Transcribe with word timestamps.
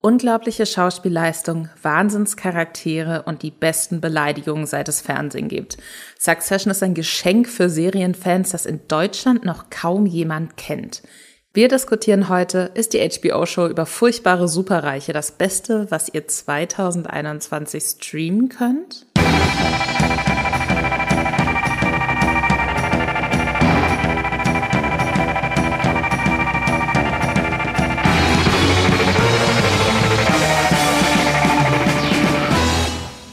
Unglaubliche 0.00 0.64
Schauspielleistung, 0.64 1.70
Wahnsinnscharaktere 1.82 3.24
und 3.24 3.42
die 3.42 3.50
besten 3.50 4.00
Beleidigungen 4.00 4.64
seit 4.64 4.88
es 4.88 5.00
Fernsehen 5.00 5.48
gibt. 5.48 5.76
Succession 6.16 6.70
ist 6.70 6.84
ein 6.84 6.94
Geschenk 6.94 7.48
für 7.48 7.68
Serienfans, 7.68 8.50
das 8.50 8.64
in 8.64 8.86
Deutschland 8.86 9.44
noch 9.44 9.70
kaum 9.70 10.06
jemand 10.06 10.56
kennt. 10.56 11.02
Wir 11.52 11.66
diskutieren 11.66 12.28
heute, 12.28 12.70
ist 12.74 12.92
die 12.92 13.00
HBO-Show 13.00 13.66
über 13.66 13.86
furchtbare 13.86 14.46
Superreiche 14.46 15.12
das 15.12 15.32
Beste, 15.32 15.90
was 15.90 16.08
ihr 16.14 16.28
2021 16.28 17.82
streamen 17.82 18.48
könnt? 18.48 19.04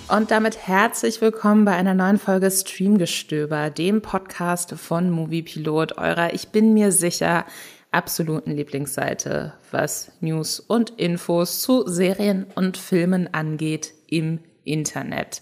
Und 0.07 0.29
damit 0.29 0.67
herzlich 0.67 1.19
willkommen 1.19 1.65
bei 1.65 1.71
einer 1.71 1.95
neuen 1.95 2.19
Folge 2.19 2.51
Streamgestöber, 2.51 3.71
dem 3.71 4.03
Podcast 4.03 4.73
von 4.73 5.09
Moviepilot, 5.09 5.97
eurer, 5.97 6.31
ich 6.35 6.49
bin 6.49 6.75
mir 6.75 6.91
sicher, 6.91 7.43
absoluten 7.89 8.51
Lieblingsseite, 8.51 9.53
was 9.71 10.11
News 10.19 10.59
und 10.59 10.91
Infos 10.91 11.59
zu 11.59 11.87
Serien 11.87 12.45
und 12.53 12.77
Filmen 12.77 13.33
angeht 13.33 13.93
im 14.05 14.41
Internet. 14.63 15.41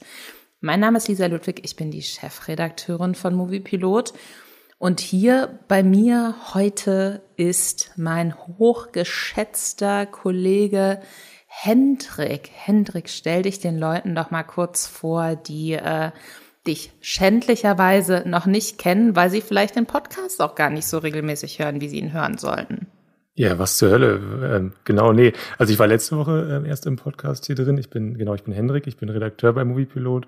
Mein 0.61 0.79
Name 0.79 0.97
ist 0.97 1.09
Lisa 1.09 1.25
Ludwig, 1.25 1.59
ich 1.65 1.75
bin 1.75 1.91
die 1.91 2.01
Chefredakteurin 2.01 3.15
von 3.15 3.35
Moviepilot. 3.35 4.13
Und 4.77 5.01
hier 5.01 5.59
bei 5.67 5.83
mir 5.83 6.35
heute 6.53 7.21
ist 7.35 7.91
mein 7.97 8.33
hochgeschätzter 8.37 10.05
Kollege 10.05 11.01
Hendrik, 11.61 12.49
Hendrik, 12.51 13.07
stell 13.07 13.43
dich 13.43 13.59
den 13.59 13.77
Leuten 13.77 14.15
doch 14.15 14.31
mal 14.31 14.43
kurz 14.43 14.87
vor, 14.87 15.35
die 15.35 15.73
äh, 15.73 16.11
dich 16.67 16.91
schändlicherweise 16.99 18.23
noch 18.25 18.47
nicht 18.47 18.77
kennen, 18.79 19.15
weil 19.15 19.29
sie 19.29 19.39
vielleicht 19.39 19.75
den 19.75 19.85
Podcast 19.85 20.41
auch 20.41 20.55
gar 20.55 20.69
nicht 20.69 20.87
so 20.87 20.97
regelmäßig 20.97 21.59
hören, 21.59 21.79
wie 21.79 21.87
sie 21.87 21.99
ihn 21.99 22.11
hören 22.11 22.37
sollten. 22.37 22.87
Ja, 23.35 23.59
was 23.59 23.77
zur 23.77 23.91
Hölle? 23.91 24.19
Ähm, 24.43 24.73
genau, 24.83 25.13
nee. 25.13 25.31
Also 25.57 25.71
ich 25.71 25.79
war 25.79 25.87
letzte 25.87 26.17
Woche 26.17 26.63
äh, 26.65 26.67
erst 26.67 26.85
im 26.85 26.97
Podcast 26.97 27.45
hier 27.45 27.55
drin. 27.55 27.77
Ich 27.77 27.89
bin, 27.89 28.17
genau, 28.17 28.33
ich 28.33 28.43
bin 28.43 28.53
Hendrik, 28.53 28.87
ich 28.87 28.97
bin 28.97 29.09
Redakteur 29.09 29.53
bei 29.53 29.63
Moviepilot, 29.63 30.27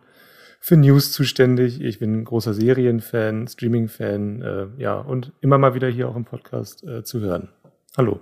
für 0.60 0.78
News 0.78 1.12
zuständig. 1.12 1.82
Ich 1.82 2.00
bin 2.00 2.24
großer 2.24 2.54
Serienfan, 2.54 3.48
Streaming-Fan, 3.48 4.42
äh, 4.42 4.68
ja, 4.78 5.00
und 5.00 5.34
immer 5.42 5.58
mal 5.58 5.74
wieder 5.74 5.90
hier 5.90 6.08
auch 6.08 6.16
im 6.16 6.26
Podcast 6.26 6.84
äh, 6.84 7.04
zu 7.04 7.20
hören. 7.20 7.50
Hallo. 7.98 8.22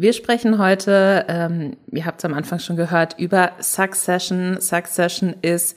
Wir 0.00 0.12
sprechen 0.12 0.58
heute, 0.58 1.24
ähm, 1.26 1.76
ihr 1.90 2.06
habt 2.06 2.20
es 2.20 2.24
am 2.24 2.32
Anfang 2.32 2.60
schon 2.60 2.76
gehört, 2.76 3.18
über 3.18 3.54
Succession. 3.58 4.60
Succession 4.60 5.34
ist 5.42 5.76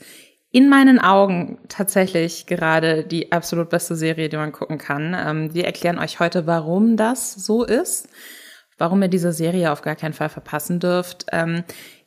in 0.52 0.68
meinen 0.68 1.00
Augen 1.00 1.58
tatsächlich 1.68 2.46
gerade 2.46 3.02
die 3.02 3.32
absolut 3.32 3.68
beste 3.68 3.96
Serie, 3.96 4.28
die 4.28 4.36
man 4.36 4.52
gucken 4.52 4.78
kann. 4.78 5.16
Ähm, 5.18 5.54
wir 5.54 5.64
erklären 5.64 5.98
euch 5.98 6.20
heute, 6.20 6.46
warum 6.46 6.96
das 6.96 7.34
so 7.34 7.64
ist, 7.64 8.10
warum 8.78 9.02
ihr 9.02 9.08
diese 9.08 9.32
Serie 9.32 9.72
auf 9.72 9.82
gar 9.82 9.96
keinen 9.96 10.12
Fall 10.12 10.28
verpassen 10.28 10.78
dürft. 10.78 11.26
Ähm, 11.32 11.64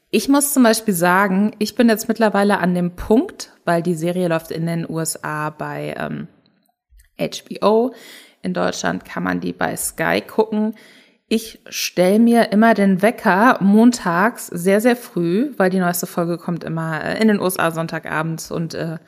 ich 0.10 0.30
muss 0.30 0.54
zum 0.54 0.64
Beispiel 0.64 0.94
sagen, 0.94 1.52
ich 1.60 1.76
bin 1.76 1.90
jetzt 1.90 2.08
mittlerweile 2.08 2.60
an 2.60 2.74
dem 2.76 2.96
Punkt, 2.96 3.52
weil 3.66 3.82
die 3.82 3.94
Serie 3.94 4.30
läuft 4.30 4.52
in 4.52 4.68
den 4.68 4.90
USA 4.90 5.50
bei 5.50 5.94
ähm, 6.00 6.30
HBO. 7.20 7.94
In 8.42 8.54
Deutschland 8.54 9.04
kann 9.04 9.24
man 9.24 9.42
die 9.42 9.52
bei 9.52 9.76
Sky 9.76 10.22
gucken 10.22 10.76
ich 11.28 11.60
stelle 11.70 12.20
mir 12.20 12.52
immer 12.52 12.74
den 12.74 13.02
Wecker 13.02 13.58
montags 13.60 14.48
sehr, 14.48 14.80
sehr 14.80 14.96
früh, 14.96 15.54
weil 15.58 15.70
die 15.72 15.80
neueste 15.80 16.06
Folge 16.06 16.38
kommt 16.38 16.64
immer 16.64 17.04
äh, 17.04 17.20
in 17.20 17.28
den 17.28 17.40
USA 17.40 17.72
Sonntagabends 17.72 18.52
und 18.52 18.76
äh, 18.76 19.00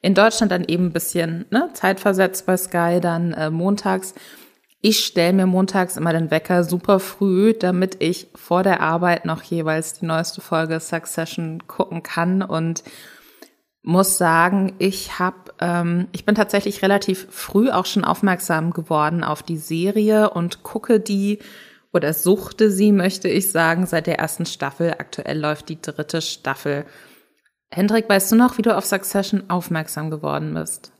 in 0.00 0.14
Deutschland 0.14 0.52
dann 0.52 0.64
eben 0.64 0.86
ein 0.86 0.92
bisschen 0.92 1.44
ne, 1.50 1.68
zeitversetzt 1.74 2.46
bei 2.46 2.56
Sky 2.56 2.98
dann 3.00 3.32
äh, 3.32 3.50
montags. 3.50 4.14
Ich 4.80 5.04
stelle 5.04 5.32
mir 5.32 5.46
montags 5.46 5.96
immer 5.96 6.12
den 6.12 6.30
Wecker 6.30 6.64
super 6.64 6.98
früh, 7.00 7.52
damit 7.52 7.96
ich 8.02 8.28
vor 8.34 8.62
der 8.62 8.80
Arbeit 8.80 9.24
noch 9.24 9.42
jeweils 9.42 9.94
die 9.94 10.06
neueste 10.06 10.40
Folge 10.40 10.80
Succession 10.80 11.66
gucken 11.66 12.02
kann 12.02 12.42
und 12.42 12.84
muss 13.82 14.18
sagen, 14.18 14.74
ich 14.78 15.18
habe, 15.18 15.54
ähm, 15.60 16.08
ich 16.12 16.24
bin 16.24 16.34
tatsächlich 16.34 16.82
relativ 16.82 17.28
früh 17.30 17.70
auch 17.70 17.86
schon 17.86 18.04
aufmerksam 18.04 18.72
geworden 18.72 19.22
auf 19.22 19.42
die 19.42 19.58
Serie 19.58 20.30
und 20.30 20.62
gucke 20.62 21.00
die 21.00 21.38
oder 21.96 22.12
suchte 22.12 22.70
sie, 22.70 22.92
möchte 22.92 23.28
ich 23.28 23.50
sagen, 23.50 23.86
seit 23.86 24.06
der 24.06 24.18
ersten 24.18 24.46
Staffel. 24.46 24.92
Aktuell 24.92 25.40
läuft 25.40 25.68
die 25.70 25.80
dritte 25.80 26.20
Staffel. 26.20 26.84
Hendrik, 27.70 28.08
weißt 28.08 28.30
du 28.30 28.36
noch, 28.36 28.58
wie 28.58 28.62
du 28.62 28.76
auf 28.76 28.84
Succession 28.84 29.44
aufmerksam 29.48 30.10
geworden 30.10 30.54
bist? 30.54 30.92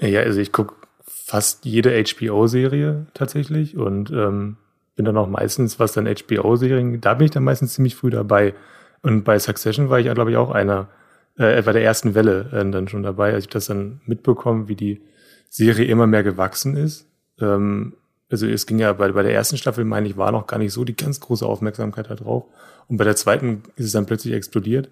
Ja, 0.00 0.20
also 0.20 0.40
ich 0.40 0.52
gucke 0.52 0.74
fast 1.04 1.64
jede 1.64 2.02
HBO-Serie 2.02 3.06
tatsächlich 3.14 3.76
und 3.76 4.10
ähm, 4.10 4.56
bin 4.96 5.04
dann 5.04 5.16
auch 5.16 5.28
meistens, 5.28 5.78
was 5.78 5.92
dann 5.92 6.06
HBO-Serien, 6.06 7.00
da 7.00 7.14
bin 7.14 7.26
ich 7.26 7.30
dann 7.30 7.44
meistens 7.44 7.74
ziemlich 7.74 7.94
früh 7.94 8.10
dabei. 8.10 8.54
Und 9.02 9.24
bei 9.24 9.38
Succession 9.38 9.90
war 9.90 10.00
ich, 10.00 10.12
glaube 10.12 10.30
ich, 10.30 10.36
auch 10.36 10.50
einer, 10.50 10.88
äh, 11.36 11.62
bei 11.62 11.72
der 11.72 11.84
ersten 11.84 12.14
Welle 12.14 12.50
äh, 12.52 12.70
dann 12.70 12.88
schon 12.88 13.02
dabei, 13.02 13.32
als 13.32 13.44
ich 13.44 13.50
das 13.50 13.66
dann 13.66 14.00
mitbekommen, 14.06 14.68
wie 14.68 14.76
die 14.76 15.02
Serie 15.48 15.86
immer 15.86 16.06
mehr 16.06 16.22
gewachsen 16.22 16.76
ist. 16.76 17.06
Ähm, 17.40 17.94
also 18.34 18.48
es 18.48 18.66
ging 18.66 18.80
ja 18.80 18.92
bei, 18.92 19.12
bei 19.12 19.22
der 19.22 19.32
ersten 19.32 19.56
Staffel, 19.56 19.84
meine 19.84 20.08
ich, 20.08 20.16
war 20.16 20.32
noch 20.32 20.48
gar 20.48 20.58
nicht 20.58 20.72
so 20.72 20.84
die 20.84 20.96
ganz 20.96 21.20
große 21.20 21.46
Aufmerksamkeit 21.46 22.10
da 22.10 22.16
drauf. 22.16 22.46
Und 22.88 22.96
bei 22.96 23.04
der 23.04 23.14
zweiten 23.14 23.62
ist 23.76 23.86
es 23.86 23.92
dann 23.92 24.06
plötzlich 24.06 24.34
explodiert. 24.34 24.88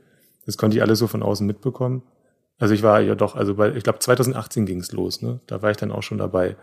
Das 0.47 0.57
konnte 0.57 0.77
ich 0.77 0.83
alles 0.83 1.01
so 1.01 1.09
von 1.09 1.25
außen 1.25 1.45
mitbekommen. 1.45 2.03
Also 2.61 2.73
ich 2.73 2.85
war 2.85 3.01
ja 3.01 3.17
doch, 3.17 3.35
also 3.35 3.57
bei, 3.57 3.75
ich 3.75 3.83
glaube 3.83 3.99
2018 3.99 4.65
ging 4.65 4.79
es 4.79 4.93
los, 4.93 5.23
ne? 5.23 5.41
Da 5.49 5.61
war 5.61 5.73
ich 5.73 5.77
dann 5.77 5.91
auch 5.91 6.05
schon 6.05 6.19
dabei. 6.19 6.55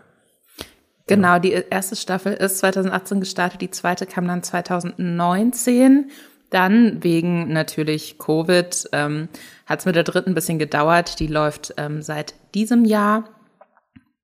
Genau, 1.06 1.38
die 1.38 1.52
erste 1.52 1.96
Staffel 1.96 2.32
ist 2.32 2.58
2018 2.60 3.20
gestartet, 3.20 3.60
die 3.60 3.70
zweite 3.70 4.06
kam 4.06 4.26
dann 4.26 4.42
2019. 4.42 6.10
Dann 6.48 7.04
wegen 7.04 7.52
natürlich 7.52 8.18
Covid 8.18 8.88
ähm, 8.92 9.28
hat 9.66 9.80
es 9.80 9.84
mit 9.84 9.96
der 9.96 10.04
dritten 10.04 10.30
ein 10.30 10.34
bisschen 10.34 10.58
gedauert. 10.58 11.20
Die 11.20 11.26
läuft 11.26 11.74
ähm, 11.76 12.00
seit 12.00 12.34
diesem 12.54 12.86
Jahr. 12.86 13.28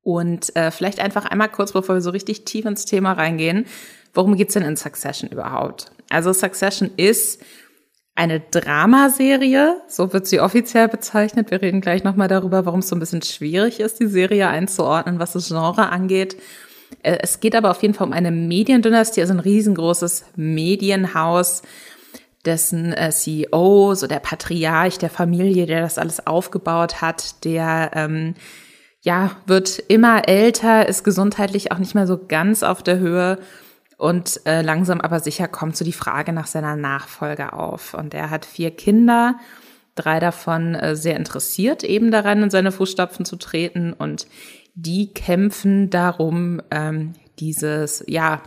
Und 0.07 0.55
äh, 0.55 0.71
vielleicht 0.71 1.01
einfach 1.01 1.25
einmal 1.25 1.49
kurz, 1.49 1.73
bevor 1.73 1.97
wir 1.97 2.01
so 2.01 2.11
richtig 2.11 2.45
tief 2.45 2.65
ins 2.65 2.85
Thema 2.85 3.15
reingehen, 3.15 3.67
worum 4.15 4.37
geht's 4.37 4.55
denn 4.55 4.63
in 4.63 4.77
Succession 4.77 5.29
überhaupt? 5.29 5.91
Also 6.11 6.33
Succession 6.33 6.93
ist 6.97 7.43
eine 8.15 8.39
Dramaserie, 8.39 9.83
so 9.89 10.13
wird 10.13 10.29
sie 10.29 10.39
offiziell 10.39 10.87
bezeichnet. 10.87 11.51
Wir 11.51 11.61
reden 11.61 11.81
gleich 11.81 12.05
nochmal 12.05 12.29
darüber, 12.29 12.65
warum 12.67 12.79
es 12.79 12.89
so 12.89 12.95
ein 12.95 13.01
bisschen 13.01 13.23
schwierig 13.23 13.81
ist, 13.81 13.99
die 13.99 14.07
Serie 14.07 14.47
einzuordnen, 14.47 15.19
was 15.19 15.33
das 15.33 15.49
Genre 15.49 15.89
angeht. 15.89 16.37
Äh, 17.03 17.19
es 17.23 17.41
geht 17.41 17.57
aber 17.57 17.73
auf 17.73 17.83
jeden 17.83 17.95
Fall 17.95 18.07
um 18.07 18.13
eine 18.13 18.31
Mediendynastie, 18.31 19.23
also 19.23 19.33
ein 19.33 19.41
riesengroßes 19.41 20.25
Medienhaus, 20.37 21.63
dessen 22.45 22.93
äh, 22.93 23.11
CEO, 23.11 23.97
so 23.97 24.07
der 24.07 24.21
Patriarch 24.21 24.99
der 24.99 25.11
Familie, 25.11 25.67
der 25.67 25.81
das 25.81 25.99
alles 25.99 26.29
aufgebaut 26.29 27.03
hat, 27.03 27.45
der 27.45 27.91
ähm, 27.93 28.35
ja, 29.07 29.37
wird 29.47 29.79
immer 29.79 30.27
älter, 30.27 30.89
ist 30.89 31.05
gesundheitlich 31.05 31.71
auch 31.71 31.79
nicht 31.79 31.95
mehr 31.95 32.09
so 32.09 32.19
ganz 32.27 32.65
auf 32.65 32.83
der 32.83 32.99
Höhe 32.99 33.39
und 33.97 34.41
äh, 34.47 34.63
langsam 34.63 35.01
aber 35.01 35.21
sicher 35.21 35.47
kommt 35.47 35.77
so 35.77 35.85
die 35.85 35.93
Frage 35.93 36.33
nach 36.33 36.49
seiner 36.49 36.75
Nachfolge 36.75 37.53
auf. 37.53 37.95
Und 37.95 38.15
er 38.15 38.31
hat 38.31 38.45
vier 38.45 38.73
Kinder, 38.73 39.37
drei 39.95 40.19
davon 40.19 40.75
äh, 40.75 40.97
sehr 40.97 41.15
interessiert 41.15 41.85
eben 41.85 42.11
daran, 42.11 42.43
in 42.43 42.51
seine 42.51 42.73
Fußstapfen 42.73 43.25
zu 43.25 43.37
treten 43.37 43.93
und 43.93 44.27
die 44.75 45.15
kämpfen 45.15 45.89
darum, 45.89 46.61
ähm, 46.73 47.13
dieses, 47.39 48.03
ja, 48.09 48.43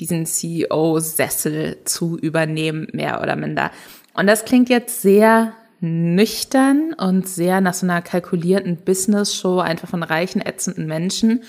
diesen 0.00 0.26
CEO-Sessel 0.26 1.78
zu 1.84 2.18
übernehmen, 2.18 2.88
mehr 2.92 3.22
oder 3.22 3.36
minder. 3.36 3.70
Und 4.14 4.26
das 4.26 4.44
klingt 4.44 4.68
jetzt 4.68 5.00
sehr 5.00 5.54
nüchtern 5.82 6.94
und 6.96 7.28
sehr 7.28 7.60
nach 7.60 7.74
so 7.74 7.86
einer 7.86 8.02
kalkulierten 8.02 8.76
Business-Show, 8.76 9.58
einfach 9.58 9.88
von 9.88 10.04
reichen, 10.04 10.40
ätzenden 10.40 10.86
Menschen. 10.86 11.42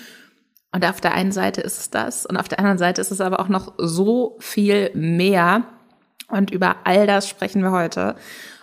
Und 0.72 0.84
auf 0.84 1.00
der 1.00 1.14
einen 1.14 1.30
Seite 1.30 1.60
ist 1.60 1.78
es 1.78 1.90
das 1.90 2.26
und 2.26 2.36
auf 2.36 2.48
der 2.48 2.58
anderen 2.58 2.78
Seite 2.78 3.00
ist 3.00 3.12
es 3.12 3.20
aber 3.20 3.38
auch 3.38 3.48
noch 3.48 3.74
so 3.78 4.36
viel 4.40 4.90
mehr. 4.94 5.62
Und 6.28 6.50
über 6.50 6.76
all 6.82 7.06
das 7.06 7.28
sprechen 7.28 7.62
wir 7.62 7.70
heute. 7.70 8.16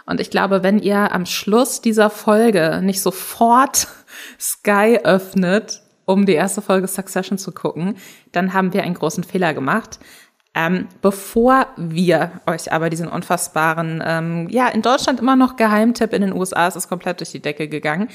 Und 0.05 0.19
ich 0.19 0.29
glaube, 0.29 0.61
wenn 0.61 0.77
ihr 0.77 1.13
am 1.13 1.25
Schluss 1.25 1.79
dieser 1.79 2.09
Folge 2.09 2.81
nicht 2.83 3.01
sofort 3.01 3.87
Sky 4.39 4.99
öffnet, 5.03 5.83
um 6.03 6.25
die 6.25 6.33
erste 6.33 6.61
Folge 6.61 6.89
Succession 6.89 7.37
zu 7.37 7.53
gucken, 7.53 7.95
dann 8.33 8.53
haben 8.53 8.73
wir 8.73 8.83
einen 8.83 8.95
großen 8.95 9.23
Fehler 9.23 9.53
gemacht. 9.53 9.99
Ähm, 10.53 10.89
bevor 11.01 11.67
wir 11.77 12.41
euch 12.45 12.73
aber 12.73 12.89
diesen 12.89 13.07
unfassbaren, 13.07 14.03
ähm, 14.05 14.49
ja, 14.49 14.67
in 14.67 14.81
Deutschland 14.81 15.21
immer 15.21 15.37
noch 15.37 15.55
Geheimtipp, 15.55 16.11
in 16.11 16.23
den 16.23 16.33
USA 16.33 16.67
ist 16.67 16.75
es 16.75 16.89
komplett 16.89 17.21
durch 17.21 17.31
die 17.31 17.39
Decke 17.39 17.69
gegangen. 17.69 18.09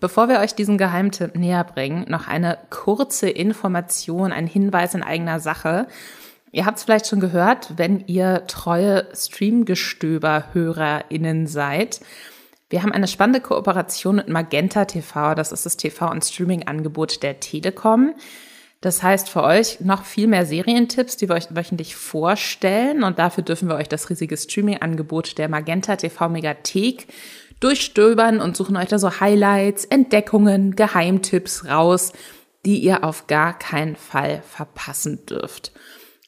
Bevor 0.00 0.30
wir 0.30 0.40
euch 0.40 0.54
diesen 0.54 0.78
Geheimtipp 0.78 1.36
näher 1.36 1.64
bringen, 1.64 2.06
noch 2.08 2.28
eine 2.28 2.56
kurze 2.70 3.28
Information, 3.28 4.32
ein 4.32 4.46
Hinweis 4.46 4.94
in 4.94 5.02
eigener 5.02 5.38
Sache. 5.38 5.86
Ihr 6.50 6.64
habt 6.64 6.78
es 6.78 6.84
vielleicht 6.84 7.08
schon 7.08 7.20
gehört, 7.20 7.74
wenn 7.76 8.02
ihr 8.06 8.46
treue 8.46 9.06
Streamgestöber-HörerInnen 9.14 11.46
seid. 11.46 12.00
Wir 12.70 12.82
haben 12.82 12.92
eine 12.92 13.06
spannende 13.06 13.42
Kooperation 13.42 14.16
mit 14.16 14.30
Magenta 14.30 14.86
TV. 14.86 15.34
Das 15.34 15.52
ist 15.52 15.66
das 15.66 15.76
TV- 15.76 16.10
und 16.10 16.24
Streaming-Angebot 16.24 17.22
der 17.22 17.38
Telekom. 17.38 18.14
Das 18.82 19.00
heißt 19.00 19.28
für 19.28 19.44
euch 19.44 19.80
noch 19.80 20.04
viel 20.04 20.26
mehr 20.26 20.44
Serientipps, 20.44 21.16
die 21.16 21.28
wir 21.28 21.36
euch 21.36 21.54
wöchentlich 21.54 21.94
vorstellen. 21.94 23.04
Und 23.04 23.20
dafür 23.20 23.44
dürfen 23.44 23.68
wir 23.68 23.76
euch 23.76 23.88
das 23.88 24.10
riesige 24.10 24.36
Streaming-Angebot 24.36 25.38
der 25.38 25.48
Magenta 25.48 25.94
TV 25.94 26.28
Megathek 26.28 27.06
durchstöbern 27.60 28.40
und 28.40 28.56
suchen 28.56 28.76
euch 28.76 28.88
da 28.88 28.98
so 28.98 29.20
Highlights, 29.20 29.84
Entdeckungen, 29.84 30.74
Geheimtipps 30.74 31.64
raus, 31.66 32.12
die 32.66 32.80
ihr 32.80 33.04
auf 33.04 33.28
gar 33.28 33.56
keinen 33.56 33.94
Fall 33.94 34.42
verpassen 34.42 35.24
dürft. 35.26 35.70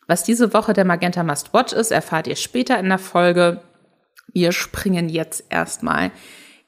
Was 0.07 0.23
diese 0.23 0.55
Woche 0.55 0.75
der 0.75 0.85
Magenta 0.85 1.25
Must 1.25 1.53
Watch 1.53 1.73
ist, 1.73 1.91
erfahrt 1.91 2.29
ihr 2.29 2.37
später 2.37 2.79
in 2.79 2.89
der 2.89 2.99
Folge. 2.99 3.63
Wir 4.33 4.53
springen 4.53 5.09
jetzt 5.09 5.45
erstmal 5.49 6.13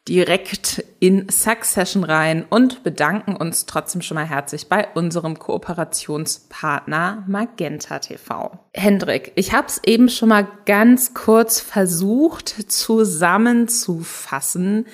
direkt 0.09 0.85
in 1.01 1.29
Succession 1.29 2.05
rein 2.05 2.45
und 2.49 2.85
bedanken 2.85 3.35
uns 3.35 3.67
trotzdem 3.67 4.03
schon 4.03 4.15
mal 4.15 4.25
herzlich 4.25 4.69
bei 4.69 4.87
unserem 4.95 5.37
Kooperationspartner 5.39 7.25
Magenta 7.27 7.99
TV. 7.99 8.57
Hendrik, 8.73 9.33
ich 9.35 9.53
habe 9.53 9.67
es 9.67 9.81
eben 9.85 10.09
schon 10.09 10.29
mal 10.29 10.47
ganz 10.65 11.13
kurz 11.13 11.59
versucht 11.61 12.71
zusammenzufassen, 12.71 14.87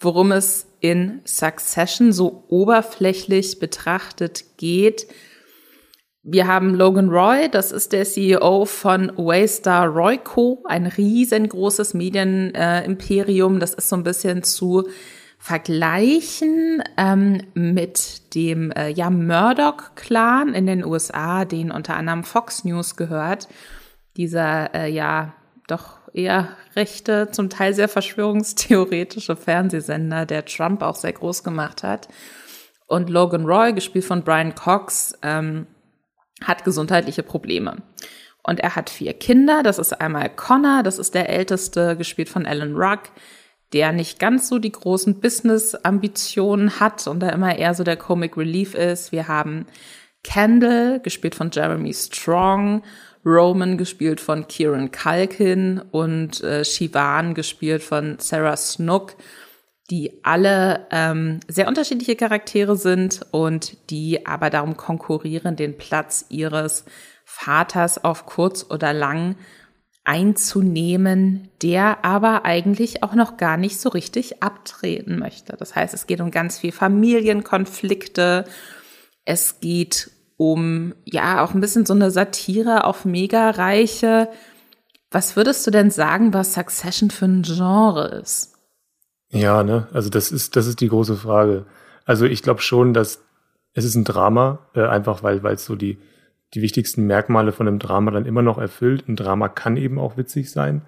worum 0.00 0.32
es 0.32 0.66
in 0.80 1.20
Succession 1.24 2.12
so 2.12 2.44
oberflächlich 2.48 3.58
betrachtet 3.58 4.56
geht. 4.56 5.06
Wir 6.26 6.46
haben 6.46 6.74
Logan 6.74 7.10
Roy, 7.10 7.50
das 7.50 7.70
ist 7.70 7.92
der 7.92 8.06
CEO 8.06 8.64
von 8.64 9.12
Waystar 9.14 9.88
Royco, 9.88 10.64
ein 10.66 10.86
riesengroßes 10.86 11.92
Medienimperium. 11.92 13.56
Äh, 13.56 13.58
das 13.58 13.74
ist 13.74 13.90
so 13.90 13.96
ein 13.96 14.04
bisschen 14.04 14.42
zu 14.42 14.88
vergleichen 15.38 16.82
ähm, 16.96 17.42
mit 17.52 18.34
dem 18.34 18.72
äh, 18.72 18.88
ja, 18.88 19.10
Murdoch-Clan 19.10 20.54
in 20.54 20.64
den 20.64 20.82
USA, 20.82 21.44
den 21.44 21.70
unter 21.70 21.94
anderem 21.94 22.24
Fox 22.24 22.64
News 22.64 22.96
gehört. 22.96 23.46
Dieser 24.16 24.74
äh, 24.74 24.90
ja 24.90 25.34
doch 25.66 25.98
eher 26.14 26.48
rechte, 26.74 27.28
zum 27.32 27.50
Teil 27.50 27.74
sehr 27.74 27.88
verschwörungstheoretische 27.88 29.36
Fernsehsender, 29.36 30.24
der 30.24 30.46
Trump 30.46 30.80
auch 30.80 30.96
sehr 30.96 31.12
groß 31.12 31.44
gemacht 31.44 31.82
hat. 31.82 32.08
Und 32.86 33.10
Logan 33.10 33.44
Roy, 33.44 33.74
gespielt 33.74 34.06
von 34.06 34.22
Brian 34.22 34.54
Cox, 34.54 35.18
ähm, 35.22 35.66
hat 36.42 36.64
gesundheitliche 36.64 37.22
Probleme. 37.22 37.76
Und 38.42 38.60
er 38.60 38.76
hat 38.76 38.90
vier 38.90 39.14
Kinder. 39.14 39.62
Das 39.62 39.78
ist 39.78 39.92
einmal 40.00 40.28
Connor, 40.28 40.82
das 40.82 40.98
ist 40.98 41.14
der 41.14 41.28
älteste, 41.28 41.96
gespielt 41.96 42.28
von 42.28 42.46
Alan 42.46 42.76
Ruck, 42.76 43.10
der 43.72 43.92
nicht 43.92 44.18
ganz 44.18 44.48
so 44.48 44.58
die 44.58 44.72
großen 44.72 45.20
Business-Ambitionen 45.20 46.78
hat 46.78 47.06
und 47.06 47.20
da 47.20 47.30
immer 47.30 47.56
eher 47.56 47.74
so 47.74 47.84
der 47.84 47.96
Comic 47.96 48.36
Relief 48.36 48.74
ist. 48.74 49.12
Wir 49.12 49.28
haben 49.28 49.66
Kendall, 50.22 51.00
gespielt 51.00 51.34
von 51.34 51.50
Jeremy 51.52 51.92
Strong, 51.92 52.82
Roman, 53.24 53.78
gespielt 53.78 54.20
von 54.20 54.46
Kieran 54.46 54.90
Culkin 54.90 55.80
und 55.90 56.42
äh, 56.42 56.64
Shivan, 56.64 57.34
gespielt 57.34 57.82
von 57.82 58.18
Sarah 58.18 58.56
Snook 58.56 59.16
die 59.90 60.24
alle 60.24 60.86
ähm, 60.90 61.40
sehr 61.46 61.68
unterschiedliche 61.68 62.16
Charaktere 62.16 62.76
sind 62.76 63.20
und 63.32 63.90
die 63.90 64.26
aber 64.26 64.50
darum 64.50 64.76
konkurrieren, 64.76 65.56
den 65.56 65.76
Platz 65.76 66.26
ihres 66.30 66.84
Vaters 67.24 68.02
auf 68.02 68.26
kurz 68.26 68.66
oder 68.68 68.92
lang 68.92 69.36
einzunehmen, 70.04 71.48
der 71.62 72.04
aber 72.04 72.44
eigentlich 72.44 73.02
auch 73.02 73.14
noch 73.14 73.36
gar 73.36 73.56
nicht 73.56 73.80
so 73.80 73.88
richtig 73.88 74.42
abtreten 74.42 75.18
möchte. 75.18 75.56
Das 75.56 75.74
heißt, 75.74 75.94
es 75.94 76.06
geht 76.06 76.20
um 76.20 76.30
ganz 76.30 76.58
viel 76.58 76.72
Familienkonflikte. 76.72 78.44
Es 79.24 79.60
geht 79.60 80.10
um, 80.36 80.94
ja, 81.04 81.42
auch 81.42 81.54
ein 81.54 81.60
bisschen 81.60 81.86
so 81.86 81.94
eine 81.94 82.10
Satire 82.10 82.84
auf 82.84 83.04
Mega-Reiche. 83.06 84.28
Was 85.10 85.36
würdest 85.36 85.66
du 85.66 85.70
denn 85.70 85.90
sagen, 85.90 86.34
was 86.34 86.54
Succession 86.54 87.10
für 87.10 87.26
ein 87.26 87.42
Genre 87.42 88.20
ist? 88.22 88.53
Ja, 89.34 89.62
ne, 89.64 89.88
also 89.92 90.10
das 90.10 90.30
ist, 90.32 90.56
das 90.56 90.66
ist 90.66 90.80
die 90.80 90.88
große 90.88 91.16
Frage. 91.16 91.66
Also 92.04 92.24
ich 92.26 92.42
glaube 92.42 92.60
schon, 92.60 92.94
dass 92.94 93.22
es 93.72 93.84
ist 93.84 93.96
ein 93.96 94.04
Drama, 94.04 94.60
äh, 94.74 94.82
einfach 94.82 95.22
weil 95.22 95.42
weil 95.42 95.54
es 95.54 95.64
so 95.64 95.74
die, 95.74 95.98
die 96.54 96.62
wichtigsten 96.62 97.06
Merkmale 97.06 97.52
von 97.52 97.66
einem 97.66 97.80
Drama 97.80 98.12
dann 98.12 98.26
immer 98.26 98.42
noch 98.42 98.58
erfüllt. 98.58 99.08
Ein 99.08 99.16
Drama 99.16 99.48
kann 99.48 99.76
eben 99.76 99.98
auch 99.98 100.16
witzig 100.16 100.50
sein. 100.50 100.82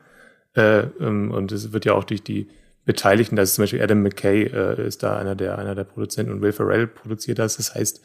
Äh, 0.55 0.85
ähm, 1.01 1.33
und 1.33 1.51
es 1.53 1.73
wird 1.73 1.85
ja 1.85 1.95
auch 1.95 2.05
durch 2.05 2.23
die 2.23 2.49
Beteiligten, 2.85 3.35
da 3.35 3.43
ist 3.43 3.57
zum 3.57 3.65
Beispiel 3.65 3.83
Adam 3.83 4.03
McKay, 4.03 4.45
äh, 4.45 4.87
ist 4.87 5.03
da 5.03 5.19
einer 5.19 5.35
der, 5.35 5.59
einer 5.59 5.75
der 5.75 5.85
Produzenten 5.85 6.33
und 6.33 6.41
Will 6.41 6.53
Ferrell 6.53 6.87
produziert 6.87 7.41
das. 7.41 7.57
Das 7.57 7.75
heißt, 7.75 8.01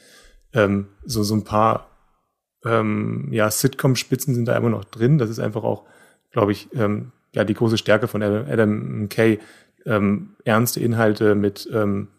ähm, 0.54 0.88
so, 1.06 1.22
so 1.22 1.36
ein 1.36 1.44
paar 1.44 1.92
ähm, 2.66 3.30
ja, 3.32 3.50
Sitcom-Spitzen 3.50 4.34
sind 4.34 4.46
da 4.46 4.58
immer 4.58 4.70
noch 4.70 4.86
drin. 4.86 5.20
Das 5.20 5.30
ist 5.30 5.40
einfach 5.40 5.64
auch, 5.64 5.86
glaube 6.32 6.52
ich, 6.52 6.70
ähm, 6.74 7.12
ja, 7.34 7.44
die 7.44 7.54
große 7.54 7.78
Stärke 7.78 8.08
von 8.08 8.24
Adam, 8.24 8.46
Adam 8.50 9.02
McKay, 9.04 9.40
ähm, 9.86 10.36
ernste 10.44 10.80
Inhalte 10.80 11.36
mit 11.36 11.70
ähm, 11.74 12.10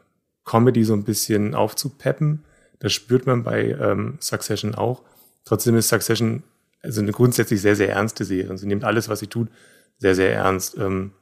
Comedy 0.44 0.84
so 0.84 0.94
ein 0.94 1.04
bisschen 1.04 1.54
aufzupeppen. 1.54 2.44
Das 2.78 2.92
spürt 2.92 3.26
man 3.26 3.44
bei 3.44 3.70
ähm, 3.70 4.18
Succession 4.20 4.74
auch. 4.74 5.02
Trotzdem 5.44 5.76
ist 5.76 5.88
Succession 5.88 6.42
also 6.82 7.00
eine 7.00 7.12
grundsätzlich 7.12 7.60
sehr, 7.60 7.76
sehr 7.76 7.90
ernste 7.90 8.24
Serie. 8.24 8.56
Sie 8.58 8.66
nimmt 8.66 8.84
alles, 8.84 9.08
was 9.08 9.20
sie 9.20 9.28
tut, 9.28 9.48
sehr, 9.98 10.14
sehr 10.14 10.34
ernst. 10.34 10.76
Ähm, 10.78 11.12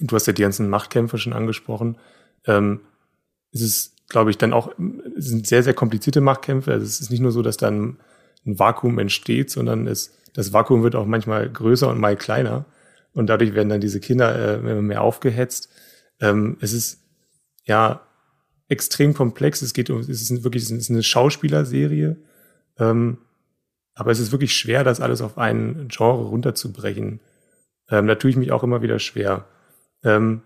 du 0.00 0.14
hast 0.14 0.26
ja 0.26 0.32
die 0.32 0.42
ganzen 0.42 0.68
Machtkämpfe 0.68 1.18
schon 1.18 1.32
angesprochen. 1.32 1.98
Ähm, 2.46 2.80
es 3.52 3.62
ist, 3.62 4.08
glaube 4.08 4.30
ich, 4.30 4.38
dann 4.38 4.52
auch, 4.52 4.72
es 5.16 5.26
sind 5.26 5.46
sehr, 5.46 5.62
sehr 5.62 5.74
komplizierte 5.74 6.20
Machtkämpfe. 6.20 6.72
Also 6.72 6.86
es 6.86 7.00
ist 7.00 7.10
nicht 7.10 7.20
nur 7.20 7.32
so, 7.32 7.42
dass 7.42 7.56
dann 7.56 7.98
ein 8.46 8.58
Vakuum 8.58 8.98
entsteht, 8.98 9.50
sondern 9.50 9.86
es, 9.86 10.14
das 10.32 10.52
Vakuum 10.52 10.82
wird 10.82 10.94
auch 10.94 11.06
manchmal 11.06 11.48
größer 11.48 11.88
und 11.88 11.98
mal 11.98 12.16
kleiner. 12.16 12.64
Und 13.18 13.26
dadurch 13.26 13.52
werden 13.52 13.68
dann 13.68 13.80
diese 13.80 13.98
Kinder 13.98 14.62
äh, 14.62 14.80
mehr 14.80 15.02
aufgehetzt. 15.02 15.70
Ähm, 16.20 16.56
es 16.60 16.72
ist 16.72 17.00
ja 17.64 18.00
extrem 18.68 19.12
komplex. 19.12 19.60
Es 19.60 19.74
geht 19.74 19.90
um, 19.90 19.98
es 19.98 20.08
ist 20.08 20.44
wirklich 20.44 20.62
es 20.62 20.70
ist 20.70 20.88
eine 20.88 21.02
Schauspielerserie. 21.02 22.16
Ähm, 22.78 23.18
aber 23.94 24.12
es 24.12 24.20
ist 24.20 24.30
wirklich 24.30 24.54
schwer, 24.54 24.84
das 24.84 25.00
alles 25.00 25.20
auf 25.20 25.36
ein 25.36 25.88
Genre 25.88 26.26
runterzubrechen. 26.28 27.18
Ähm, 27.90 28.06
da 28.06 28.14
tue 28.14 28.30
ich 28.30 28.36
mich 28.36 28.52
auch 28.52 28.62
immer 28.62 28.82
wieder 28.82 29.00
schwer. 29.00 29.46
Ähm, 30.04 30.42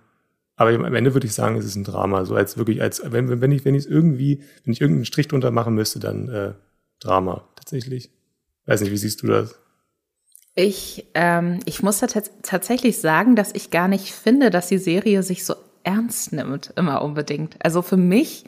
aber 0.56 0.70
am 0.70 0.94
Ende 0.94 1.12
würde 1.12 1.26
ich 1.26 1.34
sagen, 1.34 1.56
es 1.56 1.66
ist 1.66 1.76
ein 1.76 1.84
Drama. 1.84 2.24
So 2.24 2.34
als 2.36 2.56
wirklich, 2.56 2.80
als 2.80 3.02
wenn, 3.04 3.42
wenn 3.42 3.52
ich, 3.52 3.66
wenn 3.66 3.74
ich 3.74 3.84
es 3.84 3.90
irgendwie, 3.90 4.42
wenn 4.64 4.72
ich 4.72 4.80
irgendeinen 4.80 5.04
Strich 5.04 5.28
drunter 5.28 5.50
machen 5.50 5.74
müsste, 5.74 6.00
dann 6.00 6.30
äh, 6.30 6.54
Drama 7.00 7.46
tatsächlich. 7.54 8.10
Weiß 8.64 8.80
nicht, 8.80 8.92
wie 8.92 8.96
siehst 8.96 9.22
du 9.22 9.26
das? 9.26 9.61
Ich, 10.54 11.06
ähm, 11.14 11.60
ich 11.64 11.82
muss 11.82 12.00
tatsächlich 12.00 13.00
sagen, 13.00 13.36
dass 13.36 13.54
ich 13.54 13.70
gar 13.70 13.88
nicht 13.88 14.12
finde, 14.12 14.50
dass 14.50 14.68
die 14.68 14.78
Serie 14.78 15.22
sich 15.22 15.44
so 15.44 15.54
ernst 15.82 16.32
nimmt, 16.32 16.72
immer 16.76 17.02
unbedingt. 17.02 17.56
Also 17.64 17.80
für 17.82 17.96
mich 17.96 18.44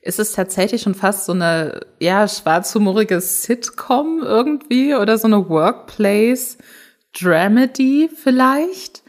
ist 0.00 0.20
es 0.20 0.32
tatsächlich 0.32 0.82
schon 0.82 0.94
fast 0.94 1.26
so 1.26 1.32
eine, 1.32 1.80
ja, 1.98 2.28
schwarzhumorige 2.28 3.20
Sitcom 3.20 4.20
irgendwie 4.22 4.94
oder 4.94 5.18
so 5.18 5.26
eine 5.26 5.48
Workplace 5.48 6.58
Dramedy 7.18 8.08
vielleicht. 8.14 9.02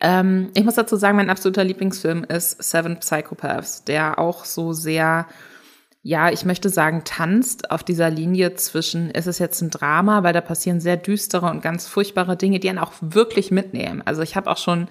Ähm, 0.00 0.50
ich 0.54 0.64
muss 0.64 0.74
dazu 0.74 0.96
sagen, 0.96 1.16
mein 1.16 1.30
absoluter 1.30 1.64
Lieblingsfilm 1.64 2.24
ist 2.24 2.62
Seven 2.62 2.98
Psychopaths, 2.98 3.84
der 3.84 4.18
auch 4.18 4.44
so 4.44 4.72
sehr 4.72 5.26
ja, 6.06 6.28
ich 6.28 6.44
möchte 6.44 6.68
sagen, 6.68 7.02
tanzt 7.04 7.70
auf 7.70 7.82
dieser 7.82 8.10
Linie 8.10 8.54
zwischen, 8.56 9.10
ist 9.10 9.26
es 9.26 9.38
jetzt 9.38 9.62
ein 9.62 9.70
Drama, 9.70 10.22
weil 10.22 10.34
da 10.34 10.42
passieren 10.42 10.78
sehr 10.78 10.98
düstere 10.98 11.46
und 11.46 11.62
ganz 11.62 11.86
furchtbare 11.86 12.36
Dinge, 12.36 12.60
die 12.60 12.68
einen 12.68 12.78
auch 12.78 12.92
wirklich 13.00 13.50
mitnehmen. 13.50 14.02
Also 14.04 14.20
ich 14.20 14.36
habe 14.36 14.50
auch 14.50 14.58
schon, 14.58 14.88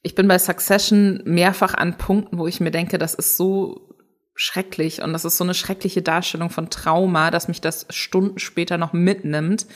ich 0.00 0.14
bin 0.14 0.28
bei 0.28 0.38
Succession 0.38 1.22
mehrfach 1.24 1.74
an 1.74 1.98
Punkten, 1.98 2.38
wo 2.38 2.46
ich 2.46 2.60
mir 2.60 2.70
denke, 2.70 2.98
das 2.98 3.14
ist 3.14 3.36
so 3.36 3.96
schrecklich 4.36 5.02
und 5.02 5.12
das 5.12 5.24
ist 5.24 5.38
so 5.38 5.42
eine 5.42 5.54
schreckliche 5.54 6.02
Darstellung 6.02 6.50
von 6.50 6.70
Trauma, 6.70 7.32
dass 7.32 7.48
mich 7.48 7.60
das 7.60 7.86
Stunden 7.90 8.38
später 8.38 8.78
noch 8.78 8.92
mitnimmt. 8.92 9.66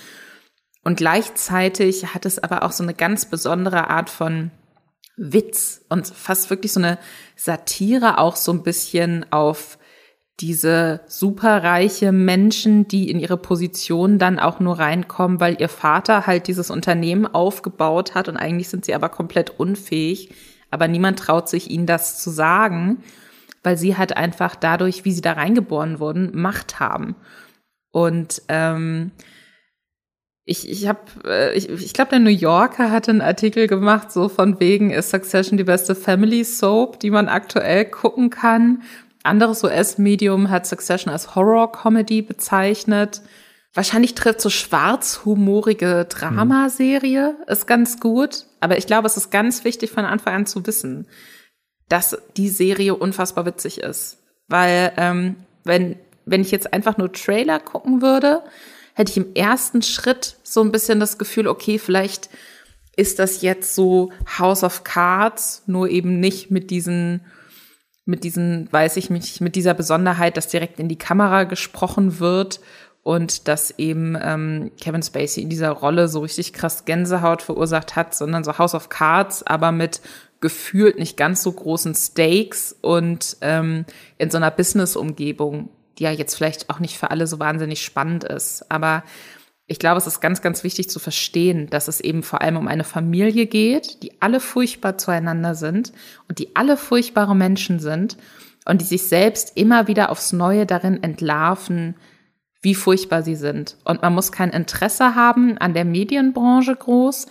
Und 0.84 0.96
gleichzeitig 0.96 2.14
hat 2.14 2.24
es 2.24 2.38
aber 2.38 2.62
auch 2.62 2.70
so 2.70 2.84
eine 2.84 2.94
ganz 2.94 3.28
besondere 3.28 3.90
Art 3.90 4.10
von 4.10 4.52
Witz 5.16 5.84
und 5.88 6.06
fast 6.06 6.50
wirklich 6.50 6.72
so 6.72 6.78
eine 6.78 6.98
Satire 7.34 8.18
auch 8.18 8.36
so 8.36 8.52
ein 8.52 8.62
bisschen 8.62 9.26
auf 9.32 9.78
diese 10.40 11.00
superreiche 11.06 12.12
Menschen, 12.12 12.86
die 12.88 13.10
in 13.10 13.18
ihre 13.18 13.38
Position 13.38 14.18
dann 14.18 14.38
auch 14.38 14.60
nur 14.60 14.78
reinkommen, 14.78 15.40
weil 15.40 15.60
ihr 15.60 15.70
Vater 15.70 16.26
halt 16.26 16.46
dieses 16.46 16.70
Unternehmen 16.70 17.26
aufgebaut 17.26 18.14
hat 18.14 18.28
und 18.28 18.36
eigentlich 18.36 18.68
sind 18.68 18.84
sie 18.84 18.94
aber 18.94 19.08
komplett 19.08 19.58
unfähig, 19.58 20.34
aber 20.70 20.88
niemand 20.88 21.18
traut 21.18 21.48
sich 21.48 21.70
ihnen 21.70 21.86
das 21.86 22.22
zu 22.22 22.28
sagen, 22.28 23.02
weil 23.62 23.78
sie 23.78 23.96
halt 23.96 24.16
einfach 24.16 24.56
dadurch, 24.56 25.04
wie 25.04 25.12
sie 25.12 25.22
da 25.22 25.32
reingeboren 25.32 26.00
wurden, 26.00 26.30
Macht 26.34 26.80
haben. 26.80 27.16
Und 27.90 28.42
ähm, 28.48 29.12
ich, 30.44 30.70
ich 30.70 30.86
habe, 30.86 31.00
äh, 31.24 31.56
ich, 31.56 31.68
ich 31.70 31.92
glaube, 31.94 32.10
der 32.10 32.20
New 32.20 32.30
Yorker 32.30 32.90
hatte 32.90 33.10
einen 33.10 33.22
Artikel 33.22 33.66
gemacht, 33.66 34.12
so 34.12 34.28
von 34.28 34.60
wegen 34.60 34.90
ist 34.90 35.10
Succession 35.10 35.56
die 35.56 35.64
beste 35.64 35.94
Family 35.94 36.44
Soap, 36.44 37.00
die 37.00 37.10
man 37.10 37.28
aktuell 37.28 37.86
gucken 37.86 38.30
kann. 38.30 38.82
Anderes 39.26 39.62
US-Medium 39.62 40.50
hat 40.50 40.66
Succession 40.66 41.12
als 41.12 41.34
Horror-Comedy 41.34 42.22
bezeichnet. 42.22 43.22
Wahrscheinlich 43.74 44.14
trifft 44.14 44.40
so 44.40 44.48
schwarzhumorige 44.48 46.06
Dramaserie 46.08 47.36
mhm. 47.38 47.52
ist 47.52 47.66
ganz 47.66 48.00
gut. 48.00 48.46
Aber 48.60 48.78
ich 48.78 48.86
glaube, 48.86 49.06
es 49.06 49.16
ist 49.16 49.30
ganz 49.30 49.64
wichtig 49.64 49.90
von 49.90 50.04
Anfang 50.04 50.34
an 50.34 50.46
zu 50.46 50.66
wissen, 50.66 51.06
dass 51.88 52.16
die 52.36 52.48
Serie 52.48 52.94
unfassbar 52.94 53.44
witzig 53.44 53.78
ist. 53.78 54.18
Weil 54.48 54.92
ähm, 54.96 55.36
wenn, 55.64 55.96
wenn 56.24 56.40
ich 56.40 56.50
jetzt 56.50 56.72
einfach 56.72 56.96
nur 56.96 57.12
Trailer 57.12 57.60
gucken 57.60 58.00
würde, 58.00 58.42
hätte 58.94 59.10
ich 59.10 59.18
im 59.18 59.34
ersten 59.34 59.82
Schritt 59.82 60.36
so 60.42 60.62
ein 60.62 60.72
bisschen 60.72 61.00
das 61.00 61.18
Gefühl, 61.18 61.46
okay, 61.46 61.78
vielleicht 61.78 62.30
ist 62.96 63.18
das 63.18 63.42
jetzt 63.42 63.74
so 63.74 64.10
House 64.38 64.64
of 64.64 64.84
Cards, 64.84 65.62
nur 65.66 65.90
eben 65.90 66.18
nicht 66.18 66.50
mit 66.50 66.70
diesen, 66.70 67.20
mit 68.06 68.24
diesen, 68.24 68.72
weiß 68.72 68.96
ich 68.96 69.10
nicht, 69.10 69.40
mit 69.40 69.56
dieser 69.56 69.74
Besonderheit, 69.74 70.36
dass 70.36 70.48
direkt 70.48 70.80
in 70.80 70.88
die 70.88 70.98
Kamera 70.98 71.44
gesprochen 71.44 72.18
wird 72.18 72.60
und 73.02 73.48
dass 73.48 73.78
eben 73.78 74.16
ähm, 74.20 74.70
Kevin 74.80 75.02
Spacey 75.02 75.42
in 75.42 75.50
dieser 75.50 75.70
Rolle 75.70 76.08
so 76.08 76.20
richtig 76.20 76.52
krass 76.52 76.84
Gänsehaut 76.84 77.42
verursacht 77.42 77.96
hat, 77.96 78.14
sondern 78.14 78.44
so 78.44 78.58
House 78.58 78.74
of 78.74 78.88
Cards, 78.88 79.42
aber 79.44 79.72
mit 79.72 80.00
gefühlt 80.40 80.98
nicht 80.98 81.16
ganz 81.16 81.42
so 81.42 81.52
großen 81.52 81.94
Stakes 81.94 82.76
und 82.80 83.36
ähm, 83.40 83.84
in 84.18 84.30
so 84.30 84.36
einer 84.36 84.50
Business-Umgebung 84.50 85.68
die 85.98 86.04
ja 86.04 86.10
jetzt 86.10 86.34
vielleicht 86.34 86.68
auch 86.70 86.78
nicht 86.78 86.98
für 86.98 87.10
alle 87.10 87.26
so 87.26 87.38
wahnsinnig 87.38 87.82
spannend 87.82 88.24
ist. 88.24 88.70
Aber 88.70 89.02
ich 89.66 89.78
glaube, 89.78 89.98
es 89.98 90.06
ist 90.06 90.20
ganz, 90.20 90.42
ganz 90.42 90.62
wichtig 90.62 90.90
zu 90.90 91.00
verstehen, 91.00 91.68
dass 91.70 91.88
es 91.88 92.00
eben 92.00 92.22
vor 92.22 92.40
allem 92.40 92.56
um 92.56 92.68
eine 92.68 92.84
Familie 92.84 93.46
geht, 93.46 94.02
die 94.02 94.12
alle 94.20 94.40
furchtbar 94.40 94.96
zueinander 94.96 95.56
sind 95.56 95.92
und 96.28 96.38
die 96.38 96.54
alle 96.54 96.76
furchtbare 96.76 97.34
Menschen 97.34 97.80
sind 97.80 98.16
und 98.64 98.80
die 98.80 98.86
sich 98.86 99.02
selbst 99.04 99.56
immer 99.56 99.88
wieder 99.88 100.10
aufs 100.10 100.32
Neue 100.32 100.66
darin 100.66 101.02
entlarven, 101.02 101.96
wie 102.62 102.74
furchtbar 102.74 103.22
sie 103.22 103.36
sind. 103.36 103.76
Und 103.84 104.00
man 104.02 104.14
muss 104.14 104.32
kein 104.32 104.50
Interesse 104.50 105.14
haben 105.14 105.56
an 105.58 105.74
der 105.74 105.84
Medienbranche 105.84 106.74
groß. 106.76 107.26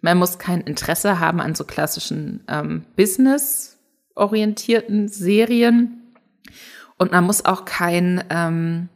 Man 0.00 0.18
muss 0.18 0.38
kein 0.38 0.60
Interesse 0.60 1.18
haben 1.20 1.40
an 1.40 1.54
so 1.54 1.64
klassischen 1.64 2.44
ähm, 2.48 2.84
Business-orientierten 2.96 5.08
Serien 5.08 6.02
und 6.96 7.12
man 7.12 7.24
muss 7.24 7.44
auch 7.44 7.64
kein, 7.64 8.22
ähm, 8.30 8.88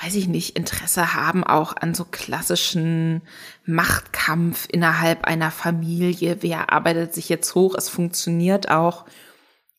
weiß 0.00 0.14
ich 0.14 0.28
nicht, 0.28 0.56
Interesse 0.56 1.14
haben 1.14 1.44
auch 1.44 1.76
an 1.76 1.94
so 1.94 2.04
klassischen 2.04 3.22
Machtkampf 3.64 4.66
innerhalb 4.70 5.24
einer 5.24 5.50
Familie. 5.50 6.38
Wer 6.40 6.72
arbeitet 6.72 7.14
sich 7.14 7.28
jetzt 7.28 7.54
hoch? 7.54 7.74
Es 7.76 7.88
funktioniert 7.88 8.70
auch 8.70 9.04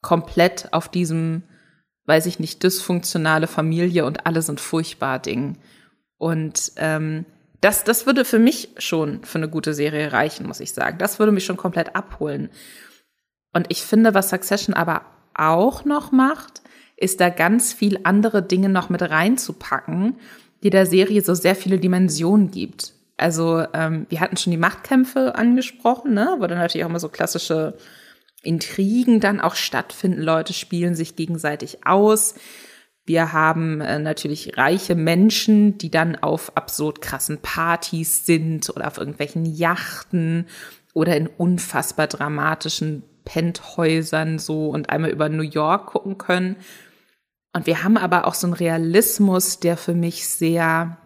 komplett 0.01 0.72
auf 0.72 0.88
diesem, 0.88 1.43
weiß 2.05 2.25
ich 2.27 2.39
nicht, 2.39 2.63
dysfunktionale 2.63 3.48
Familie 3.48 4.05
und 4.05 4.25
alle 4.25 4.41
sind 4.41 4.60
furchtbar 4.60 5.20
Ding. 5.20 5.58
Und 6.17 6.72
ähm, 6.77 7.25
das, 7.60 7.84
das 7.84 8.05
würde 8.05 8.25
für 8.25 8.39
mich 8.39 8.70
schon 8.77 9.24
für 9.24 9.38
eine 9.38 9.50
gute 9.50 9.74
Serie 9.74 10.12
reichen, 10.12 10.46
muss 10.46 10.60
ich 10.60 10.74
sagen. 10.74 10.98
Das 10.98 11.20
würde 11.20 11.32
mich 11.32 11.46
schon 11.46 11.58
komplett 11.58 11.96
abholen. 11.96 12.50
Und 13.53 13.67
ich 13.70 13.84
finde, 13.84 14.13
was 14.13 14.29
Succession 14.29 14.74
aber 14.74 15.03
auch 15.34 15.86
noch 15.86 16.12
macht, 16.12 16.62
ist 17.03 17.19
da 17.19 17.29
ganz 17.29 17.74
viel 17.74 18.00
andere 18.03 18.41
Dinge 18.41 18.69
noch 18.69 18.89
mit 18.89 19.01
reinzupacken, 19.01 20.15
die 20.63 20.69
der 20.69 20.86
Serie 20.86 21.22
so 21.22 21.33
sehr 21.33 21.55
viele 21.55 21.77
Dimensionen 21.77 22.50
gibt. 22.50 22.93
Also 23.17 23.65
ähm, 23.74 24.05
wir 24.10 24.19
hatten 24.19 24.38
schon 24.38 24.51
die 24.51 24.57
Machtkämpfe 24.57 25.36
angesprochen, 25.36 26.13
ne? 26.13 26.36
wo 26.39 26.48
dann 26.48 26.57
natürlich 26.57 26.86
auch 26.86 26.89
immer 26.89 27.00
so 27.00 27.10
klassische 27.10 27.77
Intrigen 28.41 29.19
dann 29.19 29.39
auch 29.39 29.55
stattfinden. 29.55 30.22
Leute 30.22 30.53
spielen 30.53 30.95
sich 30.95 31.15
gegenseitig 31.15 31.86
aus. 31.86 32.36
Wir 33.05 33.33
haben 33.33 33.81
äh, 33.81 34.00
natürlich 34.00 34.57
reiche 34.57 34.95
Menschen, 34.95 35.77
die 35.77 35.91
dann 35.91 36.15
auf 36.15 36.55
absurd 36.55 37.01
krassen 37.01 37.39
Partys 37.39 38.25
sind 38.25 38.69
oder 38.69 38.88
auf 38.88 38.98
irgendwelchen 38.98 39.45
Yachten 39.45 40.48
oder 40.93 41.15
in 41.17 41.27
unfassbar 41.27 42.07
dramatischen 42.07 43.03
Penthäusern 43.25 44.39
so 44.39 44.69
und 44.69 44.89
einmal 44.89 45.12
über 45.12 45.29
New 45.29 45.43
York 45.43 45.88
gucken 45.88 46.17
können. 46.17 46.55
Und 47.53 47.67
wir 47.67 47.83
haben 47.83 47.98
aber 47.98 48.27
auch 48.27 48.33
so 48.33 48.48
einen 48.48 48.55
Realismus, 48.55 49.60
der 49.60 49.77
für 49.77 49.93
mich 49.93 50.27
sehr 50.27 50.98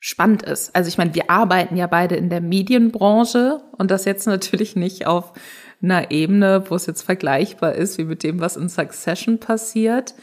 spannend 0.00 0.42
ist. 0.42 0.74
Also 0.76 0.88
ich 0.88 0.98
meine, 0.98 1.14
wir 1.14 1.30
arbeiten 1.30 1.76
ja 1.76 1.86
beide 1.86 2.16
in 2.16 2.28
der 2.28 2.42
Medienbranche 2.42 3.62
und 3.78 3.90
das 3.90 4.04
jetzt 4.04 4.26
natürlich 4.26 4.76
nicht 4.76 5.06
auf 5.06 5.32
einer 5.80 6.10
Ebene, 6.10 6.64
wo 6.68 6.74
es 6.74 6.86
jetzt 6.86 7.02
vergleichbar 7.02 7.74
ist 7.74 7.96
wie 7.96 8.04
mit 8.04 8.22
dem, 8.22 8.40
was 8.40 8.56
in 8.56 8.68
Succession 8.68 9.38
passiert. 9.38 10.14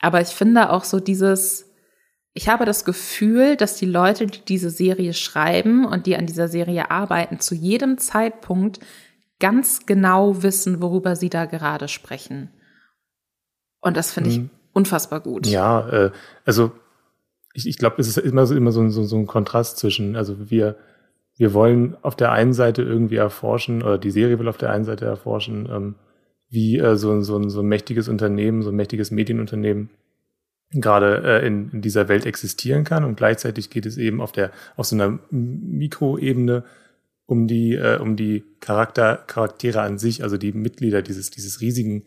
Aber 0.00 0.20
ich 0.20 0.28
finde 0.28 0.70
auch 0.70 0.84
so 0.84 0.98
dieses, 0.98 1.70
ich 2.34 2.48
habe 2.48 2.64
das 2.64 2.84
Gefühl, 2.84 3.56
dass 3.56 3.76
die 3.76 3.86
Leute, 3.86 4.26
die 4.26 4.44
diese 4.44 4.70
Serie 4.70 5.12
schreiben 5.12 5.84
und 5.84 6.06
die 6.06 6.16
an 6.16 6.26
dieser 6.26 6.48
Serie 6.48 6.90
arbeiten, 6.90 7.40
zu 7.40 7.54
jedem 7.54 7.98
Zeitpunkt 7.98 8.80
ganz 9.40 9.86
genau 9.86 10.42
wissen, 10.42 10.82
worüber 10.82 11.14
sie 11.16 11.30
da 11.30 11.44
gerade 11.46 11.88
sprechen. 11.88 12.50
Und 13.80 13.96
das 13.96 14.12
finde 14.12 14.30
ich 14.30 14.38
mhm. 14.38 14.50
unfassbar 14.72 15.20
gut. 15.20 15.46
Ja, 15.46 15.88
äh, 15.88 16.10
also 16.44 16.72
ich, 17.54 17.66
ich 17.66 17.78
glaube, 17.78 17.96
es 17.98 18.08
ist 18.08 18.18
immer 18.18 18.46
so 18.46 18.54
immer 18.54 18.72
so, 18.72 18.88
so, 18.88 19.04
so 19.04 19.16
ein 19.16 19.26
Kontrast 19.26 19.78
zwischen, 19.78 20.16
also 20.16 20.50
wir, 20.50 20.76
wir 21.36 21.54
wollen 21.54 21.96
auf 22.02 22.16
der 22.16 22.32
einen 22.32 22.52
Seite 22.52 22.82
irgendwie 22.82 23.16
erforschen, 23.16 23.82
oder 23.82 23.98
die 23.98 24.10
Serie 24.10 24.38
will 24.38 24.48
auf 24.48 24.58
der 24.58 24.70
einen 24.70 24.84
Seite 24.84 25.04
erforschen, 25.04 25.68
ähm, 25.70 25.94
wie 26.50 26.78
äh, 26.78 26.96
so, 26.96 27.20
so, 27.22 27.48
so 27.48 27.60
ein 27.60 27.66
mächtiges 27.66 28.08
Unternehmen, 28.08 28.62
so 28.62 28.70
ein 28.70 28.76
mächtiges 28.76 29.10
Medienunternehmen 29.10 29.90
gerade 30.70 31.22
äh, 31.24 31.46
in, 31.46 31.70
in 31.70 31.82
dieser 31.82 32.08
Welt 32.08 32.26
existieren 32.26 32.84
kann. 32.84 33.04
Und 33.04 33.16
gleichzeitig 33.16 33.70
geht 33.70 33.86
es 33.86 33.96
eben 33.96 34.20
auf 34.20 34.32
der 34.32 34.50
auf 34.76 34.86
so 34.86 34.96
einer 34.96 35.18
Mikroebene 35.30 36.64
um 37.26 37.46
die 37.46 37.74
äh, 37.74 37.98
um 37.98 38.16
die 38.16 38.44
Charakter 38.60 39.16
Charaktere 39.26 39.80
an 39.80 39.98
sich, 39.98 40.22
also 40.22 40.36
die 40.36 40.52
Mitglieder 40.52 41.02
dieses 41.02 41.30
dieses 41.30 41.60
riesigen 41.60 42.04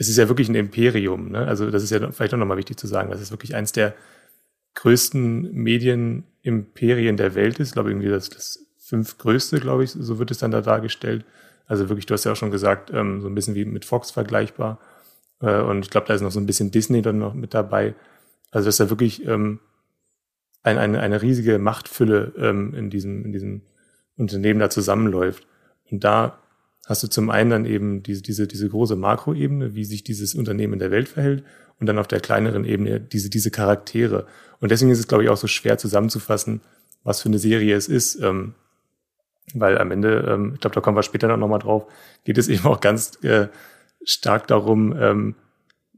es 0.00 0.08
ist 0.08 0.16
ja 0.16 0.28
wirklich 0.28 0.48
ein 0.48 0.54
Imperium. 0.54 1.30
Ne? 1.30 1.46
Also 1.46 1.70
das 1.70 1.82
ist 1.82 1.90
ja 1.90 2.10
vielleicht 2.10 2.32
auch 2.32 2.38
nochmal 2.38 2.56
wichtig 2.56 2.78
zu 2.78 2.86
sagen, 2.86 3.10
dass 3.10 3.20
es 3.20 3.32
wirklich 3.32 3.54
eins 3.54 3.72
der 3.72 3.94
größten 4.74 5.52
Medienimperien 5.52 7.18
der 7.18 7.34
Welt 7.34 7.58
ist. 7.58 7.68
Ich 7.68 7.74
glaube, 7.74 7.90
irgendwie 7.90 8.08
das, 8.08 8.30
das 8.30 8.66
fünftgrößte, 8.78 9.60
glaube 9.60 9.84
ich, 9.84 9.90
so 9.90 10.18
wird 10.18 10.30
es 10.30 10.38
dann 10.38 10.52
da 10.52 10.62
dargestellt. 10.62 11.26
Also 11.66 11.90
wirklich, 11.90 12.06
du 12.06 12.14
hast 12.14 12.24
ja 12.24 12.32
auch 12.32 12.36
schon 12.36 12.50
gesagt, 12.50 12.90
ähm, 12.94 13.20
so 13.20 13.28
ein 13.28 13.34
bisschen 13.34 13.54
wie 13.54 13.66
mit 13.66 13.84
Fox 13.84 14.10
vergleichbar. 14.10 14.80
Äh, 15.42 15.60
und 15.60 15.84
ich 15.84 15.90
glaube, 15.90 16.06
da 16.06 16.14
ist 16.14 16.22
noch 16.22 16.30
so 16.30 16.40
ein 16.40 16.46
bisschen 16.46 16.70
Disney 16.70 17.02
dann 17.02 17.18
noch 17.18 17.34
mit 17.34 17.52
dabei. 17.52 17.94
Also 18.50 18.66
das 18.66 18.76
ist 18.76 18.78
ja 18.78 18.88
wirklich 18.88 19.26
ähm, 19.26 19.60
ein, 20.62 20.78
eine, 20.78 21.00
eine 21.00 21.20
riesige 21.20 21.58
Machtfülle 21.58 22.32
ähm, 22.38 22.72
in, 22.74 22.88
diesem, 22.88 23.26
in 23.26 23.32
diesem 23.32 23.62
Unternehmen 24.16 24.60
da 24.60 24.70
zusammenläuft. 24.70 25.46
Und 25.90 26.04
da 26.04 26.39
hast 26.90 27.04
du 27.04 27.06
zum 27.06 27.30
einen 27.30 27.50
dann 27.50 27.64
eben 27.66 28.02
diese, 28.02 28.20
diese, 28.20 28.48
diese 28.48 28.68
große 28.68 28.96
Makroebene, 28.96 29.76
wie 29.76 29.84
sich 29.84 30.02
dieses 30.02 30.34
Unternehmen 30.34 30.72
in 30.72 30.78
der 30.80 30.90
Welt 30.90 31.08
verhält 31.08 31.44
und 31.78 31.86
dann 31.86 32.00
auf 32.00 32.08
der 32.08 32.18
kleineren 32.18 32.64
Ebene 32.64 32.98
diese, 32.98 33.30
diese 33.30 33.52
Charaktere. 33.52 34.26
Und 34.58 34.72
deswegen 34.72 34.90
ist 34.90 34.98
es, 34.98 35.06
glaube 35.06 35.22
ich, 35.22 35.30
auch 35.30 35.36
so 35.36 35.46
schwer 35.46 35.78
zusammenzufassen, 35.78 36.62
was 37.04 37.22
für 37.22 37.28
eine 37.28 37.38
Serie 37.38 37.76
es 37.76 37.86
ist. 37.86 38.20
Ähm, 38.20 38.54
weil 39.54 39.78
am 39.78 39.92
Ende, 39.92 40.26
ähm, 40.28 40.54
ich 40.54 40.60
glaube, 40.60 40.74
da 40.74 40.80
kommen 40.80 40.96
wir 40.96 41.04
später 41.04 41.36
noch 41.36 41.46
mal 41.46 41.60
drauf, 41.60 41.86
geht 42.24 42.38
es 42.38 42.48
eben 42.48 42.64
auch 42.64 42.80
ganz 42.80 43.22
äh, 43.22 43.46
stark 44.04 44.48
darum, 44.48 44.92
ähm, 44.98 45.36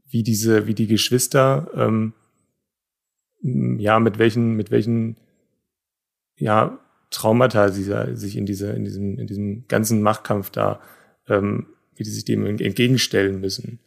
wie 0.07 0.21
diese, 0.21 0.67
wie 0.67 0.75
die 0.75 0.87
Geschwister, 0.87 1.71
ähm, 1.75 2.13
ja, 3.41 3.99
mit 3.99 4.19
welchen, 4.19 4.53
mit 4.53 4.69
welchen, 4.69 5.17
ja, 6.37 6.77
Traumata 7.13 7.69
sie 7.69 7.83
sich 8.15 8.35
in 8.35 8.45
diese, 8.45 8.71
in 8.71 8.83
diesem, 8.83 9.17
in 9.17 9.27
diesem 9.27 9.67
ganzen 9.67 10.01
Machtkampf 10.01 10.49
da, 10.49 10.81
ähm, 11.29 11.67
wie 11.95 12.03
die 12.03 12.09
sich 12.09 12.25
dem 12.25 12.45
entgegenstellen 12.45 13.39
müssen. 13.39 13.79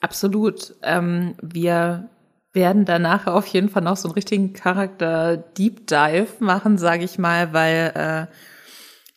Absolut. 0.00 0.74
Ähm, 0.82 1.34
wir 1.42 2.08
werden 2.52 2.84
danach 2.84 3.26
auf 3.26 3.46
jeden 3.46 3.68
Fall 3.68 3.82
noch 3.82 3.96
so 3.96 4.08
einen 4.08 4.14
richtigen 4.14 4.52
Charakter 4.54 5.36
Deep 5.36 5.86
Dive 5.86 6.28
machen, 6.38 6.78
sage 6.78 7.04
ich 7.04 7.18
mal, 7.18 7.52
weil 7.52 7.92
äh, 7.94 8.34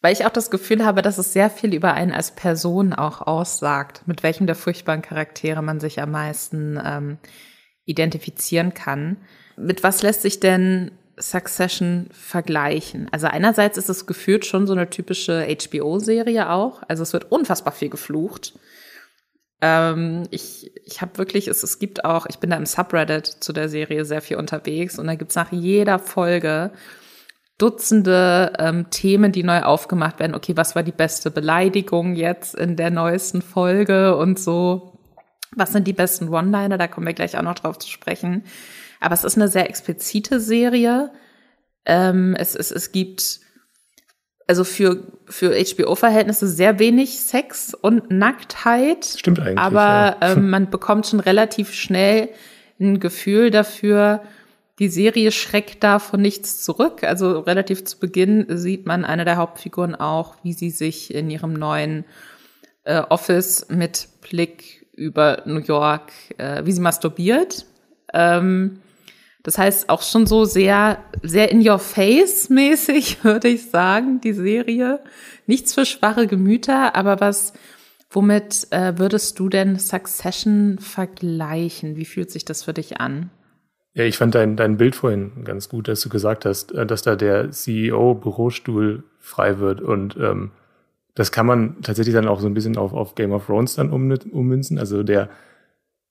weil 0.04 0.12
ich 0.12 0.26
auch 0.26 0.32
das 0.32 0.52
Gefühl 0.52 0.84
habe, 0.84 1.02
dass 1.02 1.18
es 1.18 1.32
sehr 1.32 1.50
viel 1.50 1.74
über 1.74 1.94
einen 1.94 2.12
als 2.12 2.32
Person 2.32 2.92
auch 2.92 3.22
aussagt, 3.22 4.02
mit 4.06 4.22
welchem 4.22 4.48
der 4.48 4.56
furchtbaren 4.56 5.02
Charaktere 5.02 5.62
man 5.62 5.80
sich 5.80 6.02
am 6.02 6.12
meisten 6.12 6.78
ähm, 6.84 7.18
identifizieren 7.86 8.74
kann. 8.74 9.16
Mit 9.56 9.82
was 9.82 10.04
lässt 10.04 10.22
sich 10.22 10.42
denn 10.42 10.92
Succession 11.18 12.10
vergleichen? 12.12 13.08
Also 13.12 13.28
einerseits 13.28 13.78
ist 13.78 13.90
es 13.90 14.06
gefühlt 14.06 14.46
schon 14.46 14.68
so 14.68 14.74
eine 14.74 14.90
typische 14.90 15.46
HBO-Serie 15.48 16.50
auch. 16.50 16.82
Also 16.88 17.04
es 17.04 17.14
wird 17.14 17.32
unfassbar 17.32 17.74
viel 17.74 17.90
geflucht. 17.90 18.54
Ähm, 19.62 20.28
ich 20.32 20.72
ich 20.86 21.02
habe 21.02 21.18
wirklich, 21.18 21.48
es, 21.48 21.64
es 21.64 21.80
gibt 21.80 22.04
auch, 22.06 22.26
ich 22.28 22.40
bin 22.40 22.50
da 22.50 22.58
im 22.58 22.66
Subreddit 22.66 23.26
zu 23.26 23.54
der 23.54 23.70
Serie 23.70 24.06
sehr 24.06 24.22
viel 24.22 24.38
unterwegs 24.38 25.00
und 25.00 25.08
da 25.08 25.16
gibt's 25.16 25.36
nach 25.36 25.52
jeder 25.52 26.00
Folge 26.00 26.72
Dutzende 27.58 28.54
ähm, 28.58 28.90
Themen, 28.90 29.32
die 29.32 29.44
neu 29.44 29.62
aufgemacht 29.62 30.20
werden. 30.20 30.36
Okay, 30.36 30.58
was 30.58 30.76
war 30.76 30.84
die 30.84 30.92
beste 30.92 31.32
Beleidigung 31.32 32.16
jetzt 32.16 32.56
in 32.56 32.76
der 32.76 32.90
neuesten 32.90 33.42
Folge 33.42 34.18
und 34.18 34.40
so? 34.40 35.00
Was 35.56 35.72
sind 35.72 35.88
die 35.88 35.94
besten 35.94 36.30
One-Liner? 36.30 36.78
Da 36.78 36.88
kommen 36.88 37.06
wir 37.06 37.14
gleich 37.14 37.38
auch 37.38 37.44
noch 37.44 37.56
drauf 37.56 37.78
zu 37.78 37.90
sprechen. 37.90 38.44
Aber 39.04 39.14
es 39.14 39.24
ist 39.24 39.36
eine 39.36 39.48
sehr 39.48 39.70
explizite 39.70 40.40
Serie. 40.40 41.12
Ähm, 41.86 42.36
es, 42.38 42.56
es, 42.56 42.72
es 42.72 42.92
gibt 42.92 43.42
also 44.48 44.64
für, 44.64 45.04
für 45.26 45.54
HBO-Verhältnisse 45.54 46.48
sehr 46.48 46.80
wenig 46.80 47.20
Sex 47.20 47.74
und 47.74 48.12
Nacktheit. 48.12 49.06
Stimmt 49.06 49.40
eigentlich. 49.40 49.58
Aber 49.58 49.82
ja. 49.82 50.18
ähm, 50.22 50.50
man 50.50 50.70
bekommt 50.70 51.08
schon 51.08 51.20
relativ 51.20 51.74
schnell 51.74 52.30
ein 52.80 53.00
Gefühl 53.00 53.52
dafür, 53.52 54.24
die 54.80 54.90
Serie 54.90 55.32
schreckt 55.32 55.84
da 55.84 56.00
von 56.00 56.22
nichts 56.22 56.64
zurück. 56.64 57.04
Also 57.04 57.40
relativ 57.40 57.86
zu 57.86 58.00
Beginn 58.00 58.46
sieht 58.58 58.86
man 58.86 59.06
eine 59.06 59.26
der 59.26 59.38
Hauptfiguren 59.38 59.96
auch, 59.96 60.36
wie 60.44 60.54
sie 60.54 60.72
sich 60.72 61.14
in 61.14 61.30
ihrem 61.30 61.54
neuen 61.54 62.06
äh, 62.84 63.00
Office 63.00 63.68
mit 63.70 64.08
Blick 64.22 64.88
über 64.94 65.44
New 65.46 65.60
York, 65.60 66.12
äh, 66.38 66.66
wie 66.66 66.72
sie 66.72 66.82
masturbiert. 66.82 67.66
Ähm, 68.14 68.80
das 69.44 69.58
heißt 69.58 69.90
auch 69.90 70.02
schon 70.02 70.26
so 70.26 70.46
sehr, 70.46 71.00
sehr 71.22 71.52
in 71.52 71.68
your 71.68 71.80
face 71.80 72.50
mäßig, 72.50 73.24
würde 73.24 73.50
ich 73.50 73.70
sagen, 73.70 74.22
die 74.22 74.34
Serie. 74.34 75.02
Nichts 75.46 75.74
für 75.74 75.86
schwache 75.86 76.28
Gemüter, 76.28 76.96
aber 76.96 77.20
was, 77.20 77.54
womit 78.10 78.68
äh, 78.72 78.98
würdest 78.98 79.38
du 79.40 79.50
denn 79.50 79.78
Succession 79.78 80.80
vergleichen? 80.80 81.98
Wie 81.98 82.06
fühlt 82.06 82.32
sich 82.32 82.46
das 82.46 82.64
für 82.64 82.74
dich 82.74 83.02
an? 83.02 83.30
Ja, 83.94 84.06
ich 84.06 84.18
fand 84.18 84.34
dein, 84.34 84.56
dein 84.56 84.78
Bild 84.78 84.96
vorhin 84.96 85.44
ganz 85.44 85.70
gut, 85.70 85.88
dass 85.88 86.02
du 86.02 86.10
gesagt 86.10 86.46
hast, 86.46 86.72
äh, 86.72 86.86
dass 86.86 87.02
da 87.02 87.18
der 87.18 87.52
CEO-Bürostuhl 87.52 89.04
frei 89.20 89.60
wird 89.60 89.82
und 89.82 90.18
ähm, 90.18 90.52
das 91.16 91.32
kann 91.32 91.46
man 91.46 91.82
tatsächlich 91.82 92.16
dann 92.16 92.28
auch 92.28 92.40
so 92.40 92.48
ein 92.48 92.56
bisschen 92.56 92.78
auf, 92.78 92.94
auf 92.94 93.14
Game 93.14 93.34
of 93.34 93.46
Thrones 93.46 93.76
dann 93.76 93.92
um, 93.92 94.12
ummünzen. 94.32 94.80
Also 94.80 95.04
der 95.04 95.30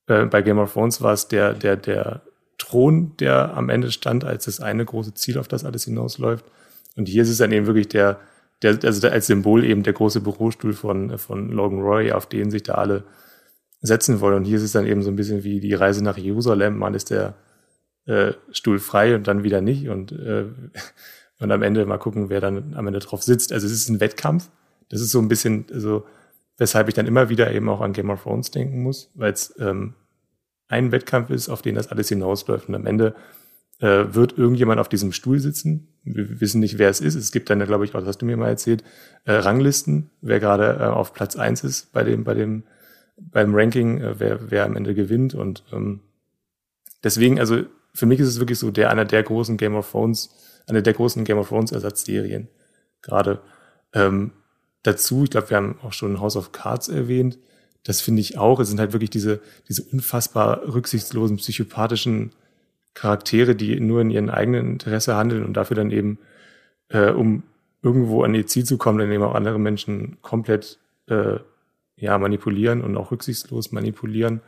äh, 0.07 0.27
bei 0.27 0.43
Game 0.43 0.59
of 0.59 0.73
Thrones 0.73 1.03
war 1.03 1.13
es 1.13 1.29
der, 1.29 1.55
der, 1.55 1.77
der 1.77 2.23
Thron, 2.59 3.17
der 3.19 3.55
am 3.55 3.69
Ende 3.69 3.91
stand, 3.91 4.25
als 4.25 4.45
das 4.45 4.61
eine 4.61 4.85
große 4.85 5.15
Ziel, 5.15 5.39
auf 5.39 5.49
das 5.49 5.65
alles 5.65 5.85
hinausläuft. 5.85 6.45
Und 6.97 7.09
hier 7.09 7.23
ist 7.23 7.31
es 7.31 7.39
dann 7.39 7.53
eben 7.53 7.67
wirklich 7.67 7.89
der, 7.89 8.21
der, 8.63 8.79
also 8.85 9.09
als 9.09 9.27
Symbol 9.27 9.65
eben 9.65 9.83
der 9.83 9.93
große 9.93 10.21
Bürostuhl 10.21 10.73
von, 10.73 11.19
von 11.19 11.51
Logan 11.51 11.81
Roy, 11.81 12.13
auf 12.13 12.27
den 12.27 12.51
sich 12.51 12.63
da 12.63 12.75
alle 12.75 13.05
setzen 13.81 14.21
wollen. 14.21 14.37
Und 14.37 14.45
hier 14.45 14.57
ist 14.57 14.63
es 14.63 14.73
dann 14.73 14.87
eben 14.87 15.03
so 15.03 15.11
ein 15.11 15.17
bisschen 15.17 15.45
wie 15.45 15.61
die 15.61 15.75
Reise 15.75 16.05
nach 16.05 16.17
Jerusalem. 16.17 16.79
Man 16.79 16.95
ist 16.95 17.11
der 17.11 17.35
äh, 18.07 18.33
Stuhl 18.53 18.79
frei 18.79 19.15
und 19.15 19.27
dann 19.27 19.43
wieder 19.43 19.61
nicht. 19.61 19.89
Und, 19.89 20.13
äh, 20.13 20.47
und 21.41 21.51
am 21.51 21.63
Ende 21.63 21.85
mal 21.87 21.99
gucken, 21.99 22.31
wer 22.31 22.41
dann 22.41 22.75
am 22.75 22.87
Ende 22.87 23.01
drauf 23.01 23.23
sitzt. 23.23 23.53
Also 23.53 23.67
es 23.67 23.73
ist 23.73 23.89
ein 23.89 24.01
Wettkampf. 24.01 24.49
Das 24.89 25.01
ist 25.01 25.11
so 25.11 25.19
ein 25.19 25.29
bisschen, 25.29 25.67
also 25.73 26.05
weshalb 26.59 26.89
ich 26.89 26.95
dann 26.95 27.07
immer 27.07 27.29
wieder 27.29 27.53
eben 27.53 27.69
auch 27.69 27.81
an 27.81 27.93
Game 27.93 28.11
of 28.11 28.23
Thrones 28.23 28.51
denken 28.51 28.83
muss, 28.83 29.11
weil 29.15 29.33
es 29.33 29.55
ähm, 29.59 29.95
ein 30.73 30.91
Wettkampf 30.91 31.31
ist, 31.31 31.49
auf 31.49 31.63
den 31.63 31.77
das 31.77 31.89
alles 31.89 32.09
hinausläuft. 32.09 32.69
Und 32.69 32.75
am 32.75 32.87
Ende 32.87 33.15
äh, 33.81 34.15
wird 34.15 34.39
irgendjemand 34.39 34.81
auf 34.81 34.89
diesem 34.89 35.13
Stuhl 35.13 35.39
sitzen. 35.39 35.89
Wir 36.05 36.41
wissen 36.41 36.61
nicht, 36.61 36.79
wer 36.79 36.89
es 36.89 37.01
ist. 37.01 37.15
Es 37.15 37.33
gibt 37.33 37.51
dann, 37.51 37.65
glaube 37.65 37.85
ich, 37.85 37.95
auch, 37.95 38.01
das 38.01 38.09
hast 38.09 38.19
du 38.19 38.27
mir 38.27 38.37
mal 38.37 38.49
erzählt, 38.49 38.83
äh, 39.25 39.33
Ranglisten, 39.33 40.11
wer 40.21 40.41
gerade 40.41 40.79
äh, 40.81 40.87
auf 40.87 41.13
Platz 41.13 41.37
eins 41.37 41.63
ist 41.65 41.93
bei 41.93 42.03
dem, 42.05 42.25
bei 42.25 42.35
dem, 42.35 42.65
beim 43.17 43.55
Ranking, 43.55 44.01
äh, 44.01 44.19
wer, 44.19 44.51
wer 44.51 44.65
am 44.65 44.77
Ende 44.77 44.95
gewinnt. 44.95 45.35
Und 45.35 45.65
ähm, 45.73 46.01
deswegen, 47.05 47.39
also 47.39 47.65
für 47.95 48.07
mich 48.07 48.21
ist 48.21 48.29
es 48.29 48.39
wirklich 48.39 48.59
so 48.59 48.71
der 48.71 48.91
einer 48.91 49.05
der 49.05 49.23
großen 49.23 49.57
Game 49.57 49.75
of 49.75 49.91
Thrones, 49.91 50.31
eine 50.67 50.83
der 50.83 50.95
großen 50.95 51.25
Game 51.25 51.39
of 51.39 51.49
Thrones 51.49 51.73
Ersatzserien. 51.73 52.49
Gerade 53.03 53.41
ähm, 53.93 54.33
dazu, 54.83 55.25
ich 55.25 55.31
glaube, 55.31 55.51
wir 55.51 55.57
haben 55.57 55.79
auch 55.83 55.93
schon 55.93 56.21
House 56.21 56.37
of 56.37 56.53
Cards 56.53 56.89
erwähnt. 56.89 57.39
Das 57.85 58.01
finde 58.01 58.21
ich 58.21 58.39
auch. 58.39 58.61
Es 58.61 58.69
sind 58.69 58.79
halt 58.79 58.93
wirklich 58.93 59.11
diese, 59.11 59.41
diese 59.69 59.83
unfassbar 59.83 60.63
rücksichtslosen, 60.73 61.39
psychopathischen 61.39 62.33
Charaktere, 62.95 63.57
die 63.57 63.81
nur 63.81 64.01
in 64.01 64.11
ihren 64.11 64.31
eigenen 64.31 64.73
Interesse 64.73 65.17
handeln 65.17 65.45
und 65.45 65.55
dafür 65.55 65.77
dann 65.77 65.91
eben, 65.91 66.19
äh, 66.89 67.11
um 67.11 67.43
irgendwo 67.83 68.23
an 68.23 68.35
ihr 68.35 68.47
Ziel 68.47 68.65
zu 68.65 68.79
kommen, 68.79 68.99
dann 68.99 69.11
eben 69.11 69.23
auch 69.23 69.35
andere 69.35 69.59
Menschen 69.59 70.19
komplett 70.23 70.79
äh, 71.09 71.39
ja, 71.97 72.19
manipulieren 72.19 72.83
und 72.83 72.97
auch 72.97 73.11
rücksichtslos 73.11 73.73
manipulieren. 73.73 74.41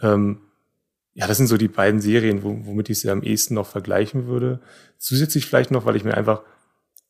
Ähm, 0.00 0.40
ja, 1.14 1.26
das 1.26 1.38
sind 1.38 1.46
so 1.46 1.56
die 1.56 1.68
beiden 1.68 2.00
Serien, 2.00 2.42
womit 2.42 2.90
ich 2.90 3.00
sie 3.00 3.08
am 3.08 3.22
ehesten 3.22 3.54
noch 3.54 3.66
vergleichen 3.66 4.26
würde. 4.26 4.60
Zusätzlich 4.98 5.46
vielleicht 5.46 5.70
noch, 5.70 5.86
weil 5.86 5.96
ich 5.96 6.04
mir 6.04 6.14
einfach, 6.14 6.42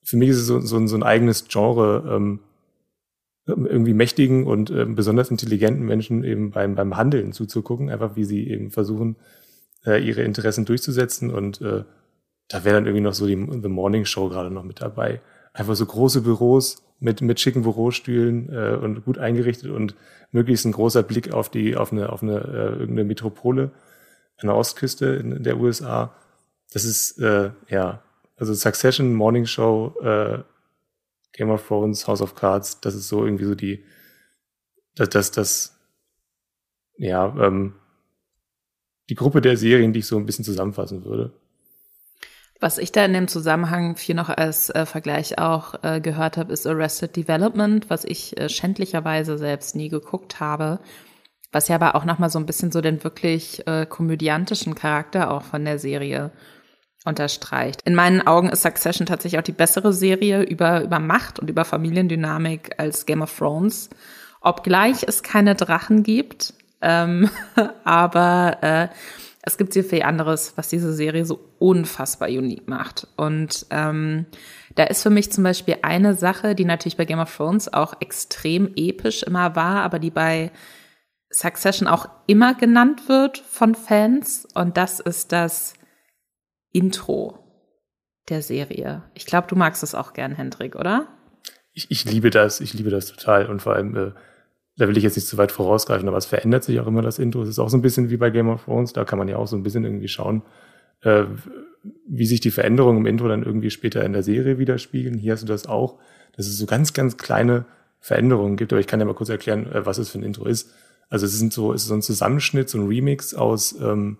für 0.04 0.16
mich 0.16 0.28
ist 0.28 0.36
es 0.36 0.46
so, 0.46 0.60
so, 0.60 0.86
so 0.86 0.96
ein 0.96 1.02
eigenes 1.02 1.48
Genre, 1.48 2.04
ähm, 2.14 2.38
irgendwie 3.46 3.94
mächtigen 3.94 4.46
und 4.46 4.70
äh, 4.70 4.84
besonders 4.86 5.30
intelligenten 5.30 5.84
Menschen 5.84 6.24
eben 6.24 6.50
beim, 6.50 6.74
beim 6.74 6.96
Handeln 6.96 7.32
zuzugucken, 7.32 7.90
einfach 7.90 8.16
wie 8.16 8.24
sie 8.24 8.48
eben 8.48 8.70
versuchen, 8.70 9.16
äh, 9.84 10.04
ihre 10.04 10.22
Interessen 10.22 10.64
durchzusetzen. 10.64 11.30
Und 11.30 11.60
äh, 11.60 11.84
da 12.48 12.64
wäre 12.64 12.74
dann 12.74 12.86
irgendwie 12.86 13.02
noch 13.02 13.14
so 13.14 13.26
die 13.26 13.34
The 13.34 13.68
Morning 13.68 14.04
Show 14.04 14.28
gerade 14.28 14.50
noch 14.50 14.64
mit 14.64 14.80
dabei. 14.80 15.20
Einfach 15.52 15.76
so 15.76 15.86
große 15.86 16.22
Büros 16.22 16.82
mit, 16.98 17.20
mit 17.20 17.40
schicken 17.40 17.62
Bürostühlen 17.62 18.52
äh, 18.52 18.76
und 18.76 19.04
gut 19.04 19.18
eingerichtet 19.18 19.70
und 19.70 19.94
möglichst 20.32 20.64
ein 20.64 20.72
großer 20.72 21.02
Blick 21.02 21.32
auf 21.32 21.48
die, 21.48 21.76
auf 21.76 21.92
eine, 21.92 22.10
auf 22.10 22.22
eine 22.22 22.38
äh, 22.38 22.72
irgendeine 22.72 23.04
Metropole 23.04 23.70
an 24.38 24.48
der 24.48 24.56
Ostküste 24.56 25.06
in, 25.06 25.42
der 25.42 25.58
USA. 25.58 26.14
Das 26.72 26.84
ist, 26.84 27.18
äh, 27.18 27.50
ja, 27.68 28.02
also 28.36 28.54
Succession, 28.54 29.14
Morning 29.14 29.46
Show, 29.46 29.94
äh, 30.02 30.38
Game 31.36 31.50
of 31.50 31.66
Thrones, 31.66 32.06
House 32.08 32.22
of 32.22 32.34
Cards, 32.34 32.80
das 32.80 32.94
ist 32.94 33.08
so 33.08 33.24
irgendwie 33.24 33.44
so 33.44 33.54
die, 33.54 33.84
das, 34.94 35.10
das, 35.10 35.30
das 35.30 35.78
ja, 36.96 37.34
ähm, 37.38 37.74
die 39.08 39.14
Gruppe 39.14 39.40
der 39.40 39.56
Serien, 39.56 39.92
die 39.92 40.00
ich 40.00 40.06
so 40.06 40.16
ein 40.16 40.26
bisschen 40.26 40.44
zusammenfassen 40.44 41.04
würde. 41.04 41.32
Was 42.58 42.78
ich 42.78 42.90
da 42.90 43.04
in 43.04 43.12
dem 43.12 43.28
Zusammenhang 43.28 43.96
viel 43.96 44.14
noch 44.14 44.30
als 44.30 44.70
äh, 44.70 44.86
Vergleich 44.86 45.38
auch 45.38 45.74
äh, 45.82 46.00
gehört 46.00 46.38
habe, 46.38 46.54
ist 46.54 46.66
Arrested 46.66 47.14
Development, 47.14 47.90
was 47.90 48.04
ich 48.04 48.38
äh, 48.40 48.48
schändlicherweise 48.48 49.36
selbst 49.36 49.76
nie 49.76 49.90
geguckt 49.90 50.40
habe. 50.40 50.80
Was 51.52 51.68
ja 51.68 51.74
aber 51.74 51.94
auch 51.94 52.06
nochmal 52.06 52.30
so 52.30 52.38
ein 52.38 52.46
bisschen 52.46 52.72
so 52.72 52.80
den 52.80 53.04
wirklich 53.04 53.66
äh, 53.66 53.84
komödiantischen 53.84 54.74
Charakter 54.74 55.30
auch 55.30 55.42
von 55.42 55.64
der 55.66 55.78
Serie 55.78 56.32
unterstreicht. 57.06 57.80
In 57.84 57.94
meinen 57.94 58.26
Augen 58.26 58.48
ist 58.48 58.62
Succession 58.62 59.06
tatsächlich 59.06 59.38
auch 59.38 59.44
die 59.44 59.52
bessere 59.52 59.92
Serie 59.92 60.42
über, 60.42 60.82
über 60.82 60.98
Macht 60.98 61.38
und 61.38 61.48
über 61.48 61.64
Familiendynamik 61.64 62.78
als 62.78 63.06
Game 63.06 63.22
of 63.22 63.36
Thrones. 63.36 63.90
Obgleich 64.40 65.04
es 65.06 65.22
keine 65.22 65.54
Drachen 65.54 66.02
gibt, 66.02 66.54
ähm, 66.82 67.30
aber 67.84 68.58
äh, 68.62 68.88
es 69.42 69.56
gibt 69.58 69.72
sehr 69.72 69.84
viel 69.84 70.02
anderes, 70.02 70.54
was 70.56 70.68
diese 70.68 70.92
Serie 70.92 71.24
so 71.24 71.38
unfassbar 71.60 72.28
unique 72.28 72.66
macht. 72.66 73.06
Und 73.16 73.66
ähm, 73.70 74.26
da 74.74 74.84
ist 74.84 75.02
für 75.02 75.10
mich 75.10 75.30
zum 75.30 75.44
Beispiel 75.44 75.76
eine 75.82 76.14
Sache, 76.14 76.54
die 76.54 76.64
natürlich 76.64 76.96
bei 76.96 77.04
Game 77.04 77.20
of 77.20 77.34
Thrones 77.34 77.72
auch 77.72 77.94
extrem 78.00 78.72
episch 78.74 79.22
immer 79.22 79.54
war, 79.54 79.82
aber 79.82 80.00
die 80.00 80.10
bei 80.10 80.50
Succession 81.30 81.88
auch 81.88 82.08
immer 82.26 82.54
genannt 82.54 83.08
wird 83.08 83.38
von 83.38 83.74
Fans 83.74 84.46
und 84.54 84.76
das 84.76 85.00
ist 85.00 85.32
das 85.32 85.74
Intro 86.76 87.38
der 88.28 88.42
Serie. 88.42 89.02
Ich 89.14 89.24
glaube, 89.24 89.46
du 89.48 89.56
magst 89.56 89.82
es 89.82 89.94
auch 89.94 90.12
gern, 90.12 90.32
Hendrik, 90.32 90.76
oder? 90.76 91.08
Ich, 91.72 91.90
ich 91.90 92.04
liebe 92.04 92.28
das, 92.28 92.60
ich 92.60 92.74
liebe 92.74 92.90
das 92.90 93.06
total 93.06 93.46
und 93.46 93.62
vor 93.62 93.74
allem, 93.74 93.96
äh, 93.96 94.12
da 94.76 94.86
will 94.86 94.96
ich 94.98 95.02
jetzt 95.02 95.16
nicht 95.16 95.26
zu 95.26 95.38
weit 95.38 95.52
vorausgreifen, 95.52 96.06
aber 96.06 96.18
es 96.18 96.26
verändert 96.26 96.64
sich 96.64 96.78
auch 96.80 96.86
immer 96.86 97.00
das 97.00 97.18
Intro. 97.18 97.42
Es 97.42 97.48
ist 97.48 97.58
auch 97.58 97.70
so 97.70 97.78
ein 97.78 97.82
bisschen 97.82 98.10
wie 98.10 98.18
bei 98.18 98.28
Game 98.28 98.50
of 98.50 98.64
Thrones, 98.64 98.92
da 98.92 99.06
kann 99.06 99.18
man 99.18 99.26
ja 99.26 99.38
auch 99.38 99.46
so 99.46 99.56
ein 99.56 99.62
bisschen 99.62 99.84
irgendwie 99.84 100.08
schauen, 100.08 100.42
äh, 101.00 101.24
wie 102.06 102.26
sich 102.26 102.40
die 102.40 102.50
Veränderungen 102.50 102.98
im 102.98 103.06
Intro 103.06 103.26
dann 103.26 103.42
irgendwie 103.42 103.70
später 103.70 104.04
in 104.04 104.12
der 104.12 104.22
Serie 104.22 104.58
widerspiegeln. 104.58 105.16
Hier 105.16 105.32
hast 105.32 105.42
du 105.42 105.46
das 105.46 105.66
auch, 105.66 105.98
dass 106.36 106.46
es 106.46 106.58
so 106.58 106.66
ganz, 106.66 106.92
ganz 106.92 107.16
kleine 107.16 107.64
Veränderungen 108.00 108.56
gibt, 108.56 108.74
aber 108.74 108.80
ich 108.80 108.86
kann 108.86 109.00
ja 109.00 109.06
mal 109.06 109.14
kurz 109.14 109.30
erklären, 109.30 109.66
äh, 109.72 109.86
was 109.86 109.96
es 109.96 110.10
für 110.10 110.18
ein 110.18 110.24
Intro 110.24 110.44
ist. 110.44 110.74
Also 111.08 111.24
es 111.24 111.38
sind 111.38 111.54
so, 111.54 111.72
es 111.72 111.82
ist 111.82 111.88
so 111.88 111.94
ein 111.94 112.02
Zusammenschnitt, 112.02 112.68
so 112.68 112.78
ein 112.78 112.86
Remix 112.86 113.32
aus 113.32 113.80
ähm, 113.80 114.18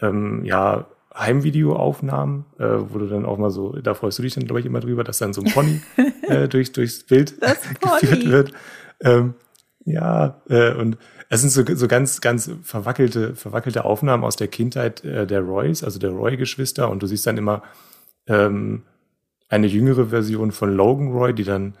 ähm, 0.00 0.44
ja, 0.44 0.86
Heimvideoaufnahmen, 1.16 2.44
äh, 2.58 2.64
wo 2.64 2.98
du 2.98 3.06
dann 3.06 3.24
auch 3.24 3.38
mal 3.38 3.50
so, 3.50 3.72
da 3.72 3.94
freust 3.94 4.18
du 4.18 4.22
dich 4.22 4.34
dann, 4.34 4.46
glaube 4.46 4.60
ich, 4.60 4.66
immer 4.66 4.80
drüber, 4.80 5.04
dass 5.04 5.18
dann 5.18 5.32
so 5.32 5.42
ein 5.42 5.52
Pony 5.52 5.80
äh, 6.22 6.48
durch, 6.48 6.72
durchs 6.72 7.04
Bild 7.04 7.34
geführt 7.80 8.28
wird. 8.28 8.52
Ähm, 9.00 9.34
ja, 9.84 10.42
äh, 10.48 10.72
und 10.74 10.98
es 11.28 11.42
sind 11.42 11.50
so, 11.50 11.62
so 11.74 11.88
ganz, 11.88 12.20
ganz 12.20 12.50
verwackelte, 12.62 13.34
verwackelte 13.34 13.84
Aufnahmen 13.84 14.24
aus 14.24 14.36
der 14.36 14.48
Kindheit 14.48 15.04
äh, 15.04 15.26
der 15.26 15.40
Roys, 15.40 15.84
also 15.84 15.98
der 15.98 16.10
Roy-Geschwister, 16.10 16.90
und 16.90 17.02
du 17.02 17.06
siehst 17.06 17.26
dann 17.26 17.36
immer 17.36 17.62
ähm, 18.26 18.82
eine 19.48 19.66
jüngere 19.66 20.06
Version 20.06 20.52
von 20.52 20.74
Logan 20.74 21.12
Roy, 21.12 21.32
die 21.32 21.44
dann 21.44 21.76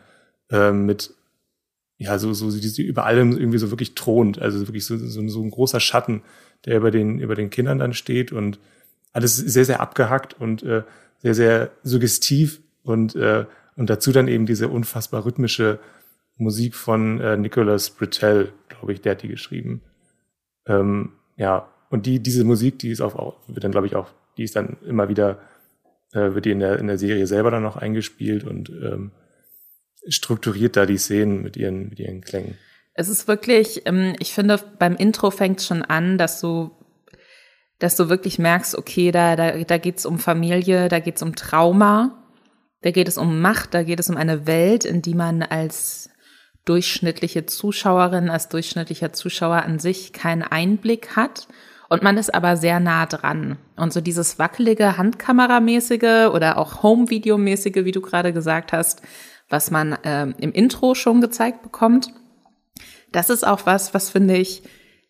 äh, 0.50 0.70
mit 0.70 1.14
ja, 1.96 2.18
so, 2.18 2.32
so, 2.32 2.50
die 2.50 2.82
über 2.82 3.06
allem 3.06 3.32
irgendwie 3.38 3.58
so 3.58 3.70
wirklich 3.70 3.94
thront. 3.94 4.40
Also 4.40 4.60
wirklich 4.66 4.84
so, 4.84 4.96
so, 4.96 5.26
so 5.28 5.42
ein 5.42 5.50
großer 5.50 5.80
Schatten, 5.80 6.22
der 6.66 6.76
über 6.76 6.90
den, 6.90 7.18
über 7.18 7.34
den 7.34 7.50
Kindern 7.50 7.78
dann 7.78 7.94
steht 7.94 8.32
und 8.32 8.58
alles 9.14 9.36
sehr, 9.36 9.64
sehr 9.64 9.80
abgehackt 9.80 10.34
und 10.38 10.62
äh, 10.62 10.82
sehr, 11.18 11.34
sehr 11.34 11.70
suggestiv 11.82 12.60
und, 12.82 13.16
äh, 13.16 13.46
und 13.76 13.88
dazu 13.88 14.12
dann 14.12 14.28
eben 14.28 14.44
diese 14.44 14.68
unfassbar 14.68 15.24
rhythmische 15.24 15.78
Musik 16.36 16.74
von 16.74 17.20
äh, 17.20 17.36
Nicolas 17.36 17.90
Britell, 17.90 18.52
glaube 18.68 18.92
ich, 18.92 19.00
der 19.00 19.12
hat 19.12 19.22
die 19.22 19.28
geschrieben. 19.28 19.82
Ähm, 20.66 21.12
ja, 21.36 21.68
und 21.90 22.06
die, 22.06 22.20
diese 22.20 22.44
Musik, 22.44 22.78
die 22.80 22.90
ist 22.90 23.00
auch, 23.00 23.36
wird 23.46 23.64
dann, 23.64 23.70
glaube 23.70 23.86
ich, 23.86 23.94
auch, 23.94 24.10
die 24.36 24.42
ist 24.42 24.56
dann 24.56 24.76
immer 24.86 25.08
wieder, 25.08 25.38
äh, 26.12 26.34
wird 26.34 26.44
die 26.44 26.50
in 26.50 26.60
der, 26.60 26.78
in 26.78 26.88
der 26.88 26.98
Serie 26.98 27.26
selber 27.26 27.50
dann 27.50 27.62
noch 27.62 27.76
eingespielt 27.76 28.44
und 28.44 28.68
ähm, 28.68 29.12
strukturiert 30.08 30.76
da 30.76 30.86
die 30.86 30.98
Szenen 30.98 31.42
mit 31.42 31.56
ihren, 31.56 31.88
mit 31.88 32.00
ihren 32.00 32.20
Klängen. 32.20 32.58
Es 32.94 33.08
ist 33.08 33.28
wirklich, 33.28 33.82
ähm, 33.86 34.14
ich 34.18 34.34
finde, 34.34 34.60
beim 34.78 34.96
Intro 34.96 35.30
fängt 35.30 35.62
schon 35.62 35.82
an, 35.82 36.18
dass 36.18 36.40
du, 36.40 36.70
dass 37.84 37.96
du 37.96 38.08
wirklich 38.08 38.38
merkst, 38.38 38.78
okay, 38.78 39.10
da, 39.10 39.36
da, 39.36 39.52
da 39.62 39.76
geht's 39.76 40.06
um 40.06 40.18
Familie, 40.18 40.88
da 40.88 41.00
geht's 41.00 41.22
um 41.22 41.36
Trauma, 41.36 42.24
da 42.80 42.90
geht 42.92 43.08
es 43.08 43.18
um 43.18 43.42
Macht, 43.42 43.74
da 43.74 43.82
geht 43.82 44.00
es 44.00 44.08
um 44.08 44.16
eine 44.16 44.46
Welt, 44.46 44.86
in 44.86 45.02
die 45.02 45.14
man 45.14 45.42
als 45.42 46.08
durchschnittliche 46.64 47.44
Zuschauerin, 47.44 48.30
als 48.30 48.48
durchschnittlicher 48.48 49.12
Zuschauer 49.12 49.64
an 49.64 49.78
sich 49.78 50.14
keinen 50.14 50.42
Einblick 50.42 51.14
hat. 51.14 51.46
Und 51.90 52.02
man 52.02 52.16
ist 52.16 52.34
aber 52.34 52.56
sehr 52.56 52.80
nah 52.80 53.04
dran. 53.04 53.58
Und 53.76 53.92
so 53.92 54.00
dieses 54.00 54.38
wackelige 54.38 54.96
Handkameramäßige 54.96 56.30
oder 56.32 56.56
auch 56.56 56.82
Home-Video-mäßige, 56.82 57.84
wie 57.84 57.92
du 57.92 58.00
gerade 58.00 58.32
gesagt 58.32 58.72
hast, 58.72 59.02
was 59.50 59.70
man 59.70 59.92
äh, 59.92 60.28
im 60.38 60.52
Intro 60.52 60.94
schon 60.94 61.20
gezeigt 61.20 61.62
bekommt, 61.62 62.14
das 63.12 63.28
ist 63.28 63.46
auch 63.46 63.66
was, 63.66 63.92
was 63.92 64.08
finde 64.08 64.38
ich 64.38 64.62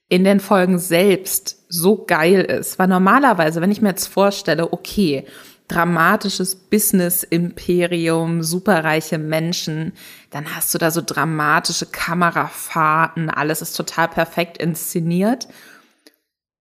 in 0.08 0.24
den 0.24 0.40
Folgen 0.40 0.78
selbst 0.78 1.64
so 1.68 2.04
geil 2.04 2.42
ist. 2.42 2.78
Weil 2.78 2.88
normalerweise, 2.88 3.60
wenn 3.60 3.70
ich 3.70 3.82
mir 3.82 3.90
jetzt 3.90 4.06
vorstelle, 4.06 4.72
okay, 4.72 5.26
dramatisches 5.68 6.56
Business-Imperium, 6.56 8.42
superreiche 8.42 9.18
Menschen, 9.18 9.92
dann 10.30 10.54
hast 10.54 10.74
du 10.74 10.78
da 10.78 10.90
so 10.90 11.00
dramatische 11.04 11.86
Kamerafahrten, 11.86 13.30
alles 13.30 13.62
ist 13.62 13.74
total 13.74 14.08
perfekt 14.08 14.58
inszeniert. 14.58 15.48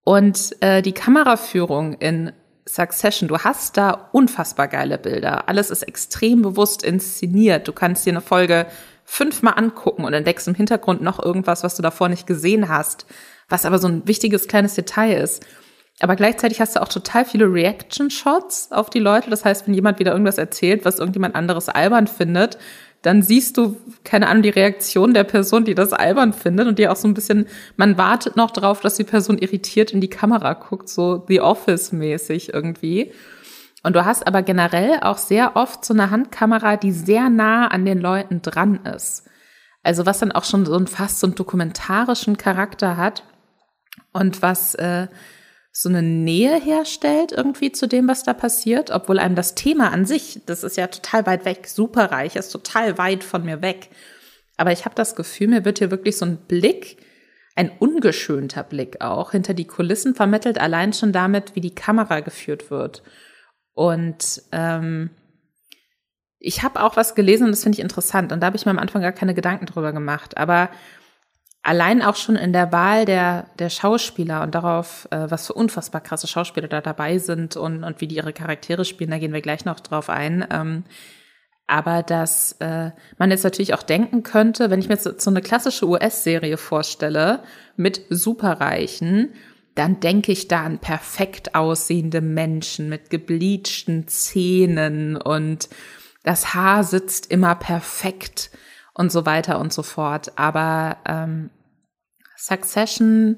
Und 0.06 0.56
äh, 0.62 0.82
die 0.82 0.94
Kameraführung 0.94 1.94
in 1.94 2.32
Succession, 2.66 3.28
du 3.28 3.40
hast 3.40 3.76
da 3.76 4.10
unfassbar 4.14 4.70
geile 4.70 4.98
Bilder. 4.98 5.50
Alles 5.50 5.70
ist 5.70 5.84
extrem 5.84 6.42
bewusst 6.42 6.82
inszeniert. 6.82 7.68
Du 7.68 7.74
kannst 7.74 8.06
dir 8.06 8.14
eine 8.14 8.22
Folge 8.22 8.68
fünfmal 9.04 9.56
angucken 9.58 10.06
und 10.06 10.14
entdeckst 10.14 10.48
im 10.48 10.56
Hintergrund 10.56 11.02
noch 11.02 11.24
irgendwas, 11.24 11.64
was 11.64 11.76
du 11.76 11.82
davor 11.82 12.08
nicht 12.08 12.26
gesehen 12.26 12.70
hast, 12.70 13.06
was 13.54 13.66
aber 13.66 13.78
so 13.78 13.88
ein 13.88 14.08
wichtiges 14.08 14.48
kleines 14.48 14.74
Detail 14.74 15.22
ist. 15.22 15.46
Aber 16.00 16.16
gleichzeitig 16.16 16.60
hast 16.60 16.76
du 16.76 16.82
auch 16.82 16.88
total 16.88 17.24
viele 17.24 17.46
Reaction-Shots 17.46 18.72
auf 18.72 18.90
die 18.90 19.00
Leute. 19.00 19.30
Das 19.30 19.46
heißt, 19.46 19.68
wenn 19.68 19.76
jemand 19.76 20.00
wieder 20.00 20.12
irgendwas 20.12 20.40
erzählt, 20.40 20.86
was 20.86 20.98
irgendjemand 20.98 21.36
anderes 21.36 21.70
albern 21.70 22.08
findet, 22.08 22.58
dann 23.04 23.22
siehst 23.22 23.58
du, 23.58 23.78
keine 24.04 24.28
Ahnung, 24.28 24.42
die 24.42 24.50
Reaktion 24.50 25.14
der 25.14 25.24
Person, 25.24 25.66
die 25.66 25.76
das 25.76 25.94
albern 25.94 26.34
findet 26.34 26.68
und 26.68 26.80
die 26.80 26.88
auch 26.88 26.96
so 26.96 27.08
ein 27.08 27.14
bisschen, 27.14 27.46
man 27.78 27.98
wartet 27.98 28.38
noch 28.38 28.50
drauf, 28.50 28.82
dass 28.82 28.96
die 28.96 29.04
Person 29.04 29.38
irritiert 29.38 29.92
in 29.92 30.02
die 30.02 30.10
Kamera 30.10 30.54
guckt, 30.54 30.90
so 30.90 31.24
The 31.28 31.42
Office-mäßig 31.42 32.54
irgendwie. 32.54 33.12
Und 33.84 33.96
du 33.96 34.04
hast 34.04 34.26
aber 34.26 34.42
generell 34.42 35.00
auch 35.02 35.20
sehr 35.20 35.56
oft 35.56 35.86
so 35.86 35.94
eine 35.94 36.10
Handkamera, 36.10 36.76
die 36.76 36.92
sehr 36.92 37.30
nah 37.30 37.68
an 37.68 37.86
den 37.86 38.00
Leuten 38.00 38.42
dran 38.42 38.80
ist. 38.84 39.30
Also 39.84 40.08
was 40.08 40.20
dann 40.20 40.32
auch 40.32 40.46
schon 40.46 40.66
so 40.66 40.76
ein 40.76 40.88
fast 40.88 41.20
so 41.20 41.28
einen 41.28 41.36
dokumentarischen 41.36 42.38
Charakter 42.38 42.98
hat 42.98 43.24
und 44.14 44.42
was 44.42 44.76
äh, 44.76 45.08
so 45.72 45.90
eine 45.90 46.04
Nähe 46.04 46.60
herstellt 46.60 47.32
irgendwie 47.32 47.72
zu 47.72 47.88
dem, 47.88 48.08
was 48.08 48.24
da 48.24 48.34
passiert, 48.34 48.92
obwohl 48.92 49.18
einem 49.18 49.36
das 49.36 49.56
Thema 49.56 49.92
an 49.92 50.06
sich, 50.06 50.42
das 50.46 50.64
ist 50.64 50.78
ja 50.78 50.88
total 50.88 51.26
weit 51.26 51.46
weg, 51.46 51.68
superreich, 51.68 52.36
ist 52.36 52.52
total 52.52 53.00
weit 53.00 53.24
von 53.24 53.44
mir 53.44 53.64
weg. 53.64 53.90
Aber 54.56 54.72
ich 54.72 54.86
habe 54.86 54.94
das 54.94 55.16
Gefühl, 55.16 55.48
mir 55.48 55.66
wird 55.66 55.80
hier 55.80 55.90
wirklich 55.90 56.16
so 56.16 56.26
ein 56.26 56.38
Blick, 56.38 56.98
ein 57.56 57.72
ungeschönter 57.80 58.64
Blick 58.64 59.02
auch 59.02 59.32
hinter 59.32 59.56
die 59.56 59.66
Kulissen 59.66 60.14
vermittelt, 60.14 60.60
allein 60.60 60.94
schon 60.94 61.12
damit, 61.12 61.56
wie 61.56 61.62
die 61.62 61.74
Kamera 61.74 62.20
geführt 62.20 62.70
wird. 62.70 63.02
Und 63.74 64.44
ähm, 64.52 65.10
ich 66.38 66.62
habe 66.62 66.84
auch 66.84 66.98
was 66.98 67.16
gelesen 67.16 67.46
und 67.46 67.52
das 67.52 67.64
finde 67.64 67.78
ich 67.78 67.84
interessant. 67.84 68.32
Und 68.32 68.42
da 68.42 68.48
habe 68.48 68.58
ich 68.58 68.66
mir 68.66 68.72
am 68.72 68.80
Anfang 68.80 69.02
gar 69.02 69.12
keine 69.12 69.34
Gedanken 69.34 69.66
drüber 69.66 69.92
gemacht. 69.92 70.38
Aber 70.38 70.70
allein 71.64 72.02
auch 72.02 72.18
schon 72.18 72.36
in 72.36 72.54
der 72.54 72.72
Wahl 72.72 73.06
der, 73.06 73.48
der 73.58 73.70
Schauspieler 73.70 74.44
und 74.44 74.54
darauf, 74.54 75.08
äh, 75.12 75.32
was 75.32 75.48
für 75.48 75.54
unfassbar 75.54 76.02
krasse 76.02 76.28
Schauspieler 76.28 76.68
da 76.68 76.82
dabei 76.82 77.18
sind 77.18 77.56
und, 77.56 77.84
und 77.84 78.02
wie 78.02 78.08
die 78.08 78.18
ihre 78.18 78.34
Charaktere 78.34 78.86
spielen, 78.86 79.12
da 79.12 79.18
gehen 79.18 79.34
wir 79.34 79.42
gleich 79.42 79.66
noch 79.66 79.80
drauf 79.80 80.10
ein. 80.10 80.46
Ähm, 80.52 80.84
aber 81.66 82.04
dass 82.04 82.58
äh, 82.60 82.92
man 83.18 83.32
jetzt 83.32 83.46
natürlich 83.46 83.74
auch 83.74 83.84
denken 83.84 84.24
könnte, 84.24 84.70
wenn 84.70 84.82
ich 84.82 84.90
mir 84.90 84.96
jetzt 84.96 85.22
so 85.22 85.30
eine 85.30 85.42
klassische 85.42 85.88
US-Serie 85.88 86.58
vorstelle 86.58 87.40
mit 87.78 88.02
Superreichen, 88.10 89.34
dann 89.74 90.02
denke 90.02 90.34
ich 90.34 90.50
da 90.50 90.64
an 90.64 90.80
perfekt 90.80 91.56
aussehende 91.56 92.22
Menschen 92.22 92.90
mit 92.90 93.10
gebleachten 93.10 94.08
Zähnen 94.08 95.16
und 95.16 95.70
das 96.24 96.54
Haar 96.54 96.84
sitzt 96.84 97.32
immer 97.32 97.56
perfekt 97.56 98.52
und 98.94 99.12
so 99.12 99.26
weiter 99.26 99.60
und 99.60 99.74
so 99.74 99.84
fort. 99.84 100.32
Aber 100.36 100.98
ähm, 101.06 101.50
Succession, 102.38 103.38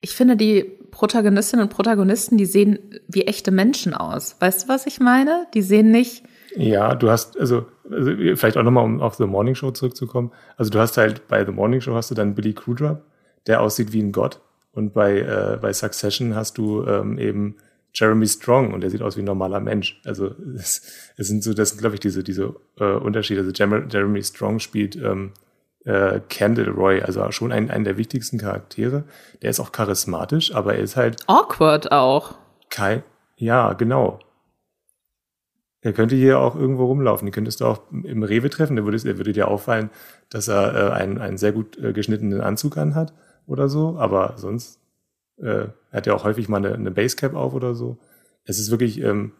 ich 0.00 0.14
finde, 0.14 0.36
die 0.36 0.62
Protagonistinnen 0.90 1.64
und 1.64 1.72
Protagonisten, 1.72 2.38
die 2.38 2.46
sehen 2.46 2.78
wie 3.08 3.26
echte 3.26 3.50
Menschen 3.50 3.94
aus. 3.94 4.36
Weißt 4.40 4.64
du, 4.64 4.68
was 4.68 4.86
ich 4.86 5.00
meine? 5.00 5.46
Die 5.54 5.62
sehen 5.62 5.90
nicht. 5.90 6.24
Ja, 6.56 6.94
du 6.94 7.10
hast, 7.10 7.38
also, 7.38 7.66
also 7.90 8.12
vielleicht 8.34 8.56
auch 8.56 8.62
nochmal, 8.62 8.84
um 8.84 9.00
auf 9.02 9.16
The 9.16 9.26
Morning 9.26 9.54
Show 9.54 9.72
zurückzukommen. 9.72 10.32
Also 10.56 10.70
du 10.70 10.78
hast 10.78 10.96
halt 10.96 11.28
bei 11.28 11.44
The 11.44 11.52
Morning 11.52 11.80
Show 11.80 11.94
hast 11.94 12.10
du 12.10 12.14
dann 12.14 12.34
Billy 12.34 12.54
Crudup, 12.54 13.02
der 13.46 13.60
aussieht 13.60 13.92
wie 13.92 14.02
ein 14.02 14.12
Gott. 14.12 14.40
Und 14.72 14.94
bei, 14.94 15.20
äh, 15.20 15.58
bei 15.60 15.72
Succession 15.72 16.34
hast 16.34 16.58
du 16.58 16.84
ähm, 16.86 17.18
eben 17.18 17.56
Jeremy 17.96 18.26
Strong 18.26 18.74
und 18.74 18.82
der 18.82 18.90
sieht 18.90 19.00
aus 19.00 19.16
wie 19.16 19.22
ein 19.22 19.26
normaler 19.26 19.58
Mensch. 19.58 20.00
Also 20.04 20.34
es, 20.54 20.82
es 21.16 21.28
sind 21.28 21.42
so, 21.42 21.54
das 21.54 21.70
sind, 21.70 21.80
glaube 21.80 21.94
ich, 21.94 22.00
diese, 22.00 22.22
diese 22.22 22.54
äh, 22.78 22.92
Unterschiede. 22.92 23.40
Also 23.40 23.52
Jeremy 23.52 24.22
Strong 24.22 24.58
spielt 24.58 24.96
ähm, 24.96 25.32
äh, 25.86 26.20
Candle 26.28 26.70
Roy, 26.70 27.00
also 27.00 27.30
schon 27.32 27.52
ein, 27.52 27.70
ein 27.70 27.84
der 27.84 27.96
wichtigsten 27.96 28.36
Charaktere. 28.36 29.04
Der 29.40 29.48
ist 29.48 29.60
auch 29.60 29.72
charismatisch, 29.72 30.54
aber 30.54 30.74
er 30.74 30.82
ist 30.82 30.96
halt. 30.96 31.24
Awkward 31.26 31.90
auch. 31.90 32.34
Kein, 32.68 33.02
ja, 33.36 33.72
genau. 33.72 34.18
Er 35.80 35.94
könnte 35.94 36.16
hier 36.16 36.38
auch 36.40 36.54
irgendwo 36.54 36.84
rumlaufen. 36.86 37.26
Den 37.26 37.32
könntest 37.32 37.60
du 37.60 37.64
auch 37.64 37.80
im 37.90 38.22
Rewe 38.22 38.50
treffen. 38.50 38.76
Der 38.76 38.84
würde, 38.84 38.98
der 38.98 39.16
würde 39.16 39.32
dir 39.32 39.48
auffallen, 39.48 39.88
dass 40.28 40.48
er 40.48 40.74
äh, 40.74 40.92
einen, 40.92 41.18
einen 41.18 41.38
sehr 41.38 41.52
gut 41.52 41.78
äh, 41.78 41.94
geschnittenen 41.94 42.42
Anzug 42.42 42.76
anhat 42.76 43.14
oder 43.46 43.68
so, 43.68 43.96
aber 43.96 44.34
sonst 44.36 44.80
äh, 45.38 45.66
hat 45.92 46.06
ja 46.06 46.14
auch 46.14 46.24
häufig 46.24 46.48
mal 46.48 46.58
eine, 46.58 46.74
eine 46.74 46.90
Basecap 46.90 47.34
auf 47.34 47.54
oder 47.54 47.74
so. 47.74 47.98
Es 48.44 48.58
ist 48.58 48.70
wirklich, 48.70 49.00
ähm, 49.00 49.32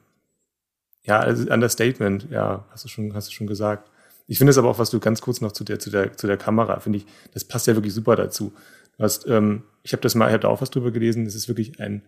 ja, 1.04 1.20
also 1.20 1.50
Understatement, 1.50 2.28
ja, 2.30 2.64
hast 2.70 2.84
du 2.84 2.88
schon, 2.88 3.14
hast 3.14 3.28
du 3.28 3.32
schon 3.32 3.46
gesagt. 3.46 3.90
Ich 4.26 4.38
finde 4.38 4.50
es 4.50 4.58
aber 4.58 4.68
auch, 4.68 4.78
was 4.78 4.90
du 4.90 4.98
ganz 4.98 5.20
kurz 5.20 5.40
noch 5.40 5.52
zu 5.52 5.62
der, 5.62 5.78
zu 5.78 5.90
der, 5.90 6.16
zu 6.16 6.26
der 6.26 6.36
Kamera, 6.36 6.80
finde 6.80 6.98
ich, 6.98 7.06
das 7.32 7.44
passt 7.44 7.66
ja 7.66 7.76
wirklich 7.76 7.94
super 7.94 8.16
dazu. 8.16 8.52
Du 8.96 9.04
hast, 9.04 9.26
ähm, 9.28 9.62
ich 9.82 9.92
habe 9.92 10.02
das 10.02 10.14
mal, 10.14 10.26
ich 10.26 10.32
habe 10.32 10.42
da 10.42 10.48
auch 10.48 10.60
was 10.60 10.70
drüber 10.70 10.90
gelesen, 10.90 11.26
es 11.26 11.34
ist 11.34 11.48
wirklich 11.48 11.80
ein, 11.80 12.02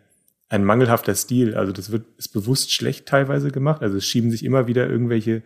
ein 0.48 0.64
mangelhafter 0.64 1.14
Stil. 1.14 1.54
Also 1.54 1.72
das 1.72 1.92
wird, 1.92 2.06
ist 2.16 2.32
bewusst 2.32 2.72
schlecht 2.72 3.06
teilweise 3.06 3.50
gemacht. 3.50 3.82
Also 3.82 3.96
es 3.98 4.04
schieben 4.04 4.30
sich 4.30 4.44
immer 4.44 4.66
wieder 4.66 4.88
irgendwelche 4.88 5.42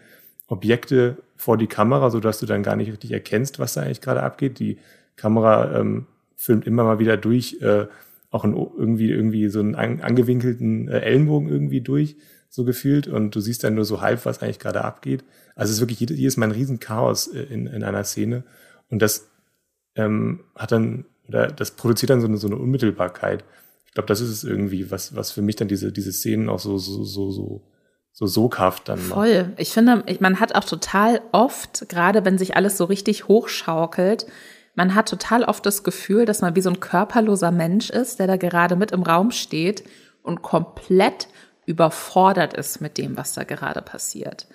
Objekte 0.46 1.16
vor 1.36 1.58
die 1.58 1.66
Kamera, 1.66 2.10
so 2.10 2.20
dass 2.20 2.38
du 2.38 2.46
dann 2.46 2.62
gar 2.62 2.76
nicht 2.76 2.90
richtig 2.90 3.10
erkennst, 3.10 3.58
was 3.58 3.74
da 3.74 3.82
eigentlich 3.82 4.00
gerade 4.00 4.22
abgeht. 4.22 4.58
Die 4.58 4.78
Kamera 5.16 5.78
ähm, 5.78 6.06
filmt 6.36 6.66
immer 6.66 6.84
mal 6.84 6.98
wieder 6.98 7.16
durch, 7.16 7.60
äh, 7.60 7.86
auch 8.32 8.44
ein, 8.44 8.54
irgendwie, 8.54 9.10
irgendwie 9.10 9.48
so 9.48 9.60
einen 9.60 9.74
an, 9.74 10.00
angewinkelten 10.00 10.88
äh, 10.88 11.00
Ellenbogen 11.00 11.48
irgendwie 11.48 11.82
durch, 11.82 12.16
so 12.48 12.64
gefühlt. 12.64 13.06
Und 13.06 13.34
du 13.34 13.40
siehst 13.40 13.62
dann 13.62 13.74
nur 13.74 13.84
so 13.84 14.00
halb, 14.00 14.24
was 14.24 14.42
eigentlich 14.42 14.58
gerade 14.58 14.82
abgeht. 14.82 15.22
Also 15.54 15.70
es 15.70 15.76
ist 15.76 15.80
wirklich 15.82 16.00
jedes, 16.00 16.18
jedes 16.18 16.36
Mal 16.36 16.46
ein 16.46 16.52
Riesenchaos 16.52 17.28
äh, 17.28 17.42
in, 17.42 17.66
in 17.66 17.84
einer 17.84 18.04
Szene. 18.04 18.44
Und 18.90 19.02
das 19.02 19.28
ähm, 19.94 20.40
hat 20.56 20.72
dann, 20.72 21.04
oder 21.28 21.48
das 21.48 21.72
produziert 21.72 22.10
dann 22.10 22.22
so 22.22 22.26
eine, 22.26 22.38
so 22.38 22.46
eine 22.46 22.56
Unmittelbarkeit. 22.56 23.44
Ich 23.86 23.92
glaube, 23.92 24.06
das 24.06 24.22
ist 24.22 24.30
es 24.30 24.44
irgendwie, 24.44 24.90
was, 24.90 25.14
was 25.14 25.30
für 25.30 25.42
mich 25.42 25.56
dann 25.56 25.68
diese, 25.68 25.92
diese 25.92 26.12
Szenen 26.12 26.48
auch 26.48 26.58
so, 26.58 26.78
so, 26.78 27.04
so, 27.04 27.30
so, 27.30 27.62
so 28.12 28.26
soghaft 28.26 28.88
dann 28.88 28.98
macht. 29.08 29.18
Voll. 29.18 29.52
Ich 29.58 29.70
finde, 29.72 30.04
man 30.20 30.40
hat 30.40 30.54
auch 30.54 30.64
total 30.64 31.20
oft, 31.32 31.86
gerade 31.90 32.24
wenn 32.24 32.38
sich 32.38 32.56
alles 32.56 32.78
so 32.78 32.86
richtig 32.86 33.28
hochschaukelt, 33.28 34.26
man 34.74 34.94
hat 34.94 35.08
total 35.08 35.44
oft 35.44 35.64
das 35.66 35.82
Gefühl, 35.82 36.24
dass 36.24 36.40
man 36.40 36.56
wie 36.56 36.62
so 36.62 36.70
ein 36.70 36.80
körperloser 36.80 37.50
Mensch 37.50 37.90
ist, 37.90 38.18
der 38.18 38.26
da 38.26 38.36
gerade 38.36 38.76
mit 38.76 38.92
im 38.92 39.02
Raum 39.02 39.30
steht 39.30 39.84
und 40.22 40.42
komplett 40.42 41.28
überfordert 41.66 42.54
ist 42.54 42.80
mit 42.80 42.98
dem, 42.98 43.16
was 43.16 43.34
da 43.34 43.44
gerade 43.44 43.82
passiert. 43.82 44.46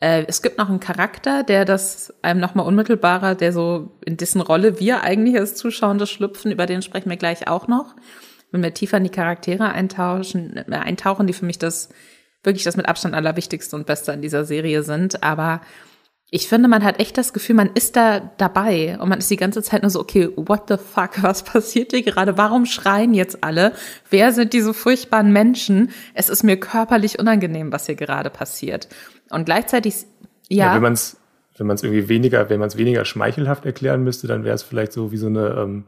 Äh, 0.00 0.24
es 0.28 0.42
gibt 0.42 0.58
noch 0.58 0.68
einen 0.68 0.80
Charakter, 0.80 1.42
der 1.42 1.64
das 1.64 2.12
einem 2.22 2.40
nochmal 2.40 2.66
unmittelbarer, 2.66 3.34
der 3.34 3.52
so 3.52 3.98
in 4.04 4.16
dessen 4.16 4.40
Rolle 4.40 4.78
wir 4.78 5.02
eigentlich 5.02 5.38
als 5.38 5.54
Zuschauende 5.54 6.06
schlüpfen, 6.06 6.52
über 6.52 6.66
den 6.66 6.82
sprechen 6.82 7.10
wir 7.10 7.16
gleich 7.16 7.48
auch 7.48 7.66
noch. 7.66 7.94
Wenn 8.50 8.62
wir 8.62 8.74
tiefer 8.74 8.98
in 8.98 9.04
die 9.04 9.10
Charaktere 9.10 9.70
eintauchen, 9.70 10.56
äh, 10.56 10.64
eintauchen, 10.76 11.26
die 11.26 11.32
für 11.32 11.46
mich 11.46 11.58
das 11.58 11.88
wirklich 12.44 12.64
das 12.64 12.76
mit 12.76 12.86
Abstand 12.86 13.14
allerwichtigste 13.14 13.76
und 13.76 13.86
beste 13.86 14.12
an 14.12 14.20
dieser 14.20 14.44
Serie 14.44 14.82
sind. 14.82 15.22
Aber 15.22 15.60
ich 16.34 16.48
finde, 16.48 16.66
man 16.66 16.82
hat 16.82 16.98
echt 16.98 17.18
das 17.18 17.34
Gefühl, 17.34 17.56
man 17.56 17.68
ist 17.74 17.94
da 17.94 18.32
dabei 18.38 18.98
und 18.98 19.10
man 19.10 19.18
ist 19.18 19.30
die 19.30 19.36
ganze 19.36 19.62
Zeit 19.62 19.82
nur 19.82 19.90
so, 19.90 20.00
okay, 20.00 20.30
what 20.34 20.62
the 20.66 20.76
fuck, 20.78 21.22
was 21.22 21.42
passiert 21.44 21.92
hier 21.92 22.02
gerade? 22.02 22.38
Warum 22.38 22.64
schreien 22.64 23.12
jetzt 23.12 23.44
alle? 23.44 23.74
Wer 24.08 24.32
sind 24.32 24.54
diese 24.54 24.72
furchtbaren 24.72 25.30
Menschen? 25.30 25.90
Es 26.14 26.30
ist 26.30 26.42
mir 26.42 26.56
körperlich 26.56 27.18
unangenehm, 27.18 27.70
was 27.70 27.84
hier 27.84 27.96
gerade 27.96 28.30
passiert. 28.30 28.88
Und 29.28 29.44
gleichzeitig, 29.44 30.06
ja. 30.48 30.68
ja 30.68 30.74
wenn 30.74 30.82
man 30.82 30.94
es 30.94 31.18
wenn 31.58 31.66
man 31.66 31.74
es 31.74 31.82
irgendwie 31.82 32.08
weniger, 32.08 32.48
wenn 32.48 32.60
man 32.60 32.68
es 32.68 32.78
weniger 32.78 33.04
schmeichelhaft 33.04 33.66
erklären 33.66 34.02
müsste, 34.02 34.26
dann 34.26 34.42
wäre 34.42 34.54
es 34.54 34.62
vielleicht 34.62 34.94
so 34.94 35.12
wie 35.12 35.18
so 35.18 35.26
eine 35.26 35.50
ähm, 35.50 35.84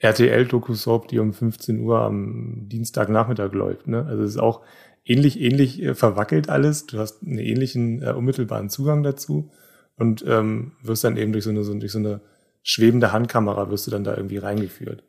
RTL-Doku-Soap, 0.00 1.06
die 1.06 1.20
um 1.20 1.32
15 1.32 1.78
Uhr 1.78 2.00
am 2.00 2.68
Dienstagnachmittag 2.68 3.52
läuft. 3.52 3.86
Ne? 3.86 4.04
Also 4.04 4.24
es 4.24 4.30
ist 4.30 4.38
auch 4.38 4.62
ähnlich, 5.04 5.40
ähnlich 5.40 5.80
äh, 5.80 5.94
verwackelt 5.94 6.48
alles. 6.48 6.86
Du 6.86 6.98
hast 6.98 7.22
einen 7.22 7.38
ähnlichen 7.38 8.02
äh, 8.02 8.10
unmittelbaren 8.10 8.70
Zugang 8.70 9.04
dazu 9.04 9.52
und 9.98 10.24
ähm, 10.26 10.72
wirst 10.82 11.04
dann 11.04 11.16
eben 11.16 11.32
durch 11.32 11.44
so 11.44 11.50
eine, 11.50 11.64
so, 11.64 11.74
durch 11.74 11.92
so 11.92 11.98
eine 11.98 12.20
schwebende 12.62 13.12
Handkamera 13.12 13.70
wirst 13.70 13.86
du 13.86 13.90
dann 13.90 14.04
da 14.04 14.16
irgendwie 14.16 14.38
reingeführt. 14.38 15.02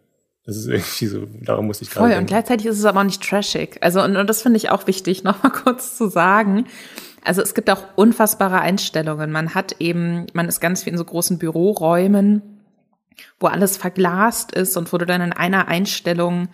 Das 0.46 0.58
ist 0.58 0.68
irgendwie 0.68 1.06
so, 1.06 1.28
darum 1.42 1.68
muss 1.68 1.82
ich 1.82 1.90
gerade 1.90 2.00
Voll, 2.00 2.10
denken. 2.10 2.24
und 2.24 2.28
gleichzeitig 2.28 2.66
ist 2.66 2.80
es 2.80 2.86
aber 2.86 3.02
auch 3.02 3.06
nicht 3.06 3.22
trashig. 3.22 3.78
Also, 3.82 4.02
und, 4.02 4.16
und 4.16 4.28
das 4.28 4.42
finde 4.42 4.58
ich 4.58 4.70
auch 4.72 4.88
wichtig, 4.88 5.24
nochmal 5.26 5.52
kurz 5.52 5.96
zu 5.98 6.10
sagen. 6.10 6.66
Also 7.24 7.42
es 7.42 7.54
gibt 7.54 7.70
auch 7.70 7.84
unfassbare 7.96 8.62
Einstellungen. 8.62 9.32
Man 9.32 9.54
hat 9.54 9.76
eben, 9.80 10.26
man 10.34 10.48
ist 10.48 10.60
ganz 10.60 10.84
viel 10.84 10.94
in 10.94 10.98
so 10.98 11.06
großen 11.06 11.38
Büroräumen, 11.38 12.42
wo 13.40 13.48
alles 13.48 13.78
verglast 13.78 14.54
ist 14.54 14.78
und 14.78 14.92
wo 14.94 14.98
du 14.98 15.06
dann 15.06 15.22
in 15.22 15.34
einer 15.34 15.68
Einstellung 15.68 16.48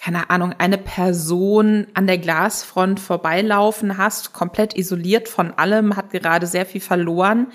keine 0.00 0.30
Ahnung, 0.30 0.54
eine 0.56 0.78
Person 0.78 1.86
an 1.92 2.06
der 2.06 2.16
Glasfront 2.16 2.98
vorbeilaufen 2.98 3.98
hast, 3.98 4.32
komplett 4.32 4.74
isoliert 4.74 5.28
von 5.28 5.52
allem, 5.52 5.94
hat 5.94 6.10
gerade 6.10 6.46
sehr 6.46 6.64
viel 6.64 6.80
verloren. 6.80 7.48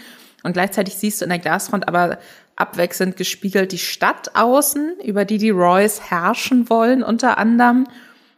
Und 0.44 0.54
gleichzeitig 0.54 0.94
siehst 0.94 1.22
du 1.22 1.26
in 1.26 1.30
der 1.30 1.40
Glasfront 1.40 1.88
aber 1.88 2.20
abwechselnd 2.56 3.18
gespiegelt 3.18 3.72
die 3.72 3.80
Stadt 3.80 4.36
außen, 4.36 5.00
über 5.04 5.26
die 5.26 5.40
die 5.40 5.50
Roys 5.50 6.12
herrschen 6.12 6.70
wollen 6.70 7.02
unter 7.02 7.40
anderem. 7.40 7.88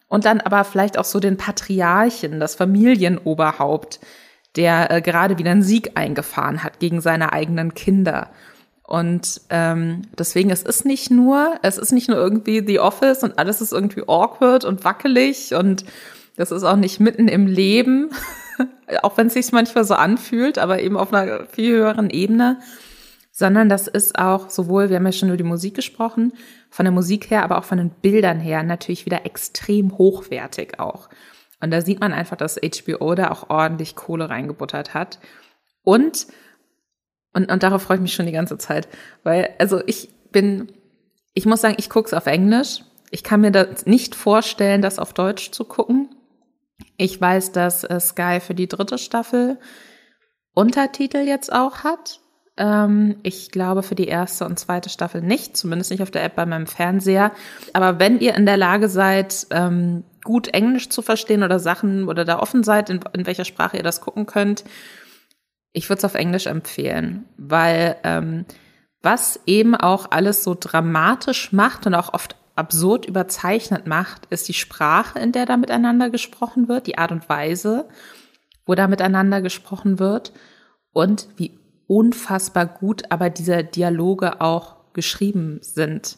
Und 0.08 0.24
dann 0.24 0.40
aber 0.40 0.64
vielleicht 0.64 0.98
auch 0.98 1.04
so 1.04 1.20
den 1.20 1.36
Patriarchen, 1.36 2.40
das 2.40 2.56
Familienoberhaupt, 2.56 4.00
der 4.56 4.90
äh, 4.90 5.02
gerade 5.02 5.38
wieder 5.38 5.52
einen 5.52 5.64
Sieg 5.64 5.92
eingefahren 5.96 6.64
hat 6.64 6.80
gegen 6.80 7.02
seine 7.02 7.34
eigenen 7.34 7.74
Kinder. 7.74 8.30
Und 8.88 9.42
ähm, 9.50 10.04
deswegen, 10.18 10.50
es 10.50 10.64
ist 10.64 10.86
nicht 10.86 11.12
nur, 11.12 11.60
es 11.62 11.78
ist 11.78 11.92
nicht 11.92 12.08
nur 12.08 12.18
irgendwie 12.18 12.66
The 12.66 12.80
Office 12.80 13.22
und 13.22 13.38
alles 13.38 13.60
ist 13.60 13.74
irgendwie 13.74 14.04
awkward 14.08 14.64
und 14.64 14.86
wackelig 14.86 15.54
und 15.54 15.84
das 16.38 16.52
ist 16.52 16.64
auch 16.64 16.78
nicht 16.78 17.02
mitten 17.02 17.28
im 17.28 17.48
Leben, 17.48 18.12
auch 19.02 19.18
wenn 19.18 19.28
es 19.28 19.34
sich 19.34 19.52
manchmal 19.52 19.84
so 19.84 19.94
anfühlt, 19.94 20.58
aber 20.58 20.80
eben 20.80 20.96
auf 20.96 21.14
einer 21.14 21.48
viel 21.48 21.76
höheren 21.76 22.10
Ebene, 22.10 22.60
sondern 23.34 23.68
das 23.68 23.90
ist 23.90 24.18
auch 24.18 24.50
sowohl, 24.50 24.90
wir 24.90 24.96
haben 24.96 25.06
ja 25.06 25.12
schon 25.12 25.28
über 25.28 25.38
die 25.38 25.44
Musik 25.44 25.76
gesprochen, 25.76 26.32
von 26.70 26.86
der 26.86 26.94
Musik 26.94 27.30
her, 27.30 27.44
aber 27.44 27.58
auch 27.58 27.66
von 27.66 27.80
den 27.80 27.90
Bildern 27.90 28.40
her 28.40 28.64
natürlich 28.64 29.06
wieder 29.06 29.26
extrem 29.26 29.98
hochwertig 29.98 30.80
auch. 30.80 31.10
Und 31.60 31.72
da 31.72 31.82
sieht 31.82 32.00
man 32.00 32.14
einfach, 32.14 32.38
dass 32.38 32.56
HBO 32.56 33.16
da 33.16 33.32
auch 33.32 33.50
ordentlich 33.50 33.98
Kohle 33.98 34.30
reingebuttert 34.30 34.94
hat. 34.94 35.20
Und 35.84 36.28
und, 37.38 37.52
und 37.52 37.62
darauf 37.62 37.84
freue 37.84 37.98
ich 37.98 38.02
mich 38.02 38.16
schon 38.16 38.26
die 38.26 38.32
ganze 38.32 38.58
Zeit. 38.58 38.88
Weil, 39.24 39.50
also 39.60 39.80
ich 39.86 40.10
bin, 40.32 40.72
ich 41.36 41.46
muss 41.46 41.62
sagen, 41.62 41.76
ich 41.78 41.88
gucke 41.88 42.08
es 42.08 42.14
auf 42.16 42.26
Englisch. 42.26 42.82
Ich 43.12 43.24
kann 43.24 43.42
mir 43.42 43.52
das 43.52 43.86
nicht 43.86 44.16
vorstellen, 44.16 44.82
das 44.82 44.98
auf 44.98 45.14
Deutsch 45.14 45.52
zu 45.52 45.64
gucken. 45.64 46.10
Ich 46.98 47.22
weiß, 47.22 47.52
dass 47.52 47.84
äh, 47.84 48.00
Sky 48.00 48.40
für 48.40 48.56
die 48.56 48.68
dritte 48.68 48.98
Staffel 48.98 49.60
Untertitel 50.56 51.18
jetzt 51.18 51.54
auch 51.54 51.84
hat. 51.84 52.22
Ähm, 52.58 53.18
ich 53.22 53.52
glaube 53.52 53.84
für 53.84 53.94
die 53.94 54.08
erste 54.08 54.46
und 54.46 54.58
zweite 54.58 54.90
Staffel 54.90 55.22
nicht, 55.22 55.56
zumindest 55.56 55.92
nicht 55.92 56.02
auf 56.02 56.10
der 56.10 56.24
App 56.24 56.36
bei 56.36 56.48
meinem 56.48 56.66
Fernseher. 56.66 57.32
Aber 57.74 58.00
wenn 58.00 58.20
ihr 58.20 58.34
in 58.34 58.48
der 58.48 58.58
Lage 58.58 58.90
seid, 58.90 59.46
ähm, 59.52 60.04
gut 60.24 60.48
Englisch 60.48 60.90
zu 60.90 61.04
verstehen 61.04 61.44
oder 61.44 61.60
Sachen 61.60 62.08
oder 62.08 62.26
da 62.26 62.40
offen 62.40 62.64
seid, 62.64 62.90
in, 62.90 63.00
in 63.14 63.28
welcher 63.28 63.46
Sprache 63.46 63.78
ihr 63.78 63.84
das 63.84 64.02
gucken 64.02 64.26
könnt, 64.26 64.64
ich 65.74 65.90
würde 65.90 66.00
es 66.00 66.06
auf 66.06 66.16
Englisch 66.16 66.48
empfehlen, 66.48 67.26
weil 67.38 67.98
ähm, 68.04 68.46
was 69.02 69.40
eben 69.46 69.76
auch 69.76 70.12
alles 70.12 70.44
so 70.44 70.56
dramatisch 70.60 71.54
macht 71.54 71.86
und 71.86 71.96
auch 71.96 72.14
oft 72.14 72.36
absurd 72.56 73.06
überzeichnet 73.06 73.86
macht, 73.86 74.26
ist 74.30 74.48
die 74.48 74.54
Sprache, 74.54 75.20
in 75.20 75.32
der 75.32 75.46
da 75.46 75.58
miteinander 75.58 76.10
gesprochen 76.10 76.68
wird, 76.68 76.88
die 76.88 76.98
Art 76.98 77.12
und 77.12 77.30
Weise, 77.30 77.88
wo 78.66 78.76
da 78.76 78.88
miteinander 78.88 79.42
gesprochen 79.42 80.00
wird 80.00 80.34
und 80.92 81.28
wie 81.38 81.60
unfassbar 81.86 82.66
gut 82.66 83.12
aber 83.12 83.30
diese 83.30 83.64
Dialoge 83.64 84.42
auch 84.42 84.78
geschrieben 84.94 85.60
sind. 85.62 86.18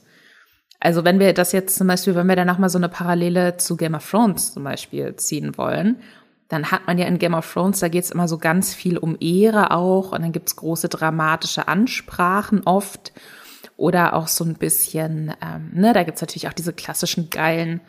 Also 0.80 1.04
wenn 1.04 1.20
wir 1.20 1.34
das 1.34 1.52
jetzt 1.52 1.78
zum 1.78 1.88
Beispiel, 1.88 2.16
wenn 2.16 2.28
wir 2.28 2.38
da 2.38 2.46
nochmal 2.46 2.70
so 2.70 2.78
eine 2.78 2.88
Parallele 2.88 3.58
zu 3.58 3.76
Game 3.76 3.96
of 3.96 4.10
Thrones 4.10 4.54
zum 4.54 4.64
Beispiel 4.64 5.16
ziehen 5.18 5.58
wollen, 5.58 5.98
dann 6.50 6.72
hat 6.72 6.88
man 6.88 6.98
ja 6.98 7.06
in 7.06 7.20
Game 7.20 7.36
of 7.36 7.52
Thrones, 7.52 7.80
da 7.80 7.88
geht 7.88 8.04
es 8.04 8.12
immer 8.12 8.28
so 8.28 8.38
ganz 8.38 8.74
viel 8.74 8.98
um 8.98 9.16
Ehre 9.22 9.72
auch 9.72 10.12
und 10.12 10.22
dann 10.24 10.32
gibt's 10.32 10.56
große 10.56 10.90
dramatische 10.90 11.68
Ansprachen 11.68 12.64
oft 12.66 13.14
oder 13.78 14.14
auch 14.14 14.28
so 14.28 14.44
ein 14.44 14.56
bisschen, 14.56 15.34
ähm, 15.42 15.70
ne, 15.74 15.94
da 15.94 16.04
gibt's 16.04 16.22
natürlich 16.22 16.48
auch 16.48 16.54
diese 16.54 16.74
klassischen 16.74 17.30
geilen 17.30 17.82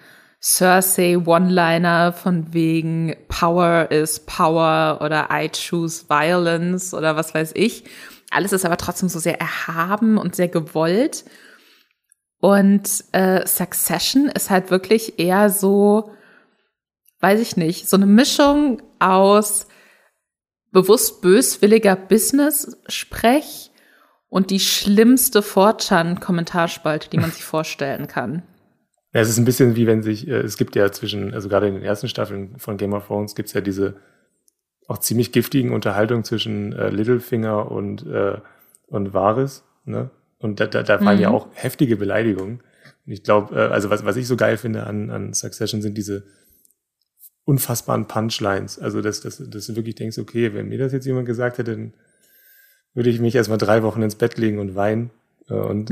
Cersei 0.43 1.19
One-Liner 1.19 2.13
von 2.13 2.55
wegen 2.55 3.15
Power 3.29 3.91
is 3.91 4.21
Power 4.21 5.01
oder 5.03 5.29
I 5.31 5.51
choose 5.51 6.05
Violence 6.09 6.95
oder 6.95 7.17
was 7.17 7.35
weiß 7.35 7.53
ich. 7.55 7.85
Alles 8.31 8.53
ist 8.53 8.65
aber 8.65 8.77
trotzdem 8.77 9.09
so 9.09 9.19
sehr 9.19 9.41
erhaben 9.41 10.17
und 10.17 10.37
sehr 10.37 10.49
gewollt. 10.49 11.25
Und 12.41 13.05
äh, 13.13 13.47
Succession 13.47 14.29
ist 14.29 14.49
halt 14.49 14.71
wirklich 14.71 15.19
eher 15.19 15.51
so, 15.51 16.13
weiß 17.21 17.41
ich 17.41 17.57
nicht, 17.57 17.89
so 17.89 17.97
eine 17.97 18.07
Mischung 18.07 18.83
aus 18.99 19.67
bewusst 20.73 21.21
böswilliger 21.23 21.97
Business-Sprech 21.97 23.71
und 24.29 24.51
die 24.51 24.61
schlimmste 24.61 25.43
Fortran-Kommentarspalte, 25.43 27.11
die 27.11 27.19
man 27.19 27.31
sich 27.31 27.45
vorstellen 27.45 28.07
kann. 28.07 28.43
Ja, 29.13 29.21
es 29.21 29.29
ist 29.29 29.39
ein 29.39 29.45
bisschen 29.45 29.75
wie 29.75 29.87
wenn 29.87 30.03
sich, 30.03 30.29
äh, 30.29 30.39
es 30.41 30.57
gibt 30.57 30.77
ja 30.77 30.91
zwischen, 30.93 31.35
also 31.35 31.49
gerade 31.49 31.67
in 31.67 31.75
den 31.75 31.83
ersten 31.83 32.09
Staffeln 32.09 32.59
von 32.59 32.77
Game 32.77 32.93
of 32.93 33.09
Thrones 33.09 33.35
gibt 33.35 33.49
es 33.49 33.55
ja 33.55 33.61
diese 33.61 33.97
auch 34.87 34.99
ziemlich 34.99 35.33
giftigen 35.33 35.73
Unterhaltungen 35.73 36.25
zwischen 36.25 36.73
äh, 36.73 36.91
Littlefinger 36.91 37.71
und, 37.71 38.07
äh, 38.07 38.39
und 38.89 39.13
Varys, 39.15 39.65
ne? 39.85 40.11
Und 40.39 40.59
da, 40.59 40.67
da, 40.67 40.83
da 40.83 41.05
waren 41.05 41.17
mhm. 41.17 41.23
ja 41.23 41.31
auch 41.31 41.49
heftige 41.53 41.97
Beleidigungen. 41.97 42.63
Und 43.07 43.13
ich 43.13 43.23
glaube, 43.23 43.55
äh, 43.55 43.69
also 43.69 43.91
was, 43.91 44.05
was 44.05 44.17
ich 44.17 44.27
so 44.27 44.37
geil 44.37 44.57
finde 44.57 44.87
an, 44.87 45.11
an 45.11 45.35
Succession 45.35 45.83
sind 45.83 45.99
diese, 45.99 46.25
unfassbaren 47.45 48.07
Punchlines. 48.07 48.79
Also, 48.79 49.01
dass, 49.01 49.21
dass, 49.21 49.39
dass 49.39 49.67
du 49.67 49.77
wirklich 49.77 49.95
denkst, 49.95 50.19
okay, 50.19 50.55
wenn 50.55 50.69
mir 50.69 50.79
das 50.79 50.93
jetzt 50.93 51.07
jemand 51.07 51.27
gesagt 51.27 51.59
hätte, 51.59 51.73
dann 51.73 51.95
würde 52.95 53.11
ich 53.11 53.21
mich 53.21 53.35
erstmal 53.35 53.59
drei 53.59 53.83
Wochen 53.83 54.03
ins 54.03 54.17
Bett 54.17 54.37
legen 54.39 54.59
und 54.59 54.75
weinen 54.75 55.11
äh, 55.49 55.55
und, 55.55 55.91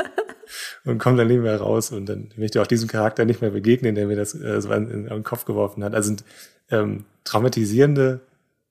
und 0.84 0.98
komme 0.98 1.16
dann 1.16 1.28
nicht 1.28 1.40
mehr 1.40 1.58
raus 1.58 1.92
und 1.92 2.08
dann 2.08 2.30
möchte 2.36 2.58
ich 2.58 2.62
auch 2.62 2.66
diesem 2.66 2.88
Charakter 2.88 3.24
nicht 3.24 3.40
mehr 3.40 3.50
begegnen, 3.50 3.94
der 3.94 4.06
mir 4.06 4.16
das 4.16 4.34
äh, 4.34 4.60
so 4.60 4.72
in, 4.72 4.90
in, 4.90 5.04
den 5.06 5.22
Kopf 5.22 5.44
geworfen 5.44 5.84
hat. 5.84 5.94
Also 5.94 6.08
sind 6.08 6.24
ähm, 6.70 7.04
traumatisierende, 7.24 8.20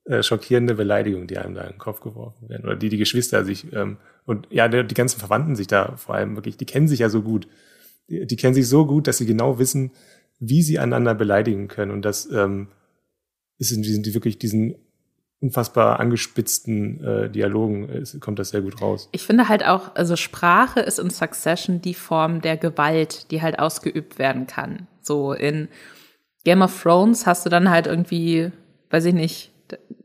äh, 0.06 0.24
schockierende 0.24 0.76
Beleidigungen, 0.76 1.28
die 1.28 1.38
einem 1.38 1.56
da 1.56 1.62
in 1.62 1.74
den 1.74 1.80
Kopf 1.80 2.02
geworfen 2.02 2.50
werden 2.50 2.66
oder 2.66 2.76
die 2.76 2.90
die 2.90 2.98
Geschwister 2.98 3.46
sich 3.46 3.72
ähm, 3.74 3.98
und 4.26 4.48
ja, 4.52 4.68
die, 4.68 4.86
die 4.86 4.96
ganzen 4.96 5.20
Verwandten 5.20 5.56
sich 5.56 5.68
da 5.68 5.96
vor 5.98 6.16
allem 6.16 6.36
wirklich, 6.36 6.58
die 6.58 6.66
kennen 6.66 6.88
sich 6.88 7.00
ja 7.00 7.10
so 7.10 7.22
gut. 7.22 7.48
Die, 8.10 8.28
die 8.28 8.36
kennen 8.36 8.54
sich 8.54 8.68
so 8.68 8.86
gut, 8.86 9.08
dass 9.08 9.18
sie 9.18 9.26
genau 9.26 9.60
wissen, 9.60 9.92
wie 10.40 10.62
sie 10.64 10.80
einander 10.80 11.16
beleidigen 11.16 11.68
können. 11.68 11.92
Und 11.92 12.04
das 12.04 12.30
ähm, 12.32 12.70
ist 13.58 13.72
in 13.72 13.82
diesen, 13.82 14.04
die 14.04 14.14
wirklich 14.14 14.40
diesen 14.40 14.76
unfassbar 15.42 16.00
angespitzten 16.00 17.04
äh, 17.04 17.30
Dialogen 17.30 17.88
ist, 17.88 18.20
kommt 18.20 18.40
das 18.40 18.50
sehr 18.50 18.62
gut 18.62 18.82
raus. 18.82 19.08
Ich 19.12 19.24
finde 19.24 19.48
halt 19.48 19.66
auch, 19.66 19.96
also 19.96 20.16
Sprache 20.16 20.82
ist 20.82 21.00
in 21.00 21.10
Succession 21.10 21.82
die 21.82 21.94
Form 21.94 22.42
der 22.42 22.58
Gewalt, 22.58 23.32
die 23.32 23.42
halt 23.42 23.58
ausgeübt 23.58 24.20
werden 24.20 24.48
kann. 24.48 24.88
So 25.02 25.32
in 25.34 25.70
Game 26.44 26.62
of 26.62 26.82
Thrones 26.82 27.26
hast 27.26 27.46
du 27.46 27.50
dann 27.50 27.70
halt 27.70 27.88
irgendwie, 27.88 28.52
weiß 28.90 29.06
ich 29.06 29.14
nicht, 29.14 29.52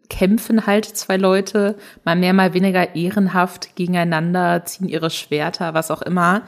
kämpfen 0.09 0.67
halt 0.67 0.85
zwei 0.85 1.17
Leute, 1.17 1.77
mal 2.05 2.17
mehr, 2.17 2.33
mal 2.33 2.55
weniger 2.55 2.95
ehrenhaft 2.95 3.75
gegeneinander, 3.75 4.65
ziehen 4.65 4.89
ihre 4.89 5.11
Schwerter, 5.11 5.75
was 5.75 5.91
auch 5.91 6.03
immer. 6.03 6.43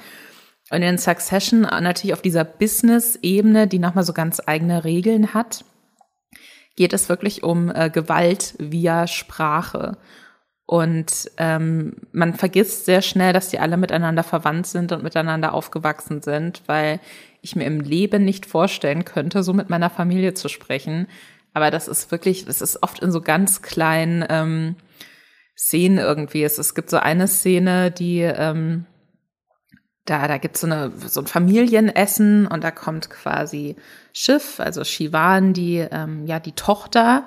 Und 0.70 0.82
in 0.82 0.98
Succession 0.98 1.60
natürlich 1.60 2.12
auf 2.12 2.22
dieser 2.22 2.44
Business-Ebene, 2.44 3.68
die 3.68 3.78
nochmal 3.78 4.04
so 4.04 4.12
ganz 4.12 4.42
eigene 4.44 4.84
Regeln 4.84 5.32
hat, 5.32 5.64
geht 6.76 6.92
es 6.92 7.08
wirklich 7.08 7.42
um 7.42 7.70
äh, 7.74 7.88
Gewalt 7.90 8.54
via 8.58 9.06
Sprache. 9.06 9.96
Und 10.66 11.30
ähm, 11.38 11.94
man 12.10 12.34
vergisst 12.34 12.84
sehr 12.84 13.00
schnell, 13.00 13.32
dass 13.32 13.48
die 13.48 13.60
alle 13.60 13.76
miteinander 13.76 14.24
verwandt 14.24 14.66
sind 14.66 14.90
und 14.90 15.04
miteinander 15.04 15.54
aufgewachsen 15.54 16.22
sind, 16.22 16.62
weil 16.66 16.98
ich 17.40 17.54
mir 17.54 17.64
im 17.64 17.80
Leben 17.80 18.24
nicht 18.24 18.46
vorstellen 18.46 19.04
könnte, 19.04 19.44
so 19.44 19.52
mit 19.52 19.70
meiner 19.70 19.90
Familie 19.90 20.34
zu 20.34 20.48
sprechen. 20.48 21.06
Aber 21.54 21.70
das 21.70 21.86
ist 21.86 22.10
wirklich, 22.10 22.46
es 22.48 22.60
ist 22.60 22.82
oft 22.82 22.98
in 22.98 23.12
so 23.12 23.20
ganz 23.20 23.62
kleinen 23.62 24.24
ähm, 24.28 24.76
Szenen 25.56 25.98
irgendwie. 25.98 26.42
Es, 26.42 26.58
es 26.58 26.74
gibt 26.74 26.90
so 26.90 26.96
eine 26.96 27.28
Szene, 27.28 27.92
die 27.92 28.20
ähm, 28.20 28.84
da, 30.06 30.28
da 30.28 30.38
gibt's 30.38 30.60
so, 30.60 30.66
eine, 30.66 30.92
so 31.06 31.20
ein 31.20 31.26
Familienessen 31.26 32.46
und 32.46 32.64
da 32.64 32.70
kommt 32.70 33.10
quasi 33.10 33.76
Schiff, 34.12 34.60
also 34.60 34.82
Shivan, 34.84 35.52
die, 35.52 35.86
ähm, 35.90 36.26
ja, 36.26 36.40
die 36.40 36.52
Tochter, 36.52 37.26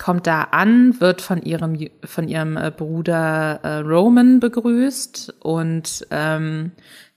kommt 0.00 0.26
da 0.26 0.44
an, 0.44 0.98
wird 1.00 1.20
von 1.20 1.42
ihrem, 1.42 1.78
von 2.04 2.26
ihrem 2.26 2.56
äh, 2.56 2.72
Bruder 2.74 3.60
äh, 3.62 3.76
Roman 3.80 4.40
begrüßt 4.40 5.34
und 5.40 6.06
ähm, 6.10 6.72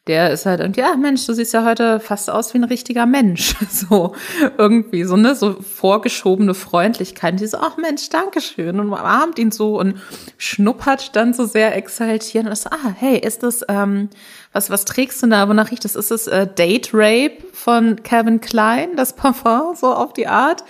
der 0.07 0.31
ist 0.31 0.45
halt 0.45 0.59
irgendwie, 0.59 0.81
ja 0.81 0.97
Mensch, 0.97 1.25
du 1.25 1.33
siehst 1.33 1.53
ja 1.53 1.63
heute 1.63 2.01
fast 2.01 2.29
aus 2.29 2.53
wie 2.53 2.57
ein 2.57 2.65
richtiger 2.65 3.05
Mensch. 3.05 3.55
So 3.69 4.13
irgendwie 4.57 5.03
so 5.03 5.17
ne, 5.17 5.35
so 5.35 5.53
vorgeschobene 5.53 6.53
Freundlichkeit. 6.53 7.39
Die 7.39 7.47
so, 7.47 7.57
ach 7.57 7.77
Mensch, 7.77 8.07
Dankeschön 8.09 8.79
und 8.79 8.87
umarmt 8.87 9.39
ihn 9.39 9.51
so 9.51 9.79
und 9.79 9.95
schnuppert 10.37 11.15
dann 11.15 11.33
so 11.33 11.45
sehr 11.45 11.75
exaltiert 11.75 12.45
und 12.45 12.51
ist, 12.51 12.71
ah, 12.71 12.93
hey, 12.95 13.17
ist 13.17 13.43
das, 13.43 13.61
ähm, 13.67 14.09
was, 14.51 14.69
was 14.69 14.85
trägst 14.85 15.23
du 15.23 15.27
da? 15.27 15.49
Wonach 15.49 15.71
riecht 15.71 15.85
das? 15.85 15.95
Ist 15.95 16.11
es 16.11 16.27
äh, 16.27 16.47
Date 16.47 16.91
Rape 16.93 17.37
von 17.51 18.03
Calvin 18.03 18.41
Klein, 18.41 18.95
das 18.95 19.15
Parfum, 19.15 19.75
so 19.75 19.93
auf 19.93 20.13
die 20.13 20.27
Art? 20.27 20.63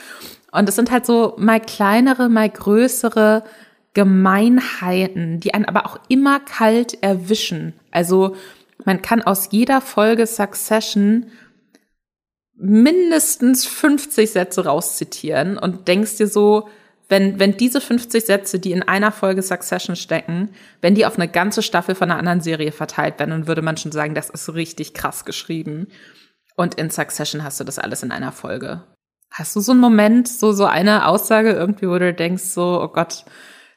Und 0.51 0.69
es 0.69 0.75
sind 0.75 0.91
halt 0.91 1.05
so 1.05 1.33
mal 1.37 1.59
kleinere, 1.59 2.29
mal 2.29 2.49
größere 2.49 3.43
Gemeinheiten, 3.93 5.39
die 5.39 5.53
einen 5.53 5.65
aber 5.65 5.85
auch 5.85 5.99
immer 6.07 6.39
kalt 6.39 7.03
erwischen. 7.03 7.73
Also 7.91 8.35
man 8.85 9.01
kann 9.01 9.21
aus 9.21 9.49
jeder 9.51 9.81
Folge 9.81 10.25
Succession 10.25 11.31
mindestens 12.55 13.65
50 13.65 14.31
Sätze 14.31 14.65
rauszitieren 14.65 15.57
und 15.57 15.87
denkst 15.87 16.17
dir 16.17 16.27
so, 16.27 16.69
wenn, 17.09 17.39
wenn 17.39 17.57
diese 17.57 17.81
50 17.81 18.25
Sätze, 18.25 18.59
die 18.59 18.71
in 18.71 18.83
einer 18.83 19.11
Folge 19.11 19.41
Succession 19.41 19.95
stecken, 19.95 20.49
wenn 20.81 20.95
die 20.95 21.05
auf 21.05 21.17
eine 21.17 21.27
ganze 21.27 21.61
Staffel 21.61 21.95
von 21.95 22.09
einer 22.09 22.19
anderen 22.19 22.41
Serie 22.41 22.71
verteilt 22.71 23.19
werden, 23.19 23.31
dann 23.31 23.47
würde 23.47 23.61
man 23.61 23.77
schon 23.77 23.91
sagen, 23.91 24.15
das 24.15 24.29
ist 24.29 24.53
richtig 24.53 24.93
krass 24.93 25.25
geschrieben. 25.25 25.87
Und 26.55 26.75
in 26.75 26.89
Succession 26.89 27.43
hast 27.43 27.59
du 27.59 27.63
das 27.63 27.79
alles 27.79 28.03
in 28.03 28.11
einer 28.11 28.31
Folge. 28.31 28.83
Hast 29.31 29.55
du 29.55 29.59
so 29.59 29.71
einen 29.71 29.81
Moment, 29.81 30.27
so, 30.27 30.53
so 30.53 30.65
eine 30.65 31.07
Aussage 31.07 31.51
irgendwie, 31.51 31.87
wo 31.87 31.97
du 31.97 32.13
denkst, 32.13 32.43
so, 32.43 32.81
oh 32.81 32.87
Gott, 32.87 33.25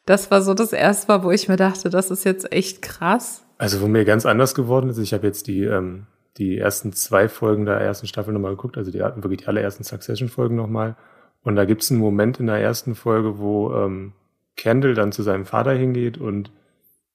das 0.05 0.31
war 0.31 0.43
so 0.43 0.55
das 0.55 0.73
erste 0.73 1.09
Mal, 1.09 1.25
wo 1.25 1.31
ich 1.31 1.49
mir 1.49 1.57
dachte, 1.57 1.91
das 1.91 2.11
ist 2.11 2.25
jetzt 2.25 2.53
echt 2.53 2.83
krass? 2.83 3.46
Also, 3.59 3.81
wo 3.81 3.87
mir 3.87 4.05
ganz 4.05 4.27
anders 4.27 4.55
geworden 4.55 4.91
ist, 4.91 4.99
ich 4.99 5.15
habe 5.15 5.27
jetzt 5.27 5.47
die, 5.47 5.65
ähm, 5.65 6.07
die 6.37 6.59
ersten 6.59 6.93
zwei 6.93 7.29
Folgen 7.29 7.65
der 7.65 7.77
ersten 7.77 8.07
Staffel 8.07 8.35
nochmal 8.35 8.53
geguckt, 8.53 8.77
also 8.77 8.91
die 8.91 8.99
wirklich 8.99 9.41
die 9.41 9.47
allerersten 9.47 9.85
Succession-Folgen 9.85 10.57
nochmal. 10.57 10.97
Und 11.43 11.57
da 11.57 11.65
gibt's 11.65 11.91
einen 11.91 12.01
Moment 12.01 12.39
in 12.39 12.47
der 12.47 12.59
ersten 12.59 12.95
Folge, 12.95 13.39
wo 13.39 13.73
ähm, 13.75 14.13
Kendall 14.57 14.95
dann 14.95 15.13
zu 15.13 15.23
seinem 15.23 15.47
Vater 15.47 15.73
hingeht 15.73 16.19
und 16.19 16.51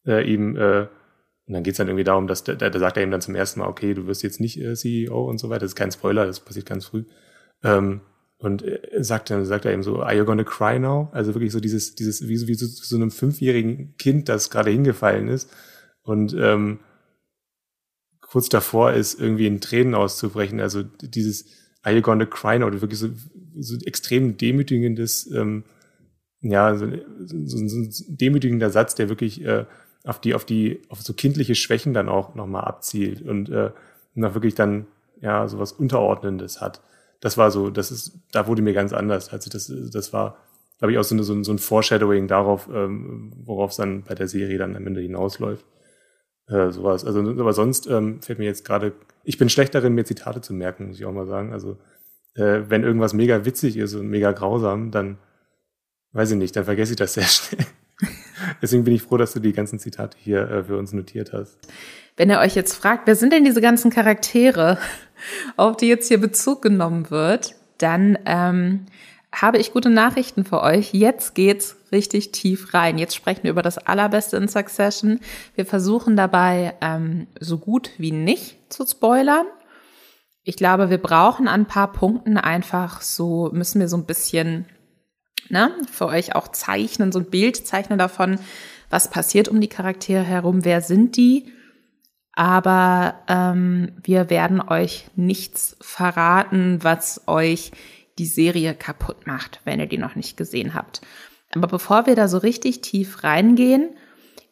äh, 0.06 0.24
ihm, 0.24 0.56
äh, 0.56 0.88
und 1.48 1.54
dann 1.54 1.64
geht's 1.64 1.78
dann 1.78 1.88
irgendwie 1.88 2.04
darum, 2.04 2.28
dass 2.28 2.44
der, 2.44 2.56
da 2.56 2.80
sagt 2.80 2.98
er 2.98 3.04
ihm 3.04 3.12
dann 3.12 3.22
zum 3.22 3.36
ersten 3.36 3.60
Mal, 3.60 3.68
okay, 3.68 3.94
du 3.94 4.08
wirst 4.08 4.24
jetzt 4.24 4.40
nicht 4.40 4.60
äh, 4.60 4.74
CEO 4.74 5.24
und 5.30 5.38
so 5.38 5.50
weiter. 5.50 5.62
Das 5.62 5.72
ist 5.72 5.76
kein 5.76 5.92
Spoiler, 5.92 6.26
das 6.26 6.40
passiert 6.40 6.66
ganz 6.66 6.86
früh. 6.86 7.04
Ähm, 7.64 8.02
und 8.38 8.64
äh, 8.64 9.04
sagt 9.04 9.30
dann 9.30 9.46
sagt 9.46 9.66
er 9.66 9.74
ihm 9.74 9.84
so, 9.84 10.02
are 10.02 10.16
you 10.16 10.26
gonna 10.26 10.44
cry 10.44 10.80
now? 10.80 11.10
Also 11.12 11.36
wirklich 11.36 11.52
so 11.52 11.60
dieses, 11.60 11.94
dieses, 11.94 12.28
wie, 12.28 12.48
wie 12.48 12.54
so, 12.56 12.66
so 12.66 12.96
einem 12.96 13.12
fünfjährigen 13.12 13.96
Kind, 13.98 14.30
das 14.30 14.50
gerade 14.50 14.72
hingefallen 14.72 15.28
ist 15.28 15.52
und 16.04 16.36
ähm, 16.38 16.80
kurz 18.22 18.50
davor 18.50 18.94
ist, 18.94 19.20
irgendwie 19.20 19.48
in 19.48 19.62
Tränen 19.62 19.94
auszubrechen. 19.94 20.60
Also 20.60 20.84
dieses 20.84 21.46
Are 21.84 21.96
you 21.96 22.02
gonna 22.02 22.26
cry 22.26 22.60
now? 22.60 22.68
Oder 22.68 22.82
wirklich 22.82 23.00
so, 23.00 23.10
so 23.60 23.76
extrem 23.86 24.38
demütigendes, 24.38 25.30
ähm, 25.32 25.64
ja, 26.42 26.76
so, 26.76 26.88
so, 27.26 27.68
so 27.68 27.78
ein 27.78 27.94
demütigender 28.08 28.70
Satz, 28.70 28.96
der 28.96 29.10
wirklich 29.10 29.44
äh, 29.44 29.66
auf 30.04 30.20
die, 30.20 30.34
auf 30.34 30.46
die, 30.46 30.82
auf 30.90 31.02
so 31.02 31.14
kindliche 31.14 31.56
Schwächen 31.56 31.94
dann 31.94 32.10
auch 32.10 32.36
nochmal 32.36 32.64
abzielt 32.64 33.22
und 33.22 33.50
äh, 33.50 33.72
noch 34.16 34.34
wirklich 34.34 34.56
dann 34.56 34.88
ja 35.20 35.48
sowas 35.48 35.72
Unterordnendes 35.72 36.62
hat. 36.62 36.82
Das 37.20 37.38
war 37.38 37.52
so, 37.52 37.70
das 37.70 37.92
ist, 37.92 38.20
da 38.32 38.48
wurde 38.48 38.62
mir 38.62 38.74
ganz 38.74 38.94
anders. 38.94 39.30
Also 39.30 39.50
das, 39.50 39.72
das 39.92 40.12
war, 40.14 40.38
glaube 40.80 40.94
ich, 40.94 40.98
auch 40.98 41.04
so, 41.04 41.16
eine, 41.16 41.24
so, 41.24 41.34
ein, 41.34 41.60
Foreshadowing 41.60 42.28
darauf, 42.28 42.68
ähm, 42.74 43.32
worauf 43.46 43.72
es 43.72 43.78
dann 43.78 44.04
bei 44.04 44.16
der 44.16 44.28
Serie 44.28 44.58
dann 44.58 44.76
am 44.76 44.88
Ende 44.88 45.02
hinausläuft. 45.02 45.66
Äh, 46.52 46.72
sowas. 46.72 47.06
Also, 47.06 47.22
aber 47.22 47.54
sonst 47.54 47.88
ähm, 47.88 48.22
fällt 48.22 48.40
mir 48.40 48.46
jetzt 48.46 48.66
gerade, 48.66 48.92
ich 49.24 49.38
bin 49.38 49.48
schlecht 49.48 49.74
darin, 49.74 49.94
mir 49.94 50.04
Zitate 50.04 50.42
zu 50.42 50.54
merken, 50.54 50.88
muss 50.88 51.00
ich 51.00 51.06
auch 51.06 51.14
mal 51.14 51.28
sagen. 51.28 51.54
Also, 51.54 51.78
äh, 52.36 52.64
wenn 52.68 52.84
irgendwas 52.84 53.14
mega 53.14 53.46
witzig 53.46 53.78
ist 53.78 53.96
und 53.96 54.10
mega 54.10 54.34
grausam, 54.34 54.92
dann 54.92 55.18
weiß 56.12 56.32
ich 56.32 56.38
nicht, 56.38 56.54
dann 56.56 56.66
vergesse 56.66 56.92
ich 56.92 56.98
das 56.98 57.14
sehr 57.14 57.24
schnell. 57.28 57.66
Deswegen 58.62 58.84
bin 58.84 58.94
ich 58.94 59.04
froh, 59.04 59.18
dass 59.18 59.32
du 59.34 59.40
die 59.40 59.54
ganzen 59.54 59.80
Zitate 59.80 60.18
hier 60.20 60.50
äh, 60.50 60.64
für 60.64 60.78
uns 60.78 60.92
notiert 60.92 61.32
hast. 61.32 61.58
Wenn 62.18 62.30
ihr 62.30 62.40
euch 62.40 62.56
jetzt 62.56 62.74
fragt, 62.74 63.08
wer 63.08 63.16
sind 63.16 63.32
denn 63.32 63.46
diese 63.46 63.62
ganzen 63.62 63.90
Charaktere, 63.90 64.78
auf 65.56 65.78
die 65.78 65.88
jetzt 65.88 66.10
hier 66.10 66.20
Bezug 66.20 66.62
genommen 66.62 67.10
wird, 67.12 67.56
dann 67.78 68.18
ähm, 68.26 68.88
habe 69.34 69.58
ich 69.58 69.72
gute 69.72 69.90
Nachrichten 69.90 70.44
für 70.44 70.62
euch. 70.62 70.94
Jetzt 70.94 71.36
geht's 71.36 71.78
richtig 71.92 72.32
tief 72.32 72.74
rein. 72.74 72.98
Jetzt 72.98 73.16
sprechen 73.16 73.44
wir 73.44 73.52
über 73.52 73.62
das 73.62 73.78
Allerbeste 73.78 74.38
in 74.38 74.48
Succession. 74.48 75.20
Wir 75.56 75.66
versuchen 75.66 76.16
dabei 76.16 76.76
ähm, 76.82 77.28
so 77.40 77.58
gut 77.58 77.92
wie 77.98 78.12
nicht 78.12 78.74
zu 78.74 78.86
spoilern. 78.86 79.46
Ich 80.44 80.56
glaube, 80.56 80.90
wir 80.90 80.98
brauchen 80.98 81.48
an 81.48 81.62
ein 81.62 81.68
paar 81.68 81.92
Punkten 81.92 82.38
einfach 82.38 83.02
so, 83.02 83.50
müssen 83.54 83.80
wir 83.80 83.88
so 83.88 83.98
ein 83.98 84.06
bisschen 84.06 84.66
ne, 85.50 85.72
für 85.92 86.08
euch 86.08 86.36
auch 86.36 86.48
zeichnen, 86.48 87.12
so 87.12 87.20
ein 87.20 87.30
Bild 87.30 87.56
zeichnen 87.68 88.00
davon, 88.00 88.40
was 88.90 89.10
passiert 89.10 89.48
um 89.48 89.62
die 89.62 89.70
Charaktere 89.70 90.24
herum, 90.24 90.66
wer 90.66 90.82
sind 90.82 91.16
die. 91.16 91.52
Aber 92.34 93.16
ähm, 93.28 93.92
wir 94.04 94.30
werden 94.30 94.62
euch 94.62 95.08
nichts 95.16 95.78
verraten, 95.82 96.84
was 96.84 97.28
euch 97.28 97.72
die 98.18 98.26
Serie 98.26 98.74
kaputt 98.74 99.28
macht, 99.28 99.62
wenn 99.66 99.80
ihr 99.80 99.88
die 99.88 99.98
noch 99.98 100.16
nicht 100.16 100.38
gesehen 100.38 100.74
habt. 100.74 101.02
Aber 101.54 101.68
bevor 101.68 102.06
wir 102.06 102.16
da 102.16 102.28
so 102.28 102.38
richtig 102.38 102.82
tief 102.82 103.24
reingehen, 103.24 103.90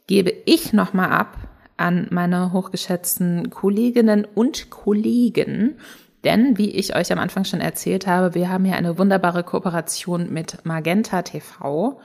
gebe 0.07 0.33
ich 0.45 0.73
nochmal 0.73 1.11
ab 1.11 1.37
an 1.77 2.07
meine 2.09 2.51
hochgeschätzten 2.51 3.49
Kolleginnen 3.49 4.25
und 4.25 4.69
Kollegen. 4.69 5.77
Denn, 6.25 6.57
wie 6.57 6.71
ich 6.71 6.95
euch 6.95 7.11
am 7.13 7.19
Anfang 7.19 7.45
schon 7.45 7.61
erzählt 7.61 8.05
habe, 8.05 8.35
wir 8.35 8.49
haben 8.49 8.65
hier 8.65 8.75
eine 8.75 8.97
wunderbare 8.97 9.43
Kooperation 9.43 10.33
mit 10.33 10.65
Magenta 10.65 11.21
TV. 11.21 12.01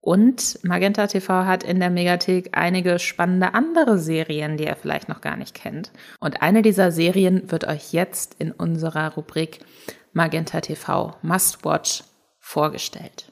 Und 0.00 0.58
Magenta 0.62 1.06
TV 1.06 1.44
hat 1.44 1.64
in 1.64 1.80
der 1.80 1.90
Megathek 1.90 2.50
einige 2.52 2.98
spannende 2.98 3.54
andere 3.54 3.98
Serien, 3.98 4.56
die 4.56 4.64
ihr 4.64 4.76
vielleicht 4.76 5.08
noch 5.08 5.20
gar 5.20 5.36
nicht 5.36 5.54
kennt. 5.54 5.90
Und 6.20 6.42
eine 6.42 6.62
dieser 6.62 6.92
Serien 6.92 7.50
wird 7.50 7.66
euch 7.66 7.92
jetzt 7.92 8.36
in 8.38 8.52
unserer 8.52 9.14
Rubrik 9.14 9.60
Magenta 10.18 10.60
TV 10.60 11.14
Must 11.22 11.64
Watch 11.64 12.02
vorgestellt. 12.40 13.30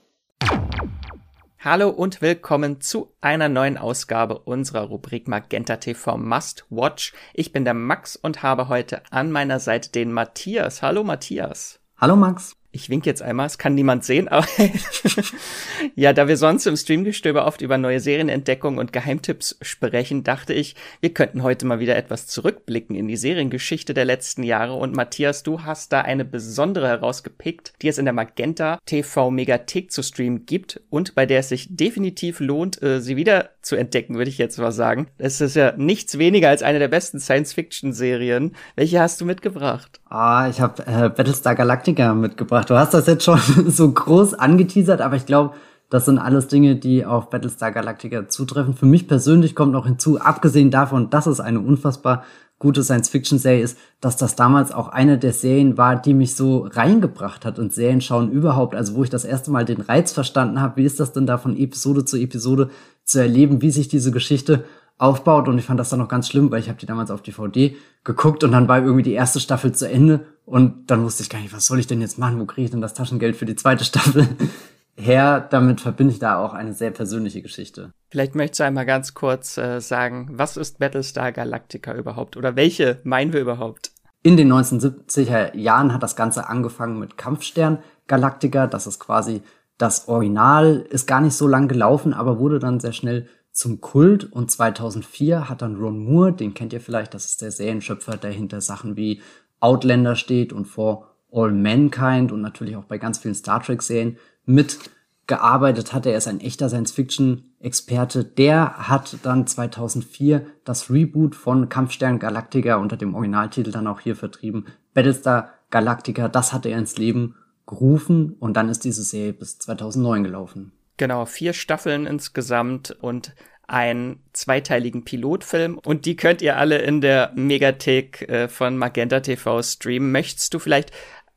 Hallo 1.59 1.89
und 1.89 2.23
willkommen 2.23 2.81
zu 2.81 3.13
einer 3.21 3.49
neuen 3.49 3.77
Ausgabe 3.77 4.39
unserer 4.39 4.83
Rubrik 4.83 5.27
Magenta 5.27 5.79
TV 5.79 6.17
Must 6.17 6.65
Watch. 6.71 7.13
Ich 7.35 7.51
bin 7.51 7.65
der 7.65 7.75
Max 7.75 8.15
und 8.15 8.45
habe 8.45 8.69
heute 8.69 9.03
an 9.11 9.33
meiner 9.33 9.59
Seite 9.59 9.91
den 9.91 10.13
Matthias. 10.13 10.81
Hallo 10.81 11.03
Matthias. 11.03 11.81
Hallo 11.97 12.15
Max. 12.15 12.56
Ich 12.77 12.91
wink 12.91 13.07
jetzt 13.07 13.23
einmal, 13.23 13.47
es 13.47 13.57
kann 13.57 13.75
niemand 13.75 14.05
sehen, 14.05 14.29
aber 14.29 14.47
ja, 15.95 16.13
da 16.13 16.29
wir 16.29 16.37
sonst 16.37 16.67
im 16.67 16.77
Streamgestöber 16.77 17.47
oft 17.47 17.63
über 17.63 17.79
neue 17.79 18.01
Serienentdeckungen 18.01 18.79
und 18.79 18.93
Geheimtipps 18.93 19.57
sprechen, 19.63 20.25
dachte 20.25 20.53
ich, 20.53 20.77
wir 21.01 21.15
könnten 21.15 21.43
heute 21.43 21.65
mal 21.65 21.81
wieder 21.81 21.97
etwas 21.97 22.27
zurückblicken 22.27 22.95
in 22.95 23.09
die 23.09 23.17
Seriengeschichte 23.17 23.95
der 23.95 24.05
letzten 24.05 24.43
Jahre. 24.43 24.75
Und 24.75 24.95
Matthias, 24.95 25.43
du 25.43 25.63
hast 25.63 25.91
da 25.95 26.03
eine 26.03 26.27
besondere 26.27 26.87
herausgepickt, 26.89 27.73
die 27.81 27.89
es 27.89 27.97
in 27.97 28.05
der 28.05 28.13
Magenta 28.13 28.79
TV 28.85 29.31
Megathek 29.31 29.91
zu 29.91 30.03
streamen 30.03 30.45
gibt 30.45 30.83
und 30.91 31.15
bei 31.15 31.25
der 31.25 31.41
es 31.41 31.49
sich 31.49 31.75
definitiv 31.75 32.41
lohnt, 32.41 32.83
äh, 32.83 33.01
sie 33.01 33.17
wieder 33.17 33.53
zu 33.63 33.75
entdecken, 33.75 34.17
würde 34.17 34.29
ich 34.29 34.39
jetzt 34.39 34.59
mal 34.59 34.71
sagen. 34.71 35.09
Es 35.17 35.41
ist 35.41 35.57
ja 35.57 35.73
nichts 35.79 36.19
weniger 36.19 36.51
als 36.51 36.63
eine 36.63 36.79
der 36.79 36.89
besten 36.89 37.21
Science-Fiction-Serien. 37.21 38.55
Welche 38.77 39.01
hast 39.01 39.21
du 39.21 39.25
mitgebracht? 39.25 40.01
Ah, 40.09 40.49
ich 40.49 40.61
habe 40.61 40.87
äh, 40.87 41.09
Battlestar 41.09 41.55
Galactica 41.57 42.15
mitgebracht. 42.15 42.66
Du 42.67 42.77
hast 42.77 42.95
das 42.95 43.07
jetzt 43.07 43.25
schon 43.25 43.41
so 43.69 43.91
groß 43.91 44.35
angeteasert, 44.35 45.01
aber 45.01 45.17
ich 45.17 45.27
glaube, 45.27 45.55
das 45.89 46.05
sind 46.05 46.19
alles 46.19 46.49
Dinge, 46.49 46.77
die 46.77 47.05
auf 47.05 47.31
Battlestar 47.31 47.71
Galactica 47.71 48.29
zutreffen. 48.29 48.75
Für 48.75 48.87
mich 48.87 49.07
persönlich 49.07 49.55
kommt 49.55 49.73
noch 49.73 49.87
hinzu, 49.87 50.21
abgesehen 50.21 50.73
davon, 50.73 51.11
dass 51.11 51.27
es 51.27 51.39
eine 51.39 51.61
unfassbar 51.61 52.25
gute 52.59 52.83
Science-Fiction-Serie 52.83 53.63
ist, 53.63 53.79
dass 54.01 54.17
das 54.17 54.35
damals 54.35 54.73
auch 54.73 54.89
eine 54.89 55.19
der 55.19 55.33
Serien 55.33 55.77
war, 55.77 55.95
die 55.95 56.15
mich 56.15 56.35
so 56.35 56.67
reingebracht 56.73 57.45
hat 57.45 57.59
und 57.59 57.73
Serien 57.73 58.01
schauen 58.01 58.31
überhaupt. 58.33 58.75
Also 58.75 58.95
wo 58.95 59.05
ich 59.05 59.11
das 59.11 59.25
erste 59.25 59.51
Mal 59.51 59.65
den 59.65 59.81
Reiz 59.81 60.13
verstanden 60.13 60.61
habe, 60.61 60.79
wie 60.79 60.87
ist 60.87 60.99
das 60.99 61.13
denn 61.13 61.27
da 61.27 61.39
von 61.39 61.57
Episode 61.57 62.05
zu 62.05 62.17
Episode 62.17 62.71
zu 63.05 63.21
erleben, 63.21 63.63
wie 63.63 63.71
sich 63.71 63.89
diese 63.89 64.11
Geschichte 64.11 64.65
aufbaut 64.99 65.49
und 65.49 65.59
ich 65.59 65.65
fand 65.65 65.79
das 65.79 65.91
dann 65.91 65.99
noch 65.99 66.09
ganz 66.09 66.29
schlimm, 66.29 66.51
weil 66.51 66.61
ich 66.61 66.69
habe 66.69 66.79
die 66.79 66.87
damals 66.87 67.11
auf 67.11 67.23
DVD 67.23 67.77
geguckt 68.05 68.45
und 68.45 68.53
dann 68.53 68.69
war 68.69 68.79
irgendwie 68.79 69.03
die 69.03 69.13
erste 69.13 69.41
Staffel 69.41 69.73
zu 69.73 69.89
Ende 69.89 70.27
und 70.47 70.91
dann 70.91 71.03
wusste 71.03 71.23
ich 71.23 71.31
gar 71.31 71.41
nicht, 71.41 71.55
was 71.55 71.67
soll 71.67 71.79
ich 71.79 71.87
denn 71.87 72.01
jetzt 72.01 72.19
machen, 72.19 72.41
wo 72.41 72.47
kriege 72.47 72.65
ich 72.65 72.71
denn 72.71 72.81
das 72.81 72.95
Taschengeld 72.95 73.37
für 73.37 73.45
die 73.45 73.57
zweite 73.57 73.85
Staffel 73.85 74.27
her? 74.97 75.47
Damit 75.51 75.81
verbinde 75.81 76.15
ich 76.15 76.19
da 76.19 76.39
auch 76.39 76.55
eine 76.55 76.73
sehr 76.73 76.93
persönliche 76.93 77.43
Geschichte. 77.43 77.93
Vielleicht 78.11 78.35
möchtest 78.35 78.61
du 78.61 78.65
einmal 78.65 78.87
ganz 78.87 79.13
kurz 79.13 79.59
äh, 79.59 79.81
sagen, 79.81 80.29
was 80.33 80.57
ist 80.57 80.79
Battlestar 80.79 81.33
Galactica 81.33 81.95
überhaupt 81.95 82.37
oder 82.37 82.57
welche 82.57 83.01
meinen 83.05 83.33
wir 83.33 83.41
überhaupt? 83.41 83.91
In 84.23 84.37
den 84.37 84.53
1970er 84.53 85.57
Jahren 85.57 85.93
hat 85.93 86.03
das 86.03 86.17
Ganze 86.17 86.49
angefangen 86.49 86.99
mit 86.99 87.19
Kampfstern 87.19 87.79
Galactica, 88.07 88.67
das 88.67 88.87
ist 88.87 88.99
quasi 88.99 89.43
das 89.79 90.09
Original, 90.09 90.87
ist 90.89 91.07
gar 91.07 91.21
nicht 91.21 91.35
so 91.35 91.47
lang 91.47 91.69
gelaufen, 91.69 92.15
aber 92.15 92.39
wurde 92.39 92.59
dann 92.59 92.81
sehr 92.81 92.93
schnell 92.93 93.29
zum 93.57 93.81
Kult 93.81 94.31
und 94.31 94.51
2004 94.51 95.49
hat 95.49 95.63
dann 95.63 95.77
Ron 95.77 95.99
Moore, 95.99 96.35
den 96.35 96.53
kennt 96.53 96.75
ihr 96.75 96.81
vielleicht, 96.81 97.15
das 97.15 97.25
ist 97.25 97.41
der 97.41 97.51
Serienschöpfer, 97.51 98.19
der 98.19 98.31
hinter 98.31 98.61
Sachen 98.61 98.97
wie 98.97 99.23
Outlander 99.61 100.15
steht 100.15 100.53
und 100.53 100.67
For 100.67 101.09
All 101.33 101.53
Mankind 101.53 102.33
und 102.33 102.43
natürlich 102.43 102.77
auch 102.77 102.85
bei 102.85 102.99
ganz 102.99 103.19
vielen 103.19 103.35
Star 103.35 103.63
Trek 103.63 103.81
Serien 103.81 104.19
mitgearbeitet 104.45 105.95
hat. 105.95 106.05
Er 106.05 106.19
ist 106.19 106.29
ein 106.29 106.41
echter 106.41 106.69
Science-Fiction-Experte. 106.69 108.25
Der 108.25 108.89
hat 108.91 109.17
dann 109.23 109.47
2004 109.47 110.45
das 110.65 110.91
Reboot 110.91 111.35
von 111.35 111.71
Kampfstern 111.71 112.19
Galactica 112.19 112.77
unter 112.77 112.99
dem 112.99 113.15
Originaltitel 113.15 113.71
dann 113.71 113.87
auch 113.87 114.01
hier 114.01 114.17
vertrieben. 114.17 114.67
Battlestar 114.93 115.49
Galactica, 115.71 116.29
das 116.29 116.53
hat 116.53 116.67
er 116.67 116.79
ins 116.79 116.99
Leben 116.99 117.37
gerufen 117.67 118.37
und 118.39 118.55
dann 118.55 118.69
ist 118.69 118.85
diese 118.85 119.03
Serie 119.03 119.33
bis 119.33 119.59
2009 119.59 120.25
gelaufen. 120.25 120.73
Genau, 120.97 121.27
vier 121.27 121.53
Staffeln 121.53 122.07
insgesamt 122.07 122.91
und 123.01 123.35
einen 123.69 124.21
zweiteiligen 124.33 125.05
Pilotfilm 125.05 125.79
und 125.79 126.07
die 126.07 126.17
könnt 126.17 126.41
ihr 126.41 126.57
alle 126.57 126.79
in 126.79 127.01
der 127.01 127.33
Megathek 127.35 128.29
äh, 128.29 128.49
von 128.49 128.77
Magenta 128.77 129.21
TV 129.21 129.63
streamen. 129.63 130.13
Möchtest 130.13 130.55
du 130.55 130.59
vielleicht 130.59 130.93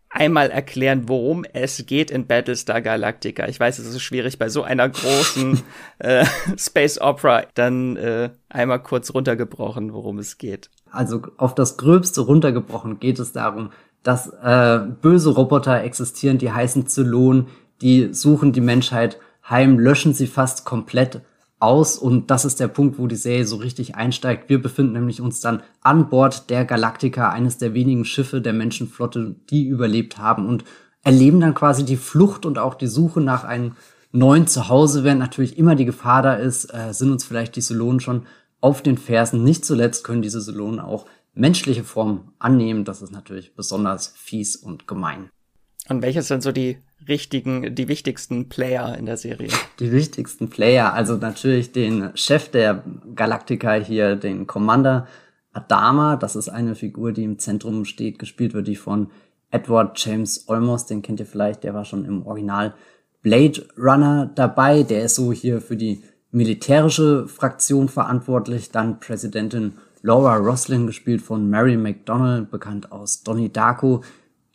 einmal 0.09 0.49
erklären, 0.49 1.07
worum 1.07 1.43
es 1.53 1.85
geht 1.85 2.11
in 2.11 2.27
Battlestar 2.27 2.81
Galactica? 2.81 3.47
Ich 3.47 3.59
weiß, 3.59 3.79
es 3.79 3.87
ist 3.87 4.01
schwierig 4.01 4.37
bei 4.37 4.49
so 4.49 4.63
einer 4.63 4.89
großen 4.89 5.61
äh, 5.99 6.25
Space 6.57 6.99
Opera. 7.01 7.43
Dann 7.53 7.95
äh, 7.97 8.29
einmal 8.49 8.81
kurz 8.81 9.13
runtergebrochen, 9.13 9.93
worum 9.93 10.19
es 10.19 10.37
geht. 10.37 10.69
Also 10.91 11.21
auf 11.37 11.55
das 11.55 11.77
Gröbste 11.77 12.21
runtergebrochen 12.21 12.99
geht 12.99 13.19
es 13.19 13.31
darum, 13.31 13.71
dass 14.03 14.29
äh, 14.41 14.79
böse 15.01 15.31
Roboter 15.31 15.83
existieren, 15.83 16.37
die 16.37 16.51
heißen 16.51 16.87
Zylonen, 16.87 17.47
die 17.81 18.13
suchen 18.13 18.51
die 18.51 18.61
Menschheit 18.61 19.19
heim, 19.49 19.79
löschen 19.79 20.13
sie 20.13 20.27
fast 20.27 20.65
komplett 20.65 21.21
aus 21.59 21.97
und 21.97 22.31
das 22.31 22.45
ist 22.45 22.59
der 22.59 22.69
Punkt, 22.69 22.97
wo 22.97 23.07
die 23.07 23.15
Serie 23.15 23.45
so 23.45 23.57
richtig 23.57 23.95
einsteigt. 23.95 24.49
Wir 24.49 24.61
befinden 24.61 24.93
nämlich 24.93 25.19
uns 25.19 25.41
dann 25.41 25.61
an 25.81 26.09
Bord 26.09 26.49
der 26.49 26.65
Galactica, 26.65 27.29
eines 27.29 27.57
der 27.57 27.73
wenigen 27.73 28.05
Schiffe 28.05 28.41
der 28.41 28.53
Menschenflotte, 28.53 29.35
die 29.49 29.67
überlebt 29.67 30.17
haben 30.17 30.47
und 30.47 30.63
erleben 31.03 31.39
dann 31.39 31.53
quasi 31.53 31.83
die 31.83 31.97
Flucht 31.97 32.45
und 32.45 32.57
auch 32.57 32.75
die 32.75 32.87
Suche 32.87 33.21
nach 33.21 33.43
einem 33.43 33.75
neuen 34.11 34.47
Zuhause, 34.47 35.03
während 35.03 35.19
natürlich 35.19 35.57
immer 35.57 35.75
die 35.75 35.85
Gefahr 35.85 36.21
da 36.21 36.33
ist, 36.33 36.73
äh, 36.73 36.93
sind 36.93 37.11
uns 37.11 37.23
vielleicht 37.23 37.55
die 37.55 37.61
Solonen 37.61 37.99
schon 37.99 38.25
auf 38.61 38.81
den 38.81 38.97
Fersen. 38.97 39.43
Nicht 39.43 39.65
zuletzt 39.65 40.03
können 40.03 40.21
diese 40.21 40.41
Solonen 40.41 40.79
auch 40.79 41.05
menschliche 41.33 41.83
Form 41.83 42.33
annehmen. 42.39 42.85
Das 42.85 43.01
ist 43.01 43.11
natürlich 43.11 43.55
besonders 43.55 44.13
fies 44.15 44.55
und 44.55 44.87
gemein. 44.87 45.29
Und 45.87 46.01
welches 46.01 46.27
sind 46.27 46.43
so 46.43 46.51
die 46.51 46.77
richtigen, 47.07 47.75
die 47.75 47.87
wichtigsten 47.87 48.49
Player 48.49 48.97
in 48.97 49.05
der 49.05 49.17
Serie? 49.17 49.49
Die 49.79 49.91
wichtigsten 49.91 50.49
Player, 50.49 50.93
also 50.93 51.15
natürlich 51.15 51.71
den 51.71 52.11
Chef 52.15 52.49
der 52.49 52.83
Galactica 53.15 53.73
hier, 53.73 54.15
den 54.15 54.47
Commander 54.47 55.07
Adama. 55.53 56.15
Das 56.15 56.35
ist 56.35 56.49
eine 56.49 56.75
Figur, 56.75 57.11
die 57.11 57.23
im 57.23 57.39
Zentrum 57.39 57.85
steht, 57.85 58.19
gespielt 58.19 58.53
wird 58.53 58.67
die 58.67 58.75
von 58.75 59.11
Edward 59.51 59.99
James 60.03 60.47
Olmos. 60.47 60.85
Den 60.85 61.01
kennt 61.01 61.19
ihr 61.19 61.25
vielleicht, 61.25 61.63
der 61.63 61.73
war 61.73 61.85
schon 61.85 62.05
im 62.05 62.25
Original 62.25 62.73
Blade 63.21 63.65
Runner 63.77 64.31
dabei. 64.33 64.83
Der 64.83 65.03
ist 65.03 65.15
so 65.15 65.33
hier 65.33 65.61
für 65.61 65.75
die 65.75 66.03
militärische 66.31 67.27
Fraktion 67.27 67.89
verantwortlich. 67.89 68.71
Dann 68.71 68.99
Präsidentin 68.99 69.73
Laura 70.01 70.37
Roslin, 70.37 70.87
gespielt 70.87 71.21
von 71.21 71.49
Mary 71.49 71.75
McDonnell, 71.75 72.43
bekannt 72.43 72.91
aus 72.91 73.23
Donnie 73.23 73.51
Darko. 73.51 74.01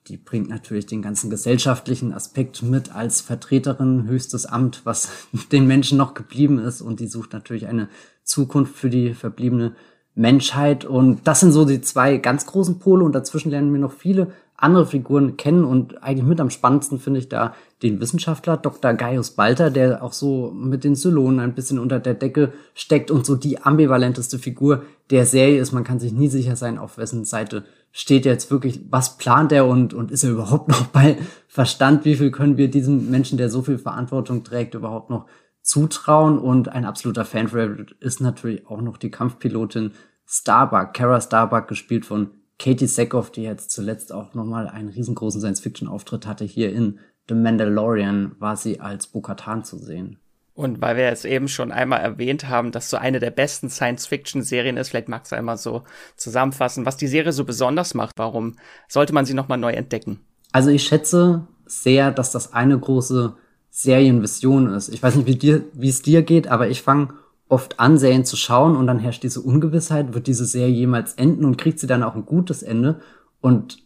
Die 0.09 0.19
bringt 0.19 0.51
natürlich 0.51 0.85
den 0.85 1.01
ganzen 1.01 1.31
gesellschaftlichen 1.31 2.13
Aspekt 2.13 2.63
mit 2.63 2.95
als 2.95 3.23
Vertreterin, 3.23 4.07
höchstes 4.07 4.45
Amt, 4.45 4.83
was 4.85 5.09
den 5.53 5.67
Menschen 5.67 5.97
noch 5.97 6.13
geblieben 6.15 6.59
ist. 6.59 6.83
Und 6.83 7.01
die 7.01 7.07
sucht 7.07 7.33
natürlich 7.33 7.67
eine 7.67 7.89
Zukunft 8.23 8.75
für 8.77 8.91
die 8.91 9.15
verbliebene 9.15 9.75
Menschheit. 10.15 10.85
Und 10.85 11.27
das 11.27 11.41
sind 11.41 11.53
so 11.53 11.65
die 11.65 11.81
zwei 11.81 12.19
ganz 12.19 12.45
großen 12.45 12.79
Pole. 12.79 13.03
Und 13.03 13.15
dazwischen 13.15 13.51
lernen 13.51 13.73
wir 13.73 13.81
noch 13.81 13.93
viele 13.93 14.33
andere 14.57 14.87
Figuren 14.87 15.37
kennen. 15.37 15.65
Und 15.65 16.03
eigentlich 16.03 16.27
mit 16.27 16.41
am 16.41 16.51
spannendsten 16.51 16.99
finde 16.99 17.21
ich 17.21 17.29
da 17.29 17.55
den 17.83 18.01
Wissenschaftler 18.01 18.57
Dr. 18.57 18.95
Gaius 18.95 19.33
Balter, 19.33 19.71
der 19.71 20.03
auch 20.03 20.13
so 20.13 20.53
mit 20.55 20.85
den 20.85 20.97
Zylonen 20.97 21.41
ein 21.41 21.55
bisschen 21.55 21.79
unter 21.79 22.01
der 22.01 22.15
Decke 22.15 22.53
steckt 22.75 23.11
und 23.11 23.27
so 23.27 23.37
die 23.37 23.63
ambivalenteste 23.63 24.39
Figur 24.39 24.83
der 25.11 25.27
Serie 25.27 25.61
ist. 25.61 25.73
Man 25.73 25.85
kann 25.85 26.01
sich 26.01 26.13
nie 26.13 26.29
sicher 26.29 26.57
sein, 26.57 26.79
auf 26.79 26.99
wessen 26.99 27.25
Seite 27.25 27.65
steht 27.97 28.25
jetzt 28.25 28.51
wirklich, 28.51 28.81
was 28.91 29.19
plant 29.19 29.53
er 29.53 29.67
und, 29.67 29.95
und 29.95 30.11
ist 30.11 30.25
er 30.25 30.31
überhaupt 30.31 30.69
noch 30.71 30.87
bei 30.87 31.17
Verstand? 31.47 32.05
Wie 32.05 32.17
viel 32.17 32.31
können 32.31 32.57
wir 32.57 32.69
diesem 32.69 33.11
Menschen, 33.11 33.39
der 33.39 33.49
so 33.49 33.63
viel 33.63 33.79
Verantwortung 33.79 34.45
trägt, 34.45 34.75
überhaupt 34.75 35.11
noch 35.11 35.27
zutrauen? 35.63 36.39
Und 36.39 36.69
ein 36.69 36.85
absoluter 36.85 37.25
Fan-Favorite 37.25 37.95
ist 38.01 38.21
natürlich 38.21 38.67
auch 38.67 38.81
noch 38.81 38.97
die 38.97 39.11
Kampfpilotin 39.11 39.93
Starbuck, 40.27 40.95
Kara 40.95 41.21
Starbuck, 41.21 41.69
gespielt 41.69 42.05
von 42.05 42.31
Katie 42.59 42.87
Sackhoff, 42.87 43.31
die 43.31 43.43
jetzt 43.43 43.71
zuletzt 43.71 44.13
auch 44.13 44.35
nochmal 44.35 44.69
einen 44.69 44.89
riesengroßen 44.89 45.41
Science-Fiction-Auftritt 45.41 46.27
hatte 46.27 46.45
hier 46.45 46.73
in 46.73 46.99
The 47.29 47.35
Mandalorian 47.35 48.37
war 48.39 48.57
sie 48.57 48.81
als 48.81 49.07
Bo-Katan 49.07 49.65
zu 49.65 49.79
sehen. 49.79 50.19
Und 50.53 50.81
weil 50.81 50.97
wir 50.97 51.05
jetzt 51.05 51.25
eben 51.25 51.49
schon 51.49 51.73
einmal 51.73 52.01
erwähnt 52.01 52.49
haben, 52.49 52.71
dass 52.71 52.89
so 52.89 52.97
eine 52.97 53.19
der 53.19 53.31
besten 53.31 53.71
Science-Fiction-Serien 53.71 54.77
ist, 54.77 54.91
vielleicht 54.91 55.09
magst 55.09 55.33
du 55.33 55.37
einmal 55.37 55.57
so 55.57 55.83
zusammenfassen, 56.17 56.87
was 56.87 56.97
die 56.97 57.09
Serie 57.09 57.33
so 57.33 57.45
besonders 57.45 57.95
macht. 57.95 58.13
Warum 58.17 58.57
sollte 58.89 59.13
man 59.15 59.25
sie 59.25 59.35
nochmal 59.35 59.59
neu 59.59 59.73
entdecken? 59.73 60.21
Also 60.53 60.71
ich 60.71 60.85
schätze 60.85 61.49
sehr, 61.67 62.13
dass 62.13 62.31
das 62.31 62.53
eine 62.53 62.79
große 62.79 63.35
Serienvision 63.71 64.73
ist. 64.73 64.91
Ich 64.91 65.03
weiß 65.03 65.17
nicht, 65.17 65.27
wie, 65.27 65.35
dir, 65.35 65.65
wie 65.73 65.89
es 65.89 66.03
dir 66.03 66.23
geht, 66.23 66.47
aber 66.47 66.69
ich 66.69 66.83
fange 66.83 67.15
oft 67.49 67.79
an, 67.79 67.99
Serien 67.99 68.25
zu 68.25 68.37
schauen 68.37 68.77
und 68.77 68.87
dann 68.87 68.99
herrscht 68.99 69.23
diese 69.23 69.41
Ungewissheit, 69.41 70.15
wird 70.15 70.27
diese 70.27 70.47
Serie 70.47 70.75
jemals 70.75 71.15
enden 71.15 71.45
und 71.45 71.59
kriegt 71.59 71.79
sie 71.79 71.87
dann 71.87 72.03
auch 72.03 72.15
ein 72.15 72.27
gutes 72.27 72.63
Ende? 72.63 73.01
Und 73.41 73.79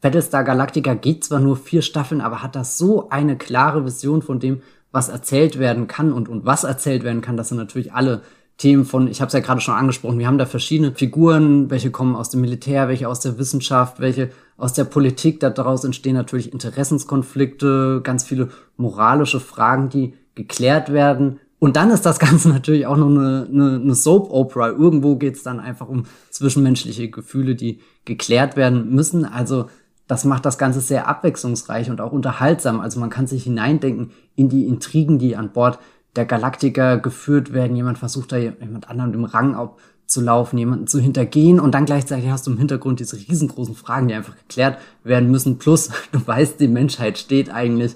Battlestar 0.00 0.44
Galactica 0.44 0.94
geht 0.94 1.24
zwar 1.24 1.40
nur 1.40 1.56
vier 1.56 1.82
Staffeln, 1.82 2.20
aber 2.20 2.42
hat 2.42 2.56
das 2.56 2.78
so 2.78 3.08
eine 3.10 3.36
klare 3.36 3.84
Vision 3.84 4.22
von 4.22 4.40
dem, 4.40 4.62
was 4.90 5.08
erzählt 5.08 5.58
werden 5.58 5.86
kann 5.86 6.12
und, 6.12 6.28
und 6.28 6.44
was 6.44 6.64
erzählt 6.64 7.04
werden 7.04 7.20
kann. 7.20 7.36
Das 7.36 7.48
sind 7.48 7.58
natürlich 7.58 7.92
alle 7.92 8.22
Themen 8.58 8.84
von, 8.84 9.08
ich 9.08 9.20
habe 9.20 9.28
es 9.28 9.32
ja 9.32 9.40
gerade 9.40 9.60
schon 9.60 9.74
angesprochen, 9.74 10.18
wir 10.18 10.26
haben 10.26 10.38
da 10.38 10.46
verschiedene 10.46 10.92
Figuren, 10.92 11.70
welche 11.70 11.90
kommen 11.90 12.14
aus 12.14 12.30
dem 12.30 12.42
Militär, 12.42 12.88
welche 12.88 13.08
aus 13.08 13.20
der 13.20 13.38
Wissenschaft, 13.38 14.00
welche 14.00 14.30
aus 14.56 14.72
der 14.72 14.84
Politik. 14.84 15.40
Daraus 15.40 15.84
entstehen 15.84 16.14
natürlich 16.14 16.52
Interessenskonflikte, 16.52 18.00
ganz 18.02 18.24
viele 18.24 18.50
moralische 18.76 19.40
Fragen, 19.40 19.88
die 19.88 20.14
geklärt 20.34 20.92
werden. 20.92 21.40
Und 21.62 21.76
dann 21.76 21.92
ist 21.92 22.04
das 22.04 22.18
Ganze 22.18 22.48
natürlich 22.48 22.86
auch 22.86 22.96
noch 22.96 23.06
eine, 23.06 23.46
eine, 23.48 23.76
eine 23.76 23.94
Soap-Opera. 23.94 24.70
Irgendwo 24.70 25.14
geht 25.14 25.36
es 25.36 25.44
dann 25.44 25.60
einfach 25.60 25.88
um 25.88 26.06
zwischenmenschliche 26.28 27.08
Gefühle, 27.08 27.54
die 27.54 27.78
geklärt 28.04 28.56
werden 28.56 28.92
müssen. 28.92 29.24
Also 29.24 29.66
das 30.08 30.24
macht 30.24 30.44
das 30.44 30.58
Ganze 30.58 30.80
sehr 30.80 31.06
abwechslungsreich 31.06 31.88
und 31.88 32.00
auch 32.00 32.10
unterhaltsam. 32.10 32.80
Also 32.80 32.98
man 32.98 33.10
kann 33.10 33.28
sich 33.28 33.44
hineindenken 33.44 34.10
in 34.34 34.48
die 34.48 34.66
Intrigen, 34.66 35.20
die 35.20 35.36
an 35.36 35.52
Bord 35.52 35.78
der 36.16 36.24
Galaktiker 36.24 36.98
geführt 36.98 37.52
werden. 37.52 37.76
Jemand 37.76 37.98
versucht 37.98 38.32
da 38.32 38.38
jemand 38.38 38.90
anderem 38.90 39.14
im 39.14 39.24
Rang 39.24 39.54
abzulaufen, 39.54 40.58
jemanden 40.58 40.88
zu 40.88 40.98
hintergehen 40.98 41.60
und 41.60 41.76
dann 41.76 41.86
gleichzeitig 41.86 42.28
hast 42.28 42.44
du 42.48 42.50
im 42.50 42.58
Hintergrund 42.58 42.98
diese 42.98 43.16
riesengroßen 43.16 43.76
Fragen, 43.76 44.08
die 44.08 44.14
einfach 44.14 44.34
geklärt 44.36 44.78
werden 45.04 45.30
müssen. 45.30 45.58
Plus, 45.58 45.90
du 46.10 46.26
weißt, 46.26 46.58
die 46.58 46.66
Menschheit 46.66 47.18
steht 47.18 47.54
eigentlich 47.54 47.94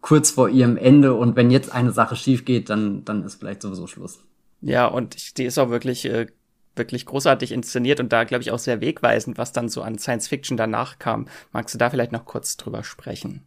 kurz 0.00 0.30
vor 0.30 0.48
ihrem 0.48 0.76
Ende 0.76 1.14
und 1.14 1.36
wenn 1.36 1.50
jetzt 1.50 1.72
eine 1.72 1.92
Sache 1.92 2.16
schief 2.16 2.44
geht, 2.44 2.70
dann, 2.70 3.04
dann 3.04 3.24
ist 3.24 3.36
vielleicht 3.36 3.62
sowieso 3.62 3.86
Schluss. 3.86 4.20
Ja, 4.60 4.86
und 4.86 5.38
die 5.38 5.44
ist 5.44 5.58
auch 5.58 5.70
wirklich 5.70 6.04
äh, 6.06 6.26
wirklich 6.78 7.04
großartig 7.04 7.52
inszeniert 7.52 8.00
und 8.00 8.12
da, 8.12 8.24
glaube 8.24 8.42
ich, 8.42 8.52
auch 8.52 8.58
sehr 8.58 8.80
wegweisend, 8.80 9.36
was 9.36 9.52
dann 9.52 9.68
so 9.68 9.82
an 9.82 9.98
Science 9.98 10.28
Fiction 10.28 10.56
danach 10.56 10.98
kam. 10.98 11.26
Magst 11.52 11.74
du 11.74 11.78
da 11.78 11.90
vielleicht 11.90 12.12
noch 12.12 12.24
kurz 12.24 12.56
drüber 12.56 12.84
sprechen? 12.84 13.42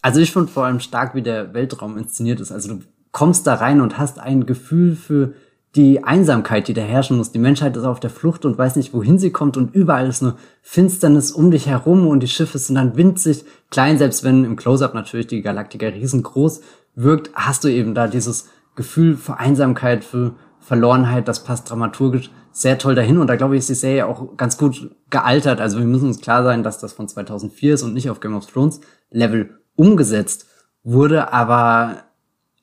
Also 0.00 0.20
ich 0.20 0.32
finde 0.32 0.50
vor 0.50 0.64
allem 0.64 0.80
stark, 0.80 1.14
wie 1.14 1.22
der 1.22 1.52
Weltraum 1.54 1.98
inszeniert 1.98 2.40
ist. 2.40 2.52
Also 2.52 2.76
du 2.76 2.84
kommst 3.10 3.46
da 3.46 3.54
rein 3.54 3.80
und 3.80 3.98
hast 3.98 4.18
ein 4.18 4.46
Gefühl 4.46 4.94
für 4.94 5.34
die 5.76 6.02
Einsamkeit, 6.02 6.66
die 6.68 6.74
da 6.74 6.80
herrschen 6.80 7.16
muss. 7.16 7.32
Die 7.32 7.38
Menschheit 7.38 7.76
ist 7.76 7.84
auf 7.84 8.00
der 8.00 8.10
Flucht 8.10 8.44
und 8.44 8.56
weiß 8.56 8.76
nicht, 8.76 8.94
wohin 8.94 9.18
sie 9.18 9.30
kommt 9.30 9.56
und 9.56 9.74
überall 9.74 10.08
ist 10.08 10.22
eine 10.22 10.36
Finsternis 10.62 11.30
um 11.30 11.50
dich 11.50 11.66
herum 11.66 12.06
und 12.06 12.22
die 12.22 12.28
Schiffe 12.28 12.58
sind 12.58 12.76
dann 12.76 12.96
winzig 12.96 13.44
klein, 13.70 13.98
selbst 13.98 14.24
wenn 14.24 14.44
im 14.44 14.56
Close-Up 14.56 14.94
natürlich 14.94 15.26
die 15.26 15.42
Galaktika 15.42 15.88
riesengroß 15.88 16.62
wirkt, 16.94 17.30
hast 17.34 17.64
du 17.64 17.68
eben 17.68 17.94
da 17.94 18.08
dieses 18.08 18.48
Gefühl 18.74 19.16
für 19.16 19.38
Einsamkeit, 19.38 20.04
für 20.04 20.34
Verlorenheit, 20.58 21.28
das 21.28 21.44
passt 21.44 21.70
dramaturgisch 21.70 22.30
sehr 22.50 22.78
toll 22.78 22.96
dahin 22.96 23.18
und 23.18 23.28
da 23.28 23.36
glaube 23.36 23.54
ich, 23.54 23.60
ist 23.60 23.68
die 23.68 23.74
Serie 23.74 24.06
auch 24.06 24.36
ganz 24.36 24.58
gut 24.58 24.90
gealtert. 25.10 25.60
Also 25.60 25.78
wir 25.78 25.86
müssen 25.86 26.08
uns 26.08 26.20
klar 26.20 26.42
sein, 26.42 26.64
dass 26.64 26.78
das 26.78 26.92
von 26.92 27.06
2004 27.06 27.74
ist 27.74 27.82
und 27.84 27.94
nicht 27.94 28.10
auf 28.10 28.20
Game 28.20 28.34
of 28.34 28.46
Thrones 28.46 28.80
Level 29.10 29.60
umgesetzt 29.76 30.46
wurde, 30.82 31.32
aber 31.32 32.07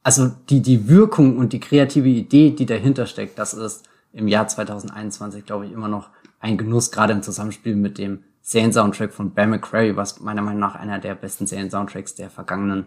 also 0.05 0.27
die, 0.51 0.61
die 0.61 0.87
Wirkung 0.87 1.35
und 1.35 1.51
die 1.51 1.59
kreative 1.59 2.07
Idee, 2.07 2.51
die 2.51 2.67
dahinter 2.67 3.07
steckt, 3.07 3.39
das 3.39 3.55
ist 3.55 3.89
im 4.13 4.27
Jahr 4.27 4.47
2021, 4.47 5.47
glaube 5.47 5.65
ich, 5.65 5.71
immer 5.71 5.87
noch 5.87 6.11
ein 6.39 6.59
Genuss, 6.59 6.91
gerade 6.91 7.11
im 7.11 7.23
Zusammenspiel 7.23 7.75
mit 7.75 7.97
dem 7.97 8.23
Serien-Soundtrack 8.41 9.11
von 9.11 9.33
Bear 9.33 9.47
McCreary, 9.47 9.97
was 9.97 10.19
meiner 10.19 10.43
Meinung 10.43 10.59
nach 10.59 10.75
einer 10.75 10.99
der 10.99 11.15
besten 11.15 11.47
Serien-Soundtracks 11.47 12.13
der 12.13 12.29
vergangenen 12.29 12.85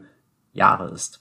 Jahre 0.52 0.90
ist. 0.90 1.20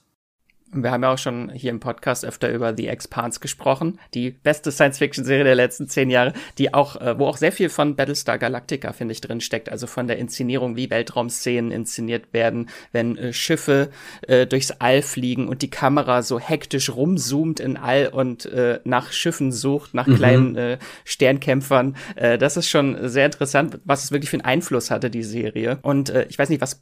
Wir 0.73 0.91
haben 0.91 1.03
ja 1.03 1.13
auch 1.13 1.17
schon 1.17 1.49
hier 1.51 1.71
im 1.71 1.79
Podcast 1.79 2.25
öfter 2.25 2.51
über 2.51 2.75
The 2.75 2.87
Expanse 2.87 3.39
gesprochen, 3.39 3.99
die 4.13 4.31
beste 4.31 4.71
Science-Fiction-Serie 4.71 5.45
der 5.45 5.55
letzten 5.55 5.87
zehn 5.87 6.09
Jahre, 6.09 6.33
die 6.57 6.73
auch, 6.73 6.97
äh, 6.97 7.17
wo 7.17 7.25
auch 7.27 7.37
sehr 7.37 7.53
viel 7.53 7.69
von 7.69 7.95
Battlestar 7.95 8.37
Galactica, 8.37 8.91
finde 8.91 9.13
ich, 9.13 9.21
drin 9.21 9.39
steckt. 9.39 9.69
Also 9.69 9.87
von 9.87 10.07
der 10.07 10.17
Inszenierung, 10.17 10.75
wie 10.75 10.89
Weltraumszenen 10.89 11.71
inszeniert 11.71 12.33
werden, 12.33 12.69
wenn 12.91 13.17
äh, 13.17 13.31
Schiffe 13.31 13.91
äh, 14.27 14.45
durchs 14.45 14.71
All 14.71 15.01
fliegen 15.01 15.47
und 15.47 15.61
die 15.61 15.69
Kamera 15.69 16.21
so 16.21 16.37
hektisch 16.37 16.89
rumzoomt 16.89 17.61
in 17.61 17.77
All 17.77 18.09
und 18.09 18.45
äh, 18.47 18.81
nach 18.83 19.13
Schiffen 19.13 19.53
sucht, 19.53 19.93
nach 19.93 20.07
mhm. 20.07 20.15
kleinen 20.15 20.55
äh, 20.57 20.77
Sternkämpfern. 21.05 21.95
Das 22.15 22.57
ist 22.57 22.69
schon 22.69 23.09
sehr 23.09 23.25
interessant, 23.25 23.79
was 23.85 24.03
es 24.03 24.11
wirklich 24.11 24.29
für 24.29 24.37
einen 24.37 24.45
Einfluss 24.45 24.91
hatte, 24.91 25.09
die 25.09 25.23
Serie. 25.23 25.79
Und 25.81 26.09
ich 26.09 26.37
weiß 26.37 26.49
nicht, 26.49 26.61
was 26.61 26.81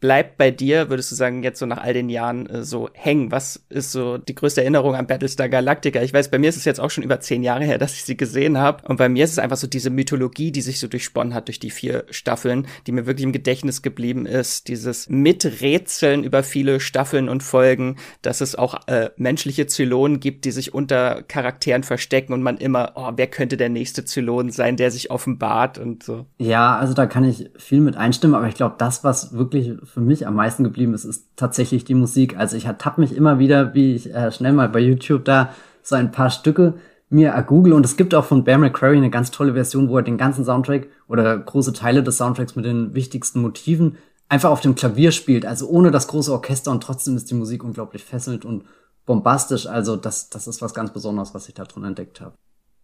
bleibt 0.00 0.36
bei 0.36 0.50
dir, 0.50 0.90
würdest 0.90 1.10
du 1.10 1.14
sagen, 1.14 1.42
jetzt 1.42 1.58
so 1.58 1.66
nach 1.66 1.78
all 1.78 1.94
den 1.94 2.08
Jahren 2.08 2.46
äh, 2.46 2.62
so 2.62 2.90
hängen? 2.92 3.30
Was 3.30 3.64
ist 3.68 3.92
so 3.92 4.18
die 4.18 4.34
größte 4.34 4.60
Erinnerung 4.60 4.94
an 4.94 5.06
Battlestar 5.06 5.48
Galactica? 5.48 6.02
Ich 6.02 6.12
weiß, 6.12 6.30
bei 6.30 6.38
mir 6.38 6.48
ist 6.48 6.56
es 6.56 6.64
jetzt 6.64 6.80
auch 6.80 6.90
schon 6.90 7.04
über 7.04 7.20
zehn 7.20 7.42
Jahre 7.42 7.64
her, 7.64 7.78
dass 7.78 7.94
ich 7.94 8.04
sie 8.04 8.16
gesehen 8.16 8.58
habe. 8.58 8.86
Und 8.86 8.98
bei 8.98 9.08
mir 9.08 9.24
ist 9.24 9.32
es 9.32 9.38
einfach 9.38 9.56
so 9.56 9.66
diese 9.66 9.90
Mythologie, 9.90 10.52
die 10.52 10.60
sich 10.60 10.80
so 10.80 10.88
durchsponnen 10.88 11.34
hat 11.34 11.48
durch 11.48 11.60
die 11.60 11.70
vier 11.70 12.04
Staffeln, 12.10 12.66
die 12.86 12.92
mir 12.92 13.06
wirklich 13.06 13.24
im 13.24 13.32
Gedächtnis 13.32 13.82
geblieben 13.82 14.26
ist. 14.26 14.68
Dieses 14.68 15.08
Miträtseln 15.08 16.24
über 16.24 16.42
viele 16.42 16.80
Staffeln 16.80 17.28
und 17.28 17.42
Folgen, 17.42 17.96
dass 18.22 18.40
es 18.40 18.54
auch 18.54 18.86
äh, 18.88 19.10
menschliche 19.16 19.66
Zylonen 19.66 20.20
gibt, 20.20 20.44
die 20.44 20.50
sich 20.50 20.74
unter 20.74 21.22
Charakteren 21.22 21.82
verstecken 21.82 22.32
und 22.32 22.42
man 22.42 22.58
immer, 22.58 22.92
oh, 22.96 23.12
wer 23.16 23.28
könnte 23.28 23.56
der 23.56 23.70
nächste 23.70 24.04
Zylon 24.04 24.50
sein, 24.50 24.76
der 24.76 24.90
sich 24.90 25.10
offenbart 25.10 25.78
und 25.78 26.02
so. 26.02 26.26
Ja, 26.38 26.76
also 26.76 26.92
da 26.92 27.06
kann 27.06 27.24
ich 27.24 27.50
viel 27.56 27.80
mit 27.80 27.96
einstimmen, 27.96 28.34
aber 28.34 28.48
ich 28.48 28.54
glaube, 28.54 28.74
das, 28.78 29.02
was 29.02 29.32
wirklich 29.32 29.72
für 29.86 30.00
mich 30.00 30.26
am 30.26 30.34
meisten 30.34 30.64
geblieben 30.64 30.94
ist, 30.94 31.04
ist 31.04 31.26
tatsächlich 31.36 31.84
die 31.84 31.94
Musik. 31.94 32.36
Also 32.36 32.56
ich 32.56 32.66
ertappe 32.66 33.00
mich 33.00 33.14
immer 33.14 33.38
wieder, 33.38 33.74
wie 33.74 33.94
ich 33.94 34.12
äh, 34.14 34.30
schnell 34.30 34.52
mal 34.52 34.68
bei 34.68 34.80
YouTube 34.80 35.24
da 35.24 35.50
so 35.82 35.94
ein 35.94 36.12
paar 36.12 36.30
Stücke 36.30 36.74
mir 37.08 37.30
ergoogle 37.30 37.74
und 37.74 37.86
es 37.86 37.96
gibt 37.96 38.14
auch 38.14 38.24
von 38.24 38.44
Bear 38.44 38.58
McCreary 38.58 38.96
eine 38.96 39.10
ganz 39.10 39.30
tolle 39.30 39.54
Version, 39.54 39.88
wo 39.88 39.96
er 39.96 40.02
den 40.02 40.18
ganzen 40.18 40.44
Soundtrack 40.44 40.88
oder 41.08 41.38
große 41.38 41.72
Teile 41.72 42.02
des 42.02 42.16
Soundtracks 42.16 42.56
mit 42.56 42.64
den 42.64 42.94
wichtigsten 42.94 43.40
Motiven 43.40 43.96
einfach 44.28 44.50
auf 44.50 44.60
dem 44.60 44.74
Klavier 44.74 45.12
spielt, 45.12 45.46
also 45.46 45.68
ohne 45.68 45.92
das 45.92 46.08
große 46.08 46.32
Orchester 46.32 46.72
und 46.72 46.82
trotzdem 46.82 47.16
ist 47.16 47.30
die 47.30 47.34
Musik 47.34 47.62
unglaublich 47.62 48.04
fesselnd 48.04 48.44
und 48.44 48.64
bombastisch. 49.04 49.66
Also 49.66 49.96
das, 49.96 50.30
das 50.30 50.48
ist 50.48 50.60
was 50.62 50.74
ganz 50.74 50.92
Besonderes, 50.92 51.32
was 51.32 51.48
ich 51.48 51.54
da 51.54 51.64
drin 51.64 51.84
entdeckt 51.84 52.20
habe. 52.20 52.34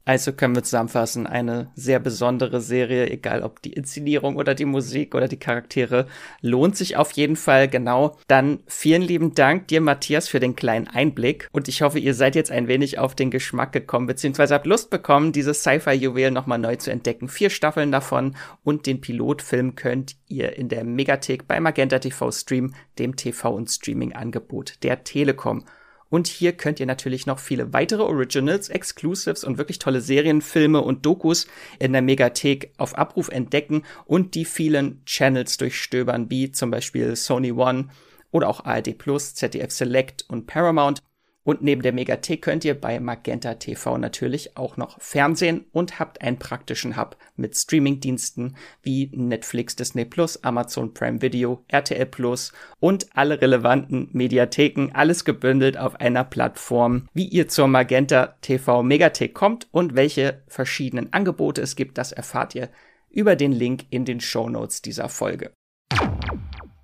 Also 0.05 0.33
können 0.33 0.57
wir 0.57 0.65
zusammenfassen, 0.65 1.29
eine 1.29 1.71
sehr 1.77 2.01
besondere 2.01 2.61
Serie, 2.61 3.09
egal 3.09 3.43
ob 3.43 3.63
die 3.63 3.73
Inszenierung 3.73 4.35
oder 4.35 4.55
die 4.55 4.65
Musik 4.65 5.15
oder 5.15 5.29
die 5.29 5.39
Charaktere, 5.39 6.07
lohnt 6.41 6.77
sich 6.77 6.97
auf 6.97 7.13
jeden 7.13 7.37
Fall 7.37 7.69
genau. 7.69 8.19
Dann 8.27 8.61
vielen 8.67 9.03
lieben 9.03 9.35
Dank 9.35 9.69
dir, 9.69 9.81
Matthias, 9.81 10.29
für 10.29 10.41
den 10.41 10.57
kleinen 10.57 10.89
Einblick 10.89 11.49
und 11.53 11.69
ich 11.69 11.83
hoffe, 11.83 12.01
ihr 12.01 12.15
seid 12.15 12.35
jetzt 12.35 12.51
ein 12.51 12.67
wenig 12.67 12.99
auf 12.99 13.15
den 13.15 13.31
Geschmack 13.31 13.73
gekommen, 13.73 14.09
beziehungsweise 14.09 14.55
habt 14.55 14.67
Lust 14.67 14.91
bekommen, 14.91 15.31
dieses 15.31 15.61
Sci-Fi-Juwel 15.61 16.33
nochmal 16.33 16.59
neu 16.59 16.75
zu 16.77 16.91
entdecken. 16.91 17.29
Vier 17.29 17.51
Staffeln 17.51 17.93
davon 17.93 18.35
und 18.65 18.87
den 18.87 19.01
Pilotfilm 19.01 19.77
könnt 19.77 20.17
ihr 20.27 20.57
in 20.57 20.69
der 20.69 20.83
Megathek 20.83 21.47
bei 21.47 21.61
Magenta 21.61 22.01
TV 22.01 22.33
streamen, 22.33 22.75
dem 22.99 23.15
TV- 23.15 23.55
und 23.55 23.71
Streaming-Angebot 23.71 24.83
der 24.83 25.05
Telekom. 25.05 25.65
Und 26.13 26.27
hier 26.27 26.53
könnt 26.53 26.79
ihr 26.79 26.85
natürlich 26.85 27.25
noch 27.25 27.39
viele 27.39 27.73
weitere 27.73 28.03
Originals, 28.03 28.69
Exclusives 28.69 29.45
und 29.45 29.57
wirklich 29.57 29.79
tolle 29.79 30.03
Serien, 30.03 30.43
Filme 30.43 30.83
und 30.83 31.07
Dokus 31.07 31.47
in 31.79 31.95
der 31.95 32.03
Megathek 32.03 32.75
auf 32.77 32.99
Abruf 32.99 33.31
entdecken 33.31 33.83
und 34.05 34.35
die 34.35 34.45
vielen 34.45 35.03
Channels 35.07 35.57
durchstöbern, 35.57 36.29
wie 36.29 36.53
zum 36.53 36.71
Beispiel 36.71 37.17
Sony 37.17 37.53
One 37.53 37.89
oder 38.31 38.51
auch 38.51 38.67
ARD 38.67 38.99
Plus, 38.99 39.35
ZDF 39.35 39.71
Select 39.71 40.27
und 40.29 40.47
Paramount. 40.47 41.01
Und 41.45 41.63
neben 41.63 41.83
der 41.83 41.93
Megathek 41.93 42.43
könnt 42.43 42.65
ihr 42.65 42.81
bei 42.81 43.01
Magenta 43.01 43.55
TV 43.55 43.99
natürlich 43.99 44.57
auch 44.57 44.77
noch 44.77 45.01
Fernsehen 45.01 45.65
und 45.73 45.99
habt 45.99 46.23
einen 46.23 46.39
praktischen 46.39 46.97
Hub 46.97 47.17
mit 47.37 47.57
Streamingdiensten 47.57 48.57
wie 48.83 49.11
Netflix, 49.13 49.75
Disney 49.75 50.05
Plus, 50.05 50.43
Amazon 50.45 50.95
Prime 50.95 51.21
Video, 51.21 51.65
RTL 51.69 52.07
Plus 52.07 52.53
und 52.79 53.07
alle 53.15 53.41
relevanten 53.41 54.09
Mediatheken, 54.13 54.91
alles 54.93 55.25
gebündelt 55.25 55.77
auf 55.77 56.01
einer 56.01 56.25
Plattform. 56.25 57.09
Wie 57.13 57.27
ihr 57.27 57.49
zur 57.49 57.67
Magenta 57.67 58.37
TV 58.41 58.83
Megathek 58.85 59.35
kommt 59.35 59.67
und 59.73 59.97
welche 59.97 60.43
verschiedenen 60.47 61.13
Angebote 61.13 61.61
es 61.61 61.75
gibt, 61.75 61.99
das 61.99 62.13
erfahrt 62.13 62.55
ihr 62.55 62.69
über 63.11 63.37
den 63.37 63.53
Link 63.53 63.87
in 63.91 64.05
den 64.05 64.21
Show 64.21 64.49
Notes 64.49 64.81
dieser 64.81 65.09
Folge. 65.09 65.53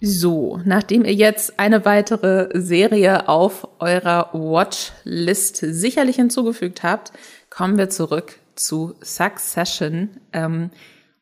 So, 0.01 0.61
nachdem 0.65 1.05
ihr 1.05 1.15
jetzt 1.15 1.59
eine 1.59 1.85
weitere 1.85 2.51
Serie 2.55 3.29
auf 3.29 3.67
eurer 3.81 4.31
Watchlist 4.33 5.57
sicherlich 5.57 6.17
hinzugefügt 6.17 6.85
habt, 6.85 7.13
kommen 7.51 7.79
wir 7.79 7.91
zurück 7.91 8.39
zu 8.55 8.95
Succession 9.01 10.11
ähm, 10.33 10.71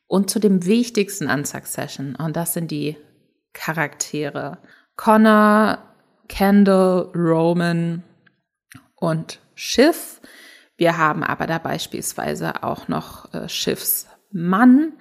und 0.05 0.29
zu 0.29 0.39
dem 0.39 0.65
Wichtigsten 0.65 1.27
an 1.27 1.43
Succession. 1.43 2.15
Und 2.15 2.35
das 2.35 2.53
sind 2.53 2.69
die 2.69 2.97
Charaktere. 3.53 4.59
Connor, 4.95 5.79
Kendall, 6.27 7.11
Roman 7.15 8.03
und 8.95 9.39
Schiff. 9.55 10.21
Wir 10.75 10.97
haben 10.99 11.23
aber 11.23 11.47
da 11.47 11.57
beispielsweise 11.57 12.63
auch 12.63 12.87
noch 12.87 13.33
äh, 13.33 13.49
Schiffs 13.49 14.07
Mann, 14.31 14.93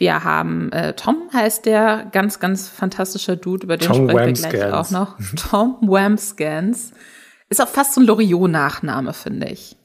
wir 0.00 0.24
haben 0.24 0.72
äh, 0.72 0.94
Tom 0.94 1.30
heißt 1.32 1.66
der, 1.66 2.08
ganz, 2.10 2.40
ganz 2.40 2.68
fantastischer 2.68 3.36
Dude, 3.36 3.64
über 3.64 3.76
den 3.76 3.86
Tom 3.86 4.08
sprechen 4.08 4.42
wir 4.42 4.48
gleich 4.48 4.72
auch 4.72 4.90
noch. 4.90 5.16
Tom 5.36 5.76
Wamscans. 5.82 6.92
Ist 7.48 7.60
auch 7.60 7.68
fast 7.68 7.94
so 7.94 8.00
ein 8.00 8.06
Loriot-Nachname, 8.06 9.12
finde 9.12 9.48
ich. 9.48 9.76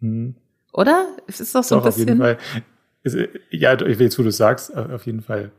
Hm. 0.00 0.36
Oder? 0.72 1.06
Es 1.26 1.40
ist 1.40 1.54
doch 1.54 1.64
so 1.64 1.76
doch, 1.76 1.84
ein 1.84 1.92
bisschen. 1.92 2.22
Auf 2.22 2.28
jeden 2.28 2.38
Fall. 2.38 2.38
Äh, 3.04 3.28
ja, 3.50 3.74
ich 3.74 3.98
will, 3.98 4.10
wo 4.16 4.22
du 4.22 4.32
sagst, 4.32 4.74
auf 4.74 5.06
jeden 5.06 5.22
Fall. 5.22 5.50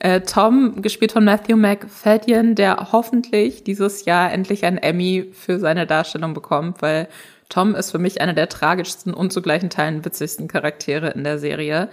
äh, 0.00 0.20
Tom, 0.20 0.82
gespielt 0.82 1.12
von 1.12 1.24
Matthew 1.24 1.56
McFadden, 1.56 2.54
der 2.54 2.92
hoffentlich 2.92 3.64
dieses 3.64 4.04
Jahr 4.04 4.32
endlich 4.32 4.64
ein 4.64 4.78
Emmy 4.78 5.30
für 5.32 5.58
seine 5.58 5.86
Darstellung 5.86 6.34
bekommt, 6.34 6.82
weil 6.82 7.08
Tom 7.48 7.74
ist 7.74 7.90
für 7.90 7.98
mich 7.98 8.20
einer 8.20 8.34
der 8.34 8.48
tragischsten 8.48 9.14
und 9.14 9.32
zu 9.32 9.42
gleichen 9.42 9.70
Teilen 9.70 10.04
witzigsten 10.04 10.48
Charaktere 10.48 11.10
in 11.10 11.24
der 11.24 11.38
Serie. 11.38 11.88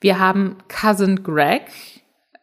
Wir 0.00 0.18
haben 0.18 0.56
Cousin 0.68 1.22
Greg, 1.22 1.62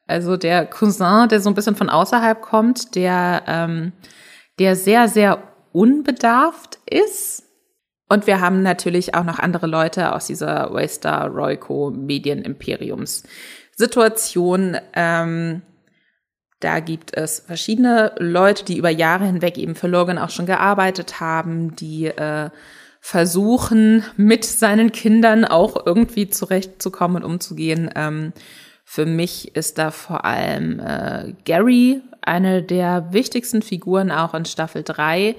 also 0.07 0.37
der 0.37 0.65
Cousin, 0.65 1.29
der 1.29 1.39
so 1.39 1.49
ein 1.49 1.55
bisschen 1.55 1.75
von 1.75 1.89
außerhalb 1.89 2.41
kommt, 2.41 2.95
der, 2.95 3.43
ähm, 3.47 3.93
der 4.59 4.75
sehr, 4.75 5.07
sehr 5.07 5.43
unbedarft 5.71 6.79
ist. 6.89 7.43
Und 8.09 8.27
wir 8.27 8.41
haben 8.41 8.61
natürlich 8.61 9.15
auch 9.15 9.23
noch 9.23 9.39
andere 9.39 9.65
Leute 9.65 10.13
aus 10.13 10.27
dieser 10.27 10.73
Waystar 10.73 11.29
Royco 11.29 11.89
Medienimperiums 11.89 13.23
Situation. 13.75 14.77
Ähm, 14.93 15.63
da 16.59 16.79
gibt 16.79 17.15
es 17.17 17.39
verschiedene 17.39 18.13
Leute, 18.19 18.65
die 18.65 18.77
über 18.77 18.89
Jahre 18.89 19.25
hinweg 19.25 19.57
eben 19.57 19.75
für 19.75 19.87
Logan 19.87 20.17
auch 20.17 20.29
schon 20.29 20.45
gearbeitet 20.45 21.19
haben, 21.19 21.75
die 21.75 22.05
äh, 22.05 22.49
versuchen, 23.05 24.05
mit 24.15 24.45
seinen 24.45 24.93
Kindern 24.93 25.43
auch 25.43 25.85
irgendwie 25.85 26.29
zurechtzukommen 26.29 27.17
und 27.17 27.29
umzugehen. 27.29 27.89
Ähm, 27.95 28.31
für 28.85 29.05
mich 29.05 29.57
ist 29.57 29.77
da 29.77 29.91
vor 29.91 30.23
allem 30.23 30.79
äh, 30.79 31.33
Gary 31.43 31.99
eine 32.21 32.63
der 32.63 33.11
wichtigsten 33.11 33.61
Figuren 33.61 34.09
auch 34.09 34.33
in 34.33 34.45
Staffel 34.45 34.83
3. 34.83 35.35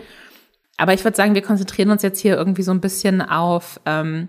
Aber 0.77 0.93
ich 0.93 1.05
würde 1.05 1.17
sagen, 1.17 1.35
wir 1.35 1.41
konzentrieren 1.41 1.89
uns 1.89 2.03
jetzt 2.03 2.21
hier 2.21 2.37
irgendwie 2.37 2.63
so 2.63 2.71
ein 2.71 2.83
bisschen 2.83 3.23
auf 3.23 3.81
ähm, 3.87 4.29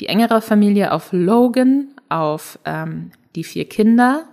die 0.00 0.06
engere 0.06 0.42
Familie, 0.42 0.90
auf 0.90 1.12
Logan, 1.12 1.94
auf 2.08 2.58
ähm, 2.64 3.12
die 3.36 3.44
vier 3.44 3.68
Kinder 3.68 4.24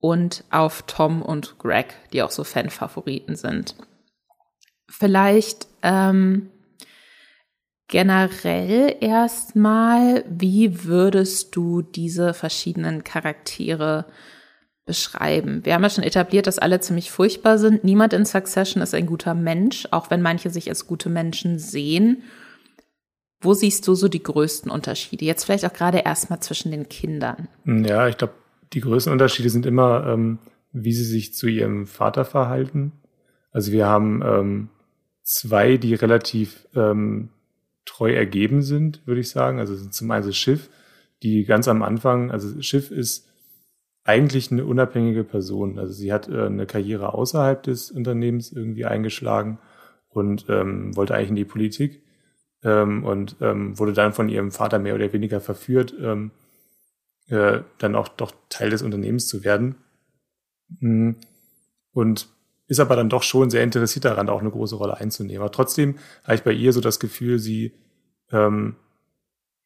und 0.00 0.42
auf 0.50 0.82
Tom 0.88 1.22
und 1.22 1.60
Greg, 1.60 1.94
die 2.12 2.24
auch 2.24 2.32
so 2.32 2.42
Fanfavoriten 2.42 3.36
sind. 3.36 3.76
Vielleicht 4.88 5.68
ähm, 5.82 6.50
generell 7.88 8.96
erstmal, 9.00 10.24
wie 10.28 10.84
würdest 10.84 11.54
du 11.56 11.82
diese 11.82 12.34
verschiedenen 12.34 13.04
Charaktere 13.04 14.06
beschreiben? 14.84 15.64
Wir 15.64 15.74
haben 15.74 15.82
ja 15.82 15.90
schon 15.90 16.04
etabliert, 16.04 16.46
dass 16.46 16.58
alle 16.58 16.80
ziemlich 16.80 17.10
furchtbar 17.10 17.58
sind. 17.58 17.84
Niemand 17.84 18.12
in 18.12 18.24
Succession 18.24 18.82
ist 18.82 18.94
ein 18.94 19.06
guter 19.06 19.34
Mensch, 19.34 19.86
auch 19.90 20.10
wenn 20.10 20.22
manche 20.22 20.50
sich 20.50 20.68
als 20.68 20.86
gute 20.86 21.08
Menschen 21.08 21.58
sehen. 21.58 22.22
Wo 23.40 23.54
siehst 23.54 23.86
du 23.88 23.94
so 23.94 24.08
die 24.08 24.22
größten 24.22 24.70
Unterschiede? 24.70 25.24
Jetzt 25.24 25.44
vielleicht 25.44 25.66
auch 25.66 25.72
gerade 25.72 25.98
erstmal 25.98 26.40
zwischen 26.40 26.70
den 26.70 26.88
Kindern. 26.88 27.48
Ja, 27.64 28.08
ich 28.08 28.16
glaube, 28.16 28.34
die 28.72 28.80
größten 28.80 29.12
Unterschiede 29.12 29.50
sind 29.50 29.66
immer, 29.66 30.06
ähm, 30.06 30.38
wie 30.72 30.92
sie 30.92 31.04
sich 31.04 31.34
zu 31.34 31.48
ihrem 31.48 31.86
Vater 31.86 32.24
verhalten. 32.24 32.92
Also 33.50 33.72
wir 33.72 33.86
haben 33.86 34.22
ähm, 34.24 34.68
zwei, 35.22 35.76
die 35.76 35.94
relativ 35.94 36.66
ähm, 36.74 37.30
treu 37.84 38.12
ergeben 38.12 38.62
sind, 38.62 39.06
würde 39.06 39.20
ich 39.20 39.30
sagen. 39.30 39.58
Also 39.58 39.76
zum 39.88 40.10
einen 40.10 40.26
das 40.26 40.36
Schiff, 40.36 40.70
die 41.22 41.44
ganz 41.44 41.68
am 41.68 41.82
Anfang, 41.82 42.30
also 42.30 42.60
Schiff 42.62 42.90
ist 42.90 43.28
eigentlich 44.04 44.50
eine 44.50 44.64
unabhängige 44.64 45.24
Person. 45.24 45.78
Also 45.78 45.92
sie 45.92 46.12
hat 46.12 46.28
äh, 46.28 46.46
eine 46.46 46.66
Karriere 46.66 47.14
außerhalb 47.14 47.62
des 47.62 47.90
Unternehmens 47.90 48.52
irgendwie 48.52 48.84
eingeschlagen 48.84 49.58
und 50.08 50.46
ähm, 50.48 50.94
wollte 50.96 51.14
eigentlich 51.14 51.30
in 51.30 51.36
die 51.36 51.44
Politik 51.44 52.02
ähm, 52.64 53.04
und 53.04 53.36
ähm, 53.40 53.78
wurde 53.78 53.92
dann 53.92 54.12
von 54.12 54.28
ihrem 54.28 54.50
Vater 54.50 54.78
mehr 54.78 54.94
oder 54.94 55.12
weniger 55.12 55.40
verführt, 55.40 55.94
ähm, 56.00 56.32
äh, 57.28 57.60
dann 57.78 57.94
auch 57.94 58.08
doch 58.08 58.32
Teil 58.48 58.70
des 58.70 58.82
Unternehmens 58.82 59.28
zu 59.28 59.44
werden. 59.44 59.76
Mhm. 60.80 61.16
Und 61.92 62.28
ist 62.72 62.80
aber 62.80 62.96
dann 62.96 63.10
doch 63.10 63.22
schon 63.22 63.50
sehr 63.50 63.62
interessiert 63.62 64.06
daran, 64.06 64.30
auch 64.30 64.40
eine 64.40 64.50
große 64.50 64.76
Rolle 64.76 64.96
einzunehmen. 64.96 65.42
Aber 65.42 65.52
trotzdem 65.52 65.98
habe 66.24 66.36
ich 66.36 66.42
bei 66.42 66.52
ihr 66.52 66.72
so 66.72 66.80
das 66.80 66.98
Gefühl, 66.98 67.38
sie 67.38 67.72
ähm, 68.30 68.76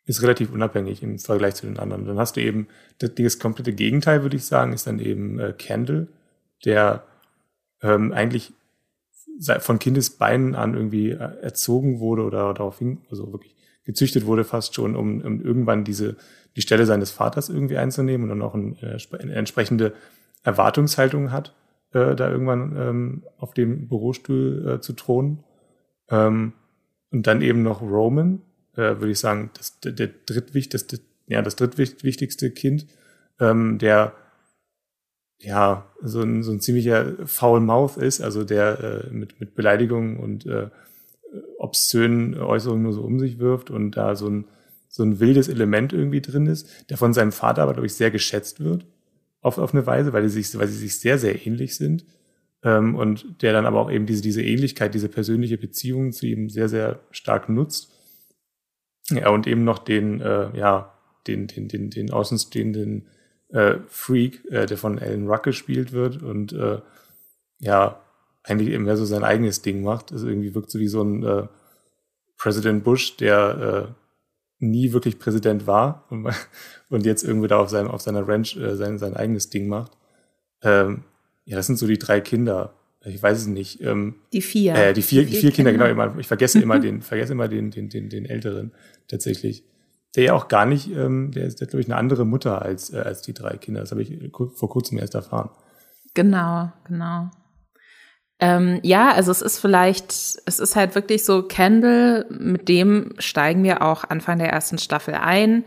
ist 0.07 0.23
relativ 0.23 0.53
unabhängig 0.53 1.05
im 1.05 1.19
Vergleich 1.21 1.55
zu 1.55 1.67
den 1.67 1.79
anderen. 1.79 2.05
Dann 2.05 2.19
hast 2.19 2.37
du 2.37 2.41
eben 2.41 2.67
das, 2.99 3.13
das 3.15 3.39
komplette 3.39 3.73
Gegenteil, 3.73 4.23
würde 4.23 4.37
ich 4.37 4.45
sagen, 4.45 4.73
ist 4.73 4.89
dann 4.89 4.99
eben 4.99 5.39
äh, 5.39 5.55
Candle, 5.57 6.09
der 6.65 7.05
ähm, 7.81 8.13
eigentlich 8.13 8.53
von 9.61 9.79
Kindesbeinen 9.79 10.57
an 10.57 10.75
irgendwie 10.75 11.11
äh, 11.11 11.41
erzogen 11.43 12.01
wurde 12.01 12.25
oder 12.25 12.55
darauf 12.55 12.79
hin, 12.79 13.03
also 13.09 13.33
wirklich 13.33 13.55
gezüchtet 13.85 14.27
wurde 14.27 14.43
fast 14.43 14.75
schon, 14.75 14.97
um, 14.97 15.21
um 15.21 15.41
irgendwann 15.41 15.85
diese 15.85 16.17
die 16.57 16.63
Stelle 16.63 16.87
seines 16.87 17.13
Vaters 17.13 17.51
irgendwie 17.51 17.77
einzunehmen 17.77 18.25
und 18.25 18.31
dann 18.31 18.49
auch 18.49 18.55
ein, 18.55 18.77
äh, 18.81 18.99
eine 19.21 19.35
entsprechende 19.35 19.93
Erwartungshaltung 20.43 21.31
hat, 21.31 21.55
äh, 21.97 22.15
da 22.15 22.31
irgendwann 22.31 22.77
ähm, 22.77 23.23
auf 23.39 23.55
dem 23.55 23.89
Bürostuhl 23.89 24.69
äh, 24.69 24.81
zu 24.81 24.93
thronen. 24.93 25.43
Ähm, 26.11 26.53
und 27.11 27.27
dann 27.27 27.41
eben 27.41 27.63
noch 27.63 27.81
Roman, 27.81 28.43
äh, 28.75 29.01
würde 29.01 29.11
ich 29.11 29.19
sagen, 29.19 29.51
das, 29.55 29.81
der, 29.81 29.93
der 29.93 30.11
drittwichtigste, 30.27 31.01
ja, 31.27 31.41
das 31.41 31.57
drittwichtigste 31.57 32.51
Kind, 32.51 32.87
ähm, 33.41 33.79
der 33.79 34.13
ja 35.39 35.91
so 36.03 36.21
ein, 36.21 36.43
so 36.43 36.53
ein 36.53 36.61
ziemlicher 36.61 37.27
Foul 37.27 37.61
Mouth 37.61 37.97
ist, 37.97 38.21
also 38.21 38.45
der 38.45 39.07
äh, 39.07 39.11
mit, 39.11 39.41
mit 39.41 39.55
Beleidigungen 39.55 40.19
und 40.19 40.45
äh, 40.45 40.69
obszönen 41.59 42.39
Äußerungen 42.39 42.83
nur 42.83 42.93
so 42.93 43.03
um 43.03 43.19
sich 43.19 43.39
wirft 43.39 43.71
und 43.71 43.93
da 43.93 44.17
so 44.17 44.29
ein, 44.29 44.45
so 44.89 45.03
ein 45.03 45.19
wildes 45.19 45.49
Element 45.49 45.93
irgendwie 45.95 46.21
drin 46.21 46.47
ist, 46.47 46.91
der 46.91 46.99
von 46.99 47.15
seinem 47.15 47.33
Vater 47.33 47.63
aber, 47.63 47.73
glaube 47.73 47.87
ich, 47.87 47.95
sehr 47.95 48.11
geschätzt 48.11 48.61
wird 48.61 48.87
auf, 49.47 49.59
auf 49.59 49.73
eine 49.73 49.87
Weise, 49.87 50.13
weil, 50.13 50.29
sie 50.29 50.43
sich, 50.43 50.59
weil 50.59 50.67
sie 50.67 50.77
sich 50.77 50.99
sehr, 50.99 51.19
sehr 51.19 51.47
ähnlich 51.47 51.77
sind. 51.77 52.05
Ähm, 52.65 52.97
und 52.97 53.43
der 53.43 53.53
dann 53.53 53.65
aber 53.65 53.81
auch 53.81 53.91
eben 53.91 54.05
diese, 54.05 54.23
diese 54.23 54.43
Ähnlichkeit, 54.43 54.93
diese 54.93 55.09
persönliche 55.09 55.57
Beziehung 55.57 56.13
zu 56.13 56.27
ihm 56.27 56.51
sehr, 56.51 56.69
sehr 56.69 57.01
stark 57.13 57.49
nutzt. 57.49 57.93
Ja, 59.09 59.31
und 59.31 59.47
eben 59.47 59.63
noch 59.63 59.79
den, 59.79 60.21
äh, 60.21 60.57
ja, 60.59 60.93
den, 61.29 61.47
den, 61.47 61.69
den, 61.69 61.91
den 61.91 62.11
außenstehenden 62.11 63.07
äh, 63.51 63.77
Freak, 63.87 64.45
äh, 64.51 64.67
der 64.67 64.79
von 64.79 64.99
Alan 64.99 65.29
Ruck 65.29 65.45
gespielt 65.45 65.93
wird 65.93 66.23
und 66.23 66.53
äh, 66.53 66.81
ja, 67.61 68.01
eigentlich 68.43 68.71
eben 68.71 68.85
mehr 68.85 68.97
so 68.97 69.05
sein 69.05 69.23
eigenes 69.23 69.63
Ding 69.63 69.83
macht. 69.83 70.11
Also 70.11 70.29
irgendwie 70.29 70.57
wirkt 70.57 70.71
so 70.71 70.81
wie 70.81 70.89
so 70.89 71.03
ein 71.03 71.23
äh, 71.23 71.47
President 72.37 72.83
Bush, 72.83 73.17
der 73.17 73.95
äh, 73.95 74.06
nie 74.59 74.93
wirklich 74.93 75.19
Präsident 75.19 75.67
war 75.67 76.07
und, 76.11 76.29
und 76.89 77.07
jetzt 77.07 77.23
irgendwie 77.23 77.49
da 77.49 77.59
auf, 77.59 77.69
seinem, 77.69 77.89
auf 77.89 78.01
seiner 78.01 78.27
Ranch 78.27 78.57
äh, 78.57 78.77
sein, 78.77 78.99
sein 78.99 79.15
eigenes 79.15 79.51
Ding 79.51 79.69
macht. 79.69 79.93
Ähm, 80.63 81.05
ja, 81.45 81.57
das 81.57 81.67
sind 81.67 81.79
so 81.79 81.87
die 81.87 81.99
drei 81.99 82.21
Kinder. 82.21 82.75
Ich 83.05 83.23
weiß 83.23 83.39
es 83.39 83.47
nicht. 83.47 83.81
Ähm, 83.83 84.17
die 84.33 84.43
vier. 84.43 84.75
Äh, 84.75 84.93
die 84.93 85.03
vier, 85.03 85.23
die 85.23 85.33
vier, 85.33 85.41
vier 85.41 85.51
Kinder, 85.53 85.71
Kinder, 85.71 85.89
genau. 85.89 86.19
Ich 86.19 86.27
vergesse 86.27 86.61
immer 86.61 86.81
den, 86.81 87.03
vergesse 87.03 87.33
immer 87.33 87.49
den, 87.49 87.71
den, 87.71 87.89
den, 87.89 88.09
den 88.09 88.25
Älteren 88.25 88.73
tatsächlich. 89.07 89.65
Der 90.17 90.25
ja 90.25 90.35
auch 90.35 90.49
gar 90.49 90.67
nicht, 90.67 90.91
ähm, 90.91 91.31
der 91.31 91.45
ist, 91.45 91.61
der 91.61 91.69
glaube 91.69 91.83
ich, 91.83 91.87
eine 91.87 91.97
andere 91.97 92.25
Mutter 92.25 92.63
als, 92.63 92.93
äh, 92.93 92.99
als 92.99 93.23
die 93.23 93.35
drei 93.35 93.59
Kinder. 93.59 93.81
Das 93.81 93.91
habe 93.93 94.03
ich 94.03 94.19
vor 94.33 94.69
kurzem 94.69 94.99
erst 94.99 95.15
erfahren. 95.15 95.51
Genau, 96.15 96.73
genau. 96.87 97.31
Ähm, 98.39 98.81
ja, 98.83 99.13
also 99.13 99.31
es 99.31 99.41
ist 99.41 99.59
vielleicht, 99.59 100.11
es 100.11 100.59
ist 100.59 100.77
halt 100.77 100.95
wirklich 100.95 101.25
so, 101.25 101.43
Kendall, 101.43 102.27
mit 102.29 102.69
dem 102.69 103.15
steigen 103.19 103.63
wir 103.65 103.83
auch 103.83 104.05
Anfang 104.05 104.39
der 104.39 104.51
ersten 104.51 104.79
Staffel 104.79 105.15
ein. 105.15 105.65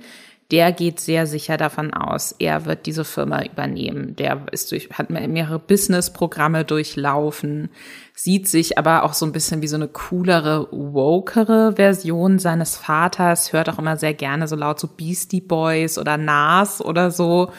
Der 0.51 0.71
geht 0.71 0.99
sehr 0.99 1.27
sicher 1.27 1.57
davon 1.57 1.93
aus, 1.93 2.33
er 2.39 2.65
wird 2.65 2.87
diese 2.87 3.05
Firma 3.05 3.43
übernehmen. 3.43 4.15
Der 4.15 4.47
ist 4.51 4.71
durch, 4.71 4.89
hat 4.89 5.11
mehrere 5.11 5.59
Business-Programme 5.59 6.65
durchlaufen, 6.65 7.69
sieht 8.15 8.47
sich 8.47 8.79
aber 8.79 9.03
auch 9.03 9.13
so 9.13 9.27
ein 9.27 9.31
bisschen 9.31 9.61
wie 9.61 9.67
so 9.67 9.75
eine 9.75 9.87
coolere, 9.87 10.67
wokere 10.71 11.73
Version 11.75 12.39
seines 12.39 12.75
Vaters, 12.77 13.53
hört 13.53 13.69
auch 13.69 13.77
immer 13.77 13.97
sehr 13.97 14.15
gerne 14.15 14.47
so 14.47 14.55
laut 14.55 14.79
so 14.79 14.87
Beastie 14.87 15.41
Boys 15.41 15.99
oder 15.99 16.17
Nas 16.17 16.83
oder 16.83 17.11
so 17.11 17.51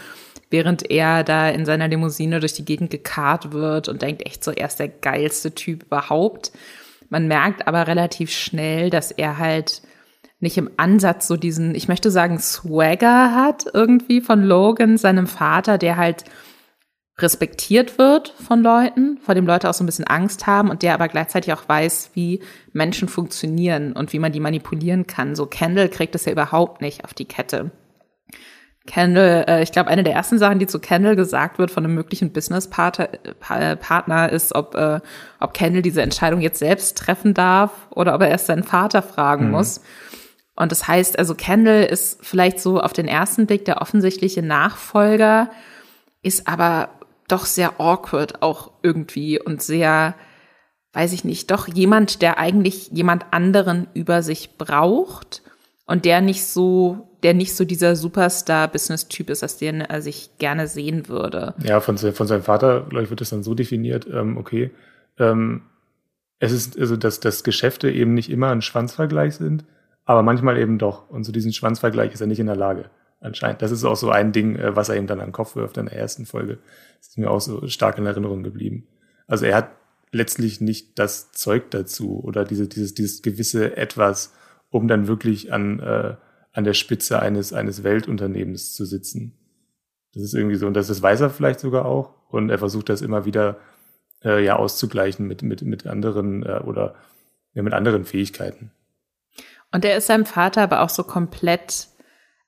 während 0.50 0.90
er 0.90 1.24
da 1.24 1.48
in 1.48 1.64
seiner 1.64 1.88
Limousine 1.88 2.40
durch 2.40 2.52
die 2.52 2.64
Gegend 2.64 2.90
gekarrt 2.90 3.52
wird 3.52 3.88
und 3.88 4.02
denkt 4.02 4.26
echt 4.26 4.44
so, 4.44 4.50
er 4.50 4.66
ist 4.66 4.80
der 4.80 4.88
geilste 4.88 5.54
Typ 5.54 5.84
überhaupt. 5.84 6.52
Man 7.08 7.28
merkt 7.28 7.66
aber 7.66 7.86
relativ 7.86 8.30
schnell, 8.30 8.90
dass 8.90 9.10
er 9.10 9.38
halt 9.38 9.82
nicht 10.40 10.56
im 10.56 10.70
Ansatz 10.76 11.28
so 11.28 11.36
diesen, 11.36 11.74
ich 11.74 11.88
möchte 11.88 12.10
sagen, 12.10 12.38
Swagger 12.38 13.34
hat 13.34 13.66
irgendwie 13.72 14.20
von 14.20 14.42
Logan, 14.42 14.96
seinem 14.96 15.26
Vater, 15.26 15.78
der 15.78 15.96
halt 15.96 16.24
respektiert 17.18 17.98
wird 17.98 18.30
von 18.30 18.62
Leuten, 18.62 19.18
vor 19.18 19.34
dem 19.34 19.46
Leute 19.46 19.68
auch 19.68 19.74
so 19.74 19.84
ein 19.84 19.86
bisschen 19.86 20.06
Angst 20.06 20.46
haben 20.46 20.70
und 20.70 20.82
der 20.82 20.94
aber 20.94 21.08
gleichzeitig 21.08 21.52
auch 21.52 21.68
weiß, 21.68 22.12
wie 22.14 22.40
Menschen 22.72 23.08
funktionieren 23.08 23.92
und 23.92 24.12
wie 24.12 24.18
man 24.18 24.32
die 24.32 24.40
manipulieren 24.40 25.06
kann. 25.06 25.36
So 25.36 25.46
Kendall 25.46 25.90
kriegt 25.90 26.14
es 26.14 26.24
ja 26.24 26.32
überhaupt 26.32 26.80
nicht 26.80 27.04
auf 27.04 27.12
die 27.12 27.26
Kette. 27.26 27.70
Kendall, 28.90 29.44
äh, 29.46 29.62
ich 29.62 29.70
glaube, 29.70 29.88
eine 29.88 30.02
der 30.02 30.14
ersten 30.14 30.40
Sachen, 30.40 30.58
die 30.58 30.66
zu 30.66 30.80
Kendall 30.80 31.14
gesagt 31.14 31.60
wird 31.60 31.70
von 31.70 31.84
einem 31.84 31.94
möglichen 31.94 32.32
Business-Partner, 32.32 34.32
ist, 34.32 34.52
ob, 34.52 34.74
äh, 34.74 34.98
ob 35.38 35.54
Kendall 35.54 35.82
diese 35.82 36.02
Entscheidung 36.02 36.40
jetzt 36.40 36.58
selbst 36.58 36.98
treffen 36.98 37.32
darf 37.32 37.70
oder 37.90 38.16
ob 38.16 38.22
er 38.22 38.30
erst 38.30 38.46
seinen 38.46 38.64
Vater 38.64 39.02
fragen 39.02 39.46
mhm. 39.46 39.50
muss. 39.52 39.80
Und 40.56 40.72
das 40.72 40.88
heißt, 40.88 41.20
also 41.20 41.36
Kendall 41.36 41.84
ist 41.84 42.18
vielleicht 42.26 42.58
so 42.58 42.80
auf 42.80 42.92
den 42.92 43.06
ersten 43.06 43.46
Blick 43.46 43.64
der 43.64 43.80
offensichtliche 43.80 44.42
Nachfolger, 44.42 45.50
ist 46.22 46.48
aber 46.48 46.88
doch 47.28 47.46
sehr 47.46 47.78
awkward 47.78 48.42
auch 48.42 48.72
irgendwie 48.82 49.40
und 49.40 49.62
sehr, 49.62 50.16
weiß 50.94 51.12
ich 51.12 51.22
nicht, 51.22 51.52
doch 51.52 51.68
jemand, 51.68 52.22
der 52.22 52.38
eigentlich 52.38 52.88
jemand 52.88 53.26
anderen 53.30 53.86
über 53.94 54.24
sich 54.24 54.58
braucht 54.58 55.42
und 55.86 56.04
der 56.04 56.22
nicht 56.22 56.44
so 56.44 57.06
der 57.22 57.34
nicht 57.34 57.54
so 57.54 57.64
dieser 57.64 57.96
Superstar-Business-Typ 57.96 59.30
ist, 59.30 59.42
als 59.42 59.56
den 59.58 59.80
er 59.80 60.02
sich 60.02 60.30
gerne 60.38 60.66
sehen 60.66 61.08
würde. 61.08 61.54
Ja, 61.62 61.80
von, 61.80 61.98
von 61.98 62.26
seinem 62.26 62.42
Vater, 62.42 62.86
glaube 62.88 63.04
ich, 63.04 63.10
wird 63.10 63.20
das 63.20 63.30
dann 63.30 63.42
so 63.42 63.54
definiert, 63.54 64.06
ähm, 64.12 64.36
okay, 64.36 64.70
ähm, 65.18 65.62
es 66.38 66.52
ist, 66.52 66.78
also, 66.78 66.96
dass, 66.96 67.20
dass 67.20 67.44
Geschäfte 67.44 67.90
eben 67.90 68.14
nicht 68.14 68.30
immer 68.30 68.50
ein 68.50 68.62
Schwanzvergleich 68.62 69.34
sind, 69.34 69.64
aber 70.06 70.22
manchmal 70.22 70.58
eben 70.58 70.78
doch. 70.78 71.08
Und 71.10 71.24
so 71.24 71.32
diesem 71.32 71.52
Schwanzvergleich 71.52 72.14
ist 72.14 72.20
er 72.22 72.26
nicht 72.26 72.40
in 72.40 72.46
der 72.46 72.56
Lage, 72.56 72.86
anscheinend. 73.20 73.60
Das 73.60 73.70
ist 73.70 73.84
auch 73.84 73.96
so 73.96 74.10
ein 74.10 74.32
Ding, 74.32 74.56
äh, 74.56 74.74
was 74.74 74.88
er 74.88 74.96
ihm 74.96 75.06
dann 75.06 75.20
an 75.20 75.28
den 75.28 75.32
Kopf 75.32 75.54
wirft 75.54 75.76
in 75.76 75.86
der 75.86 75.96
ersten 75.96 76.24
Folge. 76.24 76.58
Das 76.98 77.08
ist 77.08 77.18
mir 77.18 77.30
auch 77.30 77.40
so 77.40 77.66
stark 77.68 77.98
in 77.98 78.06
Erinnerung 78.06 78.42
geblieben. 78.42 78.86
Also 79.26 79.44
er 79.44 79.54
hat 79.54 79.70
letztlich 80.12 80.60
nicht 80.60 80.98
das 80.98 81.30
Zeug 81.32 81.70
dazu 81.70 82.20
oder 82.24 82.44
diese, 82.44 82.66
dieses, 82.66 82.94
dieses 82.94 83.22
gewisse 83.22 83.76
Etwas, 83.76 84.32
um 84.70 84.88
dann 84.88 85.06
wirklich 85.06 85.52
an 85.52 85.78
äh, 85.80 86.14
an 86.52 86.64
der 86.64 86.74
Spitze 86.74 87.20
eines, 87.20 87.52
eines 87.52 87.84
Weltunternehmens 87.84 88.74
zu 88.74 88.84
sitzen. 88.84 89.36
Das 90.14 90.22
ist 90.22 90.34
irgendwie 90.34 90.56
so, 90.56 90.66
und 90.66 90.74
das, 90.74 90.88
das 90.88 91.02
weiß 91.02 91.20
er 91.20 91.30
vielleicht 91.30 91.60
sogar 91.60 91.84
auch. 91.84 92.14
Und 92.30 92.50
er 92.50 92.58
versucht 92.58 92.88
das 92.88 93.02
immer 93.02 93.24
wieder 93.24 93.58
äh, 94.24 94.44
ja 94.44 94.56
auszugleichen 94.56 95.26
mit, 95.26 95.42
mit, 95.42 95.62
mit 95.62 95.86
anderen 95.86 96.44
äh, 96.44 96.60
oder 96.64 96.94
ja, 97.54 97.62
mit 97.62 97.72
anderen 97.72 98.04
Fähigkeiten. 98.04 98.72
Und 99.72 99.84
er 99.84 99.96
ist 99.96 100.06
seinem 100.06 100.26
Vater 100.26 100.62
aber 100.62 100.80
auch 100.80 100.88
so 100.88 101.04
komplett, 101.04 101.88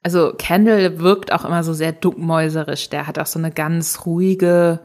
also 0.03 0.33
Kendall 0.37 0.99
wirkt 0.99 1.33
auch 1.33 1.45
immer 1.45 1.63
so 1.63 1.73
sehr 1.73 1.93
duckmäuserisch. 1.93 2.89
Der 2.91 3.07
hat 3.07 3.19
auch 3.19 3.27
so 3.27 3.39
eine 3.39 3.53
ganz 3.53 4.05
ruhige 4.07 4.81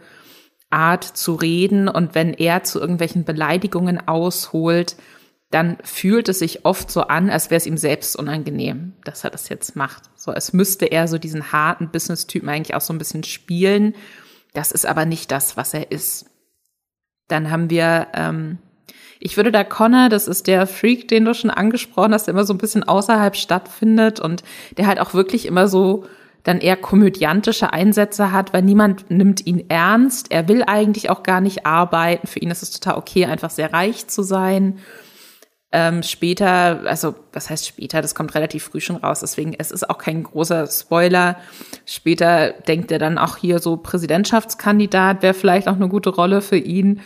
Art 0.70 1.04
zu 1.04 1.34
reden. 1.34 1.88
Und 1.88 2.14
wenn 2.14 2.34
er 2.34 2.64
zu 2.64 2.80
irgendwelchen 2.80 3.24
Beleidigungen 3.24 4.08
ausholt, 4.08 4.96
dann 5.50 5.78
fühlt 5.84 6.28
es 6.28 6.40
sich 6.40 6.66
oft 6.66 6.92
so 6.92 7.04
an, 7.04 7.30
als 7.30 7.50
wäre 7.50 7.58
es 7.58 7.66
ihm 7.66 7.78
selbst 7.78 8.16
unangenehm, 8.18 8.94
dass 9.06 9.24
er 9.24 9.30
das 9.30 9.48
jetzt 9.48 9.76
macht. 9.76 10.04
So 10.16 10.32
als 10.32 10.52
müsste 10.52 10.86
er 10.86 11.08
so 11.08 11.18
diesen 11.18 11.52
harten 11.52 11.90
Business-Typen 11.90 12.50
eigentlich 12.50 12.76
auch 12.76 12.82
so 12.82 12.94
ein 12.94 12.98
bisschen 12.98 13.24
spielen. 13.24 13.96
Das 14.54 14.72
ist 14.72 14.86
aber 14.86 15.06
nicht 15.06 15.32
das, 15.32 15.56
was 15.56 15.74
er 15.74 15.92
ist. 15.92 16.26
Dann 17.30 17.50
haben 17.50 17.70
wir, 17.70 18.08
ähm, 18.14 18.58
ich 19.20 19.38
würde 19.38 19.52
da 19.52 19.64
Connor, 19.64 20.10
das 20.10 20.28
ist 20.28 20.48
der 20.48 20.68
Freak, 20.68 21.08
den 21.08 21.24
du 21.24 21.34
schon 21.34 21.50
angesprochen 21.50 22.14
hast, 22.14 22.28
der 22.28 22.34
immer 22.34 22.46
so 22.46 22.54
ein 22.54 22.60
bisschen 22.60 22.84
außerhalb 22.84 23.36
stattfindet 23.36 24.20
und 24.20 24.44
der 24.78 24.88
halt 24.88 25.00
auch 25.00 25.14
wirklich 25.14 25.46
immer 25.46 25.68
so 25.70 26.06
dann 26.44 26.60
eher 26.60 26.78
komödiantische 26.78 27.74
Einsätze 27.74 28.32
hat, 28.32 28.54
weil 28.54 28.62
niemand 28.62 29.10
nimmt 29.12 29.46
ihn 29.46 29.70
ernst. 29.70 30.32
Er 30.32 30.48
will 30.48 30.64
eigentlich 30.66 31.10
auch 31.10 31.24
gar 31.24 31.42
nicht 31.42 31.66
arbeiten. 31.66 32.28
Für 32.28 32.40
ihn 32.40 32.52
ist 32.52 32.64
es 32.64 32.72
total 32.72 32.98
okay, 32.98 33.26
einfach 33.26 33.50
sehr 33.50 33.74
reich 33.74 34.08
zu 34.08 34.24
sein. 34.24 34.80
Ähm, 35.72 36.02
später, 36.02 36.82
also 36.86 37.16
was 37.34 37.50
heißt 37.50 37.68
später, 37.68 38.02
das 38.02 38.16
kommt 38.16 38.36
relativ 38.36 38.64
früh 38.64 38.80
schon 38.80 38.96
raus, 38.96 39.20
deswegen 39.20 39.54
es 39.54 39.72
ist 39.72 39.90
auch 39.90 39.98
kein 39.98 40.24
großer 40.24 40.66
Spoiler. 40.68 41.38
Später 41.86 42.52
denkt 42.52 42.92
er 42.92 43.00
dann 43.00 43.18
auch 43.18 43.36
hier 43.38 43.60
so 43.60 43.76
Präsidentschaftskandidat 43.76 45.22
wäre 45.22 45.34
vielleicht 45.34 45.68
auch 45.68 45.76
eine 45.76 45.90
gute 45.90 46.10
Rolle 46.10 46.42
für 46.42 46.58
ihn. 46.58 47.02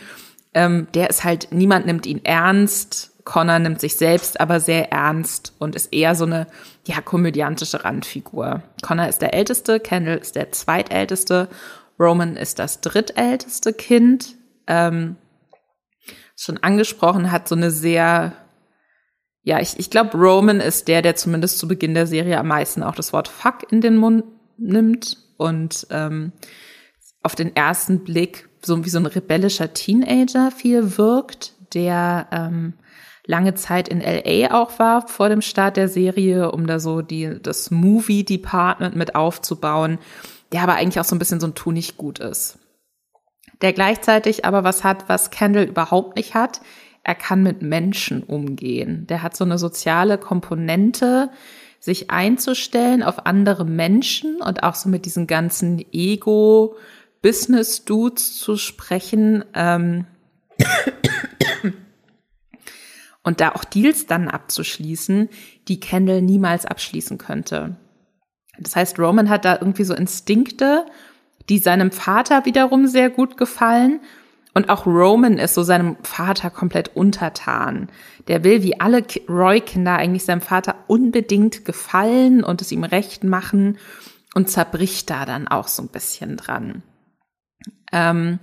Ähm, 0.54 0.86
der 0.94 1.10
ist 1.10 1.24
halt, 1.24 1.48
niemand 1.50 1.86
nimmt 1.86 2.06
ihn 2.06 2.24
ernst. 2.24 3.10
Connor 3.24 3.58
nimmt 3.58 3.80
sich 3.80 3.96
selbst 3.96 4.40
aber 4.40 4.60
sehr 4.60 4.90
ernst 4.92 5.54
und 5.58 5.76
ist 5.76 5.92
eher 5.92 6.14
so 6.14 6.24
eine 6.24 6.46
ja 6.86 7.00
komödiantische 7.00 7.84
Randfigur. 7.84 8.62
Connor 8.82 9.08
ist 9.08 9.22
der 9.22 9.34
älteste, 9.34 9.80
Kendall 9.80 10.18
ist 10.18 10.34
der 10.34 10.50
zweitälteste, 10.50 11.48
Roman 11.98 12.36
ist 12.36 12.58
das 12.58 12.80
drittälteste 12.80 13.72
Kind. 13.72 14.36
Ähm, 14.66 15.16
schon 16.36 16.58
angesprochen, 16.58 17.30
hat 17.30 17.48
so 17.48 17.54
eine 17.54 17.70
sehr, 17.70 18.32
ja, 19.44 19.60
ich, 19.60 19.78
ich 19.78 19.90
glaube, 19.90 20.16
Roman 20.16 20.60
ist 20.60 20.88
der, 20.88 21.02
der 21.02 21.16
zumindest 21.16 21.58
zu 21.58 21.66
Beginn 21.66 21.94
der 21.94 22.06
Serie 22.06 22.38
am 22.38 22.48
meisten 22.48 22.82
auch 22.82 22.94
das 22.94 23.12
Wort 23.12 23.28
Fuck 23.28 23.70
in 23.72 23.80
den 23.80 23.96
Mund 23.96 24.24
nimmt 24.56 25.16
und 25.36 25.86
ähm, 25.90 26.32
auf 27.22 27.34
den 27.34 27.54
ersten 27.56 28.04
Blick 28.04 28.48
so 28.64 28.84
wie 28.84 28.90
so 28.90 28.98
ein 28.98 29.06
rebellischer 29.06 29.72
Teenager 29.72 30.52
viel 30.52 30.96
wirkt, 30.96 31.54
der 31.74 32.28
ähm, 32.30 32.74
lange 33.26 33.54
Zeit 33.54 33.88
in 33.88 34.00
LA 34.00 34.54
auch 34.54 34.78
war 34.78 35.08
vor 35.08 35.28
dem 35.28 35.42
Start 35.42 35.76
der 35.76 35.88
Serie, 35.88 36.52
um 36.52 36.66
da 36.66 36.78
so 36.78 37.02
die, 37.02 37.38
das 37.42 37.70
Movie 37.70 38.24
Department 38.24 38.96
mit 38.96 39.14
aufzubauen, 39.14 39.98
der 40.52 40.62
aber 40.62 40.74
eigentlich 40.74 41.00
auch 41.00 41.04
so 41.04 41.16
ein 41.16 41.18
bisschen 41.18 41.40
so 41.40 41.46
ein 41.46 41.54
Tu 41.54 41.72
nicht 41.72 41.96
gut 41.96 42.18
ist. 42.18 42.58
Der 43.62 43.72
gleichzeitig 43.72 44.44
aber 44.44 44.64
was 44.64 44.82
hat, 44.82 45.08
was 45.08 45.30
Kendall 45.30 45.64
überhaupt 45.64 46.16
nicht 46.16 46.34
hat. 46.34 46.60
Er 47.04 47.14
kann 47.14 47.42
mit 47.42 47.62
Menschen 47.62 48.22
umgehen. 48.22 49.06
Der 49.08 49.22
hat 49.22 49.34
so 49.36 49.44
eine 49.44 49.58
soziale 49.58 50.18
Komponente, 50.18 51.30
sich 51.80 52.10
einzustellen 52.12 53.02
auf 53.02 53.26
andere 53.26 53.64
Menschen 53.64 54.40
und 54.40 54.62
auch 54.62 54.76
so 54.76 54.88
mit 54.88 55.04
diesen 55.04 55.26
ganzen 55.26 55.84
Ego-Business-Dudes 55.92 58.38
zu 58.38 58.56
sprechen. 58.56 59.44
Ähm 59.52 60.06
und 63.24 63.40
da 63.40 63.50
auch 63.50 63.64
Deals 63.64 64.06
dann 64.06 64.28
abzuschließen, 64.28 65.28
die 65.66 65.80
Kendall 65.80 66.22
niemals 66.22 66.66
abschließen 66.66 67.18
könnte. 67.18 67.74
Das 68.58 68.76
heißt, 68.76 69.00
Roman 69.00 69.28
hat 69.28 69.44
da 69.44 69.58
irgendwie 69.60 69.84
so 69.84 69.94
Instinkte, 69.94 70.86
die 71.48 71.58
seinem 71.58 71.90
Vater 71.90 72.44
wiederum 72.44 72.86
sehr 72.86 73.10
gut 73.10 73.36
gefallen. 73.36 73.98
Und 74.54 74.68
auch 74.68 74.86
Roman 74.86 75.38
ist 75.38 75.54
so 75.54 75.62
seinem 75.62 75.96
Vater 76.02 76.50
komplett 76.50 76.94
untertan. 76.94 77.88
Der 78.28 78.44
will 78.44 78.62
wie 78.62 78.78
alle 78.80 79.04
Roy-Kinder 79.28 79.96
eigentlich 79.96 80.24
seinem 80.24 80.42
Vater 80.42 80.76
unbedingt 80.88 81.64
gefallen 81.64 82.44
und 82.44 82.60
es 82.60 82.70
ihm 82.70 82.84
recht 82.84 83.24
machen 83.24 83.78
und 84.34 84.50
zerbricht 84.50 85.08
da 85.08 85.24
dann 85.24 85.48
auch 85.48 85.68
so 85.68 85.82
ein 85.82 85.88
bisschen 85.88 86.36
dran. 86.36 86.82
Ähm, 87.92 88.38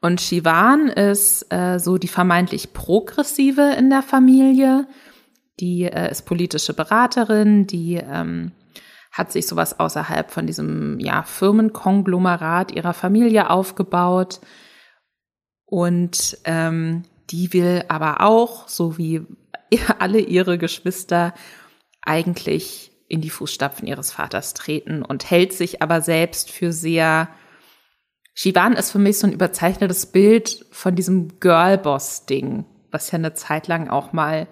und 0.00 0.20
Shivan 0.20 0.88
ist 0.88 1.52
äh, 1.52 1.78
so 1.78 1.98
die 1.98 2.08
vermeintlich 2.08 2.72
progressive 2.72 3.74
in 3.76 3.90
der 3.90 4.02
Familie. 4.02 4.86
Die 5.58 5.84
äh, 5.84 6.10
ist 6.10 6.22
politische 6.22 6.72
Beraterin, 6.72 7.66
die 7.66 7.96
ähm, 7.96 8.52
hat 9.10 9.32
sich 9.32 9.48
sowas 9.48 9.80
außerhalb 9.80 10.30
von 10.30 10.46
diesem 10.46 11.00
ja, 11.00 11.24
Firmenkonglomerat 11.24 12.70
ihrer 12.72 12.94
Familie 12.94 13.50
aufgebaut. 13.50 14.40
Und 15.70 16.38
ähm, 16.44 17.02
die 17.28 17.52
will 17.52 17.84
aber 17.88 18.22
auch, 18.22 18.68
so 18.68 18.96
wie 18.96 19.26
alle 19.98 20.20
ihre 20.20 20.56
Geschwister, 20.56 21.34
eigentlich 22.02 22.90
in 23.06 23.20
die 23.20 23.30
Fußstapfen 23.30 23.86
ihres 23.86 24.12
Vaters 24.12 24.54
treten 24.54 25.02
und 25.02 25.30
hält 25.30 25.52
sich 25.52 25.82
aber 25.82 26.00
selbst 26.00 26.50
für 26.50 26.72
sehr 26.72 27.28
Shivan 28.34 28.74
ist 28.74 28.92
für 28.92 29.00
mich 29.00 29.18
so 29.18 29.26
ein 29.26 29.32
überzeichnetes 29.32 30.06
Bild 30.06 30.64
von 30.70 30.94
diesem 30.94 31.40
Girlboss-Ding, 31.40 32.66
was 32.92 33.10
ja 33.10 33.18
eine 33.18 33.34
Zeit 33.34 33.66
lang 33.66 33.88
auch 33.88 34.12
mal 34.12 34.46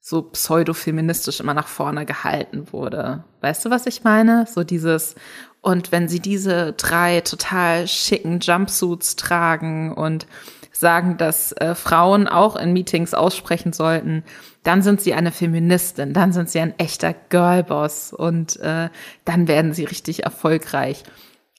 so 0.00 0.22
pseudo-feministisch 0.22 1.40
immer 1.40 1.52
nach 1.52 1.68
vorne 1.68 2.06
gehalten 2.06 2.72
wurde. 2.72 3.24
Weißt 3.42 3.62
du, 3.62 3.68
was 3.68 3.84
ich 3.84 4.04
meine? 4.04 4.46
So 4.46 4.64
dieses, 4.64 5.16
und 5.64 5.92
wenn 5.92 6.08
sie 6.08 6.20
diese 6.20 6.74
drei 6.74 7.22
total 7.22 7.88
schicken 7.88 8.38
Jumpsuits 8.40 9.16
tragen 9.16 9.94
und 9.94 10.26
sagen, 10.72 11.16
dass 11.16 11.52
äh, 11.52 11.74
Frauen 11.74 12.28
auch 12.28 12.56
in 12.56 12.74
Meetings 12.74 13.14
aussprechen 13.14 13.72
sollten, 13.72 14.24
dann 14.62 14.82
sind 14.82 15.00
sie 15.00 15.14
eine 15.14 15.32
Feministin, 15.32 16.12
dann 16.12 16.34
sind 16.34 16.50
sie 16.50 16.60
ein 16.60 16.78
echter 16.78 17.14
Girlboss 17.14 18.12
und 18.12 18.60
äh, 18.60 18.90
dann 19.24 19.48
werden 19.48 19.72
sie 19.72 19.84
richtig 19.84 20.24
erfolgreich. 20.24 21.02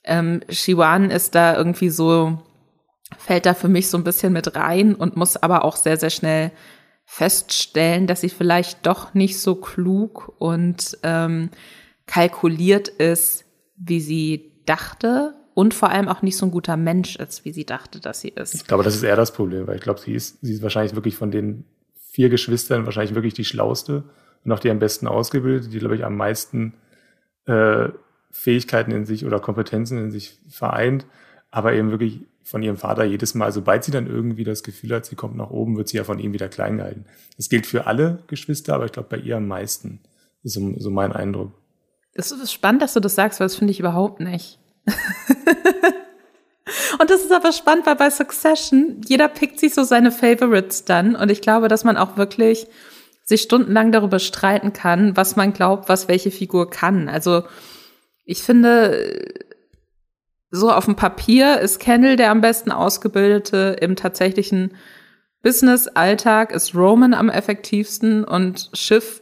Ähm, 0.03 0.41
Shiwan 0.49 1.10
ist 1.10 1.34
da 1.34 1.58
irgendwie 1.58 1.89
so, 1.89 2.38
fällt 3.18 3.47
da 3.47 3.56
für 3.56 3.70
mich 3.70 3.89
so 3.89 3.97
ein 3.97 4.03
bisschen 4.03 4.34
mit 4.34 4.56
rein 4.56 4.93
und 4.93 5.18
muss 5.18 5.36
aber 5.36 5.66
auch 5.66 5.78
sehr, 5.78 5.97
sehr 5.97 6.12
schnell 6.12 6.51
feststellen, 7.06 8.06
dass 8.06 8.22
sie 8.22 8.30
vielleicht 8.30 8.86
doch 8.86 9.16
nicht 9.16 9.39
so 9.39 9.56
klug 9.56 10.32
und 10.38 10.95
ähm, 11.01 11.49
kalkuliert 12.06 12.88
ist, 12.88 13.45
wie 13.78 13.99
sie 13.99 14.51
dachte 14.65 15.34
und 15.53 15.73
vor 15.73 15.89
allem 15.89 16.07
auch 16.07 16.21
nicht 16.21 16.38
so 16.38 16.45
ein 16.45 16.51
guter 16.51 16.78
Mensch 16.78 17.15
ist, 17.15 17.45
wie 17.45 17.53
sie 17.53 17.65
dachte, 17.65 17.99
dass 17.99 18.21
sie 18.21 18.30
ist. 18.30 18.55
Ich 18.55 18.67
glaube, 18.67 18.84
das 18.84 18.95
ist 18.95 19.03
eher 19.03 19.15
das 19.15 19.32
Problem, 19.32 19.67
weil 19.67 19.78
ich 19.78 19.82
glaube, 19.82 19.99
sie 19.99 20.13
ist, 20.13 20.38
sie 20.41 20.53
ist 20.53 20.61
wahrscheinlich 20.61 20.95
wirklich 20.95 21.15
von 21.15 21.32
den 21.32 21.65
vier 22.11 22.30
Geschwistern 22.30 22.86
wahrscheinlich 22.86 23.15
wirklich 23.15 23.34
die 23.34 23.45
schlauste 23.45 24.03
und 24.43 24.51
auch 24.51 24.59
die 24.59 24.69
am 24.69 24.80
besten 24.80 25.07
ausgebildete, 25.07 25.69
die, 25.69 25.80
glaube 25.80 25.95
ich, 25.95 26.05
am 26.05 26.15
meisten 26.15 26.73
äh, 27.45 27.89
Fähigkeiten 28.32 28.91
in 28.91 29.05
sich 29.05 29.26
oder 29.26 29.39
Kompetenzen 29.39 29.97
in 29.97 30.11
sich 30.11 30.38
vereint, 30.49 31.05
aber 31.51 31.73
eben 31.73 31.91
wirklich 31.91 32.21
von 32.43 32.61
ihrem 32.61 32.78
Vater 32.78 33.03
jedes 33.05 33.34
Mal, 33.34 33.51
sobald 33.51 33.84
sie 33.84 33.91
dann 33.91 34.07
irgendwie 34.07 34.43
das 34.43 34.61
Gefühl 34.61 34.93
hat, 34.93 35.05
sie 35.05 35.15
kommt 35.15 35.36
nach 35.36 35.49
oben, 35.49 35.78
wird 35.78 35.88
sie 35.88 35.97
ja 35.97 36.03
von 36.03 36.19
ihm 36.19 36.34
wieder 36.34 36.47
klein 36.47 36.78
gehalten. 36.78 37.05
Das 37.38 37.49
gilt 37.49 37.65
für 37.65 37.88
alle 37.88 38.19
Geschwister, 38.28 38.76
aber 38.76 38.86
ich 38.86 38.91
glaube 38.91 39.09
bei 39.09 39.17
ihr 39.17 39.38
am 39.38 39.47
meisten. 39.47 39.99
ist 40.43 40.53
so, 40.53 40.73
so 40.78 40.91
mein 40.91 41.11
Eindruck. 41.11 41.53
Es 42.16 42.32
ist 42.32 42.53
spannend, 42.53 42.82
dass 42.82 42.93
du 42.93 43.01
das 43.01 43.13
sagst, 43.16 43.39
weil 43.39 43.45
das 43.45 43.57
finde 43.57 43.72
ich 43.72 43.80
überhaupt 43.80 44.22
nicht. 44.22 44.57
und 46.99 47.09
das 47.09 47.22
ist 47.22 47.32
aber 47.34 47.51
spannend, 47.51 47.86
weil 47.86 47.97
bei 47.97 48.09
Succession, 48.09 49.01
jeder 49.05 49.28
pickt 49.28 49.59
sich 49.59 49.74
so 49.74 49.84
seine 49.84 50.13
Favorites 50.13 50.86
dann. 50.86 51.16
Und 51.16 51.30
ich 51.30 51.41
glaube, 51.41 51.68
dass 51.68 51.84
man 51.84 51.97
auch 51.97 52.16
wirklich 52.16 52.68
sich 53.26 53.41
stundenlang 53.41 53.91
darüber 53.91 54.20
streiten 54.20 54.72
kann, 54.72 55.18
was 55.18 55.36
man 55.36 55.51
glaubt, 55.51 55.89
was 55.89 56.07
welche 56.07 56.32
Figur 56.32 56.70
kann. 56.70 57.09
Also 57.09 57.43
ich 58.24 58.41
finde, 58.43 59.26
so 60.51 60.72
auf 60.72 60.86
dem 60.86 60.95
Papier 60.95 61.59
ist 61.59 61.80
Kendall 61.80 62.16
der 62.16 62.32
am 62.32 62.39
besten 62.39 62.72
ausgebildete. 62.72 63.76
Im 63.82 63.97
tatsächlichen 63.97 64.78
Business-Alltag 65.41 66.53
ist 66.53 66.76
Roman 66.76 67.13
am 67.13 67.30
effektivsten 67.30 68.24
und 68.24 68.70
Schiff 68.74 69.22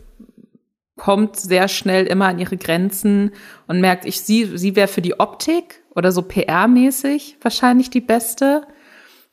kommt 0.98 1.38
sehr 1.38 1.68
schnell 1.68 2.06
immer 2.06 2.28
an 2.28 2.40
ihre 2.40 2.58
Grenzen 2.58 3.32
und 3.68 3.82
merkt, 3.82 4.06
ich 4.06 4.22
sie, 4.22 4.58
sie 4.58 4.76
wäre 4.76 4.88
für 4.88 5.02
die 5.02 5.20
Optik 5.20 5.84
oder 5.96 6.12
so 6.12 6.22
PR-mäßig 6.22 7.38
wahrscheinlich 7.42 7.90
die 7.90 8.02
beste. 8.02 8.68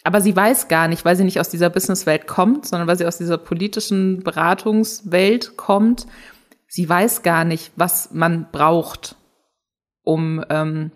Aber 0.02 0.22
sie 0.22 0.34
weiß 0.34 0.68
gar 0.68 0.88
nicht, 0.88 1.04
weil 1.04 1.16
sie 1.16 1.24
nicht 1.24 1.40
aus 1.40 1.50
dieser 1.50 1.68
Businesswelt 1.68 2.26
kommt, 2.26 2.66
sondern 2.66 2.88
weil 2.88 2.96
sie 2.96 3.06
aus 3.06 3.18
dieser 3.18 3.36
politischen 3.36 4.22
Beratungswelt 4.22 5.58
kommt. 5.58 6.06
Sie 6.66 6.88
weiß 6.88 7.22
gar 7.22 7.44
nicht, 7.44 7.72
was 7.76 8.10
man 8.12 8.46
braucht, 8.50 9.16
um, 10.02 10.42
ähm, 10.48 10.90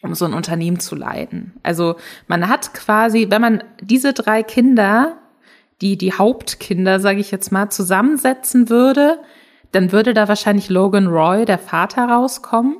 um 0.00 0.14
so 0.14 0.24
ein 0.24 0.32
Unternehmen 0.32 0.80
zu 0.80 0.94
leiten. 0.94 1.52
Also 1.62 1.96
man 2.26 2.48
hat 2.48 2.72
quasi, 2.72 3.26
wenn 3.28 3.42
man 3.42 3.64
diese 3.82 4.14
drei 4.14 4.42
Kinder, 4.42 5.18
die 5.82 5.98
die 5.98 6.14
Hauptkinder, 6.14 7.00
sage 7.00 7.20
ich 7.20 7.30
jetzt 7.30 7.52
mal, 7.52 7.68
zusammensetzen 7.68 8.70
würde, 8.70 9.18
dann 9.72 9.92
würde 9.92 10.14
da 10.14 10.28
wahrscheinlich 10.28 10.68
Logan 10.68 11.06
Roy, 11.06 11.44
der 11.44 11.58
Vater, 11.58 12.06
rauskommen. 12.06 12.76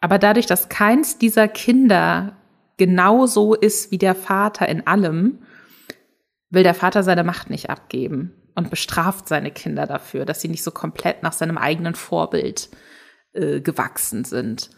Aber 0.00 0.18
dadurch, 0.18 0.46
dass 0.46 0.68
keins 0.68 1.18
dieser 1.18 1.48
Kinder 1.48 2.36
genauso 2.76 3.54
ist 3.54 3.90
wie 3.90 3.98
der 3.98 4.14
Vater 4.14 4.68
in 4.68 4.86
allem, 4.86 5.38
will 6.50 6.62
der 6.62 6.74
Vater 6.74 7.02
seine 7.02 7.24
Macht 7.24 7.50
nicht 7.50 7.70
abgeben 7.70 8.32
und 8.54 8.70
bestraft 8.70 9.28
seine 9.28 9.50
Kinder 9.50 9.86
dafür, 9.86 10.24
dass 10.24 10.40
sie 10.40 10.48
nicht 10.48 10.62
so 10.62 10.70
komplett 10.70 11.22
nach 11.22 11.32
seinem 11.32 11.58
eigenen 11.58 11.94
Vorbild 11.94 12.68
äh, 13.32 13.60
gewachsen 13.60 14.24
sind. 14.24 14.70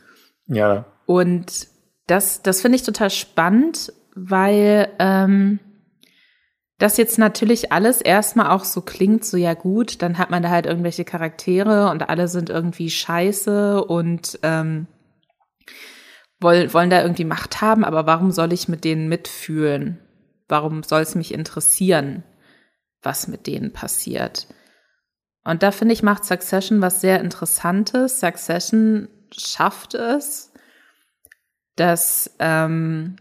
Ja. 0.46 0.84
Und 1.06 1.68
das, 2.06 2.42
das 2.42 2.60
finde 2.60 2.76
ich 2.76 2.82
total 2.82 3.10
spannend, 3.10 3.92
weil 4.14 4.90
ähm, 4.98 5.58
das 6.84 6.98
jetzt 6.98 7.18
natürlich 7.18 7.72
alles 7.72 8.02
erstmal 8.02 8.50
auch 8.50 8.64
so 8.64 8.82
klingt, 8.82 9.24
so 9.24 9.38
ja 9.38 9.54
gut, 9.54 10.02
dann 10.02 10.18
hat 10.18 10.28
man 10.28 10.42
da 10.42 10.50
halt 10.50 10.66
irgendwelche 10.66 11.06
Charaktere 11.06 11.88
und 11.88 12.10
alle 12.10 12.28
sind 12.28 12.50
irgendwie 12.50 12.90
scheiße 12.90 13.82
und 13.82 14.38
ähm, 14.42 14.86
wollen, 16.40 16.74
wollen 16.74 16.90
da 16.90 17.00
irgendwie 17.00 17.24
Macht 17.24 17.62
haben, 17.62 17.86
aber 17.86 18.04
warum 18.04 18.32
soll 18.32 18.52
ich 18.52 18.68
mit 18.68 18.84
denen 18.84 19.08
mitfühlen? 19.08 19.98
Warum 20.46 20.82
soll 20.82 21.00
es 21.00 21.14
mich 21.14 21.32
interessieren, 21.32 22.22
was 23.00 23.28
mit 23.28 23.46
denen 23.46 23.72
passiert? 23.72 24.46
Und 25.42 25.62
da 25.62 25.70
finde 25.70 25.94
ich, 25.94 26.02
macht 26.02 26.26
Succession 26.26 26.82
was 26.82 27.00
sehr 27.00 27.18
Interessantes. 27.20 28.20
Succession 28.20 29.08
schafft 29.34 29.94
es, 29.94 30.52
dass, 31.76 32.36
ähm, 32.40 33.16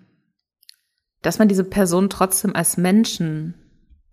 dass 1.24 1.40
man 1.40 1.48
diese 1.48 1.64
Person 1.64 2.10
trotzdem 2.10 2.56
als 2.56 2.78
Menschen 2.78 3.56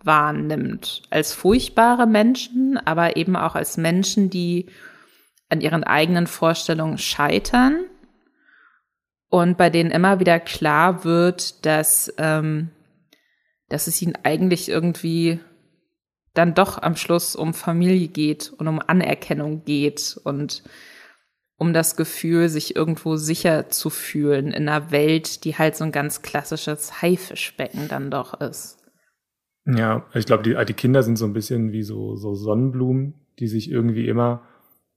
wahrnimmt. 0.03 1.03
Als 1.11 1.35
furchtbare 1.35 2.07
Menschen, 2.07 2.79
aber 2.79 3.17
eben 3.17 3.37
auch 3.37 3.55
als 3.55 3.77
Menschen, 3.77 4.31
die 4.31 4.67
an 5.51 5.61
ihren 5.61 5.85
eigenen 5.85 6.27
Vorstellungen 6.27 6.97
scheitern 6.97 7.85
und 9.29 9.59
bei 9.59 9.69
denen 9.69 9.91
immer 9.91 10.21
wieder 10.21 10.41
klar 10.41 11.05
wird, 11.05 11.67
dass, 11.67 12.15
ähm, 12.17 12.71
dass 13.69 13.89
es 13.89 14.01
ihnen 14.01 14.17
eigentlich 14.23 14.69
irgendwie 14.69 15.41
dann 16.33 16.55
doch 16.55 16.81
am 16.81 16.97
Schluss 16.97 17.35
um 17.35 17.53
Familie 17.53 18.09
geht 18.09 18.53
und 18.57 18.69
um 18.69 18.81
Anerkennung 18.81 19.65
geht 19.65 20.19
und 20.23 20.63
um 21.61 21.75
das 21.75 21.95
Gefühl, 21.95 22.49
sich 22.49 22.75
irgendwo 22.75 23.17
sicher 23.17 23.69
zu 23.69 23.91
fühlen 23.91 24.47
in 24.47 24.67
einer 24.67 24.91
Welt, 24.91 25.45
die 25.45 25.59
halt 25.59 25.77
so 25.77 25.85
ein 25.85 25.93
ganz 25.93 26.23
klassisches 26.23 27.03
Haifischbecken 27.03 27.87
dann 27.87 28.11
doch 28.11 28.41
ist. 28.41 28.79
Ja, 29.67 30.07
ich 30.15 30.25
glaube, 30.25 30.43
die, 30.43 30.57
die 30.65 30.73
Kinder 30.73 31.03
sind 31.03 31.19
so 31.19 31.27
ein 31.27 31.35
bisschen 31.35 31.71
wie 31.71 31.83
so, 31.83 32.17
so 32.17 32.35
Sonnenblumen, 32.35 33.13
die 33.41 33.47
sich 33.47 33.71
irgendwie 33.71 34.09
immer 34.09 34.41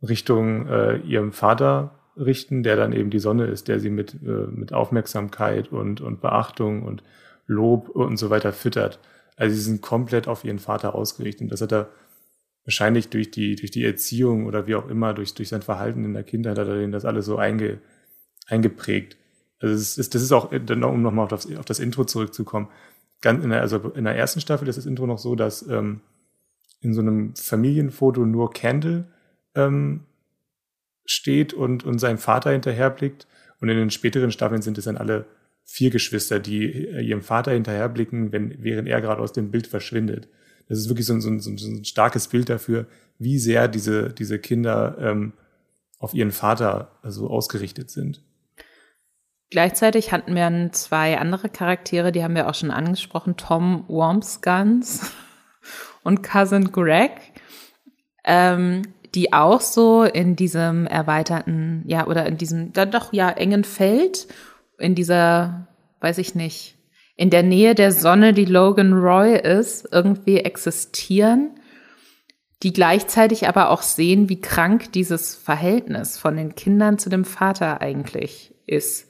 Richtung 0.01 0.67
äh, 0.69 0.99
ihrem 0.99 1.33
Vater 1.33 1.99
richten, 2.15 2.63
der 2.63 2.77
dann 2.77 2.93
eben 2.93 3.09
die 3.09 3.19
Sonne 3.19 3.47
ist, 3.47 3.67
der 3.67 3.81
sie 3.81 3.89
mit, 3.89 4.13
äh, 4.23 4.47
mit 4.47 4.71
Aufmerksamkeit 4.71 5.69
und, 5.69 5.99
und 5.99 6.21
Beachtung 6.21 6.83
und 6.83 7.03
Lob 7.45 7.89
und 7.89 8.15
so 8.15 8.29
weiter 8.29 8.53
füttert. 8.53 8.99
Also 9.35 9.53
sie 9.53 9.61
sind 9.61 9.81
komplett 9.81 10.29
auf 10.29 10.45
ihren 10.45 10.59
Vater 10.59 10.95
ausgerichtet. 10.95 11.51
Das 11.51 11.59
hat 11.59 11.73
er 11.73 11.89
wahrscheinlich 12.65 13.09
durch 13.09 13.31
die, 13.31 13.55
durch 13.55 13.71
die 13.71 13.83
Erziehung 13.83 14.45
oder 14.45 14.67
wie 14.67 14.75
auch 14.75 14.87
immer, 14.87 15.13
durch, 15.13 15.33
durch 15.33 15.49
sein 15.49 15.61
Verhalten 15.61 16.05
in 16.05 16.13
der 16.13 16.23
Kindheit 16.23 16.57
hat 16.57 16.67
er 16.67 16.77
denen 16.77 16.91
das 16.91 17.05
alles 17.05 17.25
so 17.25 17.37
einge, 17.37 17.79
eingeprägt. 18.47 19.17
Also 19.59 19.75
es 19.75 19.97
ist, 19.97 20.15
das 20.15 20.21
ist 20.21 20.31
auch, 20.31 20.51
um 20.51 21.01
nochmal 21.01 21.25
auf 21.25 21.29
das, 21.29 21.55
auf 21.55 21.65
das 21.65 21.79
Intro 21.79 22.05
zurückzukommen, 22.05 22.69
ganz 23.21 23.43
in 23.43 23.49
der, 23.49 23.61
also 23.61 23.77
in 23.95 24.03
der 24.03 24.15
ersten 24.15 24.41
Staffel 24.41 24.67
ist 24.67 24.77
das 24.77 24.85
Intro 24.85 25.07
noch 25.07 25.17
so, 25.17 25.35
dass 25.35 25.67
ähm, 25.67 26.01
in 26.81 26.93
so 26.93 27.01
einem 27.01 27.35
Familienfoto 27.35 28.25
nur 28.25 28.51
Candle 28.51 29.05
ähm, 29.55 30.01
steht 31.05 31.53
und, 31.53 31.83
und 31.85 31.99
sein 31.99 32.17
Vater 32.17 32.51
hinterherblickt. 32.51 33.25
Und 33.61 33.69
in 33.69 33.77
den 33.77 33.89
späteren 33.89 34.31
Staffeln 34.31 34.61
sind 34.61 34.77
es 34.77 34.85
dann 34.85 34.97
alle 34.97 35.25
vier 35.63 35.89
Geschwister, 35.89 36.39
die 36.39 36.65
ihrem 36.99 37.21
Vater 37.21 37.51
hinterherblicken, 37.51 38.33
wenn, 38.33 38.61
während 38.61 38.89
er 38.89 38.99
gerade 38.99 39.21
aus 39.21 39.31
dem 39.31 39.51
Bild 39.51 39.67
verschwindet. 39.67 40.27
Das 40.67 40.77
ist 40.77 40.89
wirklich 40.89 41.05
so 41.05 41.13
ein, 41.13 41.21
so 41.21 41.29
ein, 41.29 41.39
so 41.39 41.49
ein 41.49 41.85
starkes 41.85 42.27
Bild 42.27 42.49
dafür, 42.49 42.87
wie 43.19 43.37
sehr 43.37 43.67
diese, 43.67 44.09
diese 44.09 44.39
Kinder 44.39 44.97
ähm, 44.99 45.33
auf 45.99 46.13
ihren 46.13 46.31
Vater 46.31 46.91
also 47.01 47.29
ausgerichtet 47.29 47.89
sind. 47.89 48.21
Gleichzeitig 49.49 50.11
hatten 50.11 50.35
wir 50.35 50.71
zwei 50.71 51.19
andere 51.19 51.47
Charaktere, 51.47 52.11
die 52.11 52.23
haben 52.23 52.35
wir 52.35 52.49
auch 52.49 52.55
schon 52.55 52.71
angesprochen, 52.71 53.37
Tom 53.37 53.85
Wormsguns 53.87 55.11
und 56.03 56.23
Cousin 56.23 56.71
Greg, 56.71 57.11
ähm, 58.25 58.81
die 59.13 59.31
auch 59.31 59.61
so 59.61 60.03
in 60.03 60.35
diesem 60.35 60.87
erweiterten, 60.87 61.83
ja, 61.85 62.07
oder 62.07 62.25
in 62.25 62.37
diesem, 62.37 62.73
dann 62.73 62.89
doch 62.89 63.13
ja 63.13 63.29
engen 63.29 63.63
Feld 63.63 64.27
in 64.79 64.95
dieser, 64.95 65.67
weiß 65.99 66.17
ich 66.17 66.33
nicht, 66.33 66.72
in 67.15 67.29
der 67.29 67.43
Nähe 67.43 67.75
der 67.75 67.91
Sonne, 67.91 68.33
die 68.33 68.45
Logan 68.45 68.93
Roy 68.93 69.37
ist, 69.37 69.87
irgendwie 69.91 70.39
existieren, 70.39 71.51
die 72.63 72.73
gleichzeitig 72.73 73.47
aber 73.47 73.69
auch 73.69 73.81
sehen, 73.81 74.29
wie 74.29 74.41
krank 74.41 74.91
dieses 74.93 75.35
Verhältnis 75.35 76.17
von 76.17 76.35
den 76.35 76.55
Kindern 76.55 76.97
zu 76.97 77.09
dem 77.09 77.25
Vater 77.25 77.81
eigentlich 77.81 78.55
ist. 78.65 79.09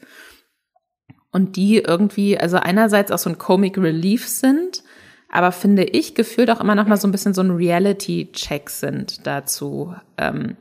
Und 1.32 1.56
die 1.56 1.78
irgendwie, 1.78 2.38
also 2.38 2.58
einerseits 2.58 3.12
auch 3.12 3.18
so 3.18 3.30
ein 3.30 3.38
Comic 3.38 3.78
Relief 3.78 4.28
sind, 4.28 4.84
aber 5.30 5.51
finde 5.51 5.84
ich 5.84 6.14
gefühlt 6.14 6.51
auch 6.51 6.60
immer 6.60 6.76
noch 6.76 6.88
mal 6.88 6.97
so 6.97 7.08
ein 7.08 7.12
bisschen 7.12 7.34
so 7.34 7.41
ein 7.41 7.51
Reality-Check 7.51 8.70
sind 8.70 9.26
dazu, 9.26 9.95
ähm, 10.18 10.58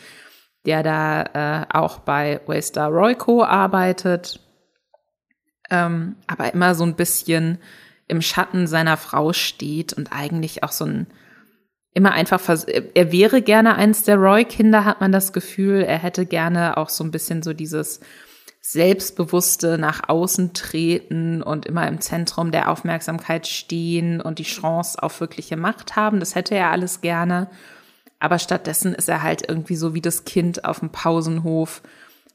der 0.65 0.83
da 0.83 1.63
äh, 1.63 1.65
auch 1.77 1.99
bei 1.99 2.41
Waystar 2.45 2.89
Royco 2.89 3.43
arbeitet, 3.43 4.39
ähm, 5.69 6.15
aber 6.27 6.53
immer 6.53 6.75
so 6.75 6.83
ein 6.83 6.95
bisschen 6.95 7.59
im 8.07 8.21
Schatten 8.21 8.67
seiner 8.67 8.97
Frau 8.97 9.33
steht 9.33 9.93
und 9.93 10.11
eigentlich 10.11 10.63
auch 10.63 10.71
so 10.71 10.85
ein 10.85 11.07
immer 11.95 12.11
einfach 12.11 12.41
er 12.67 13.11
wäre 13.13 13.41
gerne 13.41 13.75
eins 13.75 14.03
der 14.03 14.17
Roy-Kinder, 14.17 14.83
hat 14.83 14.99
man 14.99 15.13
das 15.13 15.31
Gefühl. 15.31 15.81
Er 15.81 15.97
hätte 15.97 16.25
gerne 16.25 16.75
auch 16.75 16.89
so 16.89 17.05
ein 17.05 17.11
bisschen 17.11 17.41
so 17.41 17.53
dieses 17.53 18.01
selbstbewusste 18.59 19.77
nach 19.77 20.09
außen 20.09 20.53
treten 20.53 21.41
und 21.41 21.65
immer 21.65 21.87
im 21.87 22.01
Zentrum 22.01 22.51
der 22.51 22.69
Aufmerksamkeit 22.69 23.47
stehen 23.47 24.19
und 24.19 24.39
die 24.39 24.43
Chance 24.43 25.01
auf 25.01 25.21
wirkliche 25.21 25.55
Macht 25.55 25.95
haben. 25.95 26.19
Das 26.19 26.35
hätte 26.35 26.55
er 26.55 26.71
alles 26.71 26.99
gerne. 26.99 27.49
Aber 28.19 28.39
stattdessen 28.39 28.93
ist 28.93 29.09
er 29.09 29.23
halt 29.23 29.47
irgendwie 29.47 29.75
so 29.75 29.93
wie 29.93 30.01
das 30.01 30.25
Kind 30.25 30.65
auf 30.65 30.79
dem 30.79 30.89
Pausenhof, 30.89 31.81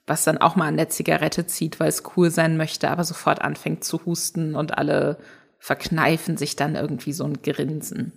was 0.07 0.25
dann 0.25 0.39
auch 0.39 0.57
mal 0.57 0.67
an 0.67 0.77
der 0.77 0.89
Zigarette 0.89 1.47
zieht, 1.47 1.81
weil 1.81 1.89
es 1.89 2.03
cool 2.17 2.31
sein 2.31 2.57
möchte, 2.57 2.91
aber 2.91 3.05
sofort 3.05 3.41
anfängt 3.43 3.85
zu 3.85 4.05
husten 4.05 4.55
und 4.55 4.77
alle 4.77 5.19
verkneifen 5.59 6.37
sich 6.37 6.57
dann 6.57 6.75
irgendwie 6.75 7.13
so 7.13 7.25
ein 7.25 7.43
Grinsen. 7.43 8.13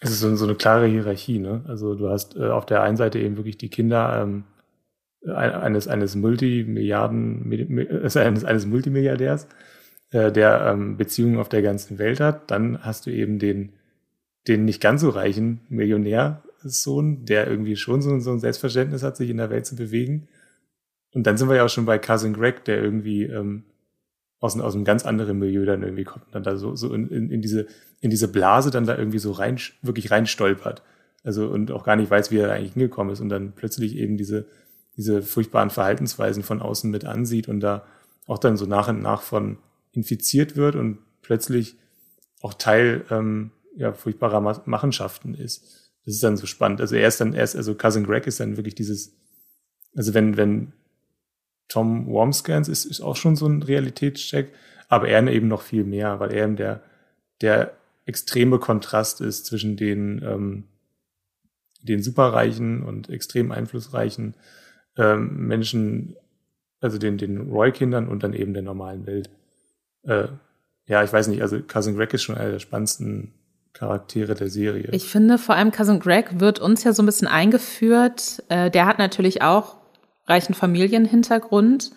Es 0.00 0.10
ist 0.10 0.20
so, 0.20 0.44
eine 0.44 0.54
klare 0.54 0.86
Hierarchie, 0.86 1.38
ne? 1.38 1.64
Also 1.66 1.94
du 1.94 2.10
hast 2.10 2.36
äh, 2.36 2.50
auf 2.50 2.66
der 2.66 2.82
einen 2.82 2.98
Seite 2.98 3.18
eben 3.18 3.36
wirklich 3.36 3.56
die 3.56 3.70
Kinder 3.70 4.22
ähm, 4.22 4.44
eines 5.34 5.88
eines 5.88 6.14
Multimilliarden 6.14 7.50
äh, 7.50 8.18
eines 8.18 8.44
eines 8.44 8.66
Multimilliardärs, 8.66 9.48
äh, 10.10 10.30
der 10.30 10.66
ähm, 10.66 10.98
Beziehungen 10.98 11.38
auf 11.38 11.48
der 11.48 11.62
ganzen 11.62 11.98
Welt 11.98 12.20
hat. 12.20 12.50
Dann 12.50 12.84
hast 12.84 13.06
du 13.06 13.10
eben 13.10 13.38
den 13.38 13.72
den 14.46 14.66
nicht 14.66 14.82
ganz 14.82 15.00
so 15.00 15.08
reichen 15.08 15.60
Millionär, 15.70 16.42
Sohn, 16.68 17.24
der 17.24 17.46
irgendwie 17.46 17.76
schon 17.76 18.02
so, 18.02 18.18
so 18.18 18.32
ein 18.32 18.40
Selbstverständnis 18.40 19.02
hat, 19.02 19.16
sich 19.16 19.30
in 19.30 19.36
der 19.36 19.50
Welt 19.50 19.66
zu 19.66 19.76
bewegen. 19.76 20.28
Und 21.12 21.26
dann 21.26 21.36
sind 21.36 21.48
wir 21.48 21.56
ja 21.56 21.64
auch 21.64 21.70
schon 21.70 21.86
bei 21.86 21.98
Cousin 21.98 22.34
Greg, 22.34 22.64
der 22.64 22.82
irgendwie 22.82 23.24
ähm, 23.24 23.64
aus, 24.40 24.58
aus 24.58 24.74
einem 24.74 24.84
ganz 24.84 25.06
anderen 25.06 25.38
Milieu 25.38 25.64
dann 25.64 25.82
irgendwie 25.82 26.04
kommt 26.04 26.26
und 26.26 26.34
dann 26.34 26.42
da 26.42 26.56
so, 26.56 26.76
so 26.76 26.92
in, 26.92 27.08
in, 27.08 27.30
in, 27.30 27.40
diese, 27.40 27.66
in 28.00 28.10
diese 28.10 28.28
Blase 28.28 28.70
dann 28.70 28.86
da 28.86 28.96
irgendwie 28.96 29.18
so 29.18 29.32
rein, 29.32 29.58
wirklich 29.82 30.10
reinstolpert. 30.10 30.82
Also 31.24 31.48
und 31.48 31.70
auch 31.70 31.84
gar 31.84 31.96
nicht 31.96 32.10
weiß, 32.10 32.30
wie 32.30 32.38
er 32.38 32.52
eigentlich 32.52 32.74
hingekommen 32.74 33.12
ist 33.12 33.20
und 33.20 33.28
dann 33.28 33.52
plötzlich 33.52 33.96
eben 33.96 34.16
diese, 34.16 34.46
diese 34.96 35.22
furchtbaren 35.22 35.70
Verhaltensweisen 35.70 36.42
von 36.42 36.60
außen 36.60 36.90
mit 36.90 37.04
ansieht 37.04 37.48
und 37.48 37.60
da 37.60 37.84
auch 38.26 38.38
dann 38.38 38.56
so 38.56 38.66
nach 38.66 38.88
und 38.88 39.00
nach 39.00 39.22
von 39.22 39.58
infiziert 39.92 40.56
wird 40.56 40.76
und 40.76 40.98
plötzlich 41.22 41.76
auch 42.42 42.54
Teil 42.54 43.04
ähm, 43.10 43.50
ja, 43.76 43.92
furchtbarer 43.92 44.40
Machenschaften 44.66 45.34
ist 45.34 45.85
das 46.06 46.14
ist 46.14 46.24
dann 46.24 46.36
so 46.36 46.46
spannend. 46.46 46.80
Also 46.80 46.96
er 46.96 47.08
ist 47.08 47.20
dann 47.20 47.34
erst, 47.34 47.56
also 47.56 47.74
Cousin 47.74 48.04
Greg 48.04 48.26
ist 48.26 48.40
dann 48.40 48.56
wirklich 48.56 48.76
dieses, 48.76 49.14
also 49.94 50.14
wenn, 50.14 50.36
wenn 50.36 50.72
Tom 51.68 52.06
Wormscans 52.06 52.68
ist, 52.68 52.84
ist 52.84 53.00
auch 53.00 53.16
schon 53.16 53.34
so 53.36 53.46
ein 53.46 53.62
Realitätscheck, 53.62 54.52
aber 54.88 55.08
er 55.08 55.26
eben 55.26 55.48
noch 55.48 55.62
viel 55.62 55.84
mehr, 55.84 56.20
weil 56.20 56.32
er 56.32 56.44
eben 56.44 56.56
der, 56.56 56.82
der 57.40 57.76
extreme 58.04 58.60
Kontrast 58.60 59.20
ist 59.20 59.46
zwischen 59.46 59.76
den, 59.76 60.22
ähm, 60.24 60.64
den 61.82 62.02
superreichen 62.02 62.84
und 62.84 63.10
extrem 63.10 63.50
einflussreichen 63.50 64.34
ähm, 64.96 65.48
Menschen 65.48 66.16
Also 66.80 66.98
den, 66.98 67.18
den 67.18 67.50
Roy-Kindern 67.50 68.08
und 68.08 68.22
dann 68.22 68.32
eben 68.32 68.54
der 68.54 68.62
normalen 68.62 69.06
Welt. 69.06 69.30
Äh, 70.04 70.28
ja, 70.86 71.02
ich 71.02 71.12
weiß 71.12 71.26
nicht, 71.28 71.42
also 71.42 71.60
Cousin 71.60 71.96
Greg 71.96 72.14
ist 72.14 72.22
schon 72.22 72.36
einer 72.36 72.52
der 72.52 72.58
spannendsten 72.60 73.32
Charaktere 73.76 74.34
der 74.34 74.48
Serie. 74.48 74.88
Ich 74.92 75.04
finde, 75.04 75.38
vor 75.38 75.54
allem 75.54 75.70
Cousin 75.70 76.00
Greg 76.00 76.40
wird 76.40 76.58
uns 76.58 76.82
ja 76.84 76.92
so 76.92 77.02
ein 77.02 77.06
bisschen 77.06 77.28
eingeführt. 77.28 78.42
Äh, 78.48 78.70
der 78.70 78.86
hat 78.86 78.98
natürlich 78.98 79.42
auch 79.42 79.76
reichen 80.26 80.54
Familienhintergrund, 80.54 81.90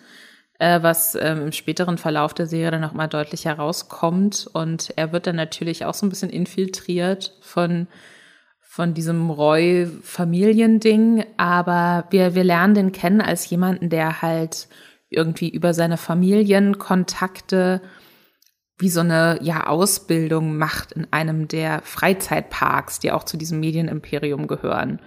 äh, 0.58 0.82
was 0.82 1.14
ähm, 1.14 1.44
im 1.44 1.52
späteren 1.52 1.96
Verlauf 1.96 2.34
der 2.34 2.46
Serie 2.46 2.72
dann 2.72 2.82
nochmal 2.82 3.08
deutlich 3.08 3.46
herauskommt. 3.46 4.48
Und 4.52 4.92
er 4.96 5.12
wird 5.12 5.26
dann 5.26 5.36
natürlich 5.36 5.84
auch 5.86 5.94
so 5.94 6.04
ein 6.04 6.10
bisschen 6.10 6.30
infiltriert 6.30 7.36
von 7.40 7.86
von 8.72 8.94
diesem 8.94 9.30
Roy-Familiending, 9.30 11.24
aber 11.36 12.06
wir, 12.10 12.36
wir 12.36 12.44
lernen 12.44 12.74
den 12.74 12.92
kennen 12.92 13.20
als 13.20 13.50
jemanden, 13.50 13.90
der 13.90 14.22
halt 14.22 14.68
irgendwie 15.08 15.48
über 15.48 15.74
seine 15.74 15.96
Familienkontakte 15.96 17.82
wie 18.80 18.88
so 18.88 19.00
eine 19.00 19.38
ja 19.42 19.66
Ausbildung 19.66 20.56
macht 20.56 20.92
in 20.92 21.06
einem 21.10 21.48
der 21.48 21.82
Freizeitparks, 21.84 22.98
die 22.98 23.12
auch 23.12 23.24
zu 23.24 23.36
diesem 23.36 23.60
Medienimperium 23.60 24.46
gehören. 24.46 25.00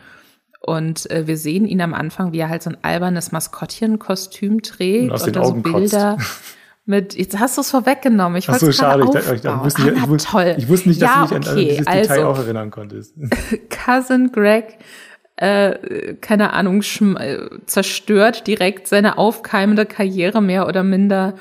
Und 0.65 1.11
äh, 1.11 1.27
wir 1.27 1.37
sehen 1.37 1.65
ihn 1.65 1.81
am 1.81 1.93
Anfang, 1.93 2.31
wie 2.31 2.39
er 2.39 2.49
halt 2.49 2.63
so 2.63 2.69
ein 2.69 2.77
albernes 2.83 3.33
Maskottchenkostüm 3.33 4.61
trägt 4.61 5.11
und, 5.11 5.21
und 5.21 5.35
da 5.35 5.45
so 5.45 5.53
Bilder 5.55 6.13
kotzt. 6.17 6.55
mit, 6.85 7.15
jetzt 7.15 7.37
hast 7.37 7.57
du 7.57 7.61
es 7.61 7.71
vorweggenommen. 7.71 8.37
Ich 8.37 8.47
Ach 8.49 8.59
so, 8.59 8.71
schade. 8.71 9.03
Ich, 9.03 9.15
ich, 9.15 9.43
ich, 9.43 9.43
wusste 9.43 9.81
nicht, 9.81 9.97
ich, 9.97 10.07
wusste, 10.07 10.55
ich 10.57 10.69
wusste 10.69 10.89
nicht, 10.89 11.01
dass 11.01 11.09
ja, 11.09 11.25
du 11.25 11.39
dich 11.39 11.49
okay. 11.49 11.49
an 11.49 11.67
dieses 11.67 11.87
also, 11.87 12.01
Detail 12.01 12.25
auch 12.25 12.37
erinnern 12.37 12.71
konntest. 12.71 13.13
Cousin 13.69 14.31
Greg, 14.31 14.77
äh, 15.35 16.13
keine 16.21 16.53
Ahnung, 16.53 16.81
äh, 16.81 17.37
zerstört 17.65 18.47
direkt 18.47 18.87
seine 18.87 19.17
aufkeimende 19.17 19.85
Karriere 19.85 20.41
mehr 20.41 20.65
oder 20.67 20.83
minder 20.83 21.33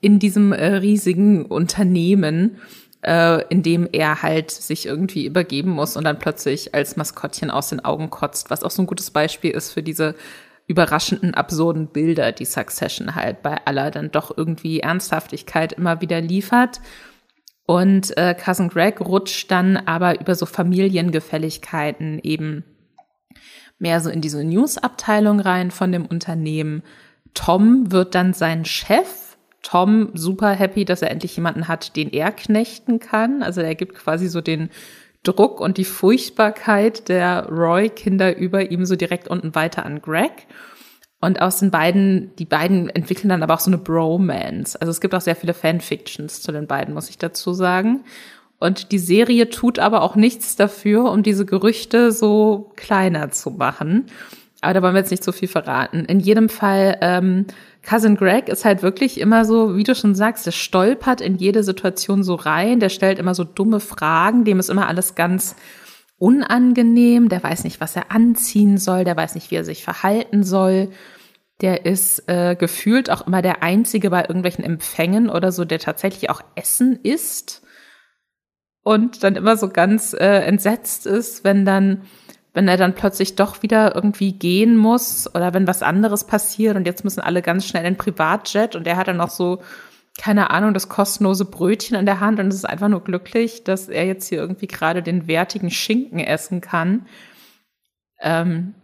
in 0.00 0.18
diesem 0.18 0.52
äh, 0.52 0.76
riesigen 0.76 1.44
Unternehmen, 1.46 2.58
äh, 3.02 3.42
in 3.48 3.62
dem 3.62 3.88
er 3.90 4.22
halt 4.22 4.50
sich 4.50 4.86
irgendwie 4.86 5.26
übergeben 5.26 5.70
muss 5.70 5.96
und 5.96 6.04
dann 6.04 6.18
plötzlich 6.18 6.74
als 6.74 6.96
Maskottchen 6.96 7.50
aus 7.50 7.68
den 7.68 7.84
Augen 7.84 8.10
kotzt, 8.10 8.50
was 8.50 8.62
auch 8.62 8.70
so 8.70 8.82
ein 8.82 8.86
gutes 8.86 9.10
Beispiel 9.10 9.50
ist 9.50 9.72
für 9.72 9.82
diese 9.82 10.14
überraschenden, 10.66 11.34
absurden 11.34 11.88
Bilder, 11.88 12.30
die 12.30 12.44
Succession 12.44 13.16
halt 13.16 13.42
bei 13.42 13.56
aller 13.64 13.90
dann 13.90 14.12
doch 14.12 14.36
irgendwie 14.36 14.80
Ernsthaftigkeit 14.80 15.72
immer 15.72 16.00
wieder 16.00 16.20
liefert. 16.20 16.80
Und 17.66 18.16
äh, 18.16 18.34
Cousin 18.34 18.68
Greg 18.68 19.00
rutscht 19.00 19.50
dann 19.50 19.76
aber 19.76 20.20
über 20.20 20.34
so 20.34 20.46
Familiengefälligkeiten 20.46 22.20
eben 22.22 22.64
mehr 23.78 24.00
so 24.00 24.10
in 24.10 24.20
diese 24.20 24.44
News-Abteilung 24.44 25.40
rein 25.40 25.70
von 25.70 25.90
dem 25.90 26.06
Unternehmen. 26.06 26.82
Tom 27.34 27.90
wird 27.90 28.14
dann 28.14 28.32
sein 28.32 28.64
Chef. 28.64 29.29
Tom 29.62 30.10
super 30.14 30.50
happy, 30.50 30.84
dass 30.84 31.02
er 31.02 31.10
endlich 31.10 31.36
jemanden 31.36 31.68
hat, 31.68 31.96
den 31.96 32.10
er 32.10 32.32
knechten 32.32 32.98
kann. 32.98 33.42
Also 33.42 33.60
er 33.60 33.74
gibt 33.74 33.94
quasi 33.94 34.28
so 34.28 34.40
den 34.40 34.70
Druck 35.22 35.60
und 35.60 35.76
die 35.76 35.84
Furchtbarkeit 35.84 37.08
der 37.08 37.46
Roy-Kinder 37.50 38.36
über 38.36 38.70
ihm 38.70 38.86
so 38.86 38.96
direkt 38.96 39.28
unten 39.28 39.54
weiter 39.54 39.84
an 39.84 40.00
Greg. 40.00 40.46
Und 41.20 41.42
aus 41.42 41.58
den 41.58 41.70
beiden, 41.70 42.34
die 42.36 42.46
beiden 42.46 42.88
entwickeln 42.88 43.28
dann 43.28 43.42
aber 43.42 43.54
auch 43.54 43.60
so 43.60 43.70
eine 43.70 43.76
Bromance. 43.76 44.80
Also 44.80 44.90
es 44.90 45.02
gibt 45.02 45.14
auch 45.14 45.20
sehr 45.20 45.36
viele 45.36 45.52
Fanfictions 45.52 46.40
zu 46.40 46.50
den 46.50 46.66
beiden, 46.66 46.94
muss 46.94 47.10
ich 47.10 47.18
dazu 47.18 47.52
sagen. 47.52 48.04
Und 48.58 48.92
die 48.92 48.98
Serie 48.98 49.50
tut 49.50 49.78
aber 49.78 50.02
auch 50.02 50.16
nichts 50.16 50.56
dafür, 50.56 51.10
um 51.10 51.22
diese 51.22 51.44
Gerüchte 51.44 52.12
so 52.12 52.72
kleiner 52.76 53.30
zu 53.30 53.50
machen. 53.50 54.06
Aber 54.62 54.74
da 54.74 54.82
wollen 54.82 54.94
wir 54.94 55.00
jetzt 55.00 55.10
nicht 55.10 55.24
so 55.24 55.32
viel 55.32 55.48
verraten. 55.48 56.04
In 56.06 56.20
jedem 56.20 56.48
Fall, 56.48 56.98
ähm, 57.00 57.46
Cousin 57.82 58.16
Greg 58.16 58.48
ist 58.48 58.64
halt 58.64 58.82
wirklich 58.82 59.20
immer 59.20 59.44
so, 59.44 59.76
wie 59.76 59.84
du 59.84 59.94
schon 59.94 60.14
sagst, 60.14 60.46
der 60.46 60.52
stolpert 60.52 61.20
in 61.20 61.36
jede 61.36 61.62
Situation 61.62 62.22
so 62.22 62.34
rein, 62.34 62.80
der 62.80 62.90
stellt 62.90 63.18
immer 63.18 63.34
so 63.34 63.44
dumme 63.44 63.80
Fragen, 63.80 64.44
dem 64.44 64.58
ist 64.58 64.70
immer 64.70 64.86
alles 64.86 65.14
ganz 65.14 65.56
unangenehm, 66.18 67.30
der 67.30 67.42
weiß 67.42 67.64
nicht, 67.64 67.80
was 67.80 67.96
er 67.96 68.10
anziehen 68.10 68.76
soll, 68.76 69.04
der 69.04 69.16
weiß 69.16 69.34
nicht, 69.34 69.50
wie 69.50 69.56
er 69.56 69.64
sich 69.64 69.82
verhalten 69.82 70.42
soll. 70.42 70.90
Der 71.62 71.86
ist 71.86 72.28
äh, 72.28 72.54
gefühlt 72.54 73.10
auch 73.10 73.26
immer 73.26 73.40
der 73.40 73.62
Einzige 73.62 74.10
bei 74.10 74.22
irgendwelchen 74.22 74.64
Empfängen 74.64 75.30
oder 75.30 75.50
so, 75.50 75.64
der 75.64 75.78
tatsächlich 75.78 76.28
auch 76.28 76.42
Essen 76.54 76.98
isst. 77.02 77.62
Und 78.82 79.24
dann 79.24 79.36
immer 79.36 79.56
so 79.56 79.68
ganz 79.68 80.14
äh, 80.14 80.40
entsetzt 80.42 81.06
ist, 81.06 81.44
wenn 81.44 81.64
dann 81.64 82.02
wenn 82.60 82.68
er 82.68 82.76
dann 82.76 82.94
plötzlich 82.94 83.36
doch 83.36 83.62
wieder 83.62 83.94
irgendwie 83.94 84.34
gehen 84.34 84.76
muss 84.76 85.34
oder 85.34 85.54
wenn 85.54 85.66
was 85.66 85.82
anderes 85.82 86.24
passiert 86.24 86.76
und 86.76 86.86
jetzt 86.86 87.04
müssen 87.04 87.20
alle 87.20 87.40
ganz 87.40 87.64
schnell 87.64 87.86
in 87.86 87.96
Privatjet 87.96 88.76
und 88.76 88.86
er 88.86 88.98
hat 88.98 89.08
dann 89.08 89.16
noch 89.16 89.30
so, 89.30 89.62
keine 90.18 90.50
Ahnung, 90.50 90.74
das 90.74 90.90
kostenlose 90.90 91.46
Brötchen 91.46 91.96
in 91.96 92.04
der 92.04 92.20
Hand 92.20 92.38
und 92.38 92.48
es 92.48 92.56
ist 92.56 92.66
einfach 92.66 92.88
nur 92.88 93.02
glücklich, 93.02 93.64
dass 93.64 93.88
er 93.88 94.04
jetzt 94.04 94.28
hier 94.28 94.40
irgendwie 94.40 94.66
gerade 94.66 95.02
den 95.02 95.26
wertigen 95.26 95.70
Schinken 95.70 96.18
essen 96.18 96.60
kann. 96.60 97.06
Ähm, 98.20 98.74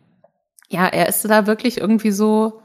ja, 0.70 0.86
er 0.86 1.06
ist 1.06 1.28
da 1.28 1.46
wirklich 1.46 1.76
irgendwie 1.76 2.12
so, 2.12 2.62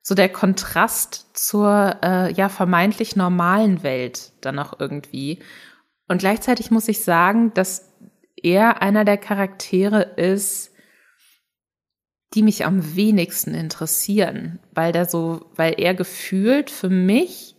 so 0.00 0.14
der 0.14 0.28
Kontrast 0.28 1.36
zur 1.36 1.96
äh, 2.04 2.32
ja 2.34 2.48
vermeintlich 2.48 3.16
normalen 3.16 3.82
Welt 3.82 4.30
dann 4.42 4.60
auch 4.60 4.78
irgendwie. 4.78 5.40
Und 6.06 6.18
gleichzeitig 6.18 6.70
muss 6.70 6.86
ich 6.86 7.02
sagen, 7.02 7.52
dass 7.52 7.91
er 8.42 8.82
einer 8.82 9.04
der 9.04 9.18
Charaktere 9.18 10.02
ist, 10.16 10.72
die 12.34 12.42
mich 12.42 12.64
am 12.64 12.96
wenigsten 12.96 13.54
interessieren, 13.54 14.58
weil 14.72 14.92
der 14.92 15.06
so, 15.06 15.50
weil 15.54 15.74
er 15.78 15.94
gefühlt 15.94 16.70
für 16.70 16.88
mich 16.88 17.56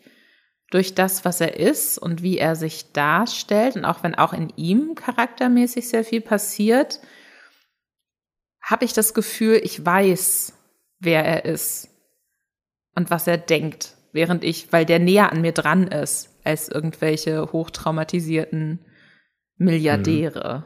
durch 0.72 0.96
das, 0.96 1.24
was 1.24 1.40
er 1.40 1.60
ist 1.60 2.00
und 2.00 2.24
wie 2.24 2.40
er 2.40 2.56
sich 2.56 2.92
darstellt 2.94 3.76
und 3.76 3.86
auch 3.86 4.02
wenn 4.02 4.16
auch 4.16 4.34
in 4.34 4.52
ihm 4.56 4.96
charaktermäßig 4.96 5.88
sehr 5.88 6.04
viel 6.04 6.22
passiert, 6.22 7.00
habe 8.62 8.86
ich 8.86 8.94
das 8.94 9.14
Gefühl, 9.14 9.62
ich 9.64 9.86
weiß, 9.86 10.54
wer 11.00 11.24
er 11.24 11.46
ist 11.46 11.90
und 12.96 13.12
was 13.12 13.28
er 13.28 13.38
denkt, 13.38 13.96
während 14.14 14.44
ich, 14.44 14.74
weil 14.74 14.86
der 14.86 15.00
näher 15.00 15.32
an 15.32 15.42
mir 15.42 15.52
dran 15.52 15.88
ist 15.88 16.30
als 16.44 16.70
irgendwelche 16.70 17.52
hochtraumatisierten 17.52 18.80
Milliardäre. 19.58 20.66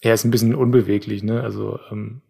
Er 0.00 0.14
ist 0.14 0.24
ein 0.24 0.30
bisschen 0.30 0.54
unbeweglich, 0.54 1.22
ne? 1.22 1.42
Also, 1.42 1.78
ähm, 1.90 2.22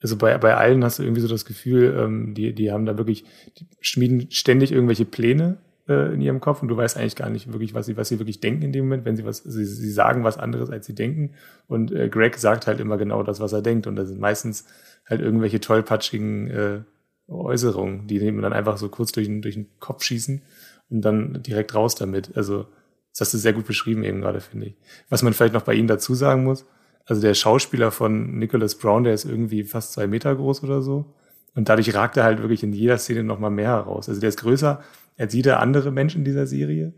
also 0.00 0.16
bei, 0.16 0.36
bei 0.38 0.56
allen 0.56 0.84
hast 0.84 0.98
du 0.98 1.02
irgendwie 1.02 1.22
so 1.22 1.28
das 1.28 1.44
Gefühl, 1.44 1.96
ähm, 1.98 2.34
die, 2.34 2.54
die 2.54 2.70
haben 2.70 2.86
da 2.86 2.98
wirklich, 2.98 3.24
die 3.58 3.66
schmieden 3.80 4.30
ständig 4.30 4.72
irgendwelche 4.72 5.04
Pläne 5.04 5.58
äh, 5.88 6.12
in 6.12 6.20
ihrem 6.20 6.40
Kopf 6.40 6.62
und 6.62 6.68
du 6.68 6.76
weißt 6.76 6.96
eigentlich 6.96 7.16
gar 7.16 7.30
nicht 7.30 7.52
wirklich, 7.52 7.74
was 7.74 7.86
sie, 7.86 7.96
was 7.96 8.08
sie 8.08 8.18
wirklich 8.18 8.40
denken 8.40 8.62
in 8.62 8.72
dem 8.72 8.84
Moment, 8.84 9.04
wenn 9.04 9.16
sie 9.16 9.24
was, 9.24 9.38
sie, 9.38 9.64
sie 9.64 9.90
sagen 9.90 10.24
was 10.24 10.38
anderes, 10.38 10.70
als 10.70 10.86
sie 10.86 10.94
denken. 10.94 11.32
Und 11.68 11.92
äh, 11.92 12.08
Greg 12.08 12.36
sagt 12.36 12.66
halt 12.66 12.80
immer 12.80 12.96
genau 12.96 13.22
das, 13.22 13.40
was 13.40 13.52
er 13.52 13.62
denkt. 13.62 13.86
Und 13.86 13.96
das 13.96 14.08
sind 14.08 14.20
meistens 14.20 14.66
halt 15.06 15.20
irgendwelche 15.20 15.60
tollpatschigen 15.60 16.50
äh, 16.50 16.80
Äußerungen, 17.28 18.06
die 18.06 18.18
dem 18.18 18.40
dann 18.42 18.52
einfach 18.52 18.76
so 18.76 18.88
kurz 18.88 19.12
durch 19.12 19.26
den, 19.26 19.42
durch 19.42 19.54
den 19.54 19.68
Kopf 19.78 20.02
schießen 20.02 20.42
und 20.90 21.02
dann 21.02 21.42
direkt 21.42 21.74
raus 21.74 21.94
damit. 21.94 22.36
Also, 22.36 22.66
das 23.12 23.22
hast 23.22 23.34
du 23.34 23.38
sehr 23.38 23.52
gut 23.52 23.66
beschrieben 23.66 24.02
eben 24.04 24.20
gerade, 24.20 24.40
finde 24.40 24.66
ich. 24.66 24.76
Was 25.08 25.22
man 25.22 25.32
vielleicht 25.32 25.54
noch 25.54 25.62
bei 25.62 25.74
ihnen 25.74 25.88
dazu 25.88 26.14
sagen 26.14 26.44
muss, 26.44 26.66
also 27.06 27.20
der 27.20 27.34
Schauspieler 27.34 27.90
von 27.90 28.38
Nicholas 28.38 28.76
Brown, 28.76 29.04
der 29.04 29.14
ist 29.14 29.24
irgendwie 29.24 29.64
fast 29.64 29.92
zwei 29.92 30.06
Meter 30.06 30.34
groß 30.34 30.62
oder 30.62 30.82
so. 30.82 31.14
Und 31.54 31.68
dadurch 31.68 31.94
ragt 31.94 32.16
er 32.16 32.24
halt 32.24 32.40
wirklich 32.40 32.62
in 32.62 32.72
jeder 32.72 32.98
Szene 32.98 33.22
nochmal 33.22 33.50
mehr 33.50 33.68
heraus. 33.68 34.08
Also 34.08 34.20
der 34.20 34.28
ist 34.28 34.40
größer, 34.40 34.82
er 35.16 35.30
sieht 35.30 35.46
ja 35.46 35.58
andere 35.58 35.90
Menschen 35.90 36.18
in 36.18 36.24
dieser 36.24 36.46
Serie. 36.46 36.94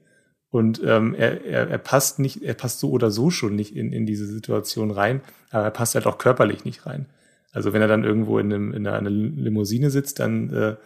Und 0.51 0.81
ähm, 0.85 1.15
er, 1.15 1.45
er, 1.45 1.69
er 1.69 1.79
passt 1.79 2.19
nicht, 2.19 2.43
er 2.43 2.55
passt 2.55 2.81
so 2.81 2.91
oder 2.91 3.11
so 3.11 3.31
schon 3.31 3.57
nicht 3.57 3.77
in, 3.77 3.93
in 3.93 4.07
diese 4.07 4.27
Situation 4.27 4.91
rein, 4.91 5.21
aber 5.51 5.65
er 5.65 5.71
passt 5.71 5.95
halt 5.95 6.07
auch 6.07 6.19
körperlich 6.19 6.65
nicht 6.65 6.87
rein. 6.87 7.07
Also 7.53 7.73
wenn 7.73 7.83
er 7.83 7.89
dann 7.89 8.05
irgendwo 8.05 8.39
in, 8.39 8.53
einem, 8.53 8.73
in 8.73 8.87
einer 8.87 9.11
Limousine 9.11 9.91
sitzt, 9.91 10.21
dann 10.21 10.53
äh, 10.53 10.77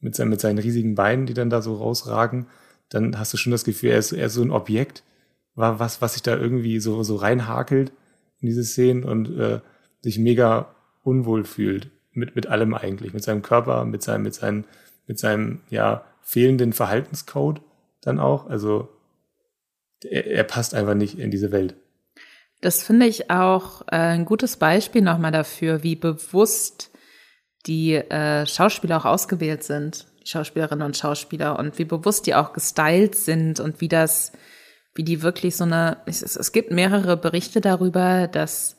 mit, 0.00 0.16
seinen, 0.16 0.30
mit 0.30 0.40
seinen 0.40 0.58
riesigen 0.58 0.94
Beinen, 0.94 1.26
die 1.26 1.34
dann 1.34 1.48
da 1.48 1.62
so 1.62 1.76
rausragen, 1.76 2.46
dann 2.90 3.18
hast 3.18 3.32
du 3.32 3.36
schon 3.36 3.52
das 3.52 3.64
Gefühl, 3.64 3.90
er 3.90 3.98
ist, 3.98 4.12
er 4.12 4.26
ist 4.26 4.34
so 4.34 4.42
ein 4.42 4.50
Objekt, 4.50 5.04
was, 5.54 6.02
was 6.02 6.14
sich 6.14 6.22
da 6.22 6.36
irgendwie 6.36 6.80
so, 6.80 7.02
so 7.02 7.16
reinhakelt 7.16 7.92
in 8.44 8.46
diese 8.46 8.64
Szenen 8.64 9.04
und 9.04 9.30
äh, 9.38 9.60
sich 10.02 10.18
mega 10.18 10.74
unwohl 11.02 11.44
fühlt 11.44 11.90
mit, 12.12 12.36
mit 12.36 12.46
allem 12.46 12.74
eigentlich, 12.74 13.14
mit 13.14 13.24
seinem 13.24 13.40
Körper, 13.40 13.86
mit 13.86 14.02
seinem, 14.02 14.22
mit 14.22 14.34
seinem, 14.34 14.64
mit 15.06 15.18
seinem, 15.18 15.60
ja, 15.70 16.04
fehlenden 16.20 16.72
Verhaltenscode 16.72 17.62
dann 18.02 18.18
auch. 18.18 18.46
Also 18.46 18.88
er, 20.02 20.26
er 20.26 20.44
passt 20.44 20.74
einfach 20.74 20.94
nicht 20.94 21.18
in 21.18 21.30
diese 21.30 21.52
Welt. 21.52 21.74
Das 22.60 22.82
finde 22.82 23.06
ich 23.06 23.30
auch 23.30 23.82
äh, 23.88 23.96
ein 23.96 24.26
gutes 24.26 24.58
Beispiel 24.58 25.00
nochmal 25.00 25.32
dafür, 25.32 25.82
wie 25.82 25.96
bewusst 25.96 26.90
die 27.66 27.94
äh, 27.94 28.46
Schauspieler 28.46 28.98
auch 28.98 29.04
ausgewählt 29.06 29.62
sind, 29.62 30.06
die 30.22 30.28
Schauspielerinnen 30.28 30.84
und 30.84 30.96
Schauspieler, 30.96 31.58
und 31.58 31.78
wie 31.78 31.84
bewusst 31.84 32.26
die 32.26 32.34
auch 32.34 32.52
gestylt 32.52 33.14
sind 33.14 33.58
und 33.60 33.80
wie 33.80 33.88
das 33.88 34.32
wie 34.94 35.04
die 35.04 35.22
wirklich 35.22 35.56
so 35.56 35.64
eine, 35.64 35.98
es, 36.06 36.22
es 36.22 36.52
gibt 36.52 36.70
mehrere 36.70 37.16
Berichte 37.16 37.60
darüber, 37.60 38.28
dass 38.28 38.76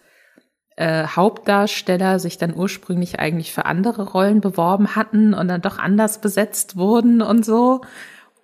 äh, 0.78 1.07
Hauptdarsteller 1.07 2.20
sich 2.20 2.38
dann 2.38 2.55
ursprünglich 2.55 3.20
eigentlich 3.20 3.53
für 3.53 3.66
andere 3.66 4.09
Rollen 4.09 4.41
beworben 4.41 4.95
hatten 4.95 5.34
und 5.34 5.47
dann 5.47 5.61
doch 5.61 5.78
anders 5.78 6.20
besetzt 6.20 6.76
wurden 6.76 7.22
und 7.22 7.45
so. 7.45 7.82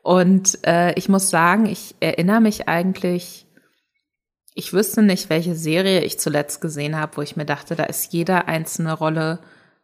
Und 0.01 0.65
äh, 0.65 0.93
ich 0.93 1.09
muss 1.09 1.29
sagen, 1.29 1.65
ich 1.65 1.95
erinnere 1.99 2.41
mich 2.41 2.67
eigentlich, 2.67 3.45
ich 4.53 4.73
wüsste 4.73 5.01
nicht, 5.01 5.29
welche 5.29 5.55
Serie 5.55 6.01
ich 6.03 6.19
zuletzt 6.19 6.61
gesehen 6.61 6.97
habe, 6.97 7.17
wo 7.17 7.21
ich 7.21 7.35
mir 7.35 7.45
dachte, 7.45 7.75
da 7.75 7.83
ist 7.83 8.11
jede 8.11 8.47
einzelne 8.47 8.93
Rolle 8.93 9.39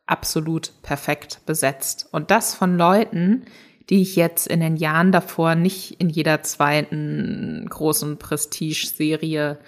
absolut 0.06 0.72
perfekt 0.82 1.42
besetzt. 1.46 2.08
Und 2.12 2.32
das 2.32 2.56
von 2.56 2.78
Leuten, 2.78 3.46
die 3.90 4.02
ich 4.02 4.16
jetzt 4.16 4.48
in 4.48 4.60
den 4.60 4.76
Jahren 4.76 5.12
davor 5.12 5.56
nicht 5.56 6.00
in 6.00 6.10
jeder 6.10 6.44
zweiten 6.44 7.66
großen 7.70 8.18
Prestige-Serie 8.18 9.60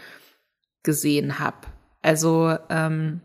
gesehen 0.83 1.39
habe. 1.39 1.67
Also 2.01 2.57
ähm, 2.69 3.21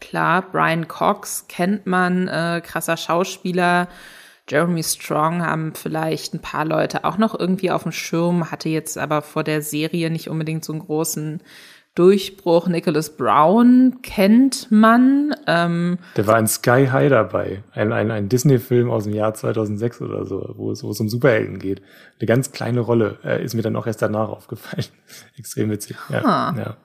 klar, 0.00 0.42
Brian 0.50 0.88
Cox 0.88 1.46
kennt 1.48 1.86
man, 1.86 2.28
äh, 2.28 2.60
krasser 2.64 2.96
Schauspieler. 2.96 3.88
Jeremy 4.48 4.82
Strong 4.82 5.42
haben 5.42 5.74
vielleicht 5.74 6.34
ein 6.34 6.42
paar 6.42 6.64
Leute 6.64 7.04
auch 7.04 7.16
noch 7.16 7.38
irgendwie 7.38 7.70
auf 7.70 7.84
dem 7.84 7.92
Schirm, 7.92 8.50
hatte 8.50 8.68
jetzt 8.68 8.98
aber 8.98 9.22
vor 9.22 9.44
der 9.44 9.62
Serie 9.62 10.10
nicht 10.10 10.28
unbedingt 10.28 10.64
so 10.64 10.72
einen 10.72 10.82
großen 10.82 11.42
Durchbruch. 11.94 12.68
Nicholas 12.68 13.16
Brown 13.16 13.98
kennt 14.02 14.70
man. 14.70 15.34
Ähm, 15.46 15.98
Der 16.16 16.26
war 16.26 16.38
in 16.38 16.46
Sky 16.46 16.88
High 16.90 17.10
dabei, 17.10 17.62
ein, 17.72 17.92
ein, 17.92 18.10
ein 18.10 18.28
Disney-Film 18.28 18.90
aus 18.90 19.04
dem 19.04 19.12
Jahr 19.12 19.34
2006 19.34 20.00
oder 20.00 20.24
so, 20.24 20.54
wo 20.56 20.70
es, 20.70 20.82
wo 20.82 20.90
es 20.90 21.00
um 21.00 21.08
Superhelden 21.08 21.58
geht. 21.58 21.82
Eine 22.18 22.26
ganz 22.26 22.52
kleine 22.52 22.80
Rolle, 22.80 23.18
äh, 23.24 23.44
ist 23.44 23.54
mir 23.54 23.62
dann 23.62 23.76
auch 23.76 23.86
erst 23.86 24.00
danach 24.00 24.30
aufgefallen. 24.30 24.86
Extrem 25.38 25.70
witzig. 25.70 25.96
Ja, 26.08 26.24
ah. 26.24 26.54
ja. 26.56 26.76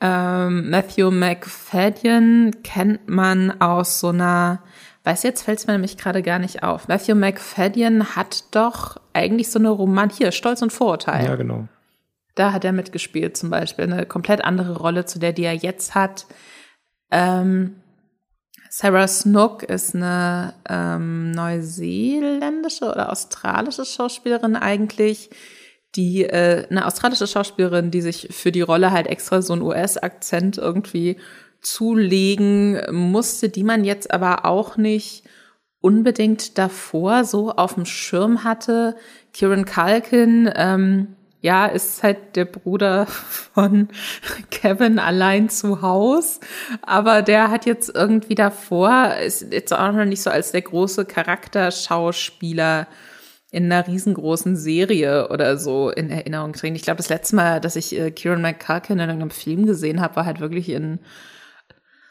Ähm, 0.00 0.70
Matthew 0.70 1.10
McFadden 1.10 2.62
kennt 2.64 3.08
man 3.08 3.60
aus 3.60 4.00
so 4.00 4.08
einer, 4.08 4.60
weiß 5.04 5.22
jetzt 5.22 5.42
fällt 5.42 5.60
es 5.60 5.66
mir 5.68 5.74
nämlich 5.74 5.96
gerade 5.96 6.22
gar 6.22 6.40
nicht 6.40 6.64
auf. 6.64 6.88
Matthew 6.88 7.14
McFadden 7.14 8.16
hat 8.16 8.44
doch 8.52 9.00
eigentlich 9.12 9.50
so 9.50 9.60
eine 9.60 9.70
Roman, 9.70 10.10
hier, 10.10 10.32
Stolz 10.32 10.60
und 10.60 10.72
Vorurteil. 10.72 11.24
Ja, 11.24 11.36
genau. 11.36 11.68
Da 12.34 12.52
hat 12.52 12.64
er 12.64 12.72
mitgespielt 12.72 13.36
zum 13.36 13.50
Beispiel. 13.50 13.84
Eine 13.84 14.06
komplett 14.06 14.42
andere 14.44 14.76
Rolle 14.76 15.04
zu 15.04 15.18
der, 15.18 15.32
die 15.32 15.44
er 15.44 15.54
jetzt 15.54 15.94
hat. 15.94 16.26
Ähm, 17.10 17.76
Sarah 18.70 19.06
Snook 19.06 19.64
ist 19.64 19.94
eine 19.94 20.54
ähm, 20.66 21.30
neuseeländische 21.32 22.86
oder 22.86 23.12
australische 23.12 23.84
Schauspielerin 23.84 24.56
eigentlich, 24.56 25.28
die 25.94 26.24
äh, 26.24 26.66
eine 26.70 26.86
australische 26.86 27.26
Schauspielerin, 27.26 27.90
die 27.90 28.00
sich 28.00 28.28
für 28.30 28.50
die 28.50 28.62
Rolle 28.62 28.90
halt 28.90 29.08
extra 29.08 29.42
so 29.42 29.52
einen 29.52 29.60
US-Akzent 29.60 30.56
irgendwie 30.56 31.18
zulegen 31.60 32.80
musste, 32.90 33.50
die 33.50 33.62
man 33.62 33.84
jetzt 33.84 34.10
aber 34.10 34.46
auch 34.46 34.78
nicht 34.78 35.24
unbedingt 35.82 36.56
davor 36.56 37.24
so 37.24 37.50
auf 37.50 37.74
dem 37.74 37.84
Schirm 37.84 38.42
hatte. 38.42 38.96
Kieran 39.34 39.66
Culkin, 39.66 40.50
ähm, 40.54 41.08
ja, 41.42 41.66
ist 41.66 42.02
halt 42.04 42.36
der 42.36 42.44
Bruder 42.44 43.06
von 43.06 43.88
Kevin 44.50 44.98
allein 44.98 45.48
zu 45.48 45.82
Haus. 45.82 46.40
Aber 46.82 47.20
der 47.20 47.50
hat 47.50 47.66
jetzt 47.66 47.94
irgendwie 47.94 48.36
davor, 48.36 49.16
ist 49.16 49.52
jetzt 49.52 49.72
auch 49.72 49.92
noch 49.92 50.04
nicht 50.04 50.22
so 50.22 50.30
als 50.30 50.52
der 50.52 50.62
große 50.62 51.04
Charakterschauspieler 51.04 52.86
in 53.50 53.70
einer 53.70 53.86
riesengroßen 53.86 54.56
Serie 54.56 55.28
oder 55.28 55.58
so 55.58 55.90
in 55.90 56.10
Erinnerung 56.10 56.52
drin. 56.52 56.76
Ich 56.76 56.82
glaube, 56.82 56.98
das 56.98 57.10
letzte 57.10 57.36
Mal, 57.36 57.60
dass 57.60 57.76
ich 57.76 57.98
äh, 57.98 58.10
Kieran 58.12 58.40
McCulkin 58.40 58.98
in 58.98 59.08
irgendeinem 59.08 59.30
Film 59.30 59.66
gesehen 59.66 60.00
habe, 60.00 60.16
war 60.16 60.24
halt 60.24 60.40
wirklich 60.40 60.70
in 60.70 61.00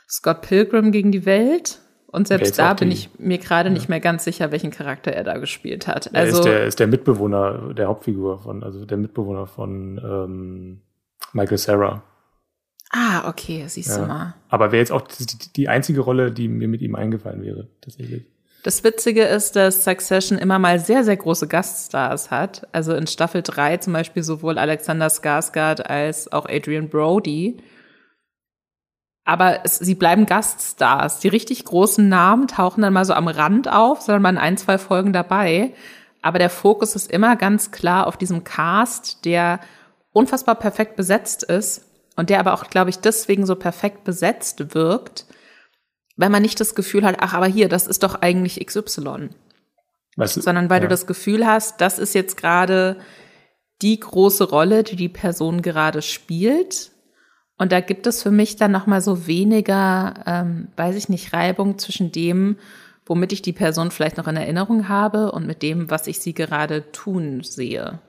Scott 0.07 0.41
Pilgrim 0.41 0.91
gegen 0.91 1.11
die 1.11 1.25
Welt. 1.25 1.79
Und 2.11 2.27
selbst 2.27 2.59
da 2.59 2.73
bin 2.73 2.91
ich 2.91 3.09
mir 3.17 3.37
gerade 3.37 3.69
ja. 3.69 3.73
nicht 3.73 3.87
mehr 3.87 4.01
ganz 4.01 4.25
sicher, 4.25 4.51
welchen 4.51 4.71
Charakter 4.71 5.11
er 5.11 5.23
da 5.23 5.37
gespielt 5.37 5.87
hat. 5.87 6.13
Also 6.13 6.37
er 6.37 6.39
ist 6.39 6.45
der, 6.45 6.65
ist 6.65 6.79
der 6.79 6.87
Mitbewohner 6.87 7.73
der 7.73 7.87
Hauptfigur 7.87 8.39
von, 8.39 8.63
also 8.63 8.85
der 8.85 8.97
Mitbewohner 8.97 9.47
von 9.47 9.97
ähm, 10.03 10.81
Michael 11.33 11.57
Sarah. 11.57 12.03
Ah, 12.91 13.29
okay, 13.29 13.63
siehst 13.67 13.91
ja. 13.91 13.99
du 13.99 14.07
mal. 14.07 14.35
Aber 14.49 14.73
wäre 14.73 14.81
jetzt 14.81 14.91
auch 14.91 15.01
die, 15.01 15.25
die 15.55 15.69
einzige 15.69 16.01
Rolle, 16.01 16.31
die 16.31 16.49
mir 16.49 16.67
mit 16.67 16.81
ihm 16.81 16.95
eingefallen 16.95 17.41
wäre, 17.41 17.69
tatsächlich. 17.79 18.25
Das 18.63 18.83
Witzige 18.83 19.23
ist, 19.23 19.55
dass 19.55 19.85
Succession 19.85 20.37
immer 20.37 20.59
mal 20.59 20.79
sehr, 20.79 21.03
sehr 21.03 21.17
große 21.17 21.47
Gaststars 21.47 22.29
hat. 22.29 22.67
Also 22.73 22.93
in 22.93 23.07
Staffel 23.07 23.41
3 23.41 23.77
zum 23.77 23.93
Beispiel 23.93 24.21
sowohl 24.21 24.59
Alexander 24.59 25.07
Skarsgård 25.07 25.81
als 25.81 26.31
auch 26.31 26.45
Adrian 26.47 26.89
Brody 26.89 27.57
aber 29.23 29.59
es, 29.63 29.77
sie 29.77 29.95
bleiben 29.95 30.25
Gaststars. 30.25 31.19
Die 31.19 31.27
richtig 31.27 31.63
großen 31.65 32.07
Namen 32.07 32.47
tauchen 32.47 32.81
dann 32.81 32.93
mal 32.93 33.05
so 33.05 33.13
am 33.13 33.27
Rand 33.27 33.71
auf, 33.71 34.01
sondern 34.01 34.21
mal 34.23 34.29
in 34.31 34.37
ein, 34.37 34.57
zwei 34.57 34.77
Folgen 34.77 35.13
dabei. 35.13 35.73
Aber 36.21 36.39
der 36.39 36.49
Fokus 36.49 36.95
ist 36.95 37.11
immer 37.11 37.35
ganz 37.35 37.71
klar 37.71 38.07
auf 38.07 38.17
diesem 38.17 38.43
Cast, 38.43 39.25
der 39.25 39.59
unfassbar 40.11 40.55
perfekt 40.55 40.95
besetzt 40.95 41.43
ist 41.43 41.85
und 42.15 42.29
der 42.29 42.39
aber 42.39 42.53
auch, 42.53 42.65
glaube 42.65 42.89
ich, 42.89 42.99
deswegen 42.99 43.45
so 43.45 43.55
perfekt 43.55 44.03
besetzt 44.03 44.73
wirkt, 44.73 45.25
weil 46.17 46.29
man 46.29 46.41
nicht 46.41 46.59
das 46.59 46.75
Gefühl 46.75 47.05
hat, 47.05 47.17
ach, 47.19 47.33
aber 47.33 47.47
hier, 47.47 47.69
das 47.69 47.87
ist 47.87 48.03
doch 48.03 48.15
eigentlich 48.21 48.65
XY. 48.65 49.29
Was, 50.17 50.33
sondern 50.33 50.69
weil 50.69 50.81
ja. 50.81 50.87
du 50.87 50.89
das 50.89 51.07
Gefühl 51.07 51.47
hast, 51.47 51.79
das 51.79 51.97
ist 51.97 52.13
jetzt 52.13 52.37
gerade 52.37 52.97
die 53.81 53.99
große 53.99 54.43
Rolle, 54.43 54.83
die 54.83 54.95
die 54.95 55.09
Person 55.09 55.61
gerade 55.61 56.01
spielt 56.01 56.91
und 57.61 57.71
da 57.71 57.79
gibt 57.79 58.07
es 58.07 58.23
für 58.23 58.31
mich 58.31 58.55
dann 58.55 58.71
nochmal 58.71 59.01
so 59.01 59.27
weniger, 59.27 60.15
ähm, 60.25 60.69
weiß 60.77 60.95
ich 60.95 61.09
nicht, 61.09 61.31
Reibung 61.31 61.77
zwischen 61.77 62.11
dem, 62.11 62.55
womit 63.05 63.33
ich 63.33 63.43
die 63.43 63.53
Person 63.53 63.91
vielleicht 63.91 64.17
noch 64.17 64.27
in 64.27 64.35
Erinnerung 64.35 64.89
habe 64.89 65.31
und 65.31 65.45
mit 65.45 65.61
dem, 65.61 65.91
was 65.91 66.07
ich 66.07 66.17
sie 66.17 66.33
gerade 66.33 66.91
tun 66.91 67.43
sehe. 67.43 67.99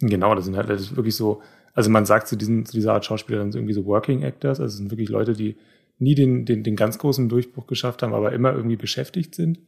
Genau, 0.00 0.34
das 0.34 0.46
sind 0.46 0.56
halt 0.56 0.70
das 0.70 0.80
ist 0.80 0.96
wirklich 0.96 1.14
so, 1.14 1.42
also 1.74 1.90
man 1.90 2.06
sagt 2.06 2.26
zu, 2.26 2.36
diesen, 2.36 2.64
zu 2.64 2.72
dieser 2.72 2.94
Art 2.94 3.04
Schauspieler 3.04 3.40
dann 3.40 3.52
irgendwie 3.52 3.74
so 3.74 3.84
Working 3.84 4.22
Actors, 4.22 4.60
also 4.60 4.72
es 4.72 4.78
sind 4.78 4.90
wirklich 4.90 5.10
Leute, 5.10 5.34
die 5.34 5.58
nie 5.98 6.14
den, 6.14 6.46
den, 6.46 6.64
den 6.64 6.74
ganz 6.74 6.96
großen 6.96 7.28
Durchbruch 7.28 7.66
geschafft 7.66 8.02
haben, 8.02 8.14
aber 8.14 8.32
immer 8.32 8.54
irgendwie 8.54 8.76
beschäftigt 8.76 9.34
sind 9.34 9.58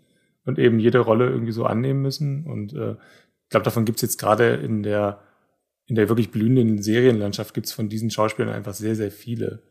und 0.47 0.59
eben 0.59 0.79
jede 0.79 1.01
Rolle 1.01 1.29
irgendwie 1.29 1.53
so 1.53 1.67
annehmen 1.67 2.01
müssen. 2.01 2.47
Und 2.47 2.73
äh, 2.73 2.93
ich 2.93 3.51
glaube, 3.51 3.65
davon 3.65 3.85
gibt 3.85 3.97
es 3.97 4.03
jetzt 4.03 4.19
gerade 4.19 4.55
in 4.55 4.83
der 4.83 5.21
in 5.87 5.95
der 5.95 6.09
wirklich 6.09 6.31
blühenden 6.31 6.83
Serienlandschaft 6.83 7.55
gibt 7.55 7.67
es 7.67 7.73
von 7.73 7.89
diesen 7.89 8.11
Schauspielern 8.11 8.53
einfach 8.53 8.75
sehr, 8.75 8.95
sehr 8.95 9.11
viele, 9.11 9.63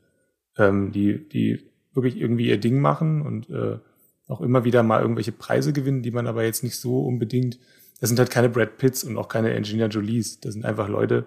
ähm, 0.57 0.91
die, 0.91 1.27
die 1.27 1.71
wirklich 1.93 2.17
irgendwie 2.17 2.47
ihr 2.49 2.59
Ding 2.59 2.79
machen 2.79 3.21
und 3.21 3.49
äh, 3.49 3.79
auch 4.27 4.41
immer 4.41 4.63
wieder 4.63 4.83
mal 4.83 5.01
irgendwelche 5.01 5.31
Preise 5.31 5.73
gewinnen, 5.73 6.03
die 6.03 6.11
man 6.11 6.27
aber 6.27 6.43
jetzt 6.43 6.63
nicht 6.63 6.77
so 6.77 7.01
unbedingt. 7.01 7.59
Das 7.99 8.09
sind 8.09 8.19
halt 8.19 8.31
keine 8.31 8.49
Brad 8.49 8.77
Pitts 8.77 9.03
und 9.03 9.17
auch 9.17 9.27
keine 9.27 9.53
Engineer 9.53 9.87
Jolies. 9.87 10.39
Das 10.39 10.53
sind 10.53 10.65
einfach 10.65 10.87
Leute, 10.87 11.25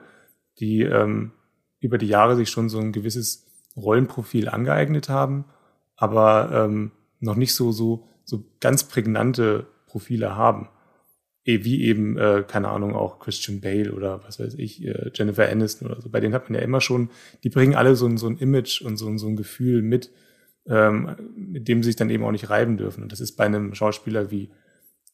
die 0.59 0.83
ähm, 0.83 1.33
über 1.81 1.99
die 1.99 2.09
Jahre 2.09 2.37
sich 2.37 2.49
schon 2.49 2.69
so 2.69 2.79
ein 2.79 2.93
gewisses 2.93 3.47
Rollenprofil 3.77 4.49
angeeignet 4.49 5.09
haben, 5.09 5.45
aber 5.97 6.51
ähm, 6.53 6.93
noch 7.21 7.37
nicht 7.37 7.55
so 7.55 7.73
so 7.73 8.09
so 8.25 8.45
ganz 8.61 8.85
prägnante 8.85 9.67
Profile 9.87 10.35
haben. 10.35 10.69
Eh, 11.47 11.63
wie 11.63 11.83
eben, 11.83 12.17
äh, 12.17 12.43
keine 12.47 12.69
Ahnung, 12.69 12.95
auch 12.95 13.19
Christian 13.19 13.61
Bale 13.61 13.93
oder 13.93 14.25
was 14.25 14.41
weiß 14.41 14.55
ich, 14.55 14.83
äh, 14.83 15.11
Jennifer 15.15 15.47
Aniston 15.47 15.91
oder 15.91 16.01
so. 16.01 16.09
Bei 16.09 16.21
denen 16.21 16.33
hat 16.33 16.49
man 16.49 16.59
ja 16.59 16.65
immer 16.65 16.81
schon, 16.81 17.11
die 17.43 17.51
bringen 17.51 17.75
alle 17.75 17.97
so 17.97 18.07
ein, 18.07 18.17
so 18.17 18.27
ein 18.27 18.39
Image 18.39 18.81
und 18.81 18.97
so, 18.97 19.07
ein 19.09 19.19
so 19.19 19.27
ein 19.27 19.37
Gefühl 19.37 19.83
mit, 19.83 20.11
ähm, 20.67 21.15
mit 21.37 21.69
dem 21.69 21.83
sie 21.83 21.91
sich 21.91 21.97
dann 21.97 22.09
eben 22.09 22.25
auch 22.25 22.33
nicht 22.33 22.49
reiben 22.49 22.79
dürfen. 22.79 23.03
Und 23.03 23.13
das 23.13 23.21
ist 23.21 23.33
bei 23.33 23.45
einem 23.45 23.75
Schauspieler 23.75 24.31
wie 24.31 24.51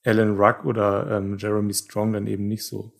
Alan 0.04 0.36
Ruck 0.36 0.64
oder 0.64 1.18
ähm, 1.18 1.36
Jeremy 1.36 1.74
Strong 1.74 2.12
dann 2.12 2.28
eben 2.28 2.46
nicht 2.46 2.64
so. 2.64 2.92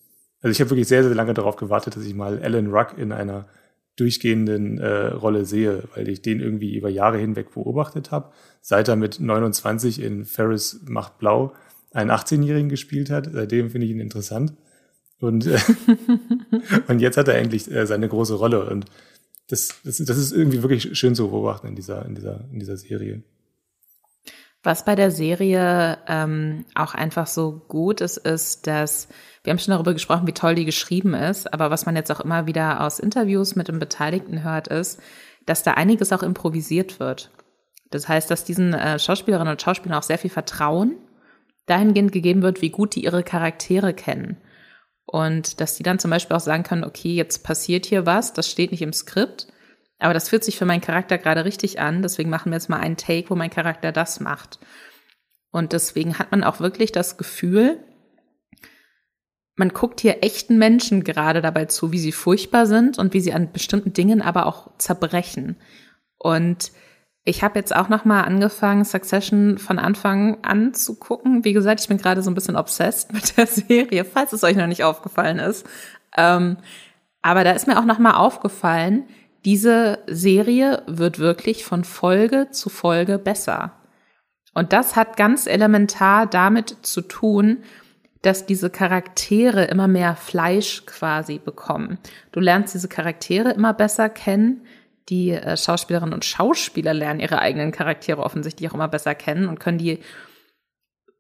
Also 0.43 0.51
ich 0.51 0.61
habe 0.61 0.71
wirklich 0.71 0.89
sehr, 0.89 1.05
sehr 1.05 1.15
lange 1.15 1.33
darauf 1.33 1.55
gewartet, 1.55 1.95
dass 1.95 2.05
ich 2.05 2.15
mal 2.15 2.41
Alan 2.43 2.67
Ruck 2.67 2.99
in 2.99 3.13
einer 3.13 3.47
durchgehenden 3.95 4.79
äh, 4.79 5.09
Rolle 5.09 5.45
sehe, 5.45 5.85
weil 5.95 6.09
ich 6.09 6.23
den 6.23 6.41
irgendwie 6.41 6.77
über 6.77 6.89
Jahre 6.89 7.19
hinweg 7.19 7.53
beobachtet 7.53 8.11
habe. 8.11 8.33
Seit 8.61 8.89
er 8.89 8.97
mit 8.97 9.21
29 9.21 10.03
in 10.03 10.25
Ferris 10.25 10.81
macht 10.89 11.19
blau 11.19 11.53
einen 11.93 12.11
18-Jährigen 12.11 12.69
gespielt 12.69 13.11
hat. 13.11 13.29
Seitdem 13.33 13.71
finde 13.71 13.87
ich 13.87 13.93
ihn 13.93 14.01
interessant. 14.01 14.55
Und, 15.21 15.47
äh, 15.47 15.59
und 16.89 17.01
jetzt 17.01 17.17
hat 17.17 17.29
er 17.29 17.37
endlich 17.37 17.71
äh, 17.71 17.87
seine 17.87 18.09
große 18.09 18.35
Rolle. 18.35 18.65
Und 18.67 18.87
das, 19.49 19.81
das, 19.85 19.99
das 19.99 20.17
ist 20.17 20.33
irgendwie 20.33 20.63
wirklich 20.63 20.97
schön 20.99 21.15
zu 21.15 21.29
beobachten 21.29 21.69
in 21.69 21.75
dieser, 21.75 22.05
in 22.07 22.15
dieser, 22.15 22.45
in 22.53 22.59
dieser 22.59 22.77
Serie. 22.77 23.23
Was 24.63 24.85
bei 24.85 24.95
der 24.95 25.11
Serie 25.11 25.99
ähm, 26.07 26.67
auch 26.75 26.95
einfach 26.95 27.27
so 27.27 27.63
gut 27.69 28.03
ist, 28.03 28.19
ist, 28.19 28.67
dass 28.67 29.09
wir 29.43 29.53
haben 29.53 29.59
schon 29.59 29.73
darüber 29.73 29.95
gesprochen, 29.95 30.27
wie 30.27 30.33
toll 30.33 30.55
die 30.55 30.67
geschrieben 30.67 31.15
ist, 31.15 31.53
aber 31.55 31.71
was 31.71 31.87
man 31.87 31.97
jetzt 31.97 32.13
auch 32.13 32.21
immer 32.21 32.47
wieder 32.47 32.83
aus 32.83 32.99
Interviews 32.99 33.57
mit 33.57 33.69
den 33.69 33.79
Beteiligten 33.79 34.43
hört, 34.45 34.69
ist, 34.69 35.01
dass 35.47 35.63
da 35.63 35.73
einiges 35.73 36.13
auch 36.13 36.23
improvisiert 36.23 37.01
wird. 37.01 37.31
Das 37.91 38.07
heißt, 38.07 38.31
dass 38.31 38.45
diesen 38.45 38.75
äh, 38.75 38.99
Schauspielerinnen 38.99 39.53
und 39.53 39.63
Schauspielern 39.63 39.99
auch 39.99 40.03
sehr 40.03 40.19
viel 40.19 40.31
Vertrauen 40.31 40.97
dahingehend 41.67 42.13
gegeben 42.13 42.43
wird, 42.43 42.63
wie 42.63 42.71
gut 42.71 42.95
die 42.95 43.05
ihre 43.05 43.23
Charaktere 43.23 43.95
kennen. 43.95 44.39
Und 45.07 45.61
dass 45.61 45.77
die 45.77 45.83
dann 45.83 45.99
zum 45.99 46.11
Beispiel 46.11 46.37
auch 46.37 46.41
sagen 46.41 46.63
können, 46.63 46.85
okay, 46.85 47.13
jetzt 47.15 47.43
passiert 47.43 47.87
hier 47.87 48.07
was, 48.07 48.33
das 48.33 48.49
steht 48.51 48.71
nicht 48.71 48.83
im 48.83 48.93
Skript, 48.93 49.49
Aber 49.99 50.15
das 50.15 50.29
fühlt 50.29 50.45
sich 50.45 50.57
für 50.57 50.65
meinen 50.65 50.81
Charakter 50.81 51.19
gerade 51.19 51.45
richtig 51.45 51.79
an. 51.79 52.03
Deswegen 52.03 52.31
machen 52.31 52.51
wir 52.51 52.57
jetzt 52.57 52.71
mal 52.71 52.81
einen 52.81 52.97
Take, 52.97 53.31
wo 53.31 53.37
mein 53.37 53.51
Charakter 53.51 53.93
das 53.93 54.19
macht. 54.19 54.59
Und 55.53 55.73
deswegen 55.73 56.19
hat 56.19 56.31
man 56.31 56.43
auch 56.43 56.61
wirklich 56.61 56.91
das 56.91 57.19
Gefühl, 57.19 57.85
man 59.57 59.71
guckt 59.71 60.01
hier 60.01 60.23
echten 60.25 60.57
Menschen 60.57 61.05
gerade 61.05 61.43
dabei 61.43 61.67
zu, 61.67 61.93
wie 61.93 61.99
sie 61.99 62.13
furchtbar 62.13 62.67
sind 62.67 62.99
und 62.99 63.13
wie 63.13 63.21
sie 63.21 63.35
an 63.35 63.53
bestimmten 63.53 63.93
Dingen 63.93 64.23
aber 64.23 64.47
auch 64.47 64.71
zerbrechen. 64.79 65.57
Und 66.17 66.73
ich 67.25 67.43
habe 67.43 67.59
jetzt 67.59 67.75
auch 67.75 67.89
noch 67.89 68.05
mal 68.05 68.23
angefangen, 68.23 68.85
Succession 68.85 69.59
von 69.59 69.79
Anfang 69.79 70.39
an 70.43 70.73
zu 70.73 70.99
gucken. 70.99 71.45
Wie 71.45 71.53
gesagt, 71.53 71.81
ich 71.81 71.89
bin 71.89 71.99
gerade 71.99 72.23
so 72.23 72.31
ein 72.31 72.35
bisschen 72.35 72.57
obsessed 72.57 73.13
mit 73.13 73.37
der 73.37 73.47
Serie, 73.47 74.05
falls 74.05 74.33
es 74.33 74.45
euch 74.45 74.57
noch 74.57 74.67
nicht 74.67 74.85
aufgefallen 74.85 75.39
ist. 75.39 75.67
Ähm, 76.17 76.57
aber 77.23 77.45
da 77.45 77.53
ist 77.53 77.67
mir 77.67 77.79
auch 77.79 77.85
noch 77.85 77.99
mal 77.99 78.15
aufgefallen, 78.15 79.05
diese 79.45 79.99
Serie 80.07 80.83
wird 80.87 81.19
wirklich 81.19 81.65
von 81.65 81.85
Folge 81.85 82.49
zu 82.51 82.69
Folge 82.69 83.19
besser. 83.19 83.73
Und 84.55 84.73
das 84.73 84.97
hat 84.97 85.17
ganz 85.17 85.47
elementar 85.47 86.27
damit 86.27 86.77
zu 86.83 87.03
tun, 87.03 87.59
dass 88.23 88.45
diese 88.45 88.69
Charaktere 88.69 89.65
immer 89.65 89.89
mehr 89.89 90.17
Fleisch 90.17 90.85
quasi 90.85 91.39
bekommen. 91.39 91.99
Du 92.33 92.41
lernst 92.41 92.75
diese 92.75 92.89
Charaktere 92.89 93.53
immer 93.53 93.73
besser 93.73 94.09
kennen. 94.11 94.67
Die 95.11 95.33
äh, 95.33 95.57
Schauspielerinnen 95.57 96.15
und 96.15 96.25
Schauspieler 96.25 96.95
lernen 96.95 97.21
ihre 97.21 97.41
eigenen 97.41 97.73
Charaktere 97.73 98.23
offensichtlich 98.23 98.71
auch 98.71 98.75
immer 98.75 98.89
besser 98.89 99.15
kennen 99.15 99.49
und 99.49 99.61
können 99.61 99.79
die 99.79 99.99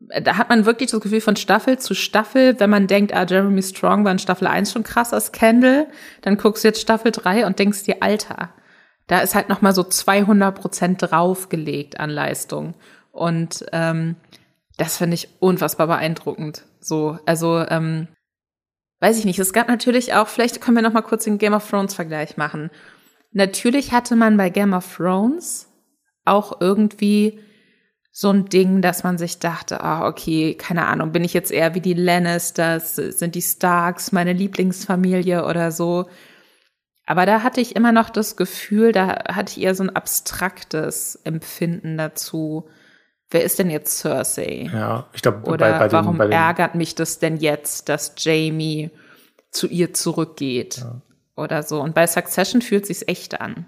äh, 0.09 0.23
da 0.23 0.37
hat 0.37 0.49
man 0.49 0.65
wirklich 0.65 0.91
das 0.91 1.01
Gefühl 1.01 1.21
von 1.21 1.37
Staffel 1.37 1.79
zu 1.79 1.95
Staffel, 1.95 2.59
wenn 2.59 2.71
man 2.71 2.87
denkt, 2.87 3.12
ah, 3.12 3.27
Jeremy 3.29 3.62
Strong 3.62 4.05
war 4.05 4.12
in 4.12 4.19
Staffel 4.19 4.47
1 4.47 4.73
schon 4.73 4.85
krass 4.85 5.12
als 5.12 5.33
Kendall, 5.33 5.87
dann 6.23 6.37
guckst 6.37 6.65
du 6.65 6.69
jetzt 6.69 6.81
Staffel 6.81 7.12
3 7.12 7.47
und 7.47 7.59
denkst 7.59 7.83
dir, 7.83 8.03
Alter, 8.03 8.51
da 9.07 9.21
ist 9.21 9.35
halt 9.35 9.49
noch 9.49 9.61
mal 9.61 9.75
so 9.75 9.83
200 9.83 10.55
Prozent 10.55 11.03
draufgelegt 11.03 11.99
an 11.99 12.11
Leistung. 12.11 12.75
Und 13.11 13.67
ähm, 13.73 14.15
das 14.77 14.97
finde 14.97 15.15
ich 15.15 15.29
unfassbar 15.41 15.89
beeindruckend. 15.89 16.62
So, 16.79 17.19
also 17.27 17.59
ähm, 17.69 18.07
weiß 19.01 19.19
ich 19.19 19.25
nicht. 19.25 19.41
Es 19.41 19.53
gab 19.53 19.69
natürlich 19.69 20.15
auch, 20.15 20.29
vielleicht 20.29 20.61
können 20.61 20.77
wir 20.77 20.83
noch 20.83 20.93
mal 20.93 21.03
kurz 21.03 21.25
den 21.25 21.39
Game 21.39 21.55
of 21.55 21.69
Thrones 21.69 21.95
Vergleich 21.95 22.37
machen. 22.37 22.71
Natürlich 23.32 23.93
hatte 23.93 24.16
man 24.16 24.36
bei 24.36 24.51
Game 24.51 24.73
of 24.73 24.97
Thrones 24.97 25.69
auch 26.24 26.61
irgendwie 26.61 27.40
so 28.12 28.31
ein 28.31 28.47
Ding, 28.47 28.82
dass 28.82 29.05
man 29.05 29.19
sich 29.19 29.39
dachte, 29.39 29.82
ah, 29.82 30.07
okay, 30.07 30.55
keine 30.55 30.86
Ahnung, 30.86 31.12
bin 31.12 31.23
ich 31.24 31.32
jetzt 31.32 31.52
eher 31.52 31.74
wie 31.74 31.81
die 31.81 31.94
Lannisters, 31.94 32.97
sind 32.97 33.35
die 33.35 33.43
Starks 33.43 34.11
meine 34.12 34.32
Lieblingsfamilie 34.32 35.47
oder 35.47 35.70
so. 35.70 36.07
Aber 37.07 37.24
da 37.24 37.43
hatte 37.43 37.61
ich 37.61 37.77
immer 37.77 37.93
noch 37.93 38.11
das 38.11 38.36
Gefühl, 38.36 38.93
da 38.93 39.24
hatte 39.28 39.52
ich 39.52 39.65
eher 39.65 39.74
so 39.74 39.85
ein 39.85 39.94
abstraktes 39.94 41.16
Empfinden 41.24 41.97
dazu 41.97 42.69
wer 43.31 43.44
ist 43.44 43.59
denn 43.59 43.70
jetzt 43.70 43.98
Cersei? 43.98 44.69
Ja, 44.73 45.09
ich 45.12 45.23
glaube, 45.23 45.48
Oder 45.48 45.73
bei, 45.73 45.78
bei 45.78 45.93
warum 45.93 46.15
den, 46.15 46.19
bei 46.19 46.24
den, 46.27 46.32
ärgert 46.32 46.74
mich 46.74 46.94
das 46.94 47.19
denn 47.19 47.36
jetzt, 47.36 47.89
dass 47.89 48.15
Jamie 48.19 48.90
zu 49.51 49.66
ihr 49.66 49.94
zurückgeht? 49.94 50.78
Ja. 50.78 51.02
Oder 51.41 51.62
so. 51.62 51.81
Und 51.81 51.95
bei 51.95 52.07
Succession 52.07 52.61
fühlt 52.61 52.87
sich's 52.87 53.05
echt 53.07 53.41
an. 53.41 53.67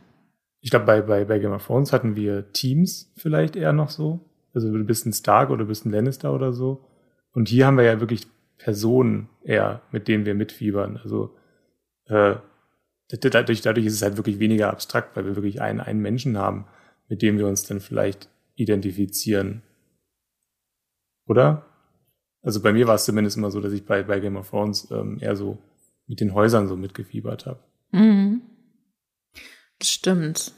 Ich 0.60 0.70
glaube, 0.70 0.84
bei, 0.84 1.00
bei, 1.00 1.24
bei 1.24 1.38
Game 1.38 1.52
of 1.52 1.66
Thrones 1.66 1.92
hatten 1.92 2.14
wir 2.14 2.52
Teams 2.52 3.12
vielleicht 3.16 3.56
eher 3.56 3.72
noch 3.72 3.88
so. 3.88 4.20
Also 4.54 4.70
du 4.70 4.84
bist 4.84 5.06
ein 5.06 5.12
Stark 5.12 5.50
oder 5.50 5.64
du 5.64 5.68
bist 5.68 5.86
ein 5.86 5.90
Lannister 5.90 6.32
oder 6.34 6.52
so. 6.52 6.84
Und 7.32 7.48
hier 7.48 7.66
haben 7.66 7.78
wir 7.78 7.84
ja 7.84 8.00
wirklich 8.00 8.26
Personen 8.58 9.28
eher, 9.42 9.80
mit 9.90 10.06
denen 10.06 10.26
wir 10.26 10.34
mitfiebern. 10.34 11.00
Also 11.02 11.34
äh, 12.06 12.36
dadurch, 13.08 13.62
dadurch 13.62 13.86
ist 13.86 13.94
es 13.94 14.02
halt 14.02 14.16
wirklich 14.16 14.38
weniger 14.38 14.70
abstrakt, 14.70 15.16
weil 15.16 15.24
wir 15.24 15.34
wirklich 15.34 15.60
einen, 15.60 15.80
einen 15.80 16.00
Menschen 16.00 16.36
haben, 16.38 16.66
mit 17.08 17.22
dem 17.22 17.38
wir 17.38 17.46
uns 17.46 17.64
dann 17.64 17.80
vielleicht 17.80 18.28
identifizieren. 18.54 19.62
Oder? 21.26 21.64
Also 22.42 22.60
bei 22.60 22.72
mir 22.72 22.86
war 22.86 22.96
es 22.96 23.04
zumindest 23.04 23.36
immer 23.36 23.50
so, 23.50 23.60
dass 23.60 23.72
ich 23.72 23.86
bei, 23.86 24.02
bei 24.02 24.20
Game 24.20 24.36
of 24.36 24.50
Thrones 24.50 24.90
ähm, 24.90 25.18
eher 25.20 25.36
so 25.36 25.58
mit 26.06 26.20
den 26.20 26.34
Häusern 26.34 26.68
so 26.68 26.76
mitgefiebert 26.76 27.46
habe. 27.46 27.60
Mhm. 27.90 28.42
Stimmt. 29.82 30.52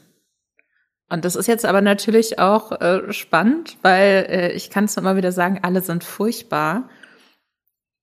Und 1.09 1.23
das 1.23 1.35
ist 1.35 1.47
jetzt 1.47 1.65
aber 1.65 1.81
natürlich 1.81 2.39
auch 2.39 2.71
äh, 2.81 3.13
spannend, 3.13 3.77
weil 3.83 4.25
äh, 4.29 4.51
ich 4.53 4.69
kann 4.69 4.85
es 4.85 4.97
immer 4.97 5.15
wieder 5.15 5.31
sagen, 5.31 5.59
alle 5.61 5.81
sind 5.81 6.03
furchtbar. 6.03 6.89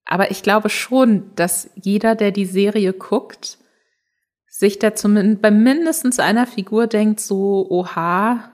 Aber 0.04 0.30
ich 0.30 0.42
glaube 0.42 0.68
schon, 0.68 1.34
dass 1.34 1.70
jeder, 1.74 2.14
der 2.14 2.30
die 2.30 2.44
Serie 2.44 2.92
guckt, 2.92 3.58
sich 4.46 4.78
da 4.78 4.94
zumindest 4.94 5.42
bei 5.42 5.50
mindestens 5.50 6.20
einer 6.20 6.46
Figur 6.46 6.86
denkt 6.86 7.20
so, 7.20 7.66
oha, 7.70 8.52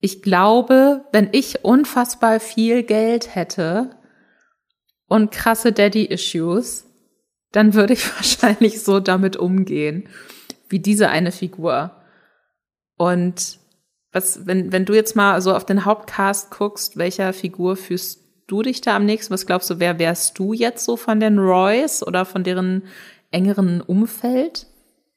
ich 0.00 0.22
glaube, 0.22 1.04
wenn 1.12 1.28
ich 1.32 1.64
unfassbar 1.64 2.40
viel 2.40 2.82
Geld 2.82 3.34
hätte 3.34 3.96
und 5.08 5.30
krasse 5.30 5.72
Daddy-Issues, 5.72 6.85
dann 7.56 7.72
würde 7.72 7.94
ich 7.94 8.14
wahrscheinlich 8.16 8.82
so 8.82 9.00
damit 9.00 9.36
umgehen, 9.36 10.04
wie 10.68 10.78
diese 10.78 11.08
eine 11.08 11.32
Figur. 11.32 11.90
Und 12.98 13.58
was, 14.12 14.46
wenn, 14.46 14.72
wenn 14.72 14.84
du 14.84 14.94
jetzt 14.94 15.16
mal 15.16 15.40
so 15.40 15.54
auf 15.54 15.64
den 15.64 15.84
Hauptcast 15.84 16.50
guckst, 16.50 16.96
welcher 16.96 17.32
Figur 17.32 17.76
fühlst 17.76 18.20
du 18.46 18.62
dich 18.62 18.82
da 18.82 18.94
am 18.94 19.06
nächsten? 19.06 19.32
Was 19.32 19.46
glaubst 19.46 19.70
du, 19.70 19.80
wer 19.80 19.98
wärst 19.98 20.38
du 20.38 20.52
jetzt 20.52 20.84
so 20.84 20.96
von 20.96 21.18
den 21.18 21.38
Roys 21.38 22.06
oder 22.06 22.24
von 22.24 22.44
deren 22.44 22.82
engeren 23.30 23.80
Umfeld? 23.80 24.66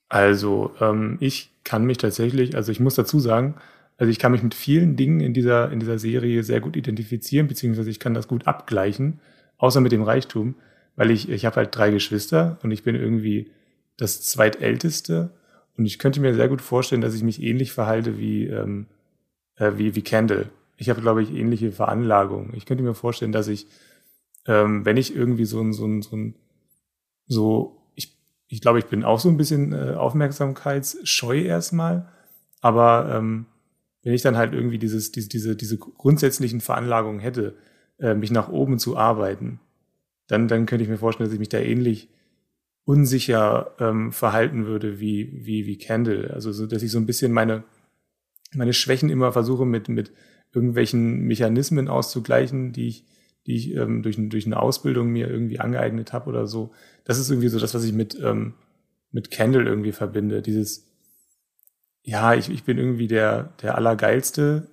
Also, 0.08 0.72
ähm, 0.80 1.18
ich 1.20 1.52
kann 1.64 1.84
mich 1.86 1.98
tatsächlich, 1.98 2.56
also 2.56 2.72
ich 2.72 2.80
muss 2.80 2.96
dazu 2.96 3.20
sagen, 3.20 3.56
also 3.98 4.10
ich 4.10 4.18
kann 4.18 4.32
mich 4.32 4.44
mit 4.44 4.56
vielen 4.56 4.96
Dingen 4.96 5.20
in 5.20 5.34
dieser, 5.34 5.72
in 5.72 5.80
dieser 5.80 6.00
Serie 6.00 6.44
sehr 6.44 6.62
gut 6.62 6.78
identifizieren, 6.78 7.48
beziehungsweise 7.48 7.90
ich 7.90 8.00
kann 8.00 8.14
das 8.14 8.28
gut 8.30 8.48
abgleichen, 8.48 9.20
außer 9.58 9.82
mit 9.82 9.92
dem 9.92 10.04
Reichtum, 10.04 10.56
weil 11.00 11.12
ich, 11.12 11.30
ich 11.30 11.46
habe 11.46 11.56
halt 11.56 11.74
drei 11.74 11.92
Geschwister 11.92 12.60
und 12.62 12.72
ich 12.72 12.84
bin 12.84 12.94
irgendwie 12.94 13.50
das 13.96 14.22
zweitälteste 14.22 15.30
und 15.78 15.86
ich 15.86 15.98
könnte 15.98 16.20
mir 16.20 16.34
sehr 16.34 16.50
gut 16.50 16.62
vorstellen, 16.62 17.00
dass 17.00 17.16
ich 17.16 17.24
mich 17.24 17.42
ähnlich 17.42 17.72
verhalte 17.72 18.20
wie, 18.20 18.48
ähm, 18.48 18.88
äh, 19.56 19.72
wie, 19.78 19.96
wie 19.96 20.02
Kendall. 20.02 20.50
Ich 20.76 20.90
habe, 20.90 21.00
glaube 21.00 21.24
ich, 21.24 21.34
ähnliche 21.34 21.72
Veranlagungen. 21.72 22.54
Ich 22.54 22.66
könnte 22.66 22.84
mir 22.84 22.96
vorstellen, 22.96 23.32
dass 23.32 23.48
ich, 23.48 23.68
ähm, 24.46 24.84
wenn 24.84 24.98
ich 24.98 25.16
irgendwie 25.16 25.46
so 25.46 25.62
ein, 25.62 25.72
so 25.72 25.86
ein, 25.86 26.02
so 26.02 26.18
ein, 26.18 26.36
so, 27.28 27.82
ich, 27.96 28.18
ich 28.50 28.60
glaube, 28.60 28.80
ich 28.80 28.88
bin 28.88 29.06
auch 29.06 29.22
so 29.22 29.30
ein 29.30 29.38
bisschen 29.38 29.72
äh, 29.72 29.94
aufmerksamkeitsscheu 29.94 31.40
erstmal, 31.40 32.10
aber 32.60 33.10
ähm, 33.16 33.46
wenn 34.04 34.14
ich 34.14 34.22
dann 34.22 34.36
halt 34.36 34.54
irgendwie 34.54 34.80
dieses, 34.80 35.14
diese, 35.14 35.30
diese, 35.30 35.56
diese 35.56 35.78
grundsätzlichen 35.78 36.60
Veranlagungen 36.60 37.22
hätte, 37.22 37.56
äh, 38.00 38.16
mich 38.16 38.32
nach 38.32 38.50
oben 38.50 38.80
zu 38.80 38.98
arbeiten, 38.98 39.62
dann, 40.30 40.48
dann 40.48 40.66
könnte 40.68 40.84
ich 40.84 40.90
mir 40.90 40.98
vorstellen, 40.98 41.28
dass 41.28 41.34
ich 41.34 41.40
mich 41.40 41.50
da 41.50 41.58
ähnlich 41.60 42.08
unsicher 42.86 43.76
ähm, 43.80 44.12
verhalten 44.12 44.66
würde 44.66 45.00
wie, 45.00 45.46
wie, 45.46 45.66
wie 45.66 45.78
Candle. 45.78 46.32
Also, 46.34 46.52
so, 46.54 46.66
dass 46.68 46.84
ich 46.84 46.92
so 46.92 47.00
ein 47.00 47.08
bisschen 47.08 47.34
meine, 47.34 47.64
meine 48.54 48.74
Schwächen 48.74 49.10
immer 49.10 49.32
versuche 49.32 49.66
mit, 49.66 49.90
mit 49.90 50.14
irgendwelchen 50.54 51.22
Mechanismen 51.22 51.88
auszugleichen, 51.88 52.72
die 52.72 52.88
ich, 52.88 53.06
die 53.48 53.56
ich 53.56 53.76
ähm, 53.76 54.04
durch, 54.04 54.18
durch 54.30 54.46
eine 54.46 54.60
Ausbildung 54.60 55.10
mir 55.10 55.28
irgendwie 55.28 55.60
angeeignet 55.60 56.14
habe 56.14 56.30
oder 56.30 56.46
so. 56.46 56.72
Das 57.06 57.18
ist 57.18 57.32
irgendwie 57.32 57.50
so 57.50 57.60
das, 57.60 57.74
was 57.74 57.84
ich 57.84 57.94
mit, 57.94 58.18
ähm, 58.24 58.54
mit 59.12 59.32
Candle 59.32 59.64
irgendwie 59.64 59.92
verbinde. 59.92 60.44
Dieses, 60.44 60.92
ja, 62.04 62.36
ich, 62.36 62.50
ich 62.50 62.64
bin 62.64 62.78
irgendwie 62.78 63.08
der, 63.08 63.56
der 63.64 63.76
Allergeilste 63.76 64.70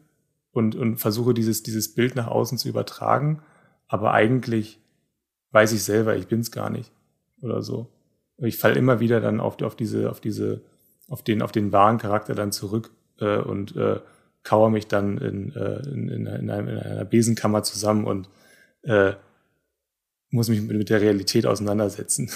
und, 0.52 0.74
und 0.74 0.98
versuche 0.98 1.32
dieses, 1.32 1.62
dieses 1.62 1.94
Bild 1.94 2.14
nach 2.14 2.26
außen 2.26 2.58
zu 2.58 2.68
übertragen, 2.68 3.42
aber 3.88 4.12
eigentlich 4.12 4.80
weiß 5.56 5.72
ich 5.72 5.84
selber, 5.84 6.14
ich 6.16 6.26
bin's 6.26 6.50
gar 6.50 6.68
nicht 6.68 6.92
oder 7.40 7.62
so. 7.62 7.86
Ich 8.36 8.58
falle 8.58 8.74
immer 8.74 9.00
wieder 9.00 9.22
dann 9.22 9.40
auf, 9.40 9.62
auf 9.62 9.74
diese, 9.74 10.10
auf 10.10 10.20
diese, 10.20 10.60
auf 11.08 11.22
den, 11.22 11.40
auf 11.40 11.50
den 11.50 11.72
wahren 11.72 11.96
Charakter 11.96 12.34
dann 12.34 12.52
zurück 12.52 12.90
äh, 13.20 13.38
und 13.38 13.74
äh, 13.74 14.00
kauere 14.42 14.70
mich 14.70 14.86
dann 14.86 15.16
in, 15.16 15.56
äh, 15.56 15.78
in, 15.88 16.10
in, 16.10 16.26
in, 16.26 16.50
einer, 16.50 16.58
in 16.58 16.78
einer 16.78 17.04
Besenkammer 17.06 17.62
zusammen 17.62 18.04
und 18.04 18.28
äh, 18.82 19.14
muss 20.28 20.50
mich 20.50 20.60
mit, 20.60 20.76
mit 20.76 20.90
der 20.90 21.00
Realität 21.00 21.46
auseinandersetzen. 21.46 22.30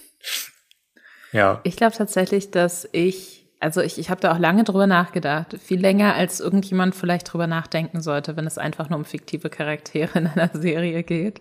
ja. 1.32 1.60
Ich 1.62 1.76
glaube 1.76 1.94
tatsächlich, 1.94 2.50
dass 2.50 2.88
ich 2.92 3.42
also 3.62 3.80
ich, 3.80 3.96
ich 3.96 4.10
habe 4.10 4.20
da 4.20 4.32
auch 4.32 4.40
lange 4.40 4.64
drüber 4.64 4.88
nachgedacht. 4.88 5.56
Viel 5.62 5.80
länger, 5.80 6.16
als 6.16 6.40
irgendjemand 6.40 6.96
vielleicht 6.96 7.32
drüber 7.32 7.46
nachdenken 7.46 8.02
sollte, 8.02 8.36
wenn 8.36 8.44
es 8.44 8.58
einfach 8.58 8.90
nur 8.90 8.98
um 8.98 9.04
fiktive 9.04 9.50
Charaktere 9.50 10.18
in 10.18 10.26
einer 10.26 10.50
Serie 10.52 11.04
geht. 11.04 11.40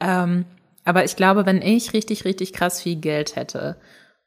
Ähm, 0.00 0.44
aber 0.84 1.04
ich 1.04 1.16
glaube, 1.16 1.46
wenn 1.46 1.60
ich 1.60 1.92
richtig, 1.92 2.24
richtig 2.24 2.52
krass 2.52 2.80
viel 2.82 2.96
Geld 2.96 3.36
hätte 3.36 3.76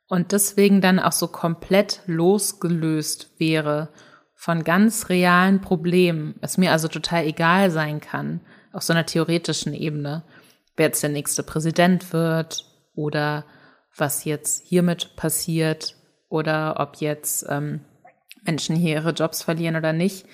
und 0.07 0.31
deswegen 0.31 0.81
dann 0.81 0.99
auch 0.99 1.11
so 1.11 1.27
komplett 1.27 2.01
losgelöst 2.05 3.39
wäre 3.39 3.89
von 4.35 4.63
ganz 4.63 5.09
realen 5.09 5.61
Problemen, 5.61 6.35
es 6.41 6.57
mir 6.57 6.71
also 6.71 6.87
total 6.87 7.25
egal 7.25 7.71
sein 7.71 7.99
kann, 7.99 8.41
auf 8.73 8.83
so 8.83 8.93
einer 8.93 9.05
theoretischen 9.05 9.73
Ebene, 9.73 10.23
wer 10.75 10.87
jetzt 10.87 11.03
der 11.03 11.09
nächste 11.09 11.43
Präsident 11.43 12.13
wird 12.13 12.65
oder 12.93 13.45
was 13.95 14.23
jetzt 14.23 14.65
hiermit 14.65 15.15
passiert 15.15 15.95
oder 16.29 16.79
ob 16.79 16.97
jetzt 16.97 17.45
ähm, 17.49 17.81
Menschen 18.43 18.75
hier 18.75 18.95
ihre 18.95 19.11
Jobs 19.11 19.43
verlieren 19.43 19.75
oder 19.75 19.93
nicht. 19.93 20.25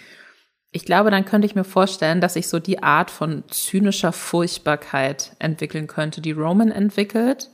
Ich 0.72 0.86
glaube, 0.86 1.12
dann 1.12 1.26
könnte 1.26 1.46
ich 1.46 1.56
mir 1.56 1.64
vorstellen, 1.64 2.22
dass 2.22 2.34
sich 2.34 2.50
so 2.50 2.60
die 2.60 2.84
Art 2.84 3.10
von 3.10 3.44
zynischer 3.50 4.12
Furchtbarkeit 4.12 5.36
entwickeln 5.40 5.88
könnte, 5.88 6.22
die 6.22 6.34
Roman 6.34 6.72
entwickelt. 6.72 7.50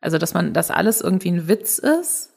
Also, 0.00 0.18
dass 0.18 0.34
man, 0.34 0.54
dass 0.54 0.70
alles 0.70 1.00
irgendwie 1.00 1.30
ein 1.30 1.48
Witz 1.48 1.78
ist 1.78 2.34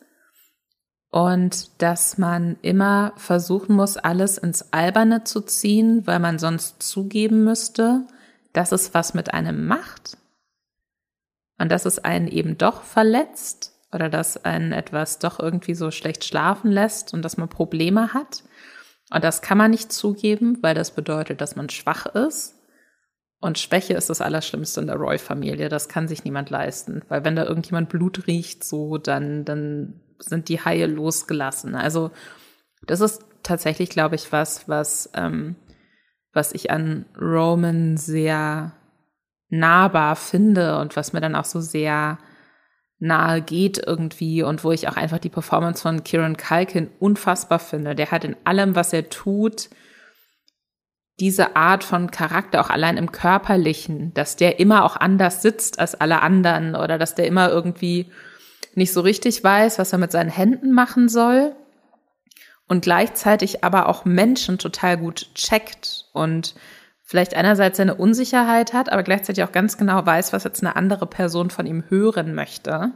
und 1.11 1.81
dass 1.81 2.17
man 2.17 2.57
immer 2.61 3.13
versuchen 3.17 3.75
muss, 3.75 3.97
alles 3.97 4.37
ins 4.37 4.73
Alberne 4.73 5.23
zu 5.23 5.41
ziehen, 5.41 6.07
weil 6.07 6.19
man 6.19 6.39
sonst 6.39 6.81
zugeben 6.81 7.43
müsste, 7.43 8.05
dass 8.53 8.71
es 8.71 8.93
was 8.93 9.13
mit 9.13 9.33
einem 9.33 9.67
macht 9.67 10.17
und 11.57 11.71
dass 11.71 11.85
es 11.85 11.99
einen 11.99 12.27
eben 12.27 12.57
doch 12.57 12.81
verletzt 12.81 13.73
oder 13.93 14.09
dass 14.09 14.43
einen 14.45 14.71
etwas 14.71 15.19
doch 15.19 15.39
irgendwie 15.39 15.75
so 15.75 15.91
schlecht 15.91 16.23
schlafen 16.23 16.71
lässt 16.71 17.13
und 17.13 17.23
dass 17.23 17.37
man 17.37 17.49
Probleme 17.49 18.13
hat. 18.13 18.43
Und 19.11 19.23
das 19.23 19.41
kann 19.41 19.57
man 19.57 19.71
nicht 19.71 19.91
zugeben, 19.91 20.57
weil 20.61 20.73
das 20.73 20.91
bedeutet, 20.91 21.41
dass 21.41 21.55
man 21.55 21.69
schwach 21.69 22.05
ist. 22.07 22.55
Und 23.39 23.59
Schwäche 23.59 23.93
ist 23.93 24.09
das 24.09 24.21
Allerschlimmste 24.21 24.81
in 24.81 24.87
der 24.87 24.95
Roy-Familie. 24.95 25.67
Das 25.67 25.89
kann 25.89 26.07
sich 26.07 26.23
niemand 26.23 26.49
leisten. 26.49 27.01
Weil 27.09 27.25
wenn 27.25 27.35
da 27.35 27.43
irgendjemand 27.43 27.89
Blut 27.89 28.27
riecht, 28.27 28.63
so, 28.63 28.97
dann, 28.97 29.43
dann 29.43 30.01
sind 30.19 30.47
die 30.47 30.63
Haie 30.63 30.85
losgelassen. 30.85 31.75
Also, 31.75 32.11
das 32.87 33.01
ist 33.01 33.25
tatsächlich, 33.43 33.89
glaube 33.89 34.15
ich, 34.15 34.31
was, 34.31 34.69
was, 34.69 35.09
ähm, 35.13 35.55
was 36.31 36.53
ich 36.53 36.71
an 36.71 37.05
Roman 37.19 37.97
sehr 37.97 38.73
nahbar 39.49 40.15
finde 40.15 40.77
und 40.77 40.95
was 40.95 41.11
mir 41.11 41.19
dann 41.19 41.35
auch 41.35 41.45
so 41.45 41.59
sehr 41.59 42.17
nahe 43.01 43.41
geht 43.41 43.81
irgendwie 43.85 44.43
und 44.43 44.63
wo 44.63 44.71
ich 44.71 44.87
auch 44.87 44.95
einfach 44.95 45.17
die 45.17 45.29
Performance 45.29 45.81
von 45.81 46.03
Kieran 46.03 46.37
Culkin 46.37 46.89
unfassbar 46.99 47.59
finde. 47.59 47.95
Der 47.95 48.11
hat 48.11 48.23
in 48.23 48.35
allem, 48.43 48.75
was 48.75 48.93
er 48.93 49.09
tut, 49.09 49.69
diese 51.19 51.55
Art 51.55 51.83
von 51.83 52.11
Charakter 52.11 52.61
auch 52.61 52.69
allein 52.69 52.97
im 52.97 53.11
körperlichen, 53.11 54.13
dass 54.13 54.35
der 54.35 54.59
immer 54.59 54.85
auch 54.85 54.95
anders 54.95 55.41
sitzt 55.41 55.79
als 55.79 55.95
alle 55.95 56.21
anderen 56.21 56.75
oder 56.75 56.97
dass 56.97 57.15
der 57.15 57.25
immer 57.25 57.49
irgendwie 57.49 58.11
nicht 58.75 58.93
so 58.93 59.01
richtig 59.01 59.43
weiß, 59.43 59.79
was 59.79 59.91
er 59.93 59.99
mit 59.99 60.11
seinen 60.11 60.29
Händen 60.29 60.71
machen 60.71 61.09
soll 61.09 61.55
und 62.67 62.83
gleichzeitig 62.83 63.63
aber 63.63 63.89
auch 63.89 64.05
Menschen 64.05 64.59
total 64.59 64.97
gut 64.97 65.33
checkt 65.33 66.05
und 66.13 66.55
vielleicht 67.11 67.33
einerseits 67.33 67.75
seine 67.75 67.95
Unsicherheit 67.95 68.71
hat, 68.71 68.89
aber 68.89 69.03
gleichzeitig 69.03 69.43
auch 69.43 69.51
ganz 69.51 69.77
genau 69.77 70.05
weiß, 70.05 70.31
was 70.31 70.45
jetzt 70.45 70.63
eine 70.63 70.77
andere 70.77 71.05
Person 71.05 71.49
von 71.49 71.65
ihm 71.65 71.83
hören 71.89 72.33
möchte. 72.33 72.93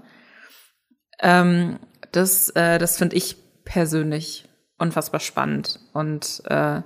Ähm, 1.20 1.80
das 2.14 2.50
äh, 2.52 2.80
das 2.80 2.98
finde 2.98 3.18
ich 3.18 3.36
persönlich 3.66 4.48
unfassbar 4.78 5.20
spannend. 5.20 5.82
Und 5.92 6.42
äh, 6.46 6.82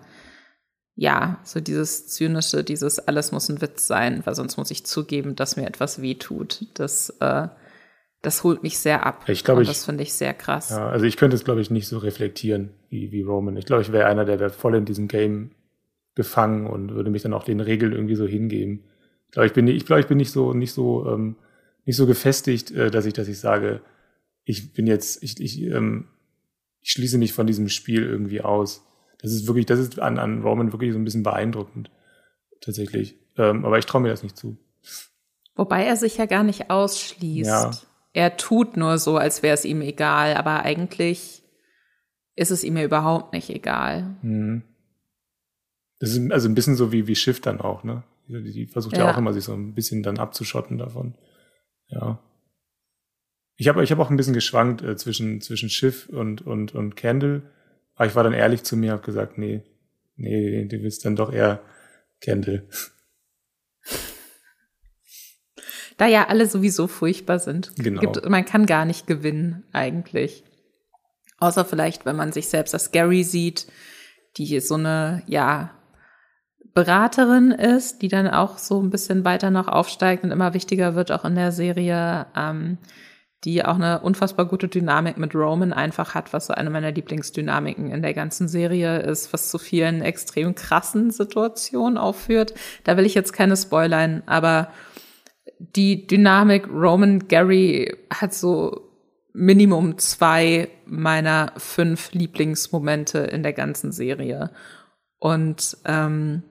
ja, 0.95 1.37
so 1.43 1.59
dieses 1.59 2.07
zynische, 2.07 2.63
dieses 2.63 2.97
alles 2.97 3.31
muss 3.31 3.47
ein 3.47 3.61
Witz 3.61 3.85
sein, 3.85 4.25
weil 4.25 4.33
sonst 4.33 4.57
muss 4.57 4.71
ich 4.71 4.87
zugeben, 4.87 5.35
dass 5.35 5.55
mir 5.55 5.67
etwas 5.67 6.01
weh 6.01 6.15
tut. 6.15 6.65
Das, 6.73 7.11
äh, 7.19 7.47
das 8.23 8.43
holt 8.43 8.63
mich 8.63 8.79
sehr 8.79 9.05
ab. 9.05 9.29
Ich 9.29 9.43
glaube, 9.43 9.63
das 9.65 9.85
finde 9.85 10.01
ich 10.01 10.13
sehr 10.13 10.33
krass. 10.33 10.71
Ja, 10.71 10.89
also 10.89 11.05
ich 11.05 11.15
könnte 11.15 11.35
es, 11.35 11.43
glaube 11.43 11.61
ich, 11.61 11.69
nicht 11.69 11.87
so 11.87 11.99
reflektieren 11.99 12.71
wie, 12.89 13.11
wie 13.11 13.21
Roman. 13.21 13.55
Ich 13.55 13.67
glaube, 13.67 13.83
ich 13.83 13.91
wäre 13.91 14.07
einer, 14.07 14.25
der 14.25 14.39
wäre 14.39 14.49
voll 14.49 14.73
in 14.73 14.85
diesem 14.85 15.07
Game 15.07 15.51
gefangen 16.19 16.67
und 16.67 16.93
würde 16.93 17.09
mich 17.09 17.21
dann 17.21 17.33
auch 17.33 17.45
den 17.45 17.61
Regeln 17.61 17.93
irgendwie 17.93 18.15
so 18.15 18.27
hingeben. 18.27 18.83
Ich 19.27 19.31
glaube, 19.31 19.47
ich 19.47 19.53
bin, 19.53 19.67
ich 19.69 19.85
glaube, 19.85 20.01
ich 20.01 20.07
bin 20.07 20.17
nicht 20.17 20.31
so, 20.31 20.53
nicht 20.53 20.73
so, 20.73 21.07
ähm, 21.07 21.37
nicht 21.85 21.95
so 21.95 22.05
gefestigt, 22.05 22.71
äh, 22.71 22.91
dass 22.91 23.05
ich, 23.05 23.13
dass 23.13 23.29
ich 23.29 23.39
sage, 23.39 23.79
ich 24.43 24.73
bin 24.73 24.85
jetzt, 24.85 25.23
ich, 25.23 25.39
ich, 25.39 25.61
ähm, 25.61 26.09
ich 26.81 26.91
schließe 26.91 27.17
mich 27.17 27.31
von 27.31 27.47
diesem 27.47 27.69
Spiel 27.69 28.03
irgendwie 28.03 28.41
aus. 28.41 28.85
Das 29.21 29.31
ist 29.31 29.47
wirklich, 29.47 29.65
das 29.65 29.79
ist 29.79 29.97
an, 29.97 30.19
an 30.19 30.43
Roman 30.43 30.73
wirklich 30.73 30.91
so 30.91 30.99
ein 30.99 31.05
bisschen 31.05 31.23
beeindruckend. 31.23 31.89
Tatsächlich. 32.59 33.15
Ähm, 33.37 33.63
aber 33.63 33.79
ich 33.79 33.85
traue 33.85 34.01
mir 34.01 34.09
das 34.09 34.23
nicht 34.23 34.35
zu. 34.35 34.57
Wobei 35.55 35.85
er 35.85 35.95
sich 35.95 36.17
ja 36.17 36.25
gar 36.25 36.43
nicht 36.43 36.69
ausschließt. 36.69 37.49
Ja. 37.49 37.71
Er 38.11 38.35
tut 38.35 38.75
nur 38.75 38.97
so, 38.97 39.15
als 39.15 39.41
wäre 39.41 39.53
es 39.53 39.63
ihm 39.63 39.79
egal, 39.79 40.35
aber 40.35 40.63
eigentlich 40.63 41.43
ist 42.35 42.51
es 42.51 42.65
ihm 42.65 42.75
ja 42.75 42.83
überhaupt 42.83 43.31
nicht 43.31 43.49
egal. 43.49 44.17
Mhm. 44.21 44.63
Das 45.99 46.11
ist 46.11 46.31
also 46.31 46.47
ein 46.47 46.55
bisschen 46.55 46.75
so 46.75 46.91
wie, 46.91 47.07
wie 47.07 47.15
Schiff 47.15 47.41
dann 47.41 47.59
auch, 47.59 47.83
ne? 47.83 48.03
Die, 48.27 48.51
die 48.51 48.65
versucht 48.67 48.95
ja. 48.95 49.05
ja. 49.05 49.13
auch 49.13 49.17
immer, 49.17 49.33
sich 49.33 49.43
so 49.43 49.53
ein 49.53 49.73
bisschen 49.73 50.03
dann 50.03 50.19
abzuschotten 50.19 50.77
davon. 50.77 51.15
Ja. 51.87 52.19
Ich 53.57 53.67
habe 53.67 53.83
ich 53.83 53.91
hab 53.91 53.99
auch 53.99 54.09
ein 54.09 54.17
bisschen 54.17 54.33
geschwankt 54.33 54.81
äh, 54.81 54.95
zwischen, 54.95 55.41
zwischen 55.41 55.69
Schiff 55.69 56.07
und, 56.09 56.45
und, 56.45 56.73
und 56.73 56.95
Candle. 56.95 57.41
Aber 57.95 58.05
ich 58.05 58.15
war 58.15 58.23
dann 58.23 58.33
ehrlich 58.33 58.63
zu 58.63 58.77
mir, 58.77 58.93
habe 58.93 59.05
gesagt, 59.05 59.37
nee, 59.37 59.63
nee, 60.15 60.65
du 60.65 60.81
willst 60.81 61.03
dann 61.03 61.15
doch 61.15 61.33
eher 61.33 61.61
Candle. 62.21 62.67
Da 65.97 66.07
ja 66.07 66.27
alle 66.29 66.47
sowieso 66.47 66.87
furchtbar 66.87 67.39
sind. 67.39 67.73
Genau. 67.75 67.99
Gibt, 67.99 68.29
man 68.29 68.45
kann 68.45 68.65
gar 68.65 68.85
nicht 68.85 69.05
gewinnen, 69.05 69.65
eigentlich. 69.73 70.45
Außer 71.39 71.65
vielleicht, 71.65 72.05
wenn 72.05 72.15
man 72.15 72.31
sich 72.31 72.47
selbst 72.47 72.73
als 72.73 72.91
Gary 72.91 73.25
sieht, 73.25 73.67
die 74.37 74.59
so 74.61 74.75
eine, 74.75 75.23
ja, 75.27 75.78
Beraterin 76.73 77.51
ist, 77.51 78.01
die 78.01 78.07
dann 78.07 78.27
auch 78.27 78.57
so 78.57 78.81
ein 78.81 78.89
bisschen 78.89 79.25
weiter 79.25 79.49
noch 79.49 79.67
aufsteigt 79.67 80.23
und 80.23 80.31
immer 80.31 80.53
wichtiger 80.53 80.95
wird, 80.95 81.11
auch 81.11 81.25
in 81.25 81.35
der 81.35 81.51
Serie, 81.51 82.27
ähm, 82.35 82.77
die 83.43 83.63
auch 83.63 83.75
eine 83.75 84.01
unfassbar 84.01 84.45
gute 84.45 84.67
Dynamik 84.67 85.17
mit 85.17 85.33
Roman 85.33 85.71
einfach 85.71 86.13
hat, 86.13 86.33
was 86.33 86.47
so 86.47 86.53
eine 86.53 86.69
meiner 86.69 86.91
Lieblingsdynamiken 86.91 87.91
in 87.91 88.01
der 88.01 88.13
ganzen 88.13 88.47
Serie 88.47 88.99
ist, 88.99 89.31
was 89.31 89.49
zu 89.49 89.57
vielen 89.57 90.01
extrem 90.01 90.55
krassen 90.55 91.11
Situationen 91.11 91.97
aufführt. 91.97 92.53
Da 92.83 92.97
will 92.97 93.05
ich 93.05 93.15
jetzt 93.15 93.31
keine 93.31 93.55
spoilern, 93.55 94.23
aber 94.25 94.69
die 95.57 96.05
Dynamik 96.05 96.67
Roman 96.67 97.27
Gary 97.27 97.95
hat 98.13 98.33
so 98.33 98.89
Minimum 99.33 99.97
zwei 99.97 100.69
meiner 100.85 101.53
fünf 101.57 102.11
Lieblingsmomente 102.11 103.19
in 103.19 103.43
der 103.43 103.53
ganzen 103.53 103.91
Serie. 103.91 104.51
Und 105.19 105.77
ähm, 105.85 106.43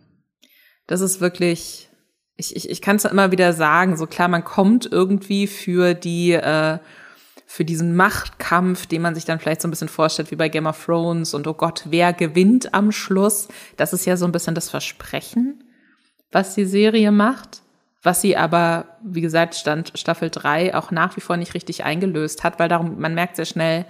das 0.89 1.03
ist 1.03 1.21
wirklich, 1.21 1.89
ich, 2.37 2.57
ich, 2.57 2.69
ich 2.69 2.83
kann 2.83 2.97
es 2.97 3.05
immer 3.05 3.31
wieder 3.31 3.53
sagen, 3.53 3.97
so 3.97 4.07
klar, 4.07 4.27
man 4.27 4.43
kommt 4.43 4.91
irgendwie 4.91 5.47
für 5.47 5.95
die, 5.95 6.33
äh, 6.33 6.79
für 7.47 7.65
diesen 7.65 7.95
Machtkampf, 7.95 8.87
den 8.87 9.03
man 9.03 9.15
sich 9.15 9.25
dann 9.25 9.39
vielleicht 9.39 9.63
so 9.63 9.69
ein 9.69 9.71
bisschen 9.71 9.89
vorstellt, 9.89 10.31
wie 10.31 10.37
bei 10.37 10.49
Game 10.49 10.67
of 10.67 10.85
Thrones 10.85 11.35
und 11.35 11.47
oh 11.47 11.55
Gott, 11.55 11.85
wer 11.91 12.13
gewinnt 12.13 12.75
am 12.75 12.91
Schluss? 12.91 13.49
Das 13.77 13.93
ist 13.93 14.07
ja 14.07 14.17
so 14.17 14.25
ein 14.25 14.33
bisschen 14.33 14.55
das 14.55 14.71
Versprechen, 14.71 15.63
was 16.33 16.55
die 16.55 16.65
Serie 16.65 17.13
macht, 17.13 17.63
was 18.03 18.23
sie 18.23 18.37
aber, 18.37 18.99
wie 19.03 19.21
gesagt, 19.21 19.55
stand 19.55 19.93
Staffel 19.95 20.31
3 20.31 20.75
auch 20.75 20.91
nach 20.91 21.17
wie 21.17 21.21
vor 21.21 21.37
nicht 21.37 21.55
richtig 21.55 21.85
eingelöst 21.85 22.45
hat, 22.45 22.59
weil 22.59 22.69
darum, 22.69 22.99
man 22.99 23.15
merkt 23.15 23.37
sehr 23.37 23.45
schnell, 23.45 23.85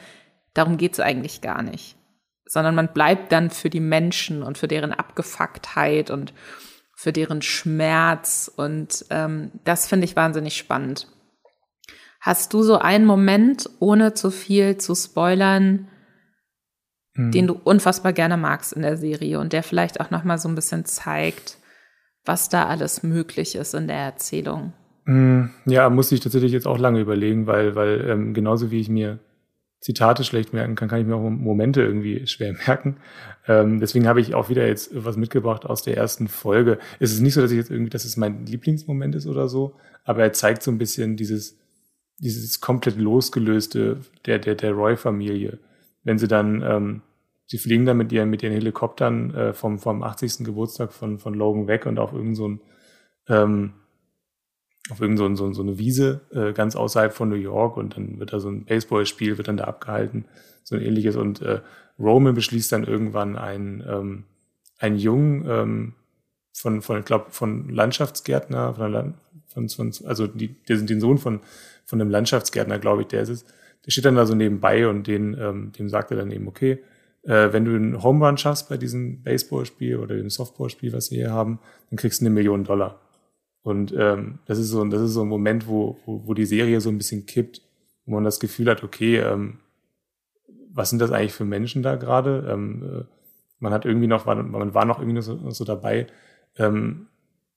darum 0.54 0.78
geht's 0.78 0.98
eigentlich 0.98 1.42
gar 1.42 1.62
nicht. 1.62 1.96
Sondern 2.44 2.74
man 2.74 2.92
bleibt 2.92 3.30
dann 3.30 3.50
für 3.50 3.70
die 3.70 3.80
Menschen 3.80 4.42
und 4.42 4.58
für 4.58 4.68
deren 4.68 4.92
Abgefucktheit 4.92 6.10
und 6.10 6.32
für 6.98 7.12
deren 7.12 7.42
Schmerz. 7.42 8.50
Und 8.56 9.06
ähm, 9.10 9.52
das 9.62 9.86
finde 9.86 10.04
ich 10.04 10.16
wahnsinnig 10.16 10.56
spannend. 10.56 11.06
Hast 12.20 12.52
du 12.52 12.64
so 12.64 12.80
einen 12.80 13.06
Moment, 13.06 13.70
ohne 13.78 14.14
zu 14.14 14.32
viel 14.32 14.78
zu 14.78 14.96
spoilern, 14.96 15.86
hm. 17.14 17.30
den 17.30 17.46
du 17.46 17.54
unfassbar 17.54 18.12
gerne 18.12 18.36
magst 18.36 18.72
in 18.72 18.82
der 18.82 18.96
Serie 18.96 19.38
und 19.38 19.52
der 19.52 19.62
vielleicht 19.62 20.00
auch 20.00 20.10
noch 20.10 20.24
mal 20.24 20.38
so 20.38 20.48
ein 20.48 20.56
bisschen 20.56 20.86
zeigt, 20.86 21.58
was 22.24 22.48
da 22.48 22.66
alles 22.66 23.04
möglich 23.04 23.54
ist 23.54 23.74
in 23.74 23.86
der 23.86 23.98
Erzählung? 23.98 24.72
Hm, 25.04 25.50
ja, 25.66 25.88
muss 25.90 26.10
ich 26.10 26.18
tatsächlich 26.18 26.50
jetzt 26.50 26.66
auch 26.66 26.78
lange 26.78 26.98
überlegen, 26.98 27.46
weil, 27.46 27.76
weil 27.76 28.10
ähm, 28.10 28.34
genauso 28.34 28.72
wie 28.72 28.80
ich 28.80 28.88
mir 28.88 29.20
Zitate 29.80 30.24
schlecht 30.24 30.52
merken 30.52 30.74
kann, 30.74 30.88
kann 30.88 31.00
ich 31.00 31.06
mir 31.06 31.14
auch 31.16 31.30
Momente 31.30 31.82
irgendwie 31.82 32.26
schwer 32.26 32.52
merken. 32.66 32.96
Ähm, 33.46 33.80
deswegen 33.80 34.08
habe 34.08 34.20
ich 34.20 34.34
auch 34.34 34.48
wieder 34.48 34.66
jetzt 34.66 34.90
was 34.92 35.16
mitgebracht 35.16 35.66
aus 35.66 35.82
der 35.82 35.96
ersten 35.96 36.28
Folge. 36.28 36.78
Es 36.98 37.12
ist 37.12 37.20
nicht 37.20 37.34
so, 37.34 37.40
dass 37.40 37.50
ich 37.50 37.58
jetzt 37.58 37.70
irgendwie, 37.70 37.90
dass 37.90 38.04
es 38.04 38.16
mein 38.16 38.44
Lieblingsmoment 38.46 39.14
ist 39.14 39.26
oder 39.26 39.48
so, 39.48 39.76
aber 40.04 40.22
er 40.22 40.32
zeigt 40.32 40.62
so 40.62 40.70
ein 40.70 40.78
bisschen 40.78 41.16
dieses, 41.16 41.58
dieses 42.18 42.60
komplett 42.60 42.96
losgelöste 42.96 43.98
der, 44.26 44.38
der, 44.38 44.56
der 44.56 44.72
Roy-Familie. 44.72 45.58
Wenn 46.02 46.18
sie 46.18 46.28
dann, 46.28 46.62
ähm, 46.62 47.02
sie 47.46 47.58
fliegen 47.58 47.86
dann 47.86 47.98
mit 47.98 48.10
ihren, 48.10 48.30
mit 48.30 48.42
ihren 48.42 48.54
Helikoptern 48.54 49.34
äh, 49.34 49.52
vom, 49.52 49.78
vom 49.78 50.02
80. 50.02 50.44
Geburtstag 50.44 50.92
von, 50.92 51.18
von 51.18 51.34
Logan 51.34 51.68
weg 51.68 51.86
und 51.86 51.98
auf 51.98 52.12
irgendein 52.12 52.34
so 52.34 52.58
ähm, 53.28 53.74
auf 54.90 55.00
irgendeine 55.00 55.36
so, 55.36 55.46
so, 55.46 55.52
so 55.52 55.62
eine 55.62 55.78
Wiese 55.78 56.20
äh, 56.32 56.52
ganz 56.52 56.76
außerhalb 56.76 57.12
von 57.12 57.28
New 57.28 57.36
York 57.36 57.76
und 57.76 57.96
dann 57.96 58.18
wird 58.18 58.32
da 58.32 58.40
so 58.40 58.48
ein 58.48 58.64
Baseballspiel, 58.64 59.36
wird 59.36 59.48
dann 59.48 59.56
da 59.56 59.64
abgehalten, 59.64 60.24
so 60.62 60.76
ein 60.76 60.82
ähnliches. 60.82 61.16
Und 61.16 61.42
äh, 61.42 61.60
Roman 61.98 62.34
beschließt 62.34 62.72
dann 62.72 62.84
irgendwann 62.84 63.36
ein 63.36 63.84
ähm, 63.86 64.24
ein 64.78 64.96
Jungen 64.96 65.44
ähm, 65.48 65.92
von, 66.52 66.82
von 66.82 67.00
ich 67.00 67.04
glaube, 67.04 67.26
von 67.30 67.68
Landschaftsgärtner, 67.68 68.74
von, 68.74 68.92
Land, 68.92 69.14
von, 69.48 69.68
von 69.68 69.92
also 70.06 70.26
die, 70.26 70.54
der 70.68 70.78
sind 70.78 70.90
den 70.90 71.00
Sohn 71.00 71.18
von, 71.18 71.40
von 71.84 72.00
einem 72.00 72.10
Landschaftsgärtner, 72.10 72.78
glaube 72.78 73.02
ich, 73.02 73.08
der 73.08 73.22
ist 73.22 73.28
es, 73.28 73.44
der 73.84 73.90
steht 73.90 74.04
dann 74.04 74.16
da 74.16 74.26
so 74.26 74.34
nebenbei 74.34 74.88
und 74.88 75.06
den, 75.06 75.36
ähm, 75.38 75.72
dem 75.78 75.88
sagt 75.88 76.10
er 76.10 76.16
dann 76.16 76.30
eben, 76.30 76.48
okay, 76.48 76.78
äh, 77.22 77.52
wenn 77.52 77.64
du 77.64 77.74
einen 77.74 78.02
Home 78.02 78.24
Run 78.24 78.38
schaffst 78.38 78.68
bei 78.68 78.76
diesem 78.76 79.22
Baseballspiel 79.22 79.96
oder 79.98 80.16
dem 80.16 80.30
Softballspiel, 80.30 80.92
was 80.92 81.10
wir 81.10 81.18
hier 81.18 81.32
haben, 81.32 81.58
dann 81.90 81.96
kriegst 81.96 82.20
du 82.20 82.26
eine 82.26 82.34
Million 82.34 82.64
Dollar. 82.64 83.00
Und 83.68 83.92
ähm, 83.94 84.38
das 84.46 84.58
ist 84.58 84.70
so, 84.70 84.82
das 84.86 85.02
ist 85.02 85.12
so 85.12 85.20
ein 85.20 85.28
Moment, 85.28 85.68
wo, 85.68 85.98
wo, 86.06 86.26
wo 86.26 86.32
die 86.32 86.46
Serie 86.46 86.80
so 86.80 86.88
ein 86.88 86.96
bisschen 86.96 87.26
kippt, 87.26 87.60
wo 88.06 88.14
man 88.14 88.24
das 88.24 88.40
Gefühl 88.40 88.70
hat, 88.70 88.82
okay, 88.82 89.18
ähm, 89.18 89.58
was 90.72 90.88
sind 90.88 91.00
das 91.00 91.12
eigentlich 91.12 91.34
für 91.34 91.44
Menschen 91.44 91.82
da 91.82 91.96
gerade? 91.96 92.48
Ähm, 92.50 92.82
äh, 92.82 93.04
man 93.58 93.74
hat 93.74 93.84
irgendwie 93.84 94.06
noch, 94.06 94.24
man 94.24 94.72
war 94.72 94.86
noch 94.86 95.00
irgendwie 95.00 95.16
noch 95.16 95.22
so, 95.22 95.50
so 95.50 95.66
dabei, 95.66 96.06
ähm, 96.56 97.08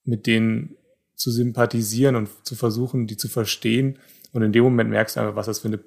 mit 0.03 0.27
denen 0.27 0.75
zu 1.15 1.31
sympathisieren 1.31 2.17
und 2.17 2.27
zu 2.45 2.55
versuchen, 2.55 3.07
die 3.07 3.15
zu 3.15 3.29
verstehen. 3.29 3.97
Und 4.33 4.41
in 4.41 4.51
dem 4.51 4.65
Moment 4.65 4.89
merkst 4.89 5.15
du 5.15 5.21
einfach, 5.21 5.37
was 5.37 5.45
das 5.45 5.59
für 5.59 5.69
eine 5.69 5.79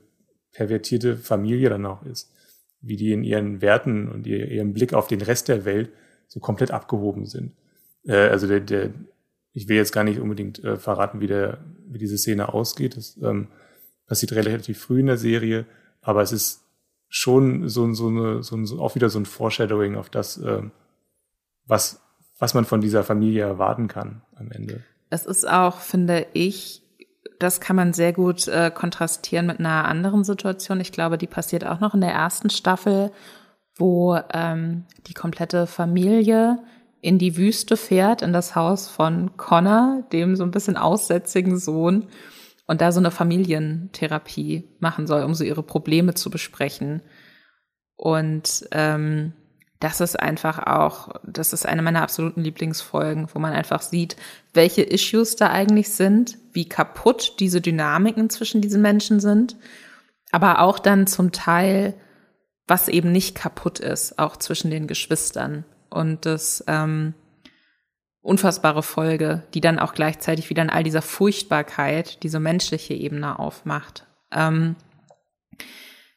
pervertierte 0.52 1.18
Familie 1.18 1.68
dann 1.68 1.84
auch 1.84 2.02
ist. 2.06 2.32
Wie 2.80 2.96
die 2.96 3.12
in 3.12 3.24
ihren 3.24 3.60
Werten 3.60 4.08
und 4.08 4.26
ihrem 4.26 4.72
Blick 4.72 4.94
auf 4.94 5.06
den 5.06 5.20
Rest 5.20 5.48
der 5.48 5.66
Welt 5.66 5.90
so 6.28 6.40
komplett 6.40 6.70
abgehoben 6.70 7.26
sind. 7.26 7.52
Äh, 8.06 8.28
also 8.28 8.46
der, 8.46 8.60
der, 8.60 8.94
ich 9.54 9.68
will 9.68 9.76
jetzt 9.76 9.92
gar 9.92 10.04
nicht 10.04 10.20
unbedingt 10.20 10.62
äh, 10.62 10.76
verraten, 10.76 11.20
wie, 11.20 11.28
der, 11.28 11.58
wie 11.86 11.98
diese 11.98 12.18
Szene 12.18 12.52
ausgeht. 12.52 12.96
Das 12.96 13.16
ähm, 13.22 13.48
passiert 14.06 14.32
relativ 14.32 14.80
früh 14.80 15.00
in 15.00 15.06
der 15.06 15.16
Serie, 15.16 15.64
aber 16.02 16.20
es 16.22 16.32
ist 16.32 16.64
schon 17.08 17.68
so, 17.68 17.92
so, 17.94 18.08
eine, 18.08 18.42
so, 18.42 18.62
so 18.64 18.80
auch 18.80 18.96
wieder 18.96 19.08
so 19.08 19.20
ein 19.20 19.26
Foreshadowing 19.26 19.94
auf 19.96 20.10
das, 20.10 20.36
ähm, 20.38 20.72
was, 21.66 22.00
was 22.38 22.52
man 22.52 22.64
von 22.64 22.80
dieser 22.80 23.04
Familie 23.04 23.44
erwarten 23.44 23.86
kann 23.86 24.22
am 24.34 24.50
Ende. 24.50 24.82
Es 25.08 25.24
ist 25.24 25.48
auch, 25.48 25.78
finde 25.78 26.26
ich, 26.32 26.82
das 27.38 27.60
kann 27.60 27.76
man 27.76 27.92
sehr 27.92 28.12
gut 28.12 28.48
äh, 28.48 28.72
kontrastieren 28.74 29.46
mit 29.46 29.60
einer 29.60 29.84
anderen 29.84 30.24
Situation. 30.24 30.80
Ich 30.80 30.90
glaube, 30.90 31.16
die 31.16 31.28
passiert 31.28 31.64
auch 31.64 31.78
noch 31.78 31.94
in 31.94 32.00
der 32.00 32.12
ersten 32.12 32.50
Staffel, 32.50 33.12
wo 33.76 34.18
ähm, 34.32 34.84
die 35.06 35.14
komplette 35.14 35.68
Familie 35.68 36.58
in 37.04 37.18
die 37.18 37.36
Wüste 37.36 37.76
fährt, 37.76 38.22
in 38.22 38.32
das 38.32 38.56
Haus 38.56 38.88
von 38.88 39.36
Connor, 39.36 40.04
dem 40.10 40.36
so 40.36 40.42
ein 40.42 40.50
bisschen 40.50 40.78
aussätzigen 40.78 41.58
Sohn, 41.58 42.08
und 42.66 42.80
da 42.80 42.92
so 42.92 42.98
eine 42.98 43.10
Familientherapie 43.10 44.70
machen 44.78 45.06
soll, 45.06 45.22
um 45.22 45.34
so 45.34 45.44
ihre 45.44 45.62
Probleme 45.62 46.14
zu 46.14 46.30
besprechen. 46.30 47.02
Und 47.94 48.66
ähm, 48.70 49.34
das 49.80 50.00
ist 50.00 50.18
einfach 50.18 50.66
auch, 50.66 51.10
das 51.24 51.52
ist 51.52 51.66
eine 51.66 51.82
meiner 51.82 52.00
absoluten 52.00 52.40
Lieblingsfolgen, 52.40 53.28
wo 53.34 53.38
man 53.38 53.52
einfach 53.52 53.82
sieht, 53.82 54.16
welche 54.54 54.80
Issues 54.80 55.36
da 55.36 55.50
eigentlich 55.50 55.90
sind, 55.90 56.38
wie 56.54 56.70
kaputt 56.70 57.34
diese 57.38 57.60
Dynamiken 57.60 58.30
zwischen 58.30 58.62
diesen 58.62 58.80
Menschen 58.80 59.20
sind, 59.20 59.58
aber 60.32 60.60
auch 60.60 60.78
dann 60.78 61.06
zum 61.06 61.32
Teil, 61.32 61.92
was 62.66 62.88
eben 62.88 63.12
nicht 63.12 63.34
kaputt 63.34 63.78
ist, 63.78 64.18
auch 64.18 64.38
zwischen 64.38 64.70
den 64.70 64.86
Geschwistern. 64.86 65.66
Und 65.94 66.26
das 66.26 66.64
ähm, 66.66 67.14
unfassbare 68.20 68.82
Folge, 68.82 69.44
die 69.54 69.60
dann 69.60 69.78
auch 69.78 69.94
gleichzeitig 69.94 70.50
wieder 70.50 70.62
in 70.62 70.70
all 70.70 70.82
dieser 70.82 71.02
Furchtbarkeit 71.02 72.24
diese 72.24 72.40
menschliche 72.40 72.94
Ebene 72.94 73.38
aufmacht. 73.38 74.04
Ähm, 74.32 74.74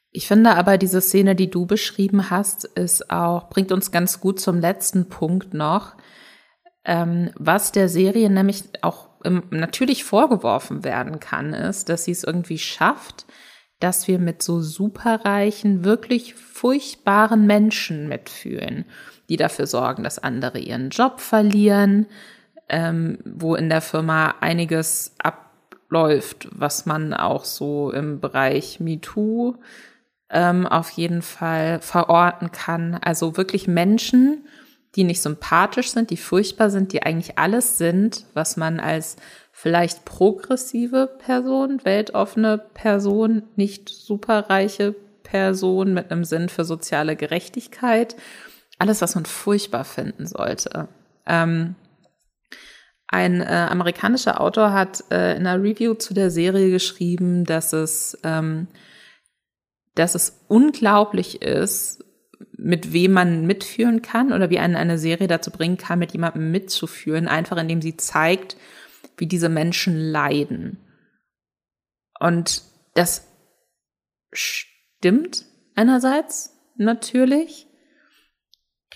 ich 0.09 0.27
finde 0.27 0.55
aber 0.55 0.79
diese 0.79 0.99
Szene, 0.99 1.35
die 1.35 1.51
du 1.51 1.67
beschrieben 1.67 2.31
hast, 2.31 2.65
ist 2.65 3.11
auch, 3.11 3.49
bringt 3.49 3.71
uns 3.71 3.91
ganz 3.91 4.19
gut 4.19 4.39
zum 4.39 4.59
letzten 4.59 5.09
Punkt 5.09 5.53
noch, 5.53 5.95
ähm, 6.83 7.29
was 7.35 7.71
der 7.71 7.87
Serie 7.87 8.31
nämlich 8.31 8.63
auch 8.81 9.09
im, 9.23 9.43
natürlich 9.51 10.03
vorgeworfen 10.03 10.83
werden 10.83 11.19
kann, 11.19 11.53
ist, 11.53 11.89
dass 11.89 12.05
sie 12.05 12.13
es 12.13 12.23
irgendwie 12.23 12.57
schafft, 12.57 13.27
dass 13.79 14.07
wir 14.07 14.17
mit 14.17 14.41
so 14.41 14.59
superreichen, 14.59 15.83
wirklich 15.83 16.33
furchtbaren 16.33 17.45
Menschen 17.45 18.07
mitfühlen, 18.07 18.85
die 19.29 19.37
dafür 19.37 19.67
sorgen, 19.67 20.03
dass 20.03 20.19
andere 20.19 20.59
ihren 20.59 20.89
Job 20.89 21.19
verlieren, 21.19 22.07
ähm, 22.69 23.19
wo 23.25 23.55
in 23.55 23.69
der 23.69 23.81
Firma 23.81 24.35
einiges 24.41 25.15
abläuft, 25.19 26.47
was 26.51 26.85
man 26.85 27.13
auch 27.13 27.45
so 27.45 27.91
im 27.91 28.19
Bereich 28.19 28.79
MeToo 28.79 29.55
ähm, 30.29 30.65
auf 30.67 30.89
jeden 30.91 31.21
Fall 31.21 31.79
verorten 31.79 32.51
kann. 32.51 32.95
Also 33.01 33.37
wirklich 33.37 33.67
Menschen, 33.67 34.45
die 34.95 35.03
nicht 35.03 35.21
sympathisch 35.21 35.91
sind, 35.91 36.09
die 36.09 36.17
furchtbar 36.17 36.69
sind, 36.69 36.91
die 36.91 37.03
eigentlich 37.03 37.37
alles 37.37 37.77
sind, 37.77 38.25
was 38.33 38.57
man 38.57 38.79
als 38.79 39.15
vielleicht 39.51 40.05
progressive 40.05 41.07
Person, 41.19 41.83
weltoffene 41.83 42.57
Person, 42.57 43.43
nicht 43.55 43.89
superreiche 43.89 44.95
Person 45.23 45.93
mit 45.93 46.11
einem 46.11 46.23
Sinn 46.23 46.49
für 46.49 46.63
soziale 46.63 47.15
Gerechtigkeit, 47.15 48.15
alles, 48.77 49.01
was 49.01 49.15
man 49.15 49.25
furchtbar 49.25 49.85
finden 49.85 50.27
sollte. 50.27 50.87
Ähm, 51.25 51.75
ein 53.07 53.41
äh, 53.41 53.67
amerikanischer 53.69 54.41
Autor 54.41 54.73
hat 54.73 55.03
äh, 55.11 55.35
in 55.37 55.47
einer 55.47 55.63
Review 55.63 55.93
zu 55.93 56.13
der 56.13 56.29
Serie 56.29 56.71
geschrieben, 56.71 57.45
dass 57.45 57.73
es 57.73 58.17
ähm, 58.23 58.67
dass 59.97 60.15
es 60.15 60.45
unglaublich 60.47 61.41
ist, 61.41 62.03
mit 62.51 62.93
wem 62.93 63.13
man 63.13 63.45
mitführen 63.45 64.01
kann 64.01 64.31
oder 64.31 64.49
wie 64.49 64.59
einen 64.59 64.75
eine 64.75 64.97
Serie 64.97 65.27
dazu 65.27 65.51
bringen 65.51 65.77
kann, 65.77 65.99
mit 65.99 66.13
jemandem 66.13 66.51
mitzuführen, 66.51 67.27
einfach 67.27 67.57
indem 67.57 67.81
sie 67.81 67.97
zeigt, 67.97 68.57
wie 69.17 69.27
diese 69.27 69.49
Menschen 69.49 69.97
leiden. 69.97 70.77
Und 72.19 72.63
das 72.93 73.27
stimmt 74.31 75.45
einerseits 75.75 76.55
natürlich. 76.75 77.66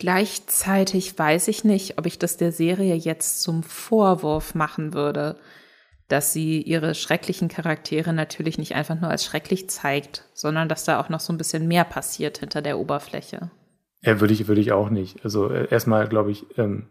Gleichzeitig 0.01 1.19
weiß 1.19 1.47
ich 1.47 1.63
nicht, 1.63 1.99
ob 1.99 2.07
ich 2.07 2.17
das 2.17 2.35
der 2.35 2.51
Serie 2.51 2.95
jetzt 2.95 3.43
zum 3.43 3.61
Vorwurf 3.61 4.55
machen 4.55 4.95
würde, 4.95 5.35
dass 6.07 6.33
sie 6.33 6.59
ihre 6.59 6.95
schrecklichen 6.95 7.49
Charaktere 7.49 8.11
natürlich 8.11 8.57
nicht 8.57 8.73
einfach 8.73 8.99
nur 8.99 9.11
als 9.11 9.23
schrecklich 9.23 9.69
zeigt, 9.69 10.27
sondern 10.33 10.67
dass 10.67 10.85
da 10.85 10.99
auch 10.99 11.09
noch 11.09 11.19
so 11.19 11.31
ein 11.31 11.37
bisschen 11.37 11.67
mehr 11.67 11.83
passiert 11.83 12.39
hinter 12.39 12.63
der 12.63 12.79
Oberfläche. 12.79 13.51
Ja, 14.01 14.19
würde 14.19 14.33
ich, 14.33 14.47
würde 14.47 14.59
ich 14.59 14.71
auch 14.71 14.89
nicht. 14.89 15.23
Also 15.23 15.51
äh, 15.51 15.67
erstmal 15.69 16.07
glaube 16.07 16.31
ich, 16.31 16.47
ähm, 16.57 16.87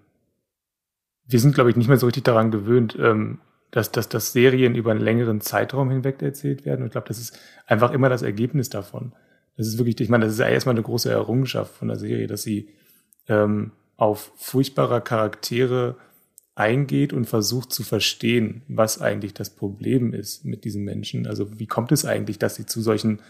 wir 1.26 1.40
sind, 1.40 1.56
glaube 1.56 1.70
ich, 1.70 1.74
nicht 1.74 1.88
mehr 1.88 1.98
so 1.98 2.06
richtig 2.06 2.22
daran 2.22 2.52
gewöhnt, 2.52 2.96
ähm, 2.96 3.40
dass, 3.72 3.90
dass, 3.90 4.08
dass 4.08 4.32
Serien 4.32 4.76
über 4.76 4.92
einen 4.92 5.00
längeren 5.00 5.40
Zeitraum 5.40 5.90
hinweg 5.90 6.22
erzählt 6.22 6.64
werden. 6.64 6.82
Und 6.82 6.86
ich 6.86 6.92
glaube, 6.92 7.08
das 7.08 7.18
ist 7.18 7.36
einfach 7.66 7.90
immer 7.90 8.08
das 8.08 8.22
Ergebnis 8.22 8.68
davon. 8.70 9.14
Das 9.56 9.66
ist 9.66 9.78
wirklich, 9.78 10.00
ich 10.00 10.10
meine, 10.10 10.26
das 10.26 10.34
ist 10.34 10.38
ja 10.38 10.46
erstmal 10.46 10.76
eine 10.76 10.84
große 10.84 11.10
Errungenschaft 11.10 11.74
von 11.74 11.88
der 11.88 11.98
Serie, 11.98 12.28
dass 12.28 12.44
sie 12.44 12.68
ähm, 13.28 13.72
auf 13.96 14.32
furchtbare 14.36 15.00
Charaktere 15.00 15.96
eingeht 16.54 17.12
und 17.12 17.26
versucht 17.26 17.72
zu 17.72 17.82
verstehen, 17.82 18.62
was 18.68 19.00
eigentlich 19.00 19.34
das 19.34 19.50
Problem 19.50 20.12
ist 20.12 20.44
mit 20.44 20.64
diesen 20.64 20.84
Menschen. 20.84 21.26
Also 21.26 21.58
wie 21.58 21.66
kommt 21.66 21.92
es 21.92 22.04
eigentlich, 22.04 22.38
dass 22.38 22.56
sie 22.56 22.66
zu 22.66 22.82
solchen, 22.82 23.20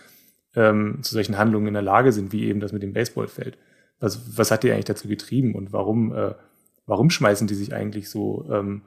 ähm, 0.54 0.98
zu 1.02 1.14
solchen 1.14 1.38
Handlungen 1.38 1.68
in 1.68 1.74
der 1.74 1.82
Lage 1.82 2.12
sind, 2.12 2.32
wie 2.32 2.44
eben 2.46 2.60
das 2.60 2.72
mit 2.72 2.82
dem 2.82 2.92
Baseballfeld? 2.92 3.56
Was, 4.00 4.36
was 4.36 4.50
hat 4.50 4.62
die 4.62 4.72
eigentlich 4.72 4.86
dazu 4.86 5.06
getrieben 5.06 5.54
und 5.54 5.72
warum, 5.72 6.14
äh, 6.14 6.34
warum 6.86 7.10
schmeißen 7.10 7.46
die 7.46 7.54
sich 7.54 7.74
eigentlich 7.74 8.08
so 8.08 8.48
ähm, 8.50 8.82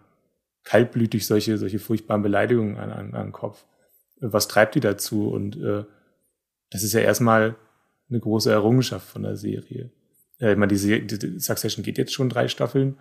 kaltblütig 0.63 1.25
solche, 1.25 1.57
solche 1.57 1.79
furchtbaren 1.79 2.23
Beleidigungen 2.23 2.77
an, 2.77 2.91
an, 2.91 3.13
an 3.13 3.27
den 3.27 3.31
Kopf? 3.31 3.65
Was 4.19 4.47
treibt 4.47 4.75
die 4.75 4.79
dazu? 4.79 5.29
Und 5.29 5.55
äh, 5.57 5.85
das 6.69 6.83
ist 6.83 6.93
ja 6.93 7.01
erstmal 7.01 7.55
eine 8.09 8.19
große 8.19 8.51
Errungenschaft 8.51 9.07
von 9.07 9.23
der 9.23 9.37
Serie. 9.37 9.91
Äh, 10.43 10.51
ich 10.51 10.57
meine, 10.57 10.75
die, 10.75 11.07
die 11.07 11.39
Succession 11.39 11.83
geht 11.83 11.97
jetzt 11.97 12.13
schon 12.13 12.29
drei 12.29 12.47
Staffeln. 12.47 12.97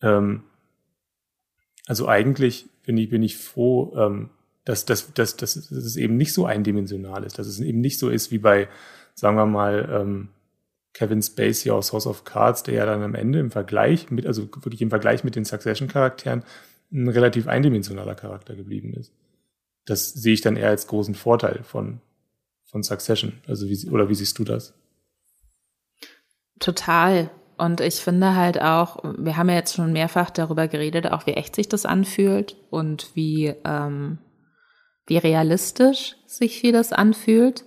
Ähm, 0.00 0.44
also 1.86 2.08
eigentlich 2.08 2.68
bin 2.84 2.96
ich, 2.96 3.10
bin 3.10 3.22
ich 3.22 3.36
froh, 3.36 3.94
ähm, 3.96 4.30
dass, 4.64 4.84
dass, 4.84 5.12
dass, 5.12 5.36
dass, 5.36 5.54
dass 5.54 5.70
es 5.70 5.96
eben 5.96 6.16
nicht 6.16 6.32
so 6.32 6.46
eindimensional 6.46 7.24
ist, 7.24 7.38
dass 7.38 7.46
es 7.46 7.60
eben 7.60 7.80
nicht 7.80 7.98
so 7.98 8.08
ist 8.08 8.30
wie 8.30 8.38
bei, 8.38 8.68
sagen 9.14 9.36
wir 9.36 9.46
mal, 9.46 9.88
ähm, 9.92 10.28
Kevin 10.92 11.22
Spacey 11.22 11.70
aus 11.70 11.92
House 11.92 12.06
of 12.06 12.24
Cards, 12.24 12.62
der 12.62 12.74
ja 12.74 12.86
dann 12.86 13.02
am 13.02 13.14
Ende 13.14 13.38
im 13.38 13.50
Vergleich 13.50 14.10
mit, 14.10 14.26
also 14.26 14.48
wirklich 14.62 14.80
im 14.80 14.88
Vergleich 14.88 15.24
mit 15.24 15.36
den 15.36 15.44
Succession-Charakteren 15.44 16.42
ein 16.90 17.08
relativ 17.08 17.48
eindimensionaler 17.48 18.14
Charakter 18.14 18.54
geblieben 18.54 18.94
ist. 18.94 19.12
Das 19.84 20.14
sehe 20.14 20.32
ich 20.32 20.40
dann 20.40 20.56
eher 20.56 20.70
als 20.70 20.86
großen 20.86 21.14
Vorteil 21.14 21.62
von, 21.64 22.00
von 22.64 22.82
Succession. 22.82 23.34
Also 23.46 23.68
wie, 23.68 23.90
oder 23.90 24.08
wie 24.08 24.14
siehst 24.14 24.38
du 24.38 24.44
das? 24.44 24.72
Total. 26.58 27.30
Und 27.58 27.80
ich 27.80 27.96
finde 27.96 28.34
halt 28.34 28.60
auch, 28.60 29.02
wir 29.16 29.36
haben 29.36 29.48
ja 29.48 29.56
jetzt 29.56 29.74
schon 29.74 29.92
mehrfach 29.92 30.30
darüber 30.30 30.68
geredet, 30.68 31.10
auch 31.10 31.26
wie 31.26 31.32
echt 31.32 31.56
sich 31.56 31.68
das 31.68 31.86
anfühlt 31.86 32.56
und 32.70 33.10
wie, 33.14 33.54
ähm, 33.64 34.18
wie 35.06 35.16
realistisch 35.16 36.16
sich 36.26 36.60
vieles 36.60 36.92
anfühlt. 36.92 37.64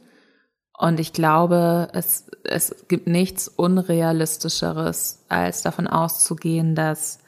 Und 0.78 0.99
ich 0.99 1.11
glaube, 1.11 1.90
es, 1.94 2.30
es 2.44 2.86
gibt 2.88 3.07
nichts 3.07 3.48
Unrealistischeres, 3.48 5.26
als 5.28 5.64
davon 5.64 5.88
auszugehen, 5.88 6.76
dass 6.76 7.20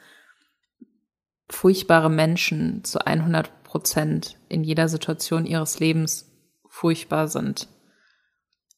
furchtbare 1.50 2.08
Menschen 2.08 2.84
zu 2.84 3.04
100 3.04 3.64
Prozent 3.64 4.36
in 4.48 4.64
jeder 4.64 4.88
Situation 4.88 5.46
ihres 5.46 5.80
Lebens 5.80 6.30
furchtbar 6.68 7.28
sind. 7.28 7.68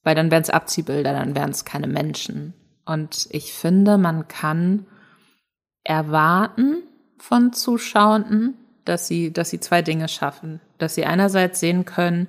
Weil 0.03 0.15
dann 0.15 0.31
wären 0.31 0.43
es 0.43 0.51
Abziehbilder, 0.51 1.13
dann 1.13 1.37
wären 1.37 1.51
es 1.51 1.65
keine 1.65 1.87
Menschen. 1.87 2.55
Und 2.85 3.29
ich 3.31 3.53
finde, 3.53 3.99
man 3.99 4.29
kann 4.29 4.87
erwarten 5.85 6.83
von 7.19 7.53
Zuschauenden, 7.53 8.55
dass 8.85 9.07
sie, 9.07 9.33
dass 9.33 9.51
sie 9.51 9.61
zwei 9.61 9.83
Dinge 9.83 10.09
schaffen. 10.09 10.61
Dass 10.79 10.95
sie 10.95 11.07
einerseits 11.07 11.61
sehen 11.61 11.85
können, 11.85 12.29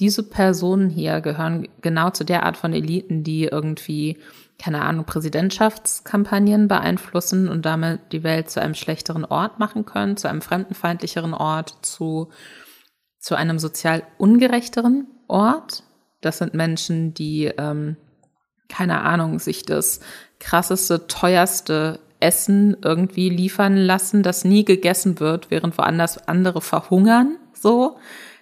diese 0.00 0.22
Personen 0.22 0.90
hier 0.90 1.20
gehören 1.20 1.66
genau 1.80 2.10
zu 2.10 2.24
der 2.24 2.44
Art 2.44 2.56
von 2.56 2.72
Eliten, 2.72 3.24
die 3.24 3.44
irgendwie, 3.44 4.18
keine 4.58 4.82
Ahnung, 4.82 5.04
Präsidentschaftskampagnen 5.04 6.68
beeinflussen 6.68 7.48
und 7.48 7.64
damit 7.64 8.12
die 8.12 8.22
Welt 8.22 8.48
zu 8.50 8.60
einem 8.60 8.74
schlechteren 8.74 9.24
Ort 9.24 9.58
machen 9.58 9.86
können, 9.86 10.16
zu 10.16 10.28
einem 10.28 10.40
fremdenfeindlicheren 10.40 11.34
Ort, 11.34 11.74
zu, 11.82 12.28
zu 13.18 13.34
einem 13.34 13.58
sozial 13.58 14.04
ungerechteren 14.18 15.08
Ort. 15.26 15.82
Das 16.20 16.38
sind 16.38 16.54
Menschen, 16.54 17.12
die, 17.14 17.46
ähm, 17.46 17.96
keine 18.68 19.02
Ahnung, 19.02 19.38
sich 19.38 19.64
das 19.64 20.00
krasseste, 20.40 21.06
teuerste 21.06 22.00
Essen 22.20 22.76
irgendwie 22.82 23.28
liefern 23.28 23.76
lassen, 23.76 24.22
das 24.22 24.44
nie 24.44 24.64
gegessen 24.64 25.20
wird, 25.20 25.50
während 25.50 25.78
woanders 25.78 26.28
andere 26.28 26.60
verhungern, 26.60 27.36
so. 27.52 27.96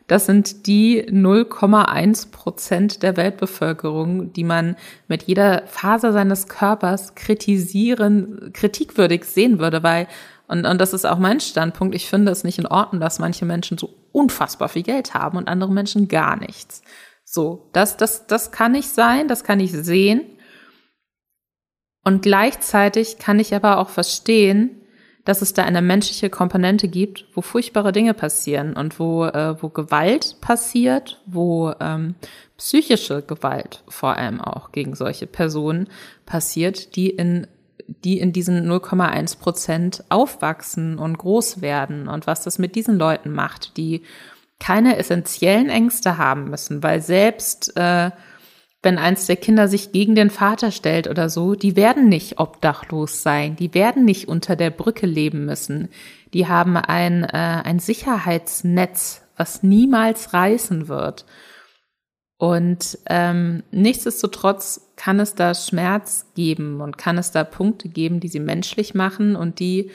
Das 0.06 0.24
sind 0.24 0.68
die 0.68 1.02
0,1 1.02 2.30
Prozent 2.30 3.02
der 3.02 3.16
Weltbevölkerung, 3.16 4.32
die 4.32 4.44
man 4.44 4.76
mit 5.08 5.24
jeder 5.24 5.64
Faser 5.66 6.12
seines 6.12 6.46
Körpers 6.46 7.16
kritisieren, 7.16 8.52
kritikwürdig 8.52 9.24
sehen 9.24 9.58
würde, 9.58 9.82
weil, 9.82 10.06
und, 10.46 10.64
und 10.64 10.80
das 10.80 10.92
ist 10.92 11.06
auch 11.06 11.18
mein 11.18 11.40
Standpunkt, 11.40 11.92
ich 11.96 12.08
finde 12.08 12.30
es 12.30 12.44
nicht 12.44 12.60
in 12.60 12.68
Ordnung, 12.68 13.00
dass 13.00 13.18
manche 13.18 13.44
Menschen 13.44 13.78
so 13.78 13.94
unfassbar 14.12 14.68
viel 14.68 14.84
Geld 14.84 15.12
haben 15.14 15.38
und 15.38 15.48
andere 15.48 15.72
Menschen 15.72 16.06
gar 16.06 16.36
nichts. 16.36 16.82
So, 17.28 17.68
das, 17.72 17.96
das, 17.96 18.26
das 18.28 18.52
kann 18.52 18.72
nicht 18.72 18.88
sein, 18.88 19.26
das 19.26 19.42
kann 19.42 19.58
ich 19.58 19.72
sehen. 19.72 20.22
Und 22.04 22.22
gleichzeitig 22.22 23.18
kann 23.18 23.40
ich 23.40 23.52
aber 23.52 23.78
auch 23.78 23.88
verstehen, 23.88 24.80
dass 25.24 25.42
es 25.42 25.52
da 25.52 25.64
eine 25.64 25.82
menschliche 25.82 26.30
Komponente 26.30 26.86
gibt, 26.86 27.26
wo 27.34 27.40
furchtbare 27.40 27.90
Dinge 27.90 28.14
passieren 28.14 28.74
und 28.74 29.00
wo, 29.00 29.24
äh, 29.24 29.60
wo 29.60 29.70
Gewalt 29.70 30.40
passiert, 30.40 31.20
wo 31.26 31.74
ähm, 31.80 32.14
psychische 32.56 33.22
Gewalt 33.22 33.82
vor 33.88 34.16
allem 34.16 34.40
auch 34.40 34.70
gegen 34.70 34.94
solche 34.94 35.26
Personen 35.26 35.88
passiert, 36.26 36.94
die 36.94 37.10
in 37.10 37.48
die 37.88 38.18
in 38.18 38.32
diesen 38.32 38.68
0,1 38.68 39.38
Prozent 39.38 40.02
aufwachsen 40.08 40.98
und 40.98 41.18
groß 41.18 41.60
werden 41.60 42.08
und 42.08 42.26
was 42.26 42.42
das 42.42 42.58
mit 42.58 42.74
diesen 42.74 42.98
Leuten 42.98 43.32
macht, 43.32 43.76
die 43.76 44.02
keine 44.58 44.96
essentiellen 44.96 45.68
Ängste 45.68 46.18
haben 46.18 46.50
müssen, 46.50 46.82
weil 46.82 47.02
selbst 47.02 47.76
äh, 47.76 48.10
wenn 48.86 48.98
eins 48.98 49.26
der 49.26 49.36
Kinder 49.36 49.66
sich 49.66 49.90
gegen 49.90 50.14
den 50.14 50.30
Vater 50.30 50.70
stellt 50.70 51.08
oder 51.08 51.28
so, 51.28 51.56
die 51.56 51.74
werden 51.74 52.08
nicht 52.08 52.38
obdachlos 52.38 53.22
sein, 53.22 53.56
die 53.56 53.74
werden 53.74 54.04
nicht 54.04 54.28
unter 54.28 54.54
der 54.54 54.70
Brücke 54.70 55.06
leben 55.06 55.44
müssen. 55.44 55.88
Die 56.32 56.46
haben 56.46 56.76
ein, 56.76 57.24
äh, 57.24 57.62
ein 57.64 57.80
Sicherheitsnetz, 57.80 59.22
was 59.36 59.64
niemals 59.64 60.32
reißen 60.32 60.86
wird. 60.86 61.26
Und 62.38 62.98
ähm, 63.06 63.64
nichtsdestotrotz 63.72 64.92
kann 64.94 65.18
es 65.18 65.34
da 65.34 65.54
Schmerz 65.54 66.26
geben 66.36 66.80
und 66.80 66.96
kann 66.96 67.18
es 67.18 67.32
da 67.32 67.42
Punkte 67.44 67.88
geben, 67.88 68.20
die 68.20 68.28
sie 68.28 68.40
menschlich 68.40 68.94
machen 68.94 69.34
und 69.34 69.58
die 69.58 69.90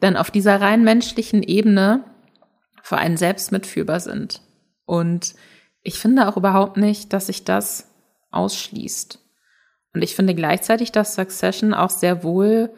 dann 0.00 0.16
auf 0.18 0.30
dieser 0.30 0.60
rein 0.60 0.84
menschlichen 0.84 1.42
Ebene 1.42 2.04
für 2.84 2.98
einen 2.98 3.16
selbst 3.16 3.50
mitfühlbar 3.50 3.98
sind. 3.98 4.42
Und 4.84 5.34
ich 5.82 5.98
finde 5.98 6.28
auch 6.28 6.36
überhaupt 6.36 6.76
nicht, 6.76 7.14
dass 7.14 7.28
sich 7.28 7.42
das 7.42 7.88
ausschließt. 8.30 9.18
Und 9.94 10.02
ich 10.02 10.14
finde 10.14 10.34
gleichzeitig, 10.34 10.92
dass 10.92 11.14
Succession 11.14 11.72
auch 11.72 11.88
sehr 11.88 12.22
wohl 12.22 12.68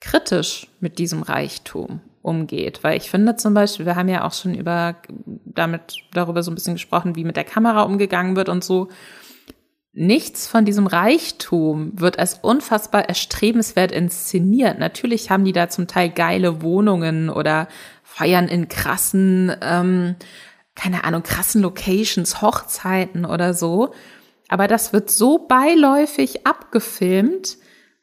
kritisch 0.00 0.68
mit 0.80 0.98
diesem 0.98 1.22
Reichtum 1.22 2.00
umgeht, 2.22 2.82
weil 2.82 2.96
ich 2.96 3.10
finde 3.10 3.36
zum 3.36 3.52
Beispiel, 3.52 3.84
wir 3.84 3.94
haben 3.94 4.08
ja 4.08 4.24
auch 4.24 4.32
schon 4.32 4.54
über 4.54 4.96
damit 5.44 5.98
darüber 6.14 6.42
so 6.42 6.50
ein 6.50 6.54
bisschen 6.54 6.76
gesprochen, 6.76 7.14
wie 7.14 7.24
mit 7.24 7.36
der 7.36 7.44
Kamera 7.44 7.82
umgegangen 7.82 8.36
wird 8.36 8.48
und 8.48 8.64
so. 8.64 8.88
Nichts 9.92 10.48
von 10.48 10.64
diesem 10.64 10.86
Reichtum 10.86 11.92
wird 12.00 12.18
als 12.18 12.38
unfassbar 12.40 13.06
erstrebenswert 13.06 13.92
inszeniert. 13.92 14.78
Natürlich 14.78 15.30
haben 15.30 15.44
die 15.44 15.52
da 15.52 15.68
zum 15.68 15.86
Teil 15.86 16.08
geile 16.08 16.62
Wohnungen 16.62 17.28
oder 17.28 17.68
feiern 18.14 18.48
in 18.48 18.68
krassen, 18.68 19.54
ähm, 19.62 20.16
keine 20.74 21.04
Ahnung, 21.04 21.22
krassen 21.22 21.62
Locations, 21.62 22.42
Hochzeiten 22.42 23.24
oder 23.24 23.54
so. 23.54 23.94
Aber 24.48 24.68
das 24.68 24.92
wird 24.92 25.10
so 25.10 25.38
beiläufig 25.38 26.46
abgefilmt, 26.46 27.56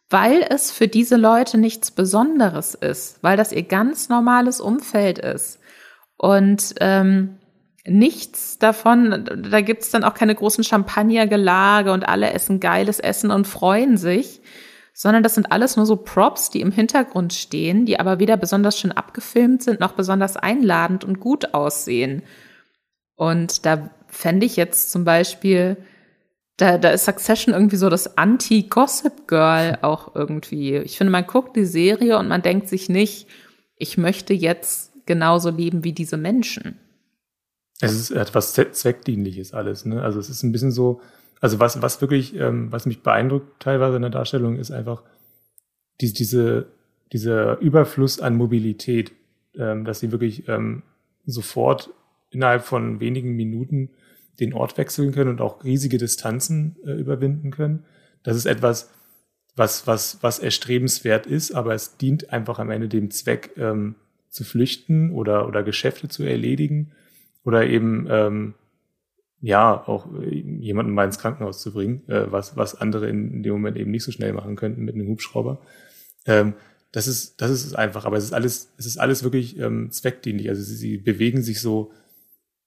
weil 0.09 0.43
es 0.49 0.71
für 0.71 0.87
diese 0.87 1.15
Leute 1.15 1.59
nichts 1.59 1.91
Besonderes 1.91 2.73
ist, 2.73 3.21
weil 3.21 3.37
das 3.37 3.51
ihr 3.51 3.63
ganz 3.63 4.09
normales 4.09 4.59
Umfeld 4.59 5.19
ist. 5.19 5.59
Und 6.17 6.73
ähm, 6.79 7.37
nichts 7.85 8.57
davon, 8.57 9.29
da 9.51 9.61
gibt's 9.61 9.91
dann 9.91 10.03
auch 10.03 10.15
keine 10.15 10.33
großen 10.33 10.63
Champagnergelage 10.63 11.91
und 11.91 12.07
alle 12.07 12.33
essen 12.33 12.59
geiles 12.59 12.99
Essen 12.99 13.29
und 13.29 13.47
freuen 13.47 13.97
sich, 13.97 14.41
sondern 15.01 15.23
das 15.23 15.33
sind 15.33 15.49
alles 15.49 15.77
nur 15.77 15.85
so 15.85 15.95
Props, 15.95 16.49
die 16.49 16.59
im 16.59 16.73
Hintergrund 16.73 17.31
stehen, 17.31 17.85
die 17.85 18.01
aber 18.01 18.19
weder 18.19 18.35
besonders 18.35 18.77
schön 18.77 18.91
abgefilmt 18.91 19.63
sind, 19.63 19.79
noch 19.79 19.93
besonders 19.93 20.35
einladend 20.35 21.05
und 21.05 21.21
gut 21.21 21.53
aussehen. 21.53 22.21
Und 23.15 23.65
da 23.65 23.91
fände 24.07 24.45
ich 24.45 24.57
jetzt 24.57 24.91
zum 24.91 25.05
Beispiel 25.05 25.77
da, 26.57 26.77
da 26.77 26.89
ist 26.89 27.05
Succession 27.05 27.53
irgendwie 27.53 27.77
so 27.77 27.87
das 27.87 28.17
Anti-Gossip 28.17 29.25
Girl 29.25 29.77
auch 29.83 30.15
irgendwie. 30.15 30.75
Ich 30.75 30.97
finde, 30.97 31.11
man 31.11 31.25
guckt 31.25 31.55
die 31.55 31.63
Serie 31.63 32.19
und 32.19 32.27
man 32.27 32.41
denkt 32.41 32.67
sich 32.67 32.89
nicht, 32.89 33.29
ich 33.77 33.97
möchte 33.97 34.33
jetzt 34.33 34.91
genauso 35.05 35.49
leben 35.49 35.85
wie 35.85 35.93
diese 35.93 36.17
Menschen. 36.17 36.77
Es 37.79 37.93
ist 37.93 38.11
etwas 38.11 38.51
Zweckdienliches 38.51 39.53
alles, 39.53 39.85
ne? 39.85 40.01
Also 40.01 40.19
es 40.19 40.29
ist 40.29 40.43
ein 40.43 40.51
bisschen 40.51 40.73
so, 40.73 40.99
also 41.39 41.59
was, 41.59 41.81
was 41.81 42.01
wirklich, 42.01 42.35
ähm, 42.35 42.71
was 42.71 42.85
mich 42.85 43.01
beeindruckt 43.01 43.61
teilweise 43.61 43.95
in 43.95 44.01
der 44.01 44.11
Darstellung, 44.11 44.57
ist 44.57 44.71
einfach 44.71 45.03
die, 46.01 46.13
diese, 46.13 46.67
dieser 47.11 47.59
Überfluss 47.59 48.19
an 48.19 48.35
Mobilität, 48.35 49.11
ähm, 49.55 49.85
dass 49.85 49.99
sie 49.99 50.11
wirklich 50.11 50.47
ähm, 50.47 50.83
sofort 51.25 51.89
innerhalb 52.31 52.63
von 52.63 52.99
wenigen 52.99 53.35
Minuten 53.35 53.89
den 54.39 54.53
Ort 54.53 54.77
wechseln 54.77 55.11
können 55.11 55.29
und 55.29 55.41
auch 55.41 55.63
riesige 55.63 55.97
Distanzen 55.97 56.77
äh, 56.85 56.91
überwinden 56.91 57.51
können. 57.51 57.85
Das 58.23 58.37
ist 58.37 58.45
etwas, 58.45 58.89
was, 59.55 59.87
was, 59.87 60.19
was 60.21 60.39
erstrebenswert 60.39 61.25
ist, 61.25 61.51
aber 61.51 61.73
es 61.73 61.97
dient 61.97 62.31
einfach 62.31 62.59
am 62.59 62.69
Ende 62.69 62.87
dem 62.87 63.11
Zweck, 63.11 63.51
ähm, 63.57 63.95
zu 64.29 64.43
flüchten 64.43 65.11
oder, 65.11 65.47
oder 65.47 65.63
Geschäfte 65.63 66.07
zu 66.07 66.23
erledigen 66.23 66.91
oder 67.43 67.67
eben, 67.67 68.07
ähm, 68.09 68.53
ja, 69.41 69.87
auch 69.87 70.07
jemanden 70.21 70.93
mal 70.93 71.05
ins 71.05 71.19
Krankenhaus 71.19 71.61
zu 71.61 71.71
bringen, 71.71 72.07
äh, 72.09 72.31
was, 72.31 72.57
was 72.57 72.75
andere 72.75 73.07
in, 73.09 73.43
dem 73.43 73.53
Moment 73.53 73.77
eben 73.77 73.91
nicht 73.91 74.03
so 74.03 74.11
schnell 74.11 74.33
machen 74.33 74.55
könnten 74.55 74.83
mit 74.83 74.95
einem 74.95 75.07
Hubschrauber. 75.07 75.61
Ähm, 76.25 76.53
das 76.91 77.07
ist, 77.07 77.39
das 77.41 77.51
ist 77.51 77.75
einfach, 77.75 78.05
aber 78.05 78.17
es 78.17 78.23
ist 78.23 78.33
alles, 78.33 78.73
es 78.77 78.85
ist 78.85 78.97
alles 78.97 79.23
wirklich 79.23 79.57
ähm, 79.59 79.91
zweckdienlich. 79.91 80.49
Also 80.49 80.61
sie, 80.63 80.75
sie 80.75 80.97
bewegen 80.97 81.41
sich 81.41 81.61
so 81.61 81.91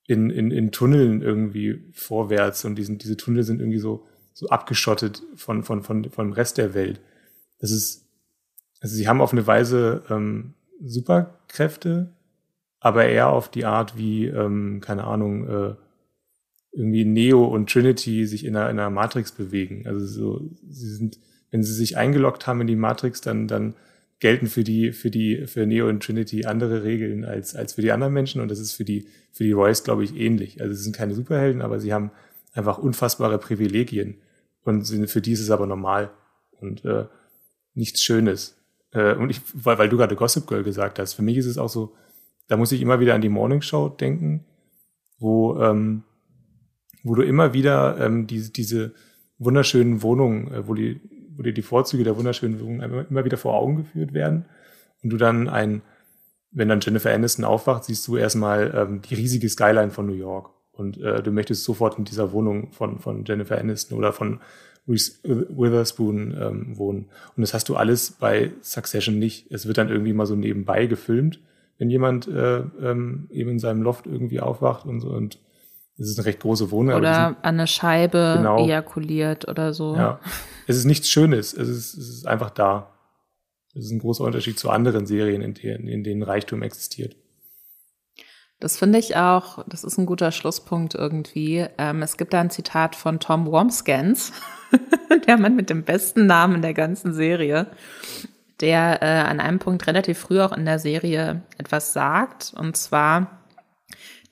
in, 0.07 0.31
in, 0.31 0.51
in 0.51 0.73
Tunneln 0.73 1.23
irgendwie 1.23 1.85
vorwärts 1.93 2.65
und 2.65 2.77
diesen, 2.77 2.99
diese 2.99 3.17
Tunnel 3.17 3.43
sind 3.43 3.61
irgendwie 3.61 3.79
so, 3.79 4.07
so 4.33 4.49
abgeschottet 4.49 5.23
von, 5.37 5.63
von, 5.65 5.83
von, 5.83 6.11
vom 6.11 6.33
Rest 6.33 6.59
der 6.59 6.75
Welt. 6.75 7.01
Das 7.59 7.71
ist, 7.71 8.07
also 8.81 8.95
sie 8.95 9.09
haben 9.09 9.21
auf 9.21 9.33
eine 9.33 9.47
Weise 9.47 10.03
ähm, 10.09 10.55
Superkräfte, 10.83 12.13
aber 12.81 13.07
eher 13.07 13.29
auf 13.29 13.51
die 13.51 13.65
Art 13.65 13.97
wie, 13.97 14.27
ähm, 14.27 14.81
keine 14.81 15.05
Ahnung, 15.05 15.49
äh, 15.49 15.75
irgendwie 16.73 17.05
Neo 17.05 17.45
und 17.45 17.71
Trinity 17.71 18.27
sich 18.27 18.45
in 18.45 18.57
einer, 18.57 18.71
in 18.71 18.79
einer 18.79 18.91
Matrix 18.91 19.33
bewegen. 19.33 19.87
Also 19.87 20.07
so, 20.07 20.51
sie 20.69 20.89
sind, 20.89 21.19
wenn 21.51 21.63
sie 21.63 21.75
sich 21.75 21.97
eingeloggt 21.97 22.47
haben 22.47 22.63
in 22.63 22.67
die 22.67 22.77
Matrix, 22.77 23.21
dann, 23.21 23.47
dann 23.47 23.75
gelten 24.21 24.47
für 24.47 24.65
die, 24.65 24.93
für 24.93 25.11
die, 25.11 25.47
für 25.47 25.67
Neo 25.67 25.89
und 25.89 26.03
Trinity 26.03 26.47
andere 26.47 26.83
Regeln 26.85 27.25
als, 27.25 27.55
als 27.55 27.75
für 27.75 27.83
die 27.83 27.93
anderen 27.93 28.15
Menschen 28.15 28.41
und 28.41 28.51
das 28.51 28.59
ist 28.59 28.73
für 28.73 28.85
die, 28.85 29.07
für 29.33 29.45
die 29.45 29.53
Royce, 29.53 29.85
glaube 29.85 30.05
ich, 30.05 30.17
ähnlich. 30.17 30.63
Also 30.63 30.75
sie 30.75 30.83
sind 30.83 30.97
keine 30.97 31.15
Superhelden, 31.15 31.61
aber 31.61 31.79
sie 31.79 31.93
haben 31.93 32.11
einfach 32.55 32.79
unfassbare 32.79 33.39
Privilegien 33.39 34.17
und 34.65 34.87
sind, 34.87 35.11
für 35.11 35.21
die 35.21 35.33
ist 35.33 35.41
es 35.41 35.51
aber 35.51 35.67
normal 35.67 36.11
und 36.61 36.85
äh, 36.85 37.07
nichts 37.75 38.03
Schönes. 38.03 38.57
Äh, 38.93 39.15
und 39.15 39.31
ich, 39.31 39.41
weil, 39.53 39.79
weil 39.79 39.89
du 39.89 39.97
gerade 39.97 40.17
Gossip 40.17 40.47
Girl 40.47 40.63
gesagt 40.63 40.99
hast, 40.99 41.15
für 41.15 41.23
mich 41.23 41.37
ist 41.37 41.47
es 41.47 41.59
auch 41.59 41.69
so, 41.69 41.95
da 42.49 42.57
muss 42.57 42.73
ich 42.73 42.81
immer 42.81 43.01
wieder 43.01 43.15
an 43.15 43.21
die 43.21 43.29
Morning 43.29 43.61
Show 43.61 43.89
denken, 43.89 44.45
wo, 45.19 45.59
ähm, 45.61 46.05
wo 47.03 47.15
du 47.15 47.23
immer 47.23 47.53
wieder 47.53 47.99
ähm, 47.99 48.27
diese, 48.27 48.53
diese 48.53 48.93
wunderschönen 49.39 50.03
Wohnungen, 50.03 50.53
äh, 50.53 50.69
wo 50.69 50.75
die 50.75 51.01
wo 51.37 51.43
dir 51.43 51.53
die 51.53 51.63
Vorzüge 51.63 52.05
der 52.05 52.17
wunderschönen 52.17 52.61
Wohnung 52.61 52.81
immer 52.81 53.25
wieder 53.25 53.37
vor 53.37 53.55
Augen 53.55 53.77
geführt 53.77 54.13
werden 54.13 54.45
und 55.03 55.11
du 55.11 55.17
dann 55.17 55.49
ein, 55.49 55.83
wenn 56.51 56.69
dann 56.69 56.81
Jennifer 56.81 57.13
Aniston 57.13 57.45
aufwacht, 57.45 57.85
siehst 57.85 58.07
du 58.07 58.17
erstmal 58.17 58.73
ähm, 58.75 59.03
die 59.03 59.15
riesige 59.15 59.49
Skyline 59.49 59.91
von 59.91 60.07
New 60.07 60.15
York 60.15 60.51
und 60.73 60.99
äh, 60.99 61.23
du 61.23 61.33
möchtest 61.33 61.65
sofort 61.65 61.99
in 61.99 62.05
dieser 62.05 62.33
Wohnung 62.33 62.73
von, 62.73 62.99
von 62.99 63.25
Jennifer 63.25 63.59
Aniston 63.59 63.97
oder 63.97 64.13
von 64.13 64.41
Reese 64.89 65.13
Witherspoon 65.23 66.37
ähm, 66.39 66.77
wohnen. 66.77 67.07
Und 67.37 67.41
das 67.41 67.55
hast 67.55 67.69
du 67.69 67.77
alles 67.77 68.11
bei 68.13 68.51
Succession 68.63 69.17
nicht. 69.17 69.51
Es 69.53 69.67
wird 69.67 69.79
dann 69.79 69.89
irgendwie 69.89 70.13
mal 70.13 70.27
so 70.27 70.35
nebenbei 70.35 70.87
gefilmt, 70.87 71.39
wenn 71.79 71.89
jemand 71.89 72.27
äh, 72.27 72.63
ähm, 72.81 73.29
eben 73.31 73.51
in 73.51 73.59
seinem 73.61 73.83
Loft 73.83 74.07
irgendwie 74.07 74.41
aufwacht 74.41 74.85
und 74.85 75.01
so 75.01 75.11
und 75.11 75.39
es 76.03 76.11
ist 76.11 76.19
eine 76.19 76.27
recht 76.27 76.41
große 76.41 76.71
Wohnung. 76.71 76.97
Oder 76.97 77.29
an 77.29 77.37
eine 77.43 77.67
Scheibe 77.67 78.35
genau, 78.39 78.65
ejakuliert 78.65 79.49
oder 79.49 79.73
so. 79.73 79.97
Ja. 79.97 80.21
Es 80.67 80.77
ist 80.77 80.85
nichts 80.85 81.09
Schönes. 81.09 81.53
Es 81.53 81.69
ist, 81.69 81.95
es 81.95 82.09
ist 82.09 82.27
einfach 82.27 82.51
da. 82.51 82.91
Das 83.75 83.85
ist 83.85 83.91
ein 83.91 84.01
großer 84.01 84.25
Unterschied 84.25 84.59
zu 84.59 84.71
anderen 84.71 85.07
Serien, 85.07 85.43
in 85.43 85.55
denen, 85.55 85.89
in 85.89 86.05
denen 86.05 86.23
Reichtum 86.23 86.63
existiert. 86.63 87.17
Das 88.61 88.77
finde 88.77 88.99
ich 88.99 89.17
auch, 89.17 89.65
das 89.67 89.83
ist 89.83 89.99
ein 89.99 90.07
guter 90.07 90.31
Schlusspunkt 90.31 90.95
irgendwie. 90.95 91.67
Ähm, 91.79 92.01
es 92.03 92.17
gibt 92.17 92.33
da 92.33 92.41
ein 92.41 92.51
Zitat 92.51 92.95
von 92.95 93.19
Tom 93.19 93.47
Womskans, 93.47 94.33
der 95.27 95.37
Mann 95.37 95.57
mit 95.57 95.69
dem 95.69 95.83
besten 95.83 96.27
Namen 96.27 96.63
der 96.63 96.75
ganzen 96.75 97.13
Serie, 97.13 97.67
der 98.61 99.03
äh, 99.03 99.07
an 99.07 99.41
einem 99.41 99.59
Punkt 99.59 99.87
relativ 99.89 100.19
früh 100.19 100.41
auch 100.41 100.53
in 100.53 100.65
der 100.65 100.79
Serie 100.79 101.43
etwas 101.59 101.93
sagt. 101.93 102.55
Und 102.57 102.77
zwar, 102.77 103.42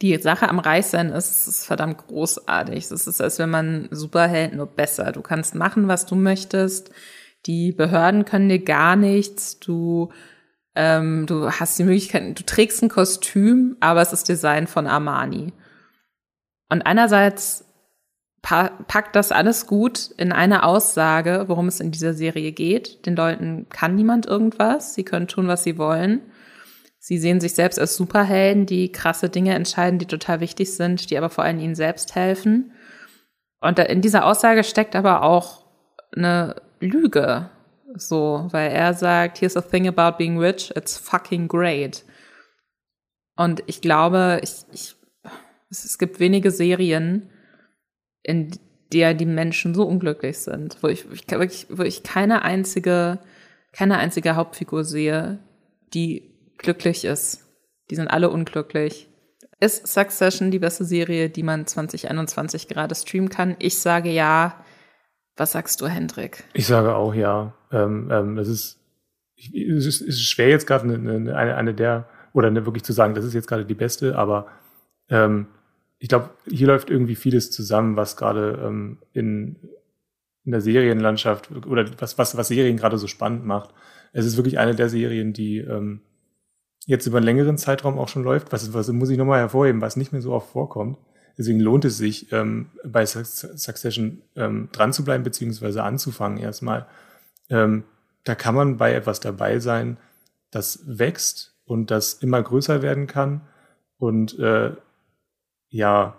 die 0.03 0.17
Sache 0.19 0.49
am 0.49 0.59
Reichsein 0.59 1.11
ist, 1.11 1.47
ist 1.47 1.67
verdammt 1.67 2.07
großartig. 2.07 2.91
Es 2.91 3.07
ist, 3.07 3.21
als 3.21 3.39
wenn 3.39 3.51
man 3.51 3.89
Superheld 3.91 4.55
nur 4.55 4.67
besser. 4.67 5.13
Du 5.13 5.21
kannst 5.21 5.55
machen, 5.55 5.89
was 5.89 6.07
du 6.07 6.15
möchtest. 6.15 6.91
Die 7.47 7.73
Behörden 7.73 8.25
können 8.25 8.49
dir 8.49 8.63
gar 8.63 8.97
nichts. 8.97 9.59
Du 9.61 10.11
ähm, 10.75 11.27
du 11.27 11.51
hast 11.51 11.79
die 11.79 11.85
Möglichkeit, 11.85 12.39
du 12.39 12.45
trägst 12.45 12.83
ein 12.83 12.89
Kostüm, 12.89 13.77
aber 13.81 14.03
es 14.03 14.13
ist 14.13 14.29
Design 14.29 14.67
von 14.67 14.87
Armani. 14.87 15.53
Und 16.69 16.83
einerseits 16.83 17.65
pa 18.43 18.71
packt 18.87 19.17
das 19.17 19.33
alles 19.33 19.67
gut 19.67 20.11
in 20.17 20.33
eine 20.33 20.63
Aussage, 20.63 21.45
worum 21.49 21.69
es 21.69 21.81
in 21.81 21.91
dieser 21.91 22.15
Serie 22.15 22.53
geht. 22.53 23.05
Den 23.07 23.17
Leuten 23.17 23.69
kann 23.69 23.97
niemand 23.97 24.27
irgendwas. 24.27 24.95
Sie 24.95 25.05
können 25.05 25.27
tun, 25.27 25.49
was 25.49 25.65
sie 25.65 25.77
wollen. 25.77 26.23
Sie 27.03 27.17
sehen 27.17 27.41
sich 27.41 27.55
selbst 27.55 27.79
als 27.79 27.97
Superhelden, 27.97 28.67
die 28.67 28.93
krasse 28.93 29.31
Dinge 29.31 29.55
entscheiden, 29.55 29.99
die 29.99 30.07
total 30.07 30.41
wichtig 30.41 30.75
sind, 30.75 31.11
die 31.11 31.17
aber 31.17 31.31
vor 31.31 31.45
allem 31.45 31.59
ihnen 31.59 31.75
selbst 31.75 32.15
helfen. 32.15 32.73
Und 33.61 33.79
in 33.79 34.03
dieser 34.03 34.27
Aussage 34.27 34.63
steckt 34.65 34.95
aber 34.95 35.23
auch 35.23 35.65
eine 36.15 36.57
Lüge. 36.79 37.49
So, 37.95 38.49
weil 38.51 38.71
er 38.71 38.93
sagt, 38.93 39.41
here's 39.41 39.55
the 39.55 39.63
thing 39.63 39.89
about 39.89 40.19
being 40.19 40.39
rich, 40.39 40.71
it's 40.77 40.99
fucking 40.99 41.49
great. 41.49 42.05
Und 43.35 43.63
ich 43.67 43.81
glaube, 43.81 44.39
ich, 44.43 44.53
ich, 44.71 44.95
es 45.71 45.99
gibt 45.99 46.21
wenige 46.21 46.51
Serien, 46.51 47.31
in 48.23 48.51
der 48.93 49.15
die 49.15 49.27
Menschen 49.27 49.75
so 49.75 49.85
unglücklich 49.85 50.39
sind, 50.39 50.83
wo 50.83 50.89
ich, 50.89 51.07
ich 51.11 51.27
wo 51.71 51.83
ich 51.83 52.03
keine 52.03 52.43
einzige, 52.43 53.21
keine 53.73 53.97
einzige 53.97 54.37
Hauptfigur 54.37 54.85
sehe, 54.85 55.39
die 55.95 56.30
glücklich 56.61 57.05
ist. 57.05 57.45
Die 57.91 57.97
sind 57.97 58.09
alle 58.09 58.31
unglücklich. 58.31 59.09
Ist 59.59 59.87
Succession 59.87 60.51
die 60.51 60.59
beste 60.59 60.85
Serie, 60.85 61.29
die 61.29 61.43
man 61.43 61.67
2021 61.67 62.69
gerade 62.69 62.95
streamen 62.95 63.29
kann? 63.29 63.57
Ich 63.59 63.79
sage 63.79 64.11
ja. 64.11 64.65
Was 65.37 65.53
sagst 65.53 65.81
du, 65.81 65.87
Hendrik? 65.87 66.45
Ich 66.53 66.67
sage 66.67 66.95
auch 66.95 67.15
ja. 67.15 67.55
Ähm, 67.73 68.09
ähm, 68.11 68.37
das 68.37 68.49
ist, 68.49 68.79
es 69.37 69.87
ist, 69.87 70.01
es 70.03 70.17
ist 70.17 70.31
schwer 70.31 70.49
jetzt 70.49 70.67
gerade 70.67 70.85
eine, 70.85 71.35
eine, 71.35 71.57
eine 71.57 71.75
der, 71.75 72.09
oder 72.33 72.49
eine 72.49 72.67
wirklich 72.67 72.85
zu 72.85 72.93
sagen, 72.93 73.15
das 73.15 73.25
ist 73.25 73.35
jetzt 73.35 73.49
gerade 73.49 73.65
die 73.65 73.75
beste, 73.75 74.17
aber 74.17 74.47
ähm, 75.09 75.47
ich 75.99 76.09
glaube, 76.09 76.31
hier 76.47 76.67
läuft 76.67 76.91
irgendwie 76.91 77.15
vieles 77.15 77.51
zusammen, 77.51 77.97
was 77.97 78.17
gerade 78.17 78.63
ähm, 78.65 78.99
in, 79.13 79.57
in 80.45 80.53
der 80.53 80.61
Serienlandschaft 80.61 81.51
oder 81.67 81.87
was, 81.99 82.19
was, 82.19 82.37
was 82.37 82.49
Serien 82.49 82.77
gerade 82.77 82.99
so 82.99 83.07
spannend 83.07 83.45
macht. 83.45 83.75
Es 84.13 84.27
ist 84.27 84.37
wirklich 84.37 84.59
eine 84.59 84.75
der 84.75 84.89
Serien, 84.89 85.33
die 85.33 85.59
ähm, 85.59 86.01
jetzt 86.91 87.07
über 87.07 87.19
einen 87.19 87.27
längeren 87.27 87.57
Zeitraum 87.57 87.99
auch 87.99 88.09
schon 88.09 88.25
läuft. 88.25 88.51
Was, 88.53 88.75
was 88.75 88.89
muss 88.89 89.11
ich 89.11 89.17
nochmal 89.17 89.39
hervorheben, 89.39 89.81
was 89.81 89.97
nicht 89.97 90.13
mehr 90.13 90.21
so 90.21 90.33
oft 90.33 90.51
vorkommt. 90.51 90.99
Deswegen 91.39 91.61
lohnt 91.61 91.85
es 91.85 91.97
sich, 91.97 92.33
ähm, 92.33 92.71
bei 92.85 93.07
Succession 93.07 94.23
ähm, 94.35 94.69
dran 94.73 94.93
zu 94.93 95.05
bleiben, 95.05 95.23
beziehungsweise 95.23 95.85
anzufangen 95.85 96.39
erstmal. 96.39 96.87
Ähm, 97.49 97.85
da 98.25 98.35
kann 98.35 98.57
man 98.57 98.77
bei 98.77 98.93
etwas 98.93 99.21
dabei 99.21 99.61
sein, 99.61 99.99
das 100.51 100.81
wächst 100.85 101.55
und 101.65 101.93
das 101.93 102.15
immer 102.15 102.43
größer 102.43 102.83
werden 102.83 103.07
kann. 103.07 103.43
Und 103.97 104.37
äh, 104.41 104.73
ja, 105.69 106.17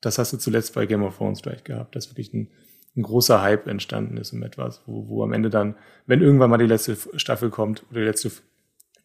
das 0.00 0.18
hast 0.18 0.32
du 0.32 0.38
zuletzt 0.38 0.74
bei 0.74 0.86
Game 0.86 1.02
of 1.02 1.18
Thrones 1.18 1.42
vielleicht 1.42 1.66
gehabt, 1.66 1.94
dass 1.94 2.08
wirklich 2.10 2.32
ein, 2.32 2.48
ein 2.96 3.02
großer 3.02 3.42
Hype 3.42 3.66
entstanden 3.66 4.16
ist 4.16 4.32
um 4.32 4.42
etwas, 4.42 4.80
wo, 4.86 5.08
wo 5.08 5.22
am 5.22 5.34
Ende 5.34 5.50
dann, 5.50 5.76
wenn 6.06 6.22
irgendwann 6.22 6.48
mal 6.48 6.56
die 6.56 6.64
letzte 6.64 6.96
Staffel 7.18 7.50
kommt 7.50 7.84
oder 7.90 8.00
die 8.00 8.06
letzte, 8.06 8.32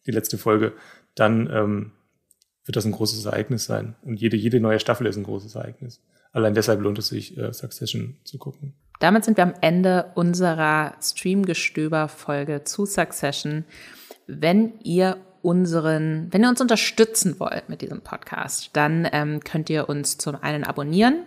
die 0.06 0.10
letzte 0.10 0.38
Folge, 0.38 0.72
dann 1.14 1.50
ähm, 1.52 1.92
wird 2.64 2.76
das 2.76 2.84
ein 2.84 2.92
großes 2.92 3.24
Ereignis 3.24 3.64
sein. 3.64 3.96
Und 4.02 4.20
jede, 4.20 4.36
jede 4.36 4.60
neue 4.60 4.80
Staffel 4.80 5.06
ist 5.06 5.16
ein 5.16 5.24
großes 5.24 5.54
Ereignis. 5.54 6.00
Allein 6.32 6.54
deshalb 6.54 6.80
lohnt 6.80 6.98
es 6.98 7.08
sich, 7.08 7.36
äh, 7.36 7.52
Succession 7.52 8.16
zu 8.24 8.38
gucken. 8.38 8.74
Damit 9.00 9.24
sind 9.24 9.36
wir 9.36 9.44
am 9.44 9.54
Ende 9.60 10.12
unserer 10.14 10.94
Streamgestöber-Folge 11.02 12.64
zu 12.64 12.86
Succession. 12.86 13.64
Wenn 14.26 14.78
ihr 14.80 15.18
unseren, 15.42 16.28
wenn 16.30 16.42
ihr 16.42 16.48
uns 16.48 16.60
unterstützen 16.60 17.38
wollt 17.40 17.68
mit 17.68 17.82
diesem 17.82 18.00
Podcast, 18.00 18.70
dann 18.74 19.08
ähm, 19.12 19.40
könnt 19.40 19.68
ihr 19.68 19.88
uns 19.88 20.18
zum 20.18 20.36
einen 20.36 20.64
abonnieren, 20.64 21.24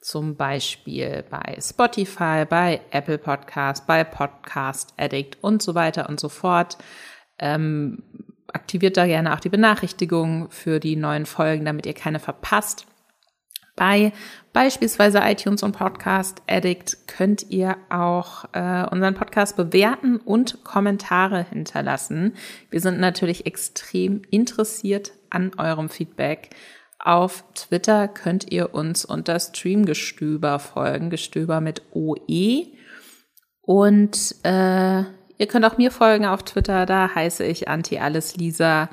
zum 0.00 0.34
Beispiel 0.34 1.24
bei 1.30 1.56
Spotify, 1.60 2.44
bei 2.44 2.80
Apple 2.90 3.18
Podcast, 3.18 3.86
bei 3.86 4.02
Podcast 4.02 4.92
Addict 4.96 5.38
und 5.42 5.62
so 5.62 5.76
weiter 5.76 6.08
und 6.08 6.18
so 6.18 6.28
fort. 6.28 6.76
Ähm, 7.38 8.02
aktiviert 8.52 8.96
da 8.96 9.06
gerne 9.06 9.34
auch 9.34 9.40
die 9.40 9.48
Benachrichtigungen 9.48 10.50
für 10.50 10.80
die 10.80 10.96
neuen 10.96 11.26
Folgen, 11.26 11.64
damit 11.64 11.86
ihr 11.86 11.94
keine 11.94 12.18
verpasst. 12.18 12.86
Bei 13.74 14.12
beispielsweise 14.52 15.20
iTunes 15.22 15.62
und 15.62 15.72
Podcast 15.72 16.42
Addict 16.46 17.08
könnt 17.08 17.50
ihr 17.50 17.76
auch 17.88 18.44
äh, 18.52 18.86
unseren 18.90 19.14
Podcast 19.14 19.56
bewerten 19.56 20.18
und 20.18 20.62
Kommentare 20.62 21.46
hinterlassen. 21.48 22.34
Wir 22.70 22.80
sind 22.80 23.00
natürlich 23.00 23.46
extrem 23.46 24.22
interessiert 24.30 25.12
an 25.30 25.52
eurem 25.56 25.88
Feedback. 25.88 26.50
Auf 26.98 27.44
Twitter 27.54 28.08
könnt 28.08 28.52
ihr 28.52 28.74
uns 28.74 29.04
unter 29.04 29.40
Streamgestöber 29.40 30.58
folgen, 30.58 31.08
Gestöber 31.08 31.60
mit 31.60 31.82
OE. 31.92 32.66
Und 33.62 34.34
äh, 34.42 35.04
Ihr 35.38 35.46
könnt 35.46 35.64
auch 35.64 35.78
mir 35.78 35.90
folgen 35.90 36.26
auf 36.26 36.42
Twitter, 36.42 36.86
da 36.86 37.14
heiße 37.14 37.44
ich 37.44 37.68
Anti-Alles-Lisa. 37.68 38.88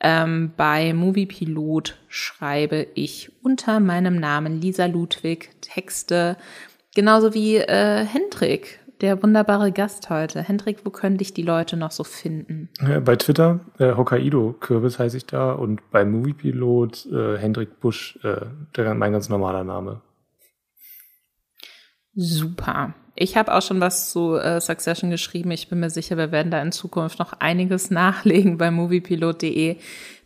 Ähm, 0.00 0.52
bei 0.56 0.92
Moviepilot 0.92 1.96
schreibe 2.08 2.86
ich 2.94 3.32
unter 3.42 3.80
meinem 3.80 4.16
Namen 4.16 4.60
Lisa 4.60 4.86
Ludwig 4.86 5.50
Texte, 5.62 6.36
genauso 6.94 7.32
wie 7.32 7.56
äh, 7.56 8.04
Hendrik, 8.04 8.80
der 9.00 9.22
wunderbare 9.22 9.72
Gast 9.72 10.10
heute. 10.10 10.42
Hendrik, 10.42 10.84
wo 10.84 10.90
können 10.90 11.18
dich 11.18 11.34
die 11.34 11.42
Leute 11.42 11.76
noch 11.76 11.90
so 11.90 12.04
finden? 12.04 12.68
Ja, 12.80 13.00
bei 13.00 13.16
Twitter, 13.16 13.60
äh, 13.78 13.94
Hokkaido 13.94 14.54
Kürbis 14.58 14.98
heiße 14.98 15.16
ich 15.16 15.26
da 15.26 15.52
und 15.52 15.90
bei 15.90 16.04
Moviepilot 16.04 17.06
äh, 17.06 17.38
Hendrik 17.38 17.80
Busch, 17.80 18.18
äh, 18.22 18.46
der, 18.76 18.94
mein 18.94 19.12
ganz 19.12 19.28
normaler 19.28 19.64
Name. 19.64 20.02
Super. 22.14 22.94
Ich 23.18 23.36
habe 23.36 23.54
auch 23.54 23.62
schon 23.62 23.80
was 23.80 24.10
zu 24.10 24.34
äh, 24.36 24.60
Succession 24.60 25.10
geschrieben. 25.10 25.50
Ich 25.50 25.68
bin 25.68 25.80
mir 25.80 25.88
sicher, 25.88 26.18
wir 26.18 26.32
werden 26.32 26.50
da 26.50 26.60
in 26.60 26.70
Zukunft 26.70 27.18
noch 27.18 27.32
einiges 27.32 27.90
nachlegen 27.90 28.58
bei 28.58 28.70
moviepilot.de. 28.70 29.78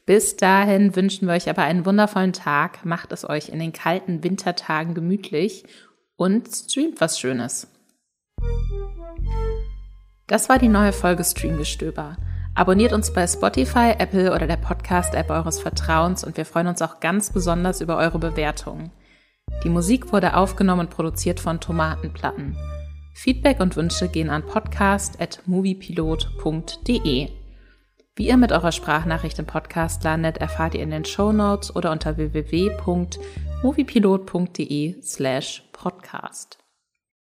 Bis 0.06 0.36
dahin 0.36 0.96
wünschen 0.96 1.28
wir 1.28 1.34
euch 1.34 1.48
aber 1.48 1.62
einen 1.62 1.86
wundervollen 1.86 2.32
Tag. 2.32 2.84
Macht 2.84 3.12
es 3.12 3.28
euch 3.28 3.48
in 3.48 3.60
den 3.60 3.72
kalten 3.72 4.24
Wintertagen 4.24 4.94
gemütlich 4.94 5.64
und 6.16 6.48
streamt 6.48 7.00
was 7.00 7.20
Schönes. 7.20 7.68
Das 10.26 10.48
war 10.48 10.58
die 10.58 10.68
neue 10.68 10.92
Folge 10.92 11.22
Streamgestöber. 11.22 12.16
Abonniert 12.56 12.92
uns 12.92 13.12
bei 13.12 13.24
Spotify, 13.28 13.94
Apple 13.96 14.34
oder 14.34 14.48
der 14.48 14.56
Podcast-App 14.56 15.30
eures 15.30 15.60
Vertrauens 15.60 16.24
und 16.24 16.36
wir 16.36 16.44
freuen 16.44 16.66
uns 16.66 16.82
auch 16.82 16.98
ganz 16.98 17.32
besonders 17.32 17.80
über 17.80 17.96
eure 17.96 18.18
Bewertungen. 18.18 18.90
Die 19.62 19.68
Musik 19.68 20.12
wurde 20.12 20.36
aufgenommen 20.36 20.80
und 20.80 20.90
produziert 20.90 21.38
von 21.38 21.60
Tomatenplatten. 21.60 22.56
Feedback 23.12 23.60
und 23.60 23.76
Wünsche 23.76 24.08
gehen 24.08 24.30
an 24.30 24.46
podcast.moviepilot.de. 24.46 27.28
Wie 28.16 28.28
ihr 28.28 28.36
mit 28.36 28.50
eurer 28.52 28.72
Sprachnachricht 28.72 29.38
im 29.38 29.46
Podcast 29.46 30.02
landet, 30.04 30.38
erfahrt 30.38 30.74
ihr 30.74 30.82
in 30.82 30.90
den 30.90 31.04
Show 31.04 31.32
Notes 31.32 31.74
oder 31.74 31.90
unter 31.90 32.16
www.moviepilot.de 32.16 35.02
slash 35.02 35.64
podcast. 35.72 36.59